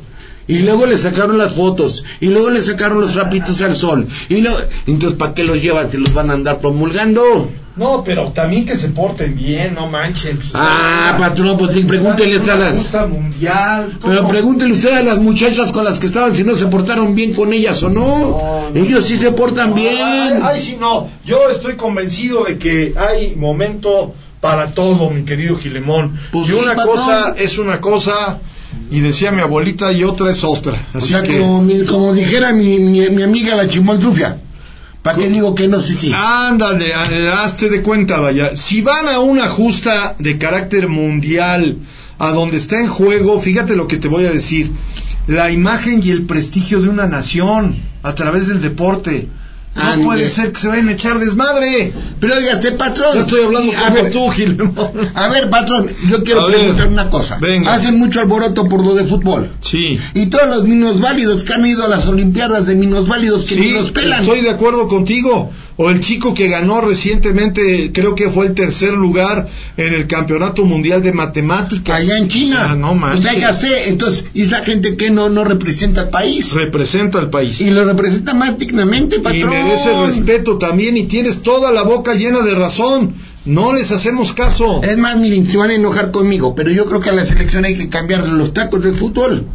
Y 0.47 0.59
luego 0.59 0.85
le 0.85 0.97
sacaron 0.97 1.37
las 1.37 1.53
fotos. 1.53 2.03
Y 2.19 2.27
luego 2.27 2.49
le 2.49 2.61
sacaron 2.61 3.01
los 3.01 3.13
trapitos 3.13 3.61
al 3.61 3.75
sol. 3.75 4.07
Y 4.29 4.41
luego, 4.41 4.57
entonces, 4.87 5.17
¿para 5.17 5.33
qué 5.33 5.43
los 5.43 5.61
llevan 5.61 5.89
si 5.89 5.97
los 5.97 6.13
van 6.13 6.29
a 6.29 6.33
andar 6.33 6.59
promulgando? 6.59 7.49
No, 7.79 8.03
pero 8.03 8.31
también 8.33 8.65
que 8.65 8.75
se 8.75 8.89
porten 8.89 9.35
bien, 9.37 9.73
no 9.73 9.87
manchen. 9.87 10.35
Pues, 10.35 10.49
Ah, 10.53 11.15
patrón, 11.17 11.57
pues 11.57 11.71
sí, 11.71 11.83
pregúntele 11.83 12.37
a 12.51 12.55
las... 12.57 12.91
Mundial. 13.07 13.97
¿cómo? 14.01 14.13
Pero 14.13 14.27
pregúntele 14.27 14.73
usted 14.73 14.91
a 14.97 15.01
las 15.03 15.19
muchachas 15.19 15.71
con 15.71 15.85
las 15.85 15.97
que 15.97 16.07
estaban 16.07 16.35
si 16.35 16.43
no 16.43 16.57
se 16.57 16.65
portaron 16.65 17.15
bien 17.15 17.33
con 17.33 17.53
ellas 17.53 17.81
o 17.83 17.89
no. 17.89 18.69
Ellos 18.75 19.05
sí 19.05 19.17
se 19.17 19.31
portan 19.31 19.73
bien. 19.73 19.95
Ay, 20.03 20.39
ay, 20.43 20.59
sí, 20.59 20.77
no. 20.77 21.07
Yo 21.23 21.49
estoy 21.49 21.77
convencido 21.77 22.43
de 22.43 22.57
que 22.57 22.93
hay 22.97 23.35
momento 23.37 24.13
para 24.41 24.67
todo, 24.73 25.09
mi 25.09 25.23
querido 25.23 25.55
Gilemón. 25.57 26.19
Pues 26.33 26.49
y 26.49 26.53
una 26.53 26.75
cosa 26.75 27.33
es 27.37 27.57
una 27.57 27.79
cosa, 27.79 28.39
y 28.91 28.99
decía 28.99 29.31
mi 29.31 29.41
abuelita, 29.41 29.93
y 29.93 30.03
otra 30.03 30.31
es 30.31 30.43
otra. 30.43 30.85
O 30.93 30.97
Así 30.97 31.09
sea, 31.09 31.23
que. 31.23 31.37
como, 31.39 31.65
como 31.87 32.13
dijera 32.13 32.51
mi, 32.51 32.79
mi, 32.79 33.09
mi 33.09 33.23
amiga 33.23 33.55
la 33.55 33.69
chimoltrufia. 33.69 34.37
¿Para 35.03 35.17
qué 35.17 35.29
digo 35.29 35.55
que 35.55 35.67
no? 35.67 35.81
Sí, 35.81 35.93
sí. 35.93 36.11
Ándale, 36.13 36.89
eh, 36.89 37.29
hazte 37.29 37.69
de 37.69 37.81
cuenta, 37.81 38.19
vaya. 38.19 38.55
Si 38.55 38.81
van 38.81 39.07
a 39.07 39.19
una 39.19 39.47
justa 39.47 40.15
de 40.19 40.37
carácter 40.37 40.89
mundial, 40.89 41.77
a 42.17 42.31
donde 42.31 42.57
está 42.57 42.81
en 42.81 42.87
juego, 42.87 43.39
fíjate 43.39 43.75
lo 43.75 43.87
que 43.87 43.97
te 43.97 44.09
voy 44.09 44.25
a 44.25 44.31
decir, 44.31 44.71
la 45.27 45.51
imagen 45.51 46.01
y 46.03 46.09
el 46.09 46.23
prestigio 46.23 46.81
de 46.81 46.89
una 46.89 47.07
nación 47.07 47.77
a 48.03 48.13
través 48.13 48.47
del 48.47 48.61
deporte. 48.61 49.29
No 49.79 50.01
puede 50.03 50.29
ser 50.29 50.51
que 50.51 50.59
se 50.59 50.67
vayan 50.67 50.89
a 50.89 50.91
echar 50.93 51.19
desmadre. 51.19 51.93
Pero 52.19 52.35
oiga, 52.35 52.53
este 52.53 52.71
patrón. 52.73 53.15
Ya 53.15 53.21
estoy 53.21 53.41
hablando 53.43 53.71
Sí, 53.71 53.75
como 53.77 53.87
a 53.87 53.89
ver, 54.01 54.11
tú, 54.11 54.29
Gilemón. 54.29 54.91
A 55.15 55.29
ver, 55.29 55.49
patrón, 55.49 55.89
yo 56.09 56.23
quiero 56.23 56.41
A 56.41 56.45
ver. 56.47 56.55
preguntar 56.57 56.87
una 56.87 57.09
cosa. 57.09 57.37
Venga. 57.39 57.73
Hacen 57.73 57.97
mucho 57.97 58.19
alboroto 58.19 58.67
por 58.67 58.83
lo 58.83 58.93
de 58.95 59.05
fútbol. 59.05 59.49
Sí. 59.61 59.99
Y 60.13 60.27
todos 60.27 60.49
los 60.49 60.63
minusválidos 60.65 61.43
que 61.43 61.53
han 61.53 61.65
ido 61.65 61.83
a 61.85 61.87
las 61.87 62.05
Olimpiadas 62.07 62.65
de 62.65 62.75
minusválidos 62.75 63.43
que 63.45 63.55
ni 63.55 63.67
Sí, 63.67 63.71
los 63.71 63.91
pelan. 63.91 64.21
estoy 64.21 64.41
de 64.41 64.49
acuerdo 64.49 64.87
contigo. 64.87 65.51
O 65.81 65.89
el 65.89 66.01
chico 66.01 66.33
que 66.33 66.49
ganó 66.49 66.81
recientemente, 66.81 67.91
creo 67.93 68.13
que 68.13 68.29
fue 68.29 68.47
el 68.47 68.53
tercer 68.53 68.91
lugar 68.95 69.47
en 69.77 69.93
el 69.93 70.07
Campeonato 70.07 70.65
Mundial 70.65 71.01
de 71.01 71.13
Matemáticas. 71.13 72.01
Allá 72.01 72.17
en 72.17 72.27
China. 72.27 72.63
O 72.63 72.65
sea, 72.65 72.75
no 72.75 72.91
O 72.91 73.17
sea, 73.17 73.33
ya 73.33 73.53
sé, 73.53 73.87
entonces, 73.87 74.25
¿y 74.33 74.41
esa 74.41 74.61
gente 74.61 74.97
que 74.97 75.09
no, 75.09 75.29
no 75.29 75.45
representa 75.45 76.01
al 76.01 76.09
país? 76.09 76.51
Representa 76.51 77.19
al 77.19 77.29
país. 77.29 77.61
Y 77.61 77.71
lo 77.71 77.85
representa 77.85 78.33
más 78.33 78.57
dignamente, 78.57 79.15
Y 79.15 79.19
patrón. 79.19 79.51
merece 79.51 80.05
respeto 80.05 80.57
también 80.57 80.97
y 80.97 81.03
tienes 81.03 81.43
toda 81.43 81.71
la 81.71 81.83
boca 81.83 82.13
llena 82.13 82.41
de 82.41 82.55
razón. 82.55 83.13
No 83.45 83.71
les 83.71 83.93
hacemos 83.93 84.33
caso. 84.33 84.83
Es 84.83 84.97
más, 84.97 85.15
miren, 85.15 85.49
se 85.49 85.55
van 85.55 85.69
a 85.69 85.75
enojar 85.75 86.11
conmigo, 86.11 86.55
pero 86.55 86.71
yo 86.71 86.87
creo 86.87 86.99
que 86.99 87.11
a 87.11 87.13
la 87.13 87.23
selección 87.23 87.63
hay 87.63 87.77
que 87.77 87.87
cambiarle 87.87 88.33
los 88.33 88.53
tacos 88.53 88.83
del 88.83 88.95
fútbol. 88.95 89.47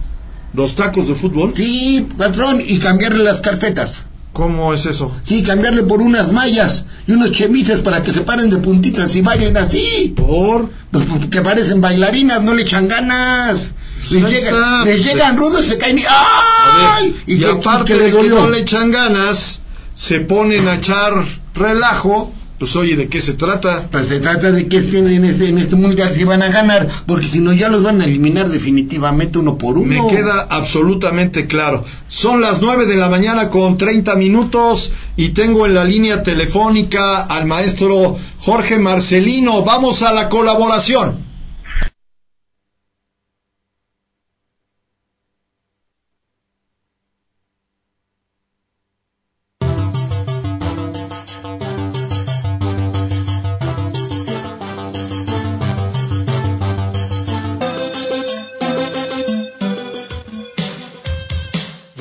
¿Los 0.55 0.75
tacos 0.75 1.07
de 1.07 1.15
fútbol? 1.15 1.53
Sí, 1.55 2.07
patrón, 2.17 2.63
y 2.67 2.79
cambiarle 2.79 3.23
las 3.23 3.43
calcetas. 3.43 4.05
¿Cómo 4.35 4.75
es 4.75 4.85
eso? 4.85 5.11
Sí, 5.23 5.43
cambiarle 5.43 5.85
por 5.85 6.03
unas 6.03 6.33
mallas 6.33 6.85
y 7.07 7.13
unos 7.13 7.31
chemises 7.33 7.81
para 7.81 8.03
que 8.03 8.13
se 8.13 8.21
paren 8.23 8.51
de 8.51 8.59
puntitas 8.59 9.15
y 9.15 9.23
bailen 9.23 9.57
así. 9.57 10.13
¿Por? 10.17 10.69
Pues 10.91 11.07
porque 11.07 11.41
parecen 11.41 11.81
bailarinas, 11.81 12.43
no 12.43 12.53
le 12.53 12.63
echan 12.63 12.87
ganas. 12.89 13.71
Les, 14.11 14.21
Pues 14.23 14.33
llegan, 14.43 14.85
les 14.85 14.97
pues, 14.97 15.05
llegan 15.07 15.37
rudos 15.39 15.65
y 15.65 15.69
se 15.71 15.79
caen 15.79 15.99
y 16.01 16.03
¡ay! 16.07 17.17
Y, 17.27 17.39
que- 17.39 17.47
aparte 17.47 17.93
que 17.93 17.99
le 17.99 18.11
de 18.11 18.11
que 18.11 18.29
no 18.29 18.51
le 18.51 18.59
echan 18.59 18.91
ganas, 18.91 19.61
se 19.95 20.21
ponen 20.21 20.67
a 20.69 20.75
echar 20.75 21.13
relajo. 21.55 22.33
Pues 22.65 22.77
oye, 22.77 22.97
¿de 22.97 23.09
qué 23.09 23.21
se 23.21 23.35
trata? 23.35 23.89
Pues 23.91 24.09
se 24.09 24.21
trata 24.21 24.51
de 24.51 24.67
que 24.69 24.79
estén 24.79 25.07
en 25.07 25.27
este, 25.27 25.51
en 25.51 25.59
este 25.59 25.77
mundial 25.77 26.11
si 26.15 26.25
van 26.25 26.43
a 26.43 26.49
ganar, 26.49 26.89
porque 27.07 27.29
si 27.29 27.41
no 27.41 27.53
ya 27.53 27.69
los 27.69 27.83
van 27.83 28.01
a 28.01 28.07
eliminar 28.07 28.49
definitivamente 28.49 29.39
uno 29.39 29.59
por 29.59 29.77
uno. 29.77 30.03
Me 30.03 30.09
queda 30.09 30.41
absolutamente 30.49 31.47
claro. 31.47 31.85
Son 32.09 32.41
las 32.41 32.63
9 32.63 32.87
de 32.87 32.97
la 32.97 33.11
mañana 33.11 33.51
con 33.51 33.77
30 33.77 34.17
minutos 34.17 34.93
y 35.15 35.29
tengo 35.35 35.67
en 35.67 35.75
la 35.75 35.85
línea 35.85 36.23
telefónica 36.23 37.21
al 37.21 37.45
maestro 37.45 38.17
Jorge 38.39 38.79
Marcelino. 38.79 39.63
Vamos 39.63 40.03
a 40.03 40.15
la 40.15 40.31
colaboración. 40.31 41.34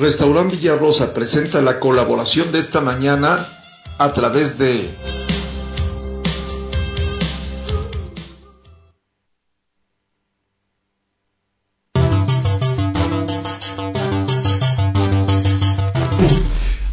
Restaurant 0.04 0.50
Villarrosa 0.50 1.14
presenta 1.14 1.62
la 1.62 1.80
colaboración 1.80 2.52
de 2.52 2.58
esta 2.58 2.82
mañana 2.82 3.48
a 3.96 4.12
través 4.12 4.58
de 4.58 4.94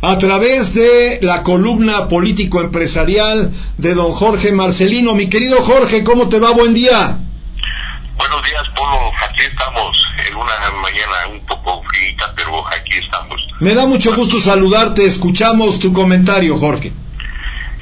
a 0.02 0.18
través 0.18 0.74
de 0.74 1.20
la 1.22 1.44
columna 1.44 2.08
político-empresarial 2.08 3.52
de 3.78 3.94
don 3.94 4.12
Jorge 4.14 4.54
Marcelino. 4.54 5.16
Mi 5.16 5.28
querido 5.28 5.58
Jorge, 5.58 6.06
¿cómo 6.06 6.30
te 6.30 6.40
va? 6.40 6.52
Buen 6.52 6.74
día. 6.74 7.20
Buenos 8.22 8.48
días, 8.48 8.70
Polo. 8.76 9.12
Aquí 9.28 9.42
estamos 9.42 9.98
en 10.28 10.36
una 10.36 10.72
mañana 10.80 11.28
un 11.32 11.44
poco 11.48 11.82
fría, 11.90 12.32
pero 12.36 12.68
aquí 12.68 13.00
estamos. 13.04 13.42
Me 13.60 13.74
da 13.74 13.88
mucho 13.88 14.16
gusto 14.16 14.40
saludarte. 14.40 15.08
Escuchamos 15.08 15.80
tu 15.80 15.92
comentario, 15.92 16.56
Jorge. 16.56 16.92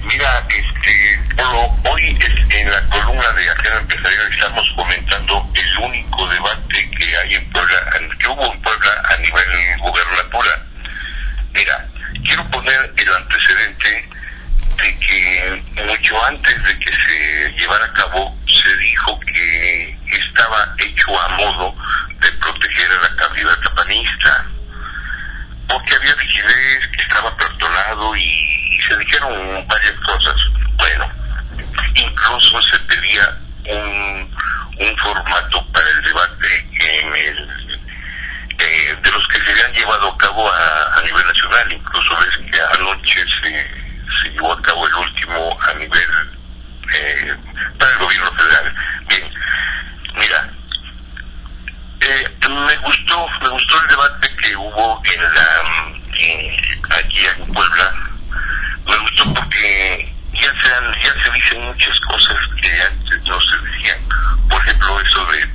Mira, 0.02 0.48
este, 0.48 1.20
Polo, 1.36 1.68
hoy 1.92 2.18
en 2.52 2.72
la 2.72 2.82
columna 2.88 3.30
de 3.34 3.50
Agenda 3.50 3.80
Empresarial 3.82 4.32
estamos 4.32 4.66
comentando 4.78 5.46
el 5.56 5.84
único 5.84 6.26
debate 6.30 6.90
que 6.90 7.18
hay 7.18 7.34
en 7.34 7.52
Puebla, 7.52 7.90
que 8.18 8.28
hubo 8.28 8.54
en 8.54 8.62
Puebla 8.62 8.92
a 9.10 9.18
nivel 9.18 9.80
gubernatura. 9.82 10.66
Mira, 11.54 11.86
quiero 12.24 12.50
poner 12.50 12.94
el 12.96 13.14
antecedente 13.14 14.10
de 14.82 14.98
que 15.00 15.64
mucho 15.86 16.26
antes 16.26 16.64
de 16.64 16.80
que 16.80 16.92
se 16.92 17.52
llevara 17.58 17.86
a 17.86 17.94
cabo 17.94 18.38
se 18.48 18.76
dijo 18.78 19.20
que 19.20 19.98
estaba 20.12 20.76
hecho 20.78 21.20
a 21.20 21.30
modo 21.30 21.76
de 22.20 22.32
proteger 22.34 22.92
a 22.92 23.10
la 23.10 23.16
candidata 23.16 23.74
panista 23.76 24.46
porque 25.70 25.96
había 25.96 26.16
rigidez, 26.16 26.80
que 26.96 27.02
estaba 27.04 27.36
perdonado 27.38 28.16
y, 28.16 28.24
y 28.24 28.78
se 28.88 28.98
dijeron 28.98 29.68
varias 29.68 29.96
cosas. 30.00 30.36
Bueno, 30.76 31.12
incluso 31.94 32.62
se 32.64 32.80
pedía 32.80 33.38
un, 33.66 34.36
un 34.80 34.98
formato 34.98 35.66
para 35.72 35.90
el 35.90 36.02
debate 36.02 36.68
en 36.74 37.16
el 37.16 37.80
eh, 38.58 38.98
de 39.02 39.12
los 39.12 39.28
que 39.28 39.40
se 39.40 39.64
han 39.64 39.74
llevado 39.74 40.10
a 40.10 40.18
cabo 40.18 40.50
a, 40.50 40.98
a 40.98 41.02
nivel 41.04 41.26
nacional. 41.28 41.72
Incluso 41.72 42.16
ves 42.18 42.52
que 42.52 42.62
anoche 42.80 43.24
se, 43.44 43.79
se 44.22 44.30
llevó 44.30 44.54
a 44.54 44.62
cabo 44.62 44.88
el 44.88 44.94
último 44.94 45.58
a 45.62 45.74
nivel 45.74 46.40
eh, 46.94 47.36
para 47.78 47.92
el 47.92 47.98
gobierno 48.00 48.32
federal. 48.32 48.76
Bien, 49.08 49.32
mira, 50.16 50.50
eh, 52.02 52.38
me 52.50 52.78
gustó, 52.78 53.28
me 53.42 53.50
gustó 53.50 53.82
el 53.82 53.88
debate 53.90 54.36
que 54.42 54.56
hubo 54.56 55.02
en 55.06 55.22
la, 55.22 56.98
aquí 56.98 57.26
en 57.26 57.54
Puebla. 57.54 57.94
Me 58.88 58.98
gustó 58.98 59.34
porque 59.34 60.14
ya 60.34 60.62
se 60.62 60.74
han, 60.74 60.94
ya 61.02 61.24
se 61.24 61.32
dicen 61.32 61.62
muchas 61.66 62.00
cosas 62.02 62.38
que 62.62 62.82
antes 62.82 63.24
no 63.28 63.40
se 63.42 63.58
decían. 63.58 64.00
Por 64.50 64.62
ejemplo, 64.62 65.00
eso 65.02 65.26
de, 65.28 65.46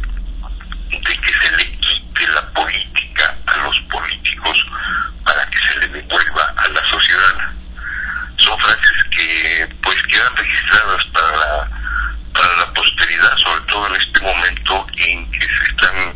de 0.99 1.19
que 1.19 1.33
se 1.33 1.57
le 1.57 1.65
quite 1.79 2.29
la 2.29 2.43
política 2.53 3.35
a 3.47 3.57
los 3.59 3.77
políticos 3.91 4.67
para 5.25 5.49
que 5.51 5.59
se 5.59 5.79
le 5.81 5.89
devuelva 5.89 6.55
a 6.57 6.69
la 6.69 6.83
sociedad. 6.91 7.55
Son 8.45 8.59
frases 8.59 9.05
que 9.11 9.67
pues 9.83 9.97
quedan 10.03 10.37
registradas 10.37 11.03
para 11.15 11.31
la, 11.31 11.71
para 12.35 12.57
la 12.59 12.73
posteridad, 12.75 13.37
sobre 13.39 13.61
todo 13.63 13.87
en 13.87 13.95
este 14.03 14.21
momento 14.21 14.87
en 14.99 15.31
que 15.31 15.41
se 15.41 15.65
están, 15.71 16.15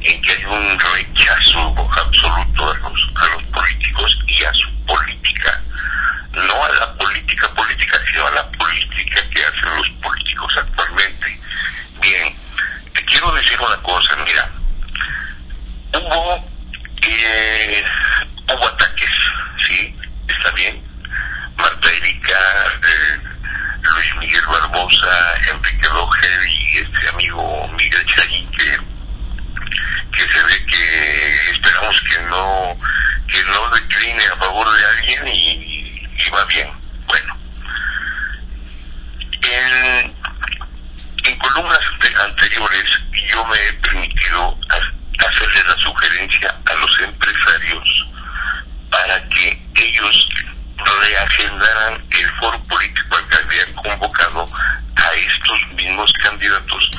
en 0.00 0.22
que 0.22 0.32
hay 0.32 0.44
un 0.46 0.78
rechazo 0.80 1.90
absoluto 1.96 2.70
a 2.70 2.74
los, 2.74 3.12
a 3.14 3.36
los 3.36 3.44
políticos 3.52 4.18
y 4.26 4.42
a 4.42 4.52
su 4.52 4.84
política. 4.84 5.62
No 6.32 6.64
a 6.64 6.68
la 6.70 6.92
política 6.94 7.48
política, 7.54 8.00
sino 8.10 8.26
a 8.26 8.30
la 8.32 8.50
política 8.50 9.20
que 9.30 9.44
hacen 9.44 9.76
los 9.76 9.90
políticos 10.02 10.52
actualmente. 10.58 11.40
Bien, 12.00 12.34
te 12.94 13.04
quiero 13.04 13.30
decir 13.32 13.60
una 13.60 13.76
cosa, 13.76 14.16
mira, 14.24 14.50
hubo, 15.94 16.48
eh, 17.02 17.84
hubo 18.48 18.66
ataques, 18.66 19.10
¿sí? 19.68 19.94
Está 20.26 20.50
bien. 20.50 20.89
Marta 21.60 21.90
Erika, 21.92 22.38
Luis 23.82 24.06
Miguel 24.18 24.44
Barbosa, 24.46 25.34
Enrique 25.52 25.88
Rogel 25.88 26.48
y 26.48 26.78
este 26.78 27.08
amigo 27.08 27.68
Miguel 27.68 28.06
Chayín 28.06 28.50
que, 28.52 30.20
se 30.20 30.42
ve 30.44 30.66
que 30.66 31.50
esperamos 31.52 32.00
que 32.02 32.20
no, 32.22 32.76
que 33.28 33.42
no 33.44 33.70
decline 33.70 34.22
a 34.26 34.36
favor 34.36 34.70
de 34.70 34.86
alguien 34.86 35.28
y, 35.28 36.30
va 36.30 36.44
bien. 36.44 36.68
Bueno, 37.06 37.36
en, 39.42 40.16
en 41.24 41.38
columnas 41.38 41.78
ante- 41.94 42.20
anteriores 42.22 42.84
yo 43.28 43.44
me 43.46 43.56
he 43.58 43.72
permitido 43.74 44.58
ha- 44.70 45.26
hacerle 45.26 45.62
la 45.66 45.74
sugerencia 45.76 46.54
a 46.70 46.74
los 46.74 47.00
empresarios 47.00 48.06
para 48.90 49.28
que 49.30 49.62
ellos 49.76 50.28
reagendaran 50.84 52.04
el 52.10 52.30
foro 52.38 52.62
político 52.64 53.16
al 53.16 53.28
que 53.28 53.36
habían 53.36 53.72
convocado 53.74 54.48
a 54.96 55.12
estos 55.14 55.72
mismos 55.74 56.12
candidatos 56.22 56.90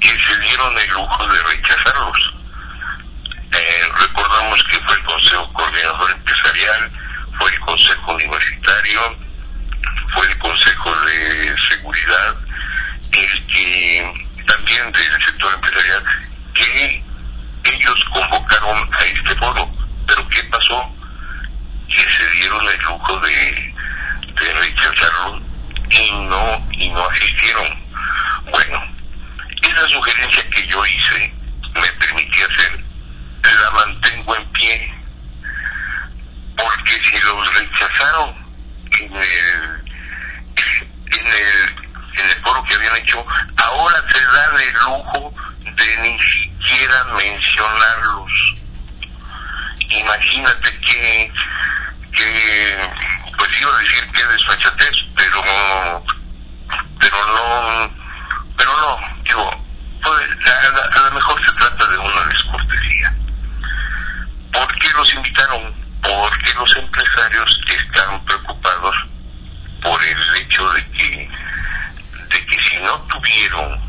que 0.00 0.08
se 0.08 0.40
dieron 0.40 0.76
el 0.78 0.90
lujo 0.90 1.26
de 1.26 1.42
rechazarlos. 1.42 2.34
Eh, 3.52 3.88
recordamos 4.00 4.64
que 4.64 4.78
fue 4.80 4.94
el 4.96 5.04
Consejo 5.04 5.52
Coordinador 5.52 6.10
Empresarial, 6.10 6.90
fue 7.38 7.50
el 7.50 7.60
Consejo 7.60 8.14
Universitario, 8.14 9.16
fue 10.14 10.26
el 10.26 10.38
Consejo 10.38 10.94
de 11.02 11.56
Seguridad, 11.68 12.36
el 13.12 13.46
que 13.46 14.12
también 14.46 14.92
del 14.92 15.24
sector 15.24 15.54
empresarial, 15.54 16.04
que 16.54 17.04
ellos 17.64 18.04
convocaron 18.12 18.88
a 18.92 19.04
este 19.04 19.34
foro. 19.36 19.70
Pero 20.06 20.28
¿qué 20.28 20.42
pasó? 20.44 21.01
Que 21.92 22.02
se 22.02 22.30
dieron 22.38 22.66
el 22.68 22.80
lujo 22.82 23.20
de, 23.20 23.74
rechazarlo 24.34 25.40
y 25.90 26.10
no, 26.26 26.66
y 26.72 26.88
no 26.88 27.06
asistieron. 27.08 27.68
Bueno, 28.50 28.82
esa 29.62 29.88
sugerencia 29.88 30.48
que 30.50 30.66
yo 30.66 30.84
hice, 30.86 31.32
me 31.74 31.86
permití 32.00 32.40
hacer, 32.42 32.84
la 33.44 33.70
mantengo 33.72 34.34
en 34.36 34.52
pie, 34.52 34.94
porque 36.56 36.92
si 37.04 37.18
los 37.20 37.54
rechazaron 37.54 38.34
en 39.00 39.12
el, 39.16 39.84
en 41.12 41.26
el, 41.26 41.68
en 42.18 42.28
el 42.30 42.42
foro 42.42 42.64
que 42.64 42.74
habían 42.74 42.96
hecho, 42.96 43.24
ahora 43.56 44.02
se 44.10 44.18
dan 44.20 44.60
el 44.60 44.72
lujo 44.74 45.34
de 45.76 45.96
ni 46.02 46.18
siquiera 46.18 47.04
mencionarlos. 47.16 48.32
Imagínate 49.88 50.80
que, 50.80 51.32
que 52.12 52.90
pues 53.36 53.60
iba 53.60 53.74
a 53.74 53.78
decir 53.78 54.10
que 54.12 54.24
desfachatez, 54.26 54.96
pero 55.16 56.04
pero 56.98 57.16
no, 57.26 57.90
pero 58.56 58.72
no, 58.76 58.98
digo, 59.24 59.64
pues, 60.02 60.28
a, 60.46 60.50
a- 60.50 61.00
a 61.00 61.08
lo 61.08 61.14
mejor 61.14 61.44
se 61.44 61.52
trata 61.52 61.86
de 61.88 61.98
una 61.98 62.24
descortesía. 62.26 63.14
¿Por 64.52 64.74
qué 64.76 64.88
los 64.96 65.14
invitaron? 65.14 65.74
Porque 66.00 66.54
los 66.54 66.76
empresarios 66.76 67.60
están 67.66 68.24
preocupados 68.24 68.94
por 69.82 70.02
el 70.04 70.36
hecho 70.36 70.68
de 70.72 70.86
que, 70.92 71.30
de 72.28 72.46
que 72.46 72.58
si 72.60 72.76
no 72.78 72.92
tuvieron 73.02 73.80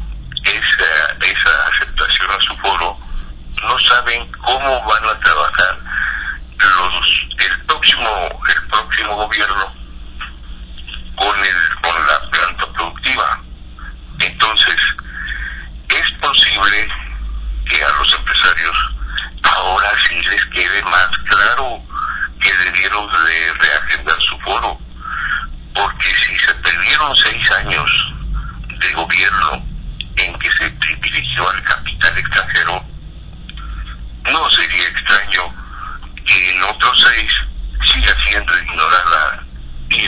esa, 0.43 1.25
esa 1.25 1.67
aceptación 1.75 2.31
a 2.31 2.39
su 2.47 2.57
foro, 2.57 2.97
no 3.63 3.79
saben 3.79 4.31
cómo 4.33 4.83
van 4.85 5.05
a 5.05 5.19
trabajar 5.19 5.79
los, 6.57 7.27
el 7.39 7.59
próximo, 7.65 8.41
el 8.47 8.67
próximo 8.69 9.27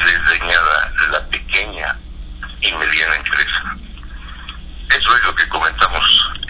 desdeñada 0.05 0.91
la 1.11 1.19
pequeña 1.27 1.95
y 2.61 2.73
mediana 2.73 3.15
empresa. 3.15 3.75
Eso 4.89 5.15
es 5.17 5.23
lo 5.23 5.35
que 5.35 5.47
comentamos 5.49 6.03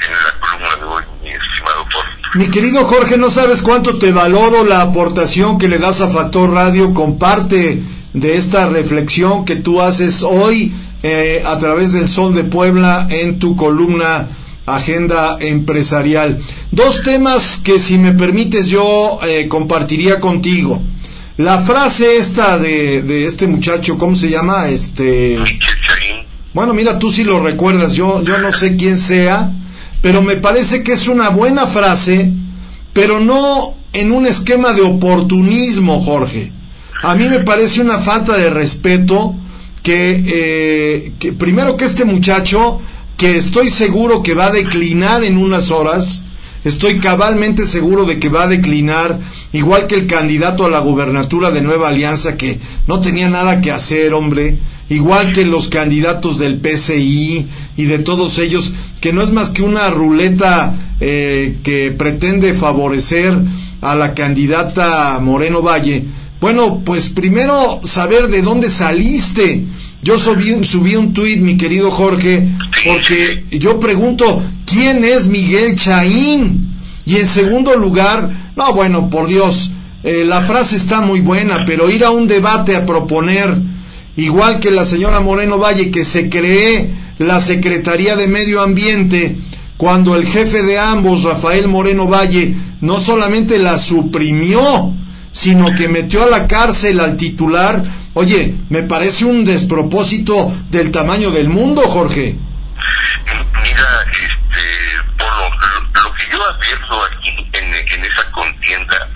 en 0.08 0.14
la 0.14 0.32
columna 0.40 0.76
de 0.76 0.84
hoy, 0.84 1.04
mi 1.22 1.30
estimado 1.32 1.86
Jorge. 1.92 2.22
Mi 2.36 2.52
querido 2.52 2.84
Jorge, 2.86 3.14
no 3.26 3.32
sabes 3.32 3.64
cuánto 3.64 3.98
te 3.98 4.12
valoro 4.12 4.66
la 4.66 4.84
aportación 4.84 5.58
que 5.58 5.68
le 5.68 5.80
das 5.80 6.00
a 6.00 6.10
Factor 6.10 6.52
Radio 6.52 6.94
con 6.94 7.18
parte 7.18 7.82
de 8.14 8.38
esta 8.38 8.70
reflexión 8.70 9.46
que 9.46 9.56
tú 9.56 9.82
haces 9.82 10.22
hoy 10.22 10.72
eh, 11.02 11.42
a 11.44 11.58
través 11.58 11.92
del 11.92 12.08
Sol 12.08 12.36
de 12.36 12.44
Puebla 12.44 13.08
en 13.10 13.40
tu 13.40 13.56
columna 13.56 14.28
Agenda 14.68 15.38
Empresarial. 15.40 16.40
Dos 16.70 17.02
temas 17.02 17.62
que 17.64 17.80
si 17.80 17.98
me 17.98 18.12
permites 18.12 18.68
yo 18.68 19.18
eh, 19.28 19.48
compartiría 19.48 20.20
contigo. 20.20 20.80
La 21.38 21.58
frase 21.58 22.18
esta 22.18 22.60
de, 22.60 23.02
de 23.02 23.26
este 23.26 23.48
muchacho, 23.48 23.98
¿cómo 23.98 24.14
se 24.14 24.30
llama? 24.30 24.70
Este... 24.70 25.40
Bueno, 26.54 26.76
mira, 26.76 27.00
tú 27.00 27.12
sí 27.12 27.24
lo 27.24 27.40
recuerdas, 27.40 27.96
yo, 27.96 28.24
yo 28.24 28.38
no 28.38 28.52
sé 28.52 28.76
quién 28.76 29.00
sea, 29.00 29.52
pero 30.04 30.22
me 30.22 30.36
parece 30.36 30.84
que 30.84 30.92
es 30.92 31.08
una 31.08 31.30
buena 31.30 31.66
frase, 31.66 32.32
pero 32.96 33.20
no 33.20 33.76
en 33.92 34.14
un 34.14 34.26
esquema 34.26 34.72
de 34.74 34.82
oportunismo, 34.82 36.00
Jorge. 36.00 36.54
A 37.04 37.14
mí 37.14 37.28
me 37.28 37.42
parece 37.42 37.82
una 37.82 38.00
falta 38.00 38.38
de 38.38 38.50
respeto 38.50 39.36
que, 39.84 40.24
eh, 41.20 41.34
primero 41.38 41.76
que 41.76 41.84
este 41.84 42.06
muchacho, 42.06 42.80
que 43.18 43.36
estoy 43.36 43.70
seguro 43.70 44.24
que 44.24 44.34
va 44.34 44.46
a 44.46 44.52
declinar 44.52 45.26
en 45.26 45.36
unas 45.38 45.72
horas, 45.72 46.24
estoy 46.64 47.02
cabalmente 47.02 47.66
seguro 47.66 48.06
de 48.06 48.18
que 48.18 48.30
va 48.30 48.44
a 48.44 48.48
declinar, 48.48 49.20
igual 49.52 49.88
que 49.88 49.96
el 49.96 50.08
candidato 50.08 50.66
a 50.66 50.70
la 50.70 50.80
gubernatura 50.80 51.52
de 51.52 51.62
Nueva 51.62 51.90
Alianza, 51.90 52.38
que 52.38 52.62
no 52.88 53.02
tenía 53.02 53.28
nada 53.28 53.60
que 53.60 53.72
hacer, 53.72 54.14
hombre, 54.14 54.58
igual 54.90 55.34
que 55.34 55.46
los 55.46 55.70
candidatos 55.70 56.38
del 56.38 56.60
PCI 56.60 57.48
y 57.78 57.84
de 57.86 58.00
todos 58.00 58.40
ellos, 58.40 58.72
que 59.02 59.14
no 59.14 59.22
es 59.22 59.32
más 59.32 59.50
que 59.50 59.64
una 59.64 59.90
ruleta 59.90 60.76
eh, 61.00 61.58
que 61.64 61.92
pretende 61.92 62.54
favorecer 62.54 63.34
a 63.82 63.96
la 63.96 64.14
candidata 64.14 65.20
Moreno 65.22 65.62
Valle. 65.62 66.06
Bueno, 66.40 66.82
pues 66.86 67.10
primero 67.10 67.82
saber 67.84 68.28
de 68.28 68.42
dónde 68.42 68.70
saliste. 68.70 69.66
Yo 70.04 70.20
subí, 70.20 70.64
subí 70.66 70.96
un 70.96 71.14
tuit, 71.14 71.40
mi 71.40 71.58
querido 71.58 71.90
Jorge, 71.90 72.48
porque 72.86 73.44
yo 73.52 73.80
pregunto, 73.80 74.44
¿quién 74.66 75.04
es 75.04 75.28
Miguel 75.28 75.76
Chaín? 75.76 76.76
Y 77.06 77.18
en 77.18 77.28
segundo 77.28 77.76
lugar, 77.76 78.30
no, 78.56 78.74
bueno, 78.74 79.10
por 79.10 79.28
Dios, 79.28 79.72
eh, 80.04 80.24
la 80.26 80.42
frase 80.42 80.76
está 80.76 81.02
muy 81.02 81.22
buena, 81.22 81.66
pero 81.66 81.90
ir 81.90 82.04
a 82.04 82.12
un 82.12 82.28
debate 82.28 82.76
a 82.76 82.86
proponer, 82.86 83.58
igual 84.16 84.60
que 84.60 84.72
la 84.72 84.86
señora 84.86 85.20
Moreno 85.20 85.58
Valle, 85.58 85.92
que 85.92 86.06
se 86.06 86.30
cree 86.30 86.90
la 87.18 87.40
Secretaría 87.40 88.16
de 88.16 88.28
Medio 88.28 88.62
Ambiente, 88.62 89.38
cuando 89.78 90.16
el 90.16 90.26
jefe 90.26 90.64
de 90.64 90.80
ambos, 90.80 91.24
Rafael 91.24 91.68
Moreno 91.68 92.08
Valle, 92.08 92.56
no 92.82 93.00
solamente 93.00 93.60
la 93.60 93.78
suprimió, 93.78 94.94
sino 95.32 95.76
que 95.76 95.90
metió 95.90 96.24
a 96.24 96.30
la 96.30 96.48
cárcel 96.48 97.00
al 97.02 97.18
titular. 97.18 97.84
Oye, 98.14 98.56
me 98.70 98.84
parece 98.84 99.26
un 99.26 99.44
despropósito 99.44 100.52
del 100.70 100.92
tamaño 100.92 101.32
del 101.32 101.50
mundo, 101.50 101.82
Jorge. 101.82 102.38
Mira, 103.64 103.88
este, 104.12 105.14
Polo, 105.18 105.50
lo, 106.04 106.14
que 106.14 106.24
yo 106.32 106.38
advierto 106.46 107.04
aquí 107.04 107.50
en, 107.54 107.74
en 107.74 108.06
esa 108.06 108.32
contienda 108.32 109.10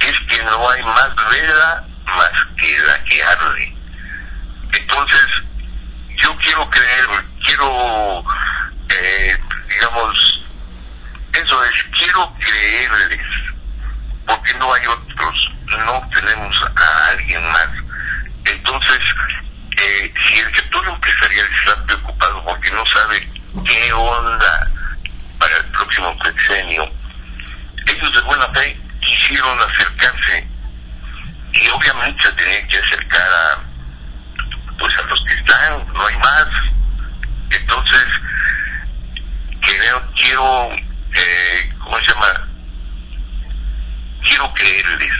es 0.00 0.14
que 0.30 0.42
no 0.44 0.70
hay 0.70 0.82
más 0.84 1.08
vela 1.30 1.86
más 2.06 2.30
que 2.56 2.78
la 2.86 3.04
que 3.04 3.22
arde. 3.22 3.81
Entonces, 4.72 5.26
yo 6.16 6.36
quiero 6.38 6.68
creer, 6.70 7.06
quiero, 7.44 8.24
eh, 8.88 9.36
digamos, 9.68 10.46
eso 11.32 11.64
es, 11.64 11.84
quiero 11.98 12.32
creerles, 12.38 13.26
porque 14.26 14.54
no 14.54 14.72
hay 14.72 14.86
otros, 14.86 15.52
no 15.86 16.08
tenemos 16.14 16.56
a 16.76 17.06
alguien 17.08 17.42
más. 17.48 17.68
Entonces, 18.44 19.00
eh, 19.76 20.14
si 20.28 20.38
el 20.38 20.54
sector 20.54 20.86
empresarial 20.88 21.46
está 21.60 21.84
preocupado 21.84 22.44
porque 22.44 22.70
no 22.70 22.84
sabe 22.86 23.28
qué 23.66 23.92
onda 23.92 24.70
para 25.38 25.56
el 25.56 25.64
próximo 25.66 26.16
sexenio, 26.22 26.88
ellos 27.86 28.14
de 28.14 28.20
buena 28.22 28.46
fe 28.48 28.78
quisieron 29.00 29.58
acercarse 29.60 30.46
y 31.54 31.68
obviamente 31.68 32.22
se 32.22 32.32
tenían 32.32 32.68
que 32.68 32.78
acercar 32.78 33.22
a 33.22 33.71
pues 34.82 34.98
a 34.98 35.02
los 35.02 35.24
que 35.24 35.34
están, 35.34 35.94
no 35.94 36.06
hay 36.06 36.16
más. 36.16 36.48
Entonces, 37.50 38.04
creo, 39.60 40.02
quiero, 40.16 40.72
eh, 40.72 41.72
¿cómo 41.78 41.96
se 42.00 42.12
llama? 42.12 42.48
Quiero 44.22 44.52
creerles. 44.54 45.12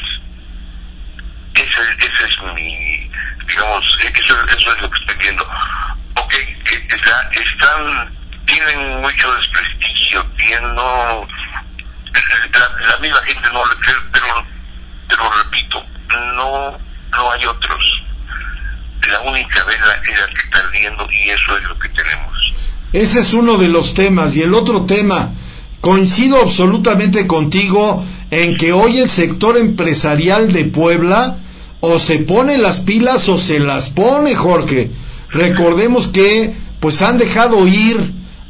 Ese, 1.55 1.81
ese 1.99 2.25
es 2.25 2.55
mi, 2.55 3.09
digamos, 3.47 3.99
eso, 4.01 4.47
eso 4.49 4.73
es 4.73 4.81
lo 4.81 4.91
que 4.91 4.99
estoy 4.99 5.17
viendo. 5.19 5.45
Ok, 6.17 6.35
eh, 6.35 6.89
está, 6.89 7.31
están, 7.31 8.13
tienen 8.47 9.01
mucho 9.01 9.33
desprestigio, 9.33 10.27
tienen, 10.39 10.75
no, 10.75 11.29
la, 12.53 12.89
la 12.91 12.97
misma 12.99 13.23
gente 13.27 13.49
no 13.53 13.65
le 13.65 13.77
cree, 13.77 13.95
pero, 14.13 14.47
pero 15.09 15.31
repito, 15.31 15.87
no, 16.35 16.81
no 17.13 17.31
hay 17.31 17.47
otros. 17.47 18.03
La 19.13 19.21
única 19.21 19.63
vela 19.65 20.01
es 20.11 20.19
la 20.19 20.27
que 20.27 20.41
está 20.43 20.59
ardiendo 20.67 21.07
y 21.11 21.29
eso 21.29 21.57
es 21.59 21.69
lo 21.69 21.79
que 21.79 21.89
tenemos. 21.91 22.33
Ese 22.95 23.21
es 23.21 23.35
uno 23.35 23.59
de 23.59 23.69
los 23.69 23.93
temas. 23.93 24.35
Y 24.37 24.43
el 24.43 24.55
otro 24.55 24.87
tema, 24.87 25.33
coincido 25.83 26.41
absolutamente 26.41 27.27
contigo 27.27 28.03
en 28.31 28.57
que 28.57 28.73
hoy 28.73 28.99
el 28.99 29.09
sector 29.11 29.59
empresarial 29.59 30.53
de 30.53 30.65
Puebla 30.65 31.37
o 31.81 31.99
se 31.99 32.19
pone 32.21 32.57
las 32.57 32.81
pilas 32.81 33.29
o 33.29 33.37
se 33.37 33.59
las 33.59 33.91
pone, 33.91 34.35
Jorge. 34.35 34.91
Recordemos 35.31 36.07
que 36.07 36.55
pues 36.81 37.03
han 37.03 37.19
dejado 37.19 37.67
ir 37.69 37.99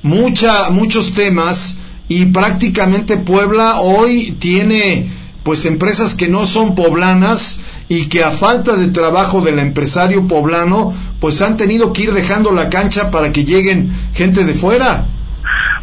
mucha, 0.03 0.71
muchos 0.71 1.13
temas 1.15 1.79
y 2.09 2.27
prácticamente 2.27 3.17
Puebla 3.17 3.81
hoy 3.81 4.37
tiene 4.39 5.11
pues 5.43 5.65
empresas 5.67 6.15
que 6.15 6.29
no 6.29 6.47
son 6.47 6.77
poblanas 6.77 7.59
y 7.93 8.09
que 8.09 8.25
a 8.25 8.33
falta 8.33 8.75
de 8.77 8.89
trabajo 8.89 9.43
del 9.43 9.59
empresario 9.59 10.27
poblano 10.27 10.95
pues 11.21 11.43
han 11.43 11.59
tenido 11.59 11.93
que 11.93 12.05
ir 12.05 12.13
dejando 12.15 12.51
la 12.51 12.71
cancha 12.71 13.11
para 13.11 13.33
que 13.33 13.45
lleguen 13.45 13.93
gente 14.15 14.47
de 14.47 14.55
fuera. 14.55 15.05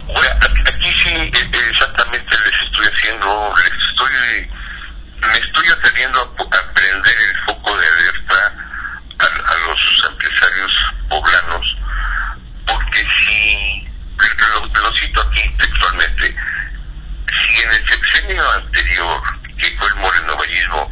Bueno, 0.07 0.35
aquí, 0.41 0.89
sí 1.03 1.09
eh, 1.09 1.31
exactamente 1.69 2.35
les 2.45 2.61
estoy 2.65 2.85
haciendo, 2.87 3.53
les 3.57 3.73
estoy, 3.91 4.49
me 5.21 5.37
estoy 5.37 5.67
atreviendo 5.67 6.19
a, 6.19 6.23
a 6.23 6.73
prender 6.73 7.15
el 7.29 7.45
foco 7.45 7.77
de 7.77 7.85
alerta 7.85 8.53
a, 9.19 9.25
a 9.25 9.67
los 9.67 10.09
empresarios 10.09 10.71
poblanos, 11.09 11.77
porque 12.65 13.05
si, 13.21 13.87
lo, 14.17 14.81
lo 14.81 14.95
cito 14.95 15.21
aquí 15.21 15.47
textualmente, 15.59 16.35
si 17.45 17.61
en 17.61 17.71
el 17.71 17.87
sexenio 17.87 18.51
anterior, 18.53 19.21
que 19.59 19.77
fue 19.77 19.87
el 19.89 19.95
morenovallismo, 19.97 20.89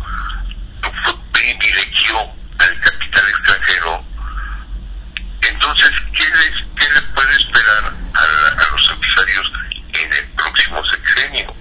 privilegió 1.32 2.20
al 2.60 2.82
capital 2.82 3.30
extranjero, 3.30 4.04
entonces, 5.50 5.92
¿qué, 6.14 6.24
les, 6.24 6.54
qué 6.76 6.94
le 6.94 7.02
puede 7.14 7.36
esperar 7.36 7.94
a, 8.14 8.62
a 8.62 8.72
los 8.72 8.90
empresarios 8.92 9.52
en 9.94 10.14
el 10.14 10.26
próximo 10.30 10.82
sexenio? 10.92 11.54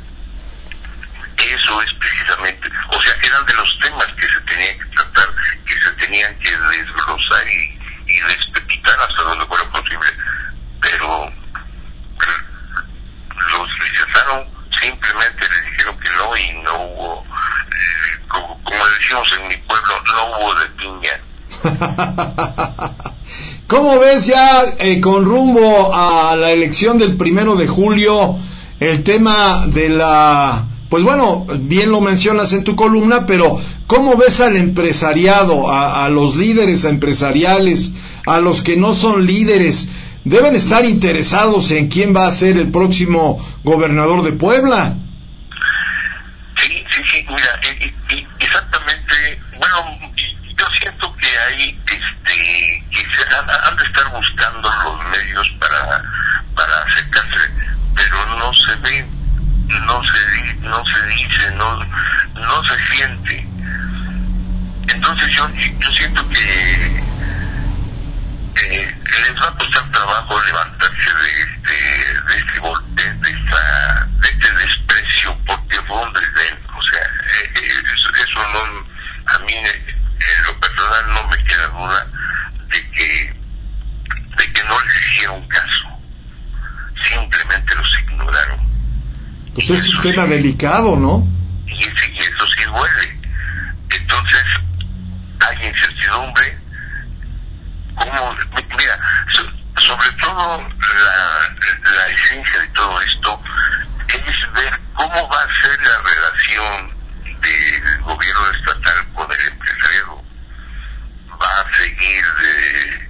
Eso 1.37 1.83
es 1.83 1.89
precisamente, 2.01 2.69
o 2.91 3.03
sea, 3.03 3.15
eran 3.23 3.45
de 3.47 3.55
los 3.55 3.79
temas 3.81 4.07
que 4.19 4.27
se 4.27 4.41
tenían 4.41 4.79
que 4.79 4.97
tratar, 4.97 5.29
que 5.65 5.79
se 5.79 5.91
tenían 5.93 6.39
que 6.39 6.51
desglosar 6.51 7.47
y, 7.49 7.79
y 8.07 8.21
despepitar 8.21 8.99
hasta 9.01 9.23
donde 9.23 9.47
fuera 9.47 9.65
posible. 9.71 10.09
Pero 10.81 11.25
eh, 11.27 11.33
los 13.53 13.79
rechazaron, 13.79 14.49
simplemente 14.81 15.41
les 15.41 15.65
dijeron 15.73 15.99
que 16.01 16.09
no 16.19 16.37
y 16.37 16.53
no 16.63 16.75
hubo, 16.85 17.23
eh, 17.23 18.19
como, 18.29 18.61
como 18.63 18.87
decimos 18.99 19.27
en 19.41 19.49
mi 19.49 19.57
pueblo, 19.57 19.95
no 20.13 20.27
hubo 20.39 20.55
de 20.55 20.67
piña. 20.77 21.15
¿Cómo 23.67 23.99
ves 23.99 24.27
ya 24.27 24.63
eh, 24.79 25.01
con 25.01 25.25
rumbo 25.25 25.93
a 25.93 26.37
la 26.37 26.53
elección 26.53 26.99
del 26.99 27.17
primero 27.17 27.57
de 27.57 27.67
julio 27.67 28.37
el 28.79 29.03
tema 29.03 29.67
de 29.67 29.89
la, 29.89 30.67
pues 30.89 31.03
bueno, 31.03 31.47
bien 31.61 31.91
lo 31.91 32.01
mencionas 32.01 32.53
en 32.53 32.63
tu 32.63 32.77
columna, 32.77 33.27
pero 33.27 33.59
¿cómo 33.87 34.17
ves 34.17 34.41
al 34.41 34.57
empresariado, 34.57 35.69
a, 35.69 36.05
a 36.05 36.09
los 36.11 36.37
líderes 36.37 36.85
empresariales, 36.85 37.93
a 38.27 38.39
los 38.39 38.63
que 38.63 38.77
no 38.77 38.95
son 38.95 39.27
líderes? 39.27 39.89
Deben 40.27 40.57
estar 40.57 40.85
interesados 40.85 41.71
en 41.71 41.87
quién 41.89 42.13
va 42.13 42.27
a 42.27 42.33
ser 42.33 42.57
el 42.57 42.73
próximo 42.73 43.39
gobernador 43.63 44.25
de 44.25 44.33
Puebla. 44.33 44.97
Sí, 46.57 46.83
sí, 46.91 47.01
sí, 47.13 47.25
mira, 47.29 47.61
y- 47.63 47.85
y- 47.85 47.95
y 48.19 48.27
exactamente, 48.41 49.41
bueno, 49.57 50.13
yo 50.59 50.67
siento 50.81 51.15
que 51.15 51.29
hay 51.29 51.79
este, 51.87 52.85
que 52.91 53.03
se 53.03 53.35
han, 53.37 53.49
han 53.49 53.77
de 53.77 53.85
estar 53.85 54.11
buscando 54.11 54.69
los 54.83 55.05
medios 55.17 55.47
para, 55.61 56.03
para 56.57 56.73
acercarse, 56.91 57.49
pero 57.95 58.27
no 58.41 58.53
se 58.53 58.75
ve, 58.83 59.07
no 59.69 60.01
se, 60.11 60.55
no 60.57 60.83
se 60.93 61.07
dice, 61.07 61.51
no, 61.57 61.85
no 62.35 62.65
se 62.65 62.95
siente. 62.97 63.47
Entonces 64.89 65.37
yo, 65.37 65.49
yo 65.79 65.91
siento 65.93 66.29
que 66.31 67.05
eh, 68.63 68.95
les 69.05 69.43
va 69.43 69.49
a 69.49 69.55
costar 69.55 69.91
trabajo 69.91 70.43
levantarse 70.43 71.11
de 71.11 71.43
este, 71.43 71.75
de 72.23 72.39
este 72.39 72.59
golpe, 72.61 73.03
de, 73.03 73.31
esta, 73.31 74.09
de 74.21 74.29
este 74.29 74.53
desprecio, 74.53 75.39
porque 75.47 75.81
fue 75.83 76.03
un 76.03 76.13
desdén. 76.13 76.59
O 76.77 76.83
sea, 76.91 77.01
eh, 77.01 77.53
eh, 77.55 77.83
eso, 77.95 78.09
eso 78.23 78.41
no, 78.53 79.33
a 79.35 79.39
mí 79.41 79.53
eh, 79.53 79.85
en 79.89 80.43
lo 80.45 80.61
personal 80.61 81.15
no 81.15 81.29
me 81.29 81.45
queda 81.45 81.69
duda 81.69 82.07
de 82.71 82.91
que, 82.91 83.35
de 84.39 84.53
que 84.53 84.65
no 84.65 84.81
les 84.81 85.07
hicieron 85.13 85.49
caso. 85.49 85.89
Simplemente 87.11 87.75
los 87.75 87.89
ignoraron. 88.03 88.61
Pues 89.55 89.71
es 89.71 89.89
un 89.95 90.03
tema 90.03 90.27
delicado, 90.27 90.97
¿no? 90.97 91.27
y, 91.67 91.85
y 91.85 92.19
eso 92.21 92.47
sí 92.57 92.65
duele. 92.65 93.21
Entonces, 93.91 94.45
hay 95.41 95.67
incertidumbre. 95.67 96.59
Mi- 98.05 98.77
Mira, 98.77 98.99
so- 99.33 99.81
sobre 99.81 100.11
todo 100.13 100.59
la, 100.61 102.07
esencia 102.09 102.61
de 102.61 102.69
todo 102.69 103.01
esto 103.01 103.41
es 104.09 104.53
ver 104.55 104.79
cómo 104.95 105.29
va 105.29 105.41
a 105.43 105.63
ser 105.63 105.79
la 105.81 105.99
relación 106.03 106.95
del 107.41 108.01
gobierno 108.03 108.51
estatal 108.51 109.07
con 109.15 109.33
el 109.33 109.41
empresariado. 109.49 110.23
Va 111.41 111.61
a 111.61 111.77
seguir 111.77 112.25
de, 112.41 113.09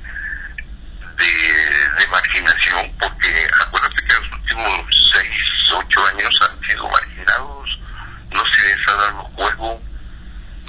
de, 1.24 2.08
marginación, 2.10 2.92
porque 2.98 3.48
acuérdate 3.66 4.02
que 4.06 4.14
los 4.14 4.32
últimos 4.32 4.86
seis, 5.12 5.42
ocho 5.76 6.06
años 6.06 6.38
han 6.42 6.60
sido 6.68 6.88
marginados, 6.88 7.68
no 8.32 8.42
se 8.56 8.76
les 8.76 8.88
ha 8.88 8.92
dado 8.94 9.22
juego. 9.34 9.82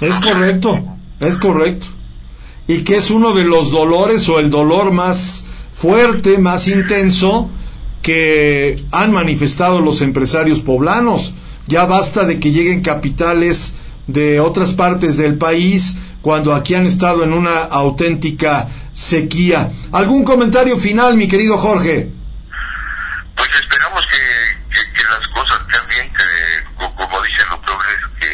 Es 0.00 0.18
correcto, 0.20 0.98
es 1.20 1.38
correcto. 1.38 1.86
Y 2.68 2.84
que 2.84 2.96
es 2.96 3.10
uno 3.10 3.34
de 3.34 3.44
los 3.44 3.70
dolores 3.72 4.28
o 4.28 4.38
el 4.38 4.50
dolor 4.50 4.92
más 4.92 5.44
fuerte, 5.72 6.38
más 6.38 6.68
intenso 6.68 7.50
que 8.02 8.84
han 8.92 9.10
manifestado 9.12 9.80
los 9.80 10.00
empresarios 10.02 10.60
poblanos. 10.60 11.32
Ya 11.66 11.86
basta 11.86 12.24
de 12.24 12.38
que 12.40 12.52
lleguen 12.52 12.82
capitales 12.82 13.74
de 14.06 14.38
otras 14.40 14.72
partes 14.72 15.16
del 15.16 15.36
país 15.38 15.96
cuando 16.22 16.54
aquí 16.54 16.74
han 16.74 16.86
estado 16.86 17.24
en 17.24 17.32
una 17.32 17.62
auténtica 17.64 18.68
sequía. 18.92 19.72
¿Algún 19.92 20.24
comentario 20.24 20.76
final, 20.76 21.16
mi 21.16 21.26
querido 21.28 21.56
Jorge? 21.58 22.10
Pues 23.36 23.48
esperamos 23.60 24.00
que, 24.10 24.74
que, 24.94 25.02
las 25.04 25.26
cosas 25.28 25.58
cambien, 25.68 26.10
que 26.12 26.74
co- 26.76 26.94
como 26.96 27.22
dice 27.22 27.42
lo 27.50 27.56
Robles, 27.56 28.00
que, 28.18 28.26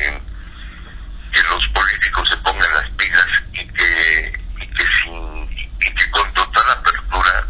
que 1.32 1.40
los 1.50 1.62
políticos 1.74 2.28
se 2.30 2.36
pongan 2.38 2.70
las 2.74 2.90
pilas 2.96 3.26
que, 3.74 4.32
que, 4.58 4.84
sin, 5.02 5.48
y 5.80 5.94
que 5.94 6.10
con 6.10 6.32
total 6.32 6.70
apertura 6.70 7.46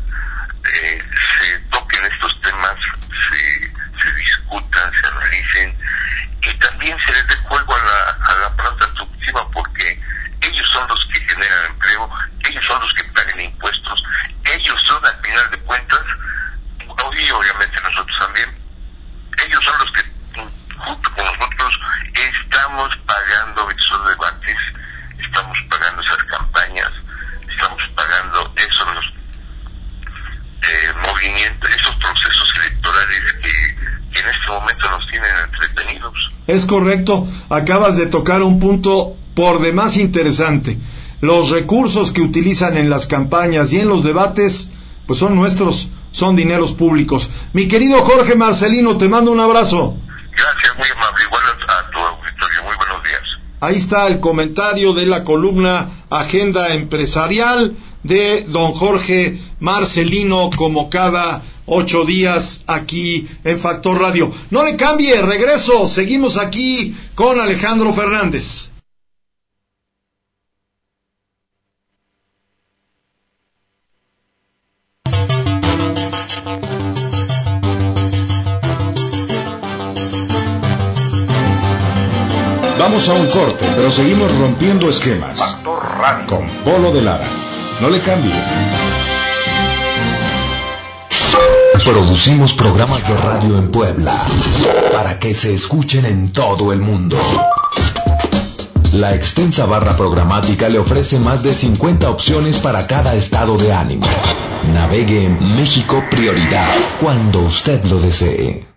eh, 0.72 1.02
se 1.38 1.58
toquen 1.70 2.04
estos 2.06 2.40
temas, 2.40 2.74
se, 3.30 4.12
discutan, 4.12 4.92
se 5.00 5.06
analicen 5.06 5.78
y 6.42 6.58
también 6.58 6.98
se 7.00 7.12
les 7.12 7.26
dé 7.28 7.36
juego 7.36 7.74
a 7.74 7.78
la, 7.78 8.26
a 8.26 8.38
la 8.40 8.56
planta 8.56 8.86
productiva 8.94 9.50
porque 9.50 10.00
ellos 10.40 10.66
son 10.72 10.86
los 10.88 11.08
que 11.12 11.20
generan 11.20 11.66
empleo, 11.66 12.10
ellos 12.48 12.64
son 12.64 12.80
los 12.82 12.92
que 12.94 13.04
pagan 13.04 13.40
impuestos, 13.40 14.04
ellos 14.44 14.82
son 14.86 15.04
al 15.06 15.20
final 15.22 15.50
de 15.50 15.58
cuentas 15.60 16.02
y 17.16 17.30
obviamente 17.30 17.80
nosotros 17.80 18.18
también, 18.18 18.48
ellos 19.46 19.64
son 19.64 19.78
los 19.78 19.92
que 19.92 20.02
junto 20.76 21.10
con 21.12 21.24
nosotros 21.24 21.80
estamos 22.12 22.96
pagando 23.06 23.70
esos 23.70 24.08
debates, 24.08 24.56
estamos 25.34 25.58
pagando 25.68 26.02
esas 26.02 26.24
campañas, 26.24 26.90
estamos 27.50 27.82
pagando 27.96 28.52
esos 28.56 29.04
eh, 30.62 30.92
movimientos, 31.02 31.70
esos 31.70 31.94
procesos 31.96 32.48
electorales 32.60 33.22
que, 33.42 34.12
que 34.12 34.20
en 34.20 34.28
este 34.28 34.46
momento 34.48 34.90
nos 34.90 35.06
tienen 35.10 35.30
entretenidos. 35.44 36.14
Es 36.46 36.66
correcto, 36.66 37.26
acabas 37.50 37.96
de 37.96 38.06
tocar 38.06 38.42
un 38.42 38.60
punto 38.60 39.16
por 39.34 39.60
demás 39.60 39.96
interesante. 39.96 40.78
Los 41.20 41.50
recursos 41.50 42.12
que 42.12 42.20
utilizan 42.20 42.76
en 42.76 42.88
las 42.88 43.06
campañas 43.06 43.72
y 43.72 43.80
en 43.80 43.88
los 43.88 44.04
debates, 44.04 44.70
pues 45.06 45.18
son 45.18 45.34
nuestros, 45.34 45.88
son 46.12 46.36
dineros 46.36 46.74
públicos. 46.74 47.30
Mi 47.54 47.66
querido 47.66 48.02
Jorge 48.02 48.36
Marcelino, 48.36 48.98
te 48.98 49.08
mando 49.08 49.32
un 49.32 49.40
abrazo. 49.40 49.96
Gracias, 50.30 50.76
muy 50.76 50.88
amable. 50.90 51.24
Igual 51.24 51.42
a, 51.46 51.78
a 51.78 51.90
tu 51.90 51.98
auditorio. 51.98 52.62
Muy 52.64 52.76
buenos 52.76 53.02
días. 53.02 53.33
Ahí 53.64 53.76
está 53.76 54.08
el 54.08 54.20
comentario 54.20 54.92
de 54.92 55.06
la 55.06 55.24
columna 55.24 55.88
Agenda 56.10 56.74
Empresarial 56.74 57.74
de 58.02 58.44
don 58.46 58.72
Jorge 58.72 59.38
Marcelino, 59.58 60.50
como 60.54 60.90
cada 60.90 61.40
ocho 61.64 62.04
días 62.04 62.64
aquí 62.66 63.26
en 63.42 63.58
Factor 63.58 63.98
Radio. 63.98 64.30
No 64.50 64.64
le 64.64 64.76
cambie, 64.76 65.18
regreso, 65.22 65.88
seguimos 65.88 66.36
aquí 66.36 66.94
con 67.14 67.40
Alejandro 67.40 67.94
Fernández. 67.94 68.68
Vamos 83.06 83.20
a 83.20 83.22
un 83.22 83.44
corte, 83.44 83.66
pero 83.76 83.90
seguimos 83.90 84.34
rompiendo 84.38 84.88
esquemas. 84.88 85.38
Con 86.26 86.48
Polo 86.64 86.90
de 86.90 87.02
Lara. 87.02 87.26
No 87.80 87.90
le 87.90 88.00
cambie. 88.00 88.32
Producimos 91.84 92.54
programas 92.54 93.06
de 93.06 93.14
radio 93.14 93.58
en 93.58 93.70
Puebla 93.70 94.24
para 94.90 95.18
que 95.18 95.34
se 95.34 95.52
escuchen 95.52 96.06
en 96.06 96.32
todo 96.32 96.72
el 96.72 96.80
mundo. 96.80 97.18
La 98.94 99.14
extensa 99.14 99.66
barra 99.66 99.96
programática 99.98 100.70
le 100.70 100.78
ofrece 100.78 101.18
más 101.18 101.42
de 101.42 101.52
50 101.52 102.08
opciones 102.08 102.58
para 102.58 102.86
cada 102.86 103.14
estado 103.14 103.58
de 103.58 103.74
ánimo. 103.74 104.06
Navegue 104.72 105.26
en 105.26 105.56
México 105.56 106.02
Prioridad 106.10 106.70
cuando 107.02 107.40
usted 107.40 107.84
lo 107.84 108.00
desee. 108.00 108.73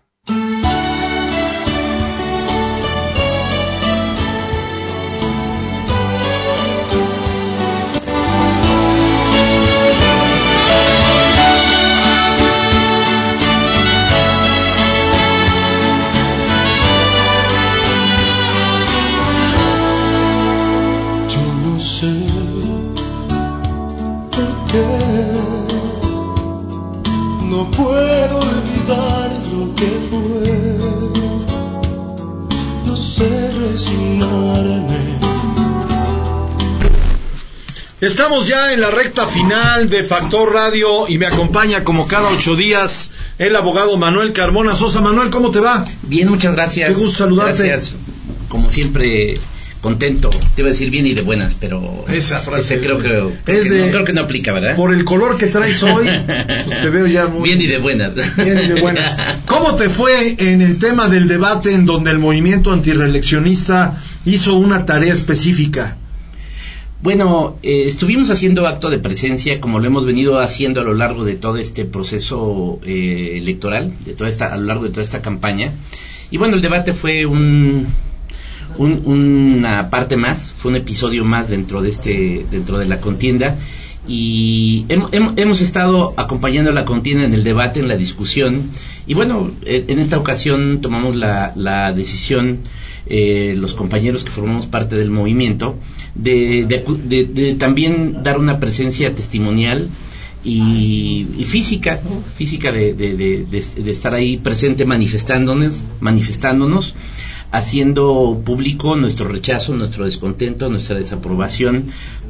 Ya 38.67 38.73
en 38.73 38.81
la 38.81 38.91
recta 38.91 39.27
final 39.27 39.89
de 39.89 40.03
Factor 40.03 40.51
Radio 40.53 41.07
y 41.07 41.17
me 41.17 41.25
acompaña 41.25 41.83
como 41.83 42.07
cada 42.07 42.29
ocho 42.29 42.55
días 42.55 43.11
el 43.37 43.55
abogado 43.55 43.97
Manuel 43.97 44.33
Carmona 44.33 44.75
Sosa. 44.75 45.01
Manuel, 45.01 45.29
¿cómo 45.29 45.51
te 45.51 45.59
va? 45.59 45.85
Bien, 46.03 46.27
muchas 46.29 46.53
gracias. 46.55 46.89
Qué 46.89 46.95
gusto 46.95 47.17
saludarte. 47.19 47.67
Gracias. 47.67 47.93
Como 48.49 48.69
siempre, 48.69 49.35
contento. 49.81 50.29
Te 50.55 50.61
iba 50.61 50.69
a 50.69 50.71
decir 50.71 50.89
bien 50.89 51.05
y 51.05 51.13
de 51.13 51.21
buenas, 51.21 51.55
pero 51.55 52.05
Esa 52.09 52.39
frase 52.39 52.75
ese 52.75 52.83
creo, 52.85 52.97
es- 52.97 53.03
creo, 53.03 53.31
es 53.45 53.63
que 53.63 53.69
de- 53.69 53.85
no, 53.85 53.91
creo 53.91 54.05
que 54.05 54.13
no 54.13 54.21
aplica, 54.21 54.51
¿verdad? 54.53 54.75
Por 54.75 54.93
el 54.93 55.05
color 55.05 55.37
que 55.37 55.47
traes 55.47 55.83
hoy, 55.83 56.05
pues 56.65 56.81
te 56.81 56.89
veo 56.89 57.07
ya 57.07 57.27
muy 57.27 57.43
Bien 57.49 57.61
y 57.61 57.67
de 57.67 57.77
buenas. 57.77 58.13
bien 58.15 58.59
y 58.63 58.67
de 58.67 58.81
buenas. 58.81 59.15
¿Cómo 59.45 59.75
te 59.75 59.89
fue 59.89 60.35
en 60.39 60.61
el 60.61 60.79
tema 60.79 61.07
del 61.09 61.27
debate 61.27 61.73
en 61.73 61.85
donde 61.85 62.11
el 62.11 62.19
movimiento 62.19 62.71
antireeleccionista 62.73 63.97
hizo 64.25 64.55
una 64.55 64.85
tarea 64.85 65.13
específica? 65.13 65.97
Bueno, 67.01 67.57
eh, 67.61 67.83
estuvimos 67.85 68.29
haciendo 68.31 68.65
acto 68.67 68.89
de 68.89 68.97
presencia 68.97 69.59
como 69.61 69.79
lo 69.79 69.85
hemos 69.85 70.05
venido 70.05 70.39
haciendo 70.39 70.81
a 70.81 70.83
lo 70.83 70.95
largo 70.95 71.23
de 71.25 71.35
todo 71.35 71.57
este 71.57 71.85
proceso 71.85 72.79
eh, 72.83 73.35
electoral, 73.37 73.93
de 74.03 74.13
toda 74.13 74.29
esta, 74.29 74.51
a 74.51 74.57
lo 74.57 74.63
largo 74.65 74.83
de 74.85 74.89
toda 74.89 75.03
esta 75.03 75.21
campaña. 75.21 75.71
Y 76.31 76.37
bueno, 76.37 76.55
el 76.55 76.61
debate 76.61 76.93
fue 76.93 77.25
un, 77.27 77.85
un- 78.79 79.03
una 79.05 79.89
parte 79.91 80.17
más, 80.17 80.51
fue 80.57 80.71
un 80.71 80.77
episodio 80.77 81.23
más 81.23 81.49
dentro 81.49 81.81
de 81.83 81.89
este, 81.89 82.45
dentro 82.49 82.79
de 82.79 82.87
la 82.87 82.99
contienda 82.99 83.55
y 84.07 84.85
hem- 84.89 85.09
hem- 85.11 85.33
hemos 85.37 85.61
estado 85.61 86.13
acompañando 86.17 86.71
la 86.71 86.83
contienda 86.85 87.25
en 87.25 87.33
el 87.33 87.43
debate, 87.43 87.79
en 87.79 87.87
la 87.89 87.95
discusión 87.97 88.71
y 89.05 89.13
bueno, 89.13 89.51
en 89.65 89.99
esta 89.99 90.17
ocasión 90.17 90.79
tomamos 90.81 91.15
la, 91.15 91.53
la 91.55 91.93
decisión 91.93 92.59
eh, 93.09 93.55
los 93.57 93.73
compañeros 93.73 94.23
que 94.25 94.31
formamos 94.31 94.65
parte 94.67 94.95
del 94.97 95.11
movimiento 95.11 95.75
de, 96.17 96.65
de 96.65 96.83
de- 97.07 97.25
de 97.25 97.53
también 97.55 98.23
dar 98.23 98.37
una 98.39 98.59
presencia 98.59 99.13
testimonial 99.13 99.89
y, 100.43 101.27
y 101.37 101.43
física, 101.45 101.99
física 102.35 102.71
de, 102.71 103.45
estar 103.85 104.13
ahí 104.15 104.37
presente 104.37 104.85
manifestándonos, 104.85 105.81
manifestándonos, 105.99 106.95
haciendo 107.51 108.41
público 108.45 108.95
nuestro 108.95 109.27
rechazo, 109.27 109.73
nuestro 109.75 110.05
descontento, 110.05 110.69
nuestra 110.69 110.97
desaprobación 110.99 111.85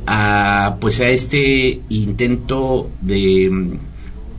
a 0.05 0.77
pues 0.80 0.99
a 1.01 1.09
este 1.09 1.81
intento 1.89 2.89
de 3.01 3.77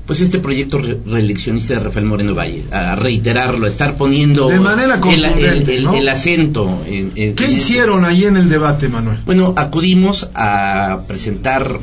pues 0.08 0.22
este 0.22 0.38
proyecto 0.40 0.78
re- 0.78 0.98
reeleccionista 1.06 1.74
de 1.74 1.80
Rafael 1.80 2.06
Moreno 2.06 2.34
Valle, 2.34 2.64
a 2.72 2.96
reiterarlo, 2.96 3.66
a 3.66 3.68
estar 3.68 3.96
poniendo 3.96 4.48
De 4.48 4.58
manera 4.58 4.98
el, 5.08 5.24
el- 5.24 5.68
el- 5.70 5.84
¿no? 5.84 5.94
el 5.94 6.08
acento. 6.08 6.82
en- 6.88 7.12
en- 7.14 7.34
¿Qué 7.36 7.44
en- 7.44 7.52
hicieron 7.52 8.04
ahí 8.06 8.24
en 8.24 8.36
el 8.38 8.48
debate, 8.48 8.88
Manuel? 8.88 9.18
bueno, 9.26 9.52
acudimos 9.56 10.28
a 10.34 11.00
presentar, 11.06 11.78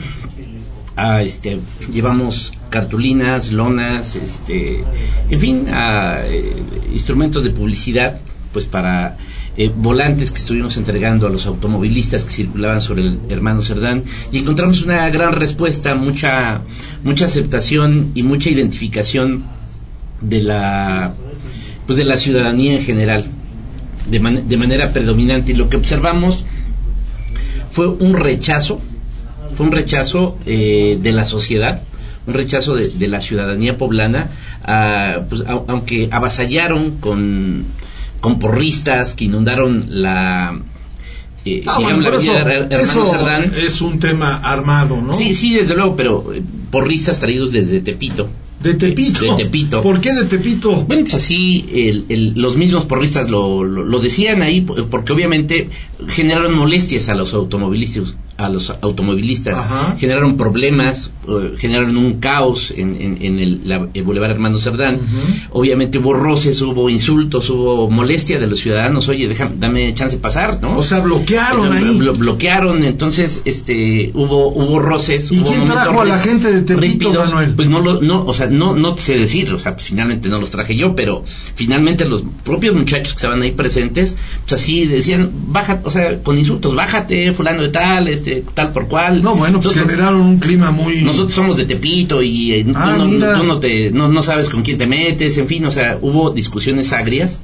a, 0.97 1.21
este, 1.21 1.59
llevamos 1.93 2.51
cartulinas, 2.71 3.51
lonas, 3.51 4.15
este, 4.15 4.83
en 5.29 5.39
fin, 5.39 5.67
a, 5.71 6.21
eh, 6.25 6.51
instrumentos 6.93 7.43
de 7.43 7.51
publicidad, 7.51 8.19
pues 8.51 8.65
para 8.65 9.17
eh, 9.57 9.71
volantes 9.75 10.31
que 10.31 10.39
estuvimos 10.39 10.77
entregando 10.77 11.27
a 11.27 11.29
los 11.29 11.45
automovilistas 11.45 12.25
que 12.25 12.31
circulaban 12.31 12.81
sobre 12.81 13.03
el 13.03 13.19
hermano 13.29 13.61
Cerdán 13.61 14.03
y 14.31 14.37
encontramos 14.39 14.81
una 14.83 15.09
gran 15.09 15.31
respuesta, 15.33 15.95
mucha, 15.95 16.61
mucha 17.03 17.25
aceptación 17.25 18.11
y 18.15 18.23
mucha 18.23 18.49
identificación 18.49 19.43
de 20.21 20.41
la, 20.43 21.13
pues 21.85 21.97
de 21.97 22.03
la 22.05 22.17
ciudadanía 22.17 22.73
en 22.77 22.83
general, 22.83 23.25
de, 24.09 24.19
man- 24.19 24.47
de 24.47 24.57
manera 24.57 24.91
predominante. 24.91 25.51
Y 25.51 25.55
lo 25.55 25.69
que 25.69 25.77
observamos 25.77 26.45
fue 27.71 27.87
un 27.87 28.13
rechazo, 28.13 28.79
fue 29.55 29.65
un 29.67 29.71
rechazo 29.71 30.37
eh, 30.45 30.97
de 31.01 31.11
la 31.11 31.25
sociedad, 31.25 31.81
un 32.27 32.33
rechazo 32.33 32.75
de, 32.75 33.07
la 33.07 33.19
ciudadanía 33.21 33.77
poblana, 33.77 34.29
a, 34.63 35.21
pues, 35.29 35.41
a- 35.41 35.63
aunque 35.67 36.09
avasallaron 36.11 36.97
con, 36.97 37.65
con 38.25 38.39
porristas 38.39 39.13
que 39.13 39.25
inundaron 39.25 39.85
la... 39.89 40.59
eh, 41.45 41.63
Ah, 41.67 41.79
bueno, 41.79 41.99
la 42.01 42.09
eso, 42.81 43.03
eso 43.03 43.55
es 43.55 43.81
un 43.81 43.99
tema 43.99 44.37
armado, 44.37 45.01
¿no? 45.01 45.13
Sí, 45.13 45.33
sí, 45.33 45.53
desde 45.55 45.75
luego, 45.75 45.95
pero 45.95 46.33
eh, 46.33 46.41
porristas 46.71 47.19
traídos 47.19 47.51
desde 47.51 47.81
Tepito. 47.81 48.27
De 48.61 48.73
Tepito. 48.73 49.21
De, 49.35 49.43
Tepito. 49.43 49.81
¿Por 49.81 50.01
qué 50.01 50.13
de 50.13 50.25
Tepito? 50.25 50.75
Bueno, 50.87 51.03
pues 51.03 51.15
así 51.15 51.65
el- 51.71 52.05
el- 52.09 52.33
los 52.35 52.55
mismos 52.57 52.85
porristas 52.85 53.29
lo, 53.29 53.63
lo- 53.63 53.83
lo 53.83 53.99
decían 53.99 54.41
ahí, 54.41 54.61
porque 54.61 55.13
obviamente 55.13 55.69
generaron 56.07 56.53
molestias 56.55 57.09
a 57.09 57.13
los 57.15 57.33
automovilistas, 57.33 58.15
a 58.37 58.49
los 58.49 58.69
automovilistas, 58.81 59.59
Ajá. 59.61 59.95
generaron 59.97 60.35
problemas, 60.35 61.11
eh, 61.27 61.53
generaron 61.57 61.95
un 61.95 62.19
caos 62.19 62.73
en, 62.75 62.95
en- 63.01 63.17
en 63.21 63.39
el, 63.39 63.61
la- 63.63 63.87
el 63.93 64.03
Boulevard 64.03 64.31
Hermano 64.31 64.57
Cerdán. 64.59 64.99
Obviamente 65.51 65.99
hubo 65.99 66.13
roces, 66.13 66.61
hubo 66.61 66.89
insultos, 66.89 67.49
hubo 67.49 67.89
molestia 67.89 68.37
de 68.39 68.47
los 68.47 68.59
ciudadanos. 68.59 69.07
Oye, 69.07 69.27
déjame, 69.29 69.55
dame 69.57 69.93
chance 69.95 70.17
de 70.17 70.21
pasar, 70.21 70.61
¿no? 70.61 70.77
O 70.77 70.83
sea, 70.83 70.99
bloquearon 70.99 71.71
ahí. 71.71 71.97
blo- 71.97 72.17
bloquearon, 72.17 72.83
entonces, 72.83 73.41
este, 73.45 74.11
hubo, 74.13 74.49
hubo 74.49 74.79
roces. 74.79 75.31
¿Y 75.31 75.39
hubo 75.39 75.45
quién 75.51 75.63
trajo 75.65 76.01
a 76.01 76.05
la 76.05 76.19
gente 76.19 76.51
de 76.51 76.61
Tepito. 76.63 77.13
Manuel? 77.13 77.53
Pues 77.55 77.69
no, 77.69 77.79
lo, 77.79 78.01
no, 78.01 78.25
o 78.25 78.33
sea, 78.33 78.47
no, 78.47 78.75
no 78.75 78.97
sé 78.97 79.17
decir, 79.17 79.51
o 79.53 79.59
sea, 79.59 79.75
pues 79.75 79.87
finalmente 79.87 80.27
no 80.27 80.39
los 80.39 80.49
traje 80.51 80.75
yo, 80.75 80.93
pero 80.95 81.23
finalmente 81.55 82.05
los 82.05 82.23
propios 82.43 82.75
muchachos 82.75 83.13
que 83.13 83.17
estaban 83.17 83.41
ahí 83.41 83.51
presentes, 83.51 84.17
pues 84.41 84.53
así 84.61 84.85
decían, 84.87 85.31
baja, 85.47 85.79
o 85.85 85.91
sea, 85.91 86.21
con 86.21 86.37
insultos, 86.37 86.75
bájate, 86.75 87.31
fulano 87.33 87.61
de 87.61 87.69
tal, 87.69 88.07
este, 88.09 88.24
tal 88.53 88.71
por 88.73 88.87
cual. 88.87 89.21
No, 89.23 89.35
bueno, 89.35 89.59
pues 89.59 89.75
Nosotros- 89.75 89.85
generaron 89.91 90.21
un 90.21 90.39
clima 90.39 90.71
muy... 90.71 91.01
nosotros 91.03 91.33
somos 91.33 91.57
de 91.57 91.65
Tepito 91.65 92.21
y 92.21 92.53
eh, 92.53 92.65
Ah, 92.75 92.95
tú, 92.97 93.07
no, 93.07 93.37
tú 93.39 93.43
no 93.45 93.59
te, 93.59 93.91
no, 93.91 94.07
no 94.09 94.21
sabes 94.21 94.49
con 94.49 94.61
quién 94.63 94.77
te 94.77 94.87
metes, 94.87 95.37
en 95.37 95.47
fin, 95.47 95.65
o 95.65 95.71
sea, 95.71 95.97
hubo 96.01 96.31
discusiones 96.31 96.91
agrias 96.93 97.41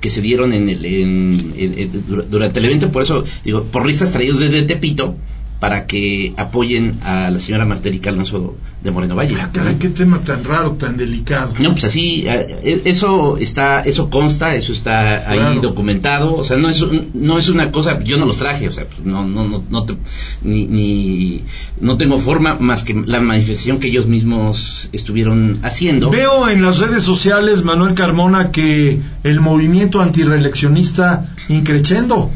que 0.00 0.10
se 0.10 0.20
dieron 0.20 0.52
en 0.52 0.68
el, 0.68 0.84
en- 0.84 1.52
en- 1.56 1.78
en- 1.78 1.92
dur- 2.06 2.24
durante 2.28 2.58
el 2.60 2.66
evento, 2.66 2.90
por 2.92 3.02
eso 3.02 3.24
digo, 3.44 3.64
porristas 3.64 4.12
traídos 4.12 4.40
desde 4.40 4.62
Tepito 4.62 5.16
para 5.60 5.86
que 5.86 6.34
apoyen 6.36 6.98
a 7.04 7.30
la 7.30 7.40
señora 7.40 7.64
Martérica 7.64 8.10
Alonso 8.10 8.56
de 8.82 8.90
Moreno 8.90 9.16
Valle. 9.16 9.34
Ah, 9.40 9.50
caray, 9.50 9.76
qué 9.76 9.88
tema 9.88 10.18
tan 10.20 10.44
raro, 10.44 10.72
tan 10.72 10.98
delicado. 10.98 11.54
No, 11.58 11.70
pues 11.72 11.84
así, 11.84 12.24
eh, 12.26 12.82
eso 12.84 13.38
está, 13.38 13.80
eso 13.80 14.10
consta, 14.10 14.54
eso 14.54 14.72
está 14.72 15.30
ahí 15.30 15.38
Claro. 15.38 15.60
documentado, 15.62 16.36
o 16.36 16.44
sea, 16.44 16.58
no 16.58 16.68
es, 16.68 16.84
no 17.14 17.38
es 17.38 17.48
una 17.48 17.72
cosa, 17.72 17.98
yo 18.00 18.18
no 18.18 18.26
los 18.26 18.36
traje, 18.36 18.68
o 18.68 18.72
sea, 18.72 18.84
pues, 18.86 19.06
no, 19.06 19.24
no, 19.26 19.48
no, 19.48 19.64
no, 19.70 19.84
te- 19.84 19.96
ni, 20.42 20.66
ni- 20.66 21.44
no 21.80 21.96
tengo 21.96 22.18
forma 22.18 22.56
más 22.60 22.82
que 22.84 22.92
la 23.06 23.20
manifestación 23.22 23.78
que 23.80 23.88
ellos 23.88 24.06
mismos 24.06 24.90
estuvieron 24.92 25.60
haciendo. 25.62 26.10
Veo 26.10 26.46
en 26.50 26.60
las 26.60 26.78
redes 26.78 27.04
sociales, 27.04 27.62
Manuel 27.64 27.94
Carmona, 27.94 28.50
que 28.50 29.00
el 29.22 29.40
movimiento 29.40 30.00
antireeleccionista 30.02 31.34
increchendo. 31.48 32.30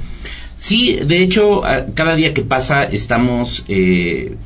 Sí, 0.60 0.98
de 1.06 1.22
hecho, 1.22 1.62
cada 1.94 2.16
día 2.16 2.34
que 2.34 2.42
pasa 2.42 2.82
estamos, 2.82 3.64
eh, 3.68 4.36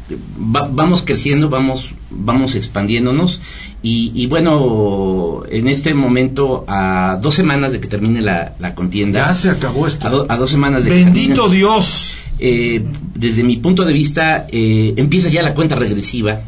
va- 0.54 0.68
vamos 0.70 1.00
creciendo, 1.02 1.48
vamos, 1.48 1.88
vamos 2.10 2.54
expandiéndonos 2.54 3.40
y, 3.82 4.12
y 4.14 4.26
bueno, 4.26 5.42
en 5.50 5.68
este 5.68 5.94
momento, 5.94 6.64
a 6.68 7.18
dos 7.22 7.34
semanas 7.34 7.72
de 7.72 7.80
que 7.80 7.88
termine 7.88 8.20
la, 8.20 8.54
la 8.58 8.74
contienda, 8.74 9.28
Ya 9.28 9.32
se 9.32 9.48
acabó 9.48 9.86
esto. 9.86 10.06
a, 10.06 10.10
do- 10.10 10.26
a 10.28 10.36
dos 10.36 10.50
semanas 10.50 10.84
de 10.84 10.90
que 10.90 10.96
Bendito 11.04 11.44
termine- 11.44 11.56
Dios. 11.56 12.14
eh, 12.38 12.84
desde 13.14 13.42
mi 13.42 13.56
punto 13.56 13.84
de 13.86 13.94
vista, 13.94 14.46
eh, 14.50 14.92
empieza 14.98 15.30
ya 15.30 15.42
la 15.42 15.54
cuenta 15.54 15.76
regresiva 15.76 16.42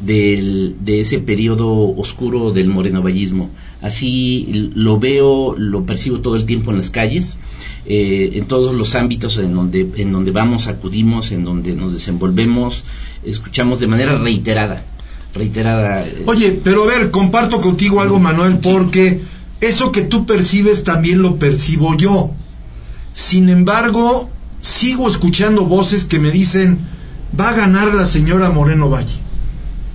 del, 0.00 0.76
de 0.80 1.00
ese 1.00 1.18
periodo 1.18 1.68
oscuro 1.94 2.52
del 2.52 2.68
morenovallismo. 2.68 3.50
Así 3.82 4.70
lo 4.74 4.98
veo, 4.98 5.54
lo 5.56 5.86
percibo 5.86 6.20
todo 6.20 6.36
el 6.36 6.44
tiempo 6.44 6.70
en 6.70 6.76
las 6.76 6.90
calles, 6.90 7.38
eh, 7.86 8.30
en 8.34 8.44
todos 8.44 8.74
los 8.74 8.94
ámbitos 8.94 9.38
en 9.38 9.54
donde, 9.54 9.90
en 9.96 10.12
donde 10.12 10.32
vamos, 10.32 10.66
acudimos, 10.66 11.32
en 11.32 11.44
donde 11.44 11.74
nos 11.74 11.92
desenvolvemos, 11.92 12.84
escuchamos 13.24 13.80
de 13.80 13.86
manera 13.86 14.16
reiterada, 14.16 14.84
reiterada. 15.34 16.06
eh, 16.06 16.24
Oye, 16.26 16.60
pero 16.62 16.84
a 16.84 16.86
ver, 16.86 17.10
comparto 17.10 17.60
contigo 17.62 18.02
algo, 18.02 18.18
Manuel, 18.18 18.58
porque 18.58 19.22
eso 19.62 19.92
que 19.92 20.02
tú 20.02 20.26
percibes 20.26 20.84
también 20.84 21.22
lo 21.22 21.36
percibo 21.36 21.96
yo. 21.96 22.32
Sin 23.12 23.48
embargo, 23.48 24.28
sigo 24.60 25.08
escuchando 25.08 25.64
voces 25.64 26.04
que 26.04 26.18
me 26.18 26.30
dicen, 26.30 26.78
va 27.38 27.50
a 27.50 27.54
ganar 27.54 27.94
la 27.94 28.04
señora 28.04 28.50
Moreno 28.50 28.90
Valle. 28.90 29.16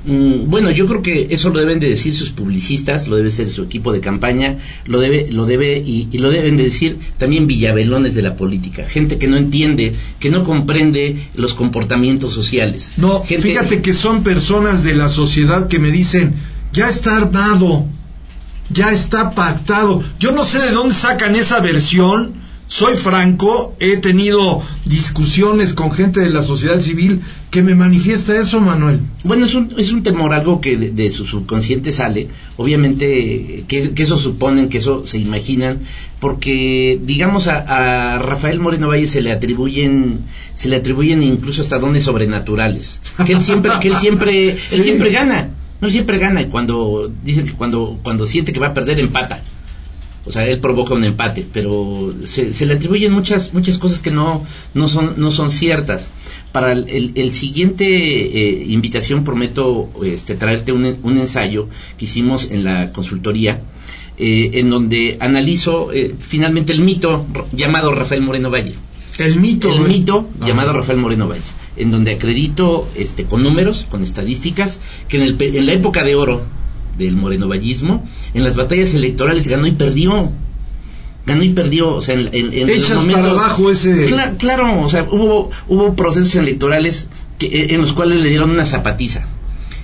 Mm, 0.06 0.50
Bueno, 0.50 0.70
yo 0.72 0.86
creo 0.86 1.02
que 1.02 1.28
eso 1.32 1.50
lo 1.50 1.60
deben 1.60 1.80
de 1.80 1.90
decir 1.90 2.14
sus 2.14 2.30
publicistas, 2.32 3.08
lo 3.08 3.16
debe 3.16 3.32
ser 3.32 3.50
su 3.50 3.64
equipo 3.64 3.92
de 3.92 4.02
campaña, 4.02 4.58
lo 4.86 5.00
debe, 5.00 5.32
lo 5.32 5.46
debe 5.46 5.78
y, 5.78 6.08
y 6.12 6.18
lo 6.20 6.30
deben 6.30 6.58
de 6.58 6.64
decir 6.64 6.98
también 7.18 7.48
villabelones 7.48 8.14
de 8.16 8.22
la 8.22 8.36
política, 8.36 8.86
gente 8.88 9.18
que 9.18 9.28
no 9.28 9.38
entiende, 9.38 9.96
que 10.20 10.30
no 10.30 10.44
comprende 10.44 11.18
los 11.36 11.54
comportamientos 11.54 12.34
sociales. 12.34 12.92
No, 12.98 13.24
Gente- 13.24 13.42
fíjate 13.42 13.82
que 13.82 13.94
son 13.94 14.24
personas 14.24 14.84
de 14.84 14.94
la 14.94 15.10
sociedad 15.10 15.68
que 15.68 15.80
me 15.80 15.90
dicen, 15.92 16.34
ya 16.72 16.88
está 16.90 17.18
armado, 17.18 17.86
ya 18.70 18.92
está 18.92 19.32
pactado. 19.32 20.04
Yo 20.20 20.32
no 20.32 20.44
sé 20.46 20.60
de 20.60 20.72
dónde 20.72 20.94
sacan 20.96 21.36
esa 21.36 21.60
versión. 21.62 22.34
Soy 22.68 22.96
franco, 22.96 23.76
he 23.80 23.98
tenido 23.98 24.60
discusiones 24.86 25.74
con 25.74 25.92
gente 25.92 26.20
de 26.20 26.32
la 26.32 26.42
sociedad 26.42 26.80
civil 26.80 27.22
que 27.52 27.62
me 27.62 27.76
manifiesta 27.76 28.36
eso, 28.40 28.60
Manuel. 28.60 29.02
Bueno, 29.24 29.46
es 29.46 29.54
un, 29.54 29.74
es 29.78 29.92
un 29.92 30.02
temor, 30.02 30.34
algo 30.34 30.62
que 30.62 30.76
de, 30.76 30.90
de 30.90 31.12
su 31.12 31.26
subconsciente 31.28 31.92
sale, 31.92 32.28
obviamente 32.58 33.66
que, 33.68 33.94
que 33.94 34.04
eso 34.04 34.18
suponen, 34.18 34.70
que 34.70 34.80
eso 34.80 35.06
se 35.06 35.20
imaginan, 35.20 35.80
porque 36.20 37.00
digamos 37.04 37.48
a, 37.48 38.14
a 38.16 38.18
Rafael 38.20 38.60
Moreno 38.60 38.88
Valle 38.88 39.06
se 39.06 39.22
le 39.22 39.32
atribuyen, 39.32 40.22
se 40.56 40.68
le 40.68 40.78
atribuyen 40.78 41.22
incluso 41.22 41.62
hasta 41.62 41.78
dones 41.78 42.04
sobrenaturales, 42.04 43.00
que 43.28 43.34
él 43.34 43.44
siempre, 43.44 43.74
que 43.80 43.90
él 43.90 43.96
siempre, 43.96 44.58
Sí. 44.66 44.78
él 44.78 44.84
siempre 44.84 45.12
gana, 45.12 45.50
no 45.82 45.90
siempre 45.92 46.18
gana, 46.18 46.42
y 46.42 46.46
cuando 46.48 47.12
dicen 47.24 47.46
que 47.46 47.54
cuando, 47.54 48.00
cuando 48.02 48.26
siente 48.26 48.54
que 48.54 48.60
va 48.60 48.68
a 48.68 48.74
perder 48.74 49.00
empata. 49.00 49.44
O 50.28 50.32
sea, 50.32 50.44
él 50.48 50.60
provoca 50.60 50.96
un 50.96 51.04
empate, 51.04 51.46
pero 51.54 52.14
se, 52.24 52.52
se 52.52 52.66
le 52.66 52.74
atribuyen 52.74 53.12
muchas 53.14 53.54
muchas 53.54 53.78
cosas 53.78 54.00
que 54.00 54.10
no 54.12 54.44
no 54.74 54.88
son 54.88 55.14
no 55.18 55.30
son 55.30 55.52
ciertas. 55.52 56.12
Para 56.52 56.72
el, 56.72 56.90
el- 56.90 57.12
el 57.16 57.32
siguiente 57.32 57.86
eh, 57.86 58.66
invitación 58.68 59.24
prometo 59.24 59.90
este 60.04 60.36
traerte 60.36 60.72
un, 60.72 60.98
un 61.04 61.18
ensayo 61.18 61.70
que 61.98 62.06
hicimos 62.06 62.50
en 62.50 62.64
la 62.64 62.92
consultoría 62.92 63.62
eh, 64.18 64.52
en 64.56 64.70
donde 64.70 65.18
analizo 65.20 65.92
eh, 65.94 66.16
finalmente 66.20 66.74
el 66.74 66.82
mito 66.82 67.26
llamado 67.52 67.94
Rafael 67.94 68.22
Moreno 68.22 68.50
Valle. 68.50 68.74
El 69.20 69.40
mito. 69.40 69.72
El 69.72 69.82
mito 69.88 70.28
Ajá. 70.40 70.48
llamado 70.48 70.74
Rafael 70.74 70.98
Moreno 70.98 71.28
Valle, 71.28 71.42
en 71.78 71.92
donde 71.92 72.12
acredito 72.14 72.88
este, 72.96 73.26
con 73.26 73.44
números, 73.44 73.86
con 73.92 74.02
estadísticas, 74.04 74.80
que 75.08 75.18
en, 75.18 75.24
el 75.24 75.38
en 75.40 75.66
la 75.66 75.74
época 75.74 76.04
de 76.04 76.16
oro 76.16 76.42
del 76.98 77.16
morenovallismo, 77.18 78.04
en 78.34 78.44
las 78.44 78.56
batallas 78.56 78.94
electorales 78.94 79.48
ganó 79.48 79.68
y 79.68 79.72
perdió. 79.72 80.32
Ganó 81.26 81.44
y 81.44 81.50
perdió, 81.50 81.94
o 81.96 82.02
sea, 82.02 82.14
en, 82.16 82.30
en- 82.34 82.70
Echas 82.70 82.98
momentos- 83.02 83.22
para 83.22 83.32
abajo 83.32 83.72
ese. 83.72 84.06
Cla- 84.08 84.38
claro, 84.38 84.82
o 84.82 84.90
sea, 84.90 85.08
hubo, 85.12 85.50
hubo 85.68 85.96
procesos 85.96 86.36
electorales 86.36 87.10
que, 87.40 87.48
eh, 87.48 87.68
en 87.74 87.82
los 87.82 87.94
cuales 87.94 88.22
le 88.22 88.30
dieron 88.30 88.52
una 88.52 88.66
zapatiza. 88.66 89.28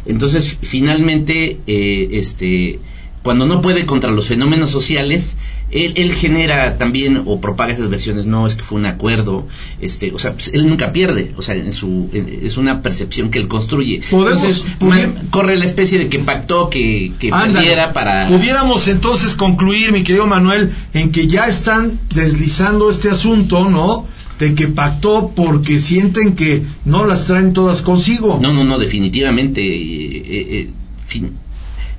Entonces, 0.05 0.57
finalmente, 0.61 1.59
eh, 1.67 2.09
este, 2.13 2.79
cuando 3.23 3.45
no 3.47 3.61
puede 3.61 3.85
contra 3.85 4.11
los 4.11 4.27
fenómenos 4.27 4.69
sociales, 4.71 5.35
él, 5.71 5.93
él 5.95 6.13
genera 6.13 6.77
también 6.77 7.23
o 7.25 7.39
propaga 7.41 7.73
esas 7.73 7.89
versiones. 7.89 8.25
No, 8.25 8.45
es 8.45 8.55
que 8.55 8.63
fue 8.63 8.79
un 8.79 8.85
acuerdo. 8.85 9.47
Este, 9.79 10.11
o 10.13 10.19
sea, 10.19 10.33
pues, 10.33 10.49
él 10.53 10.67
nunca 10.69 10.91
pierde. 10.91 11.33
O 11.37 11.41
sea, 11.41 11.55
en 11.55 11.73
su, 11.73 12.09
en- 12.13 12.39
es 12.45 12.57
una 12.57 12.81
percepción 12.81 13.29
que 13.29 13.39
él 13.39 13.47
construye. 13.47 14.01
Podemos- 14.09 14.43
Entonces, 14.43 14.65
man- 14.81 15.27
corre 15.29 15.55
la 15.57 15.65
especie 15.65 15.97
de 15.99 16.09
que 16.09 16.19
pactó 16.19 16.69
que, 16.69 17.13
que 17.19 17.29
Ándale. 17.31 17.53
perdiera 17.53 17.93
para. 17.93 18.27
Pudiéramos 18.27 18.87
entonces 18.87 19.35
concluir, 19.35 19.91
mi 19.91 20.03
querido 20.03 20.27
Manuel, 20.27 20.71
en 20.93 21.11
que 21.11 21.27
ya 21.27 21.47
están 21.47 21.99
deslizando 22.13 22.89
este 22.89 23.09
asunto, 23.09 23.69
¿no? 23.69 24.05
De 24.39 24.55
que 24.55 24.67
pactó 24.67 25.31
porque 25.35 25.77
sienten 25.79 26.35
que 26.35 26.63
no 26.83 27.05
las 27.05 27.25
traen 27.25 27.53
todas 27.53 27.81
consigo. 27.83 28.39
No, 28.41 28.51
no, 28.51 28.63
no, 28.63 28.79
definitivamente. 28.79 29.61
eh, 29.61 30.17
eh, 30.17 30.47
eh, 30.49 30.69
fin- 31.07 31.33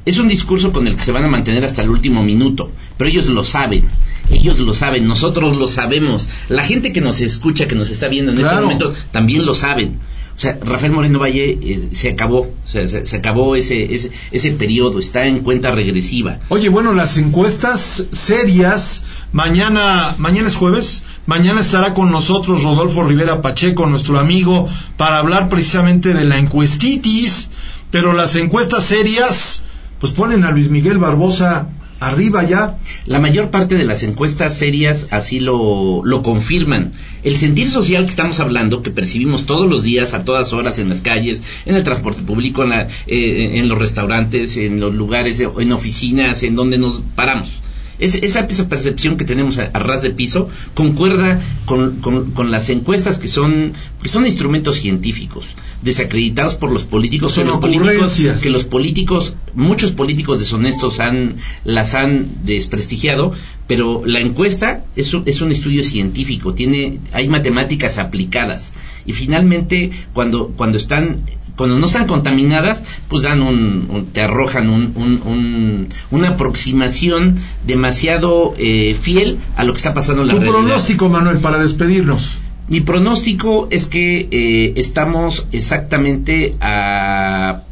es 0.05 0.19
un 0.19 0.29
discurso 0.29 0.73
con 0.73 0.87
el 0.87 0.97
que 0.97 1.03
se 1.03 1.13
van 1.13 1.25
a 1.25 1.29
mantener 1.29 1.65
hasta 1.65 1.83
el 1.83 1.91
último 1.91 2.23
minuto, 2.23 2.71
pero 2.97 3.09
ellos 3.09 3.27
lo 3.27 3.45
saben. 3.45 3.85
Ellos 4.31 4.59
lo 4.59 4.73
saben, 4.73 5.07
nosotros 5.07 5.57
lo 5.57 5.67
sabemos. 5.69 6.29
La 6.49 6.63
gente 6.63 6.93
que 6.93 7.01
nos 7.01 7.21
escucha, 7.21 7.67
que 7.67 7.75
nos 7.75 7.91
está 7.91 8.09
viendo 8.09 8.33
en 8.33 8.41
este 8.41 8.55
momento, 8.55 8.95
también 9.11 9.45
lo 9.45 9.55
saben. 9.55 9.99
O 10.35 10.39
sea, 10.39 10.59
Rafael 10.65 10.93
Moreno 10.93 11.19
Valle 11.19 11.59
eh, 11.63 11.89
se 11.93 12.09
acabó, 12.11 12.41
o 12.41 12.55
sea, 12.65 12.89
se, 12.89 13.05
se 13.05 13.17
acabó 13.17 13.55
ese, 13.55 13.95
ese, 13.95 14.11
ese 14.31 14.53
periodo, 14.53 14.99
está 14.99 15.27
en 15.27 15.41
cuenta 15.41 15.71
regresiva. 15.73 16.41
Oye, 16.49 16.71
bueno, 16.71 16.95
las 16.95 17.19
encuestas 17.19 18.07
serias, 18.11 19.03
mañana, 19.33 20.15
mañana 20.19 20.49
es 20.49 20.57
jueves, 20.57 21.03
mañana 21.27 21.61
estará 21.61 21.93
con 21.93 22.11
nosotros 22.11 22.63
Rodolfo 22.63 23.05
Rivera 23.05 23.43
Pacheco, 23.43 23.87
nuestro 23.87 24.19
amigo, 24.19 24.69
para 24.97 25.19
hablar 25.19 25.51
precisamente 25.51 26.15
de 26.15 26.25
la 26.25 26.39
encuestitis, 26.39 27.51
pero 27.91 28.15
las 28.15 28.35
encuestas 28.35 28.85
serias, 28.85 29.63
pues 30.03 30.13
ponen 30.13 30.43
a 30.43 30.51
Luis 30.51 30.69
Miguel 30.69 30.99
Barbosa 30.99 31.69
arriba 32.01 32.43
ya. 32.43 32.77
La 33.07 33.21
mayor 33.21 33.51
parte 33.53 33.77
de 33.77 33.85
las 33.85 34.03
encuestas 34.03 34.59
serias 34.59 35.07
así 35.13 35.39
lo, 35.39 36.03
lo 36.05 36.23
confirman. 36.25 36.91
El 37.23 37.37
sentir 37.37 37.71
social 37.71 38.03
que 38.03 38.11
estamos 38.11 38.41
hablando, 38.41 38.83
que 38.83 38.91
percibimos 38.91 39.47
todos 39.47 39.71
los 39.71 39.85
días, 39.85 40.13
a 40.13 40.25
todas 40.25 40.53
horas, 40.53 40.81
en 40.81 40.89
las 40.89 41.03
calles, 41.03 41.41
en 41.67 41.77
el 41.77 41.85
transporte 41.85 42.23
público, 42.23 42.65
en, 42.65 42.71
la- 42.71 42.89
eh, 43.07 43.59
en 43.61 43.69
los 43.69 43.79
restaurantes, 43.79 44.57
en 44.57 44.81
los 44.81 44.93
lugares, 44.93 45.39
en 45.41 45.71
oficinas, 45.73 46.43
en 46.43 46.57
donde 46.57 46.79
nos 46.79 47.03
paramos. 47.15 47.61
Es- 47.99 48.15
esa, 48.17 48.41
esa 48.41 48.69
percepción 48.69 49.17
que 49.17 49.25
tenemos 49.25 49.59
a, 49.59 49.65
a 49.73 49.79
ras 49.79 50.03
de 50.03 50.11
piso 50.11 50.49
concuerda 50.75 51.41
con, 51.67 51.99
con- 52.01 52.31
con 52.33 52.51
las 52.51 52.69
encuestas 52.71 53.19
que 53.19 53.29
son, 53.29 53.73
que 54.03 54.09
son 54.09 54.27
instrumentos 54.27 54.77
científicos, 54.77 55.47
desacreditados 55.83 56.55
por 56.55 56.73
los 56.73 56.85
políticos, 56.85 57.33
Son 57.33 57.45
que 57.45 57.51
los 57.51 57.61
políticos, 57.61 58.21
que 58.43 58.51
los 58.51 58.65
políticos, 58.65 59.35
muchos 59.55 59.93
políticos 59.93 60.39
deshonestos 60.39 61.01
han, 61.01 61.37
las 61.65 61.95
han 61.95 62.27
desprestigiado, 62.45 63.33
pero 63.67 64.03
la 64.05 64.21
encuesta 64.21 64.85
es 64.97 65.13
es 65.27 65.41
un 65.41 65.53
estudio 65.53 65.83
científico, 65.83 66.55
tiene, 66.55 66.99
hay 67.13 67.29
matemáticas 67.29 67.99
aplicadas. 67.99 68.73
Y 69.07 69.13
finalmente 69.13 69.91
cuando, 70.13 70.49
cuando 70.57 70.77
están 70.79 71.23
cuando 71.57 71.79
no 71.79 71.87
están 71.87 72.07
contaminadas, 72.07 72.83
pues 73.09 73.23
dan 73.23 73.43
un, 73.43 73.87
un- 73.91 74.07
te 74.07 74.23
arrojan 74.23 74.71
un, 74.71 74.93
un- 74.97 75.21
un- 75.25 75.89
una 76.11 76.29
aproximación 76.31 77.37
demasiado 77.67 78.55
eh, 78.59 78.97
fiel 79.01 79.39
a 79.57 79.65
lo 79.65 79.73
que 79.73 79.79
está 79.79 79.95
pasando 79.95 80.23
en 80.23 80.29
la 80.29 80.35
Tu 80.35 80.41
realidad. 80.41 80.59
pronóstico, 80.61 81.09
Manuel, 81.09 81.39
para 81.39 81.59
despedirnos. 81.59 82.33
Mi 82.69 82.81
pronóstico 82.81 83.69
es 83.71 83.87
que 83.87 84.29
eh, 84.31 84.73
estamos 84.77 85.47
exactamente 85.53 86.55
a... 86.61 87.63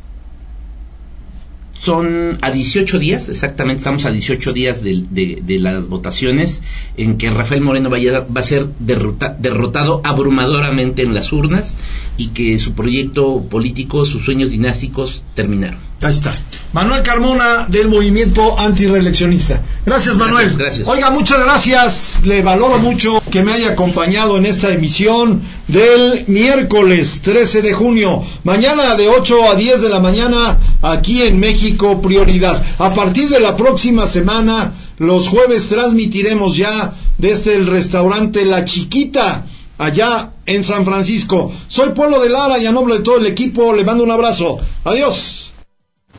Son 1.82 2.36
a 2.43 2.51
18 2.51 2.98
días, 2.98 3.31
exactamente 3.31 3.78
estamos 3.78 4.05
a 4.05 4.11
18 4.11 4.52
días 4.52 4.82
de, 4.82 5.47
las 5.59 5.86
votaciones 5.86 6.61
en 6.98 7.16
que 7.16 7.31
Rafael 7.31 7.62
Moreno 7.62 7.89
vaya- 7.89 8.20
va 8.20 8.40
a 8.40 8.43
ser 8.43 8.66
derrota- 8.78 9.35
derrotado 9.39 10.02
abrumadoramente 10.05 11.02
en 11.02 11.15
las 11.15 11.32
urnas 11.32 11.74
y 12.19 12.28
que 12.28 12.59
su 12.59 12.74
proyecto 12.74 13.43
político, 13.48 14.05
sus 14.05 14.24
sueños 14.27 14.51
dinásticos 14.51 15.23
terminaron. 15.35 15.90
Ahí 16.02 16.12
está. 16.12 16.32
Manuel 16.72 17.02
Carmona 17.02 17.66
del 17.68 17.89
movimiento 17.89 18.59
antireeleccionista. 18.59 19.60
Gracias, 19.85 20.16
Manuel. 20.16 20.44
Gracias, 20.44 20.59
gracias. 20.59 20.89
Oiga, 20.89 21.10
muchas 21.10 21.40
gracias. 21.40 22.22
Le 22.24 22.43
valoro 22.43 22.78
mucho 22.78 23.20
que 23.31 23.43
me 23.43 23.52
haya 23.52 23.70
acompañado 23.70 24.39
en 24.39 24.47
esta 24.47 24.70
emisión 24.70 25.43
del 25.68 26.24
miércoles 26.28 27.20
13 27.22 27.62
de 27.62 27.72
junio. 27.74 28.22
Mañana 28.44 28.94
de 28.94 29.09
8 29.09 29.51
a 29.51 29.56
10 29.56 29.82
de 29.82 29.89
la 29.90 30.01
mañana 30.01 30.59
aquí 30.81 31.22
en 31.22 31.39
México 31.39 32.01
Prioridad. 32.01 32.62
A 32.78 32.94
partir 32.94 33.28
de 33.28 33.40
la 33.40 33.56
próxima 33.56 34.06
semana, 34.06 34.72
los 34.98 35.28
jueves 35.28 35.68
transmitiremos 35.68 36.56
ya 36.56 36.93
desde 37.18 37.56
el 37.56 37.66
restaurante 37.66 38.47
La 38.47 38.64
Chiquita 38.64 39.44
allá 39.77 40.31
en 40.47 40.62
San 40.62 40.85
Francisco. 40.85 41.52
Soy 41.68 41.90
Polo 41.90 42.20
de 42.20 42.31
Lara 42.31 42.59
y 42.59 42.66
a 42.66 42.72
nombre 42.72 42.98
de 42.98 43.02
todo 43.02 43.18
el 43.18 43.27
equipo 43.27 43.74
le 43.74 43.85
mando 43.85 44.05
un 44.05 44.10
abrazo. 44.10 44.59
Adiós. 44.85 45.52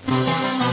Yo 0.07 0.70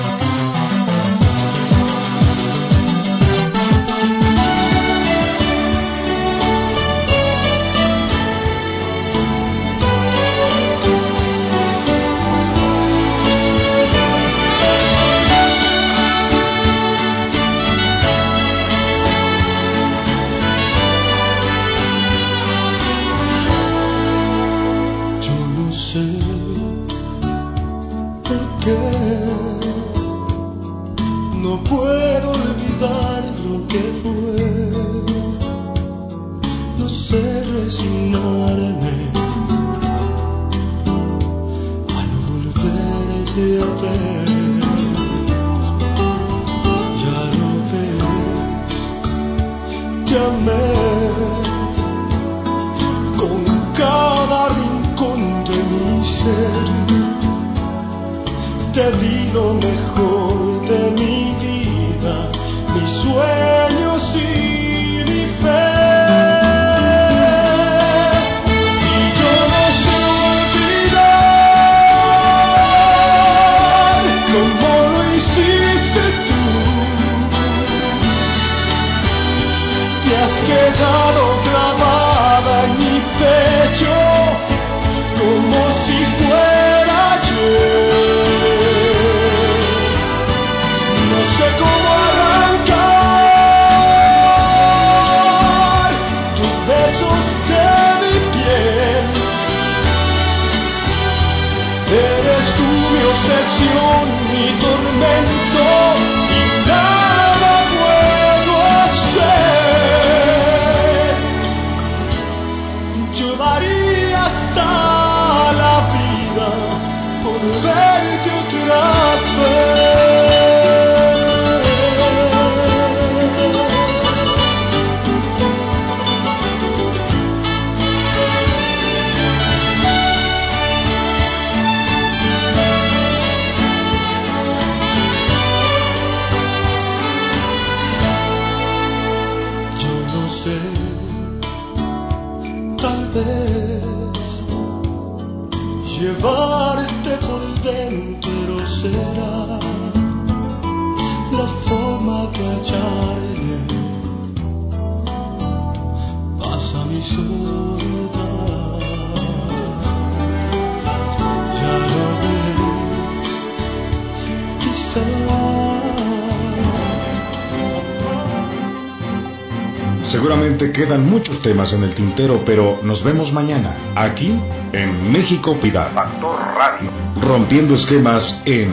quedan 170.78 171.10
muchos 171.10 171.42
temas 171.42 171.72
en 171.72 171.82
el 171.82 171.92
tintero, 171.92 172.40
pero 172.46 172.78
nos 172.84 173.02
vemos 173.02 173.32
mañana, 173.32 173.74
aquí 173.96 174.38
en 174.72 175.10
México 175.10 175.56
Piedad. 175.56 175.92
Factor 175.92 176.38
Radio. 176.56 176.88
Rompiendo 177.20 177.74
esquemas 177.74 178.40
en 178.44 178.72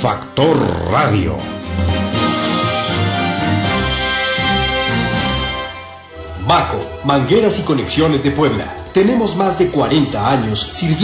Factor 0.00 0.56
Radio. 0.92 1.34
Baco, 6.46 6.78
Mangueras 7.04 7.58
y 7.58 7.62
Conexiones 7.62 8.22
de 8.22 8.30
Puebla. 8.30 8.76
Tenemos 8.94 9.34
más 9.34 9.58
de 9.58 9.70
40 9.72 10.30
años 10.30 10.60
sirviendo 10.60 10.98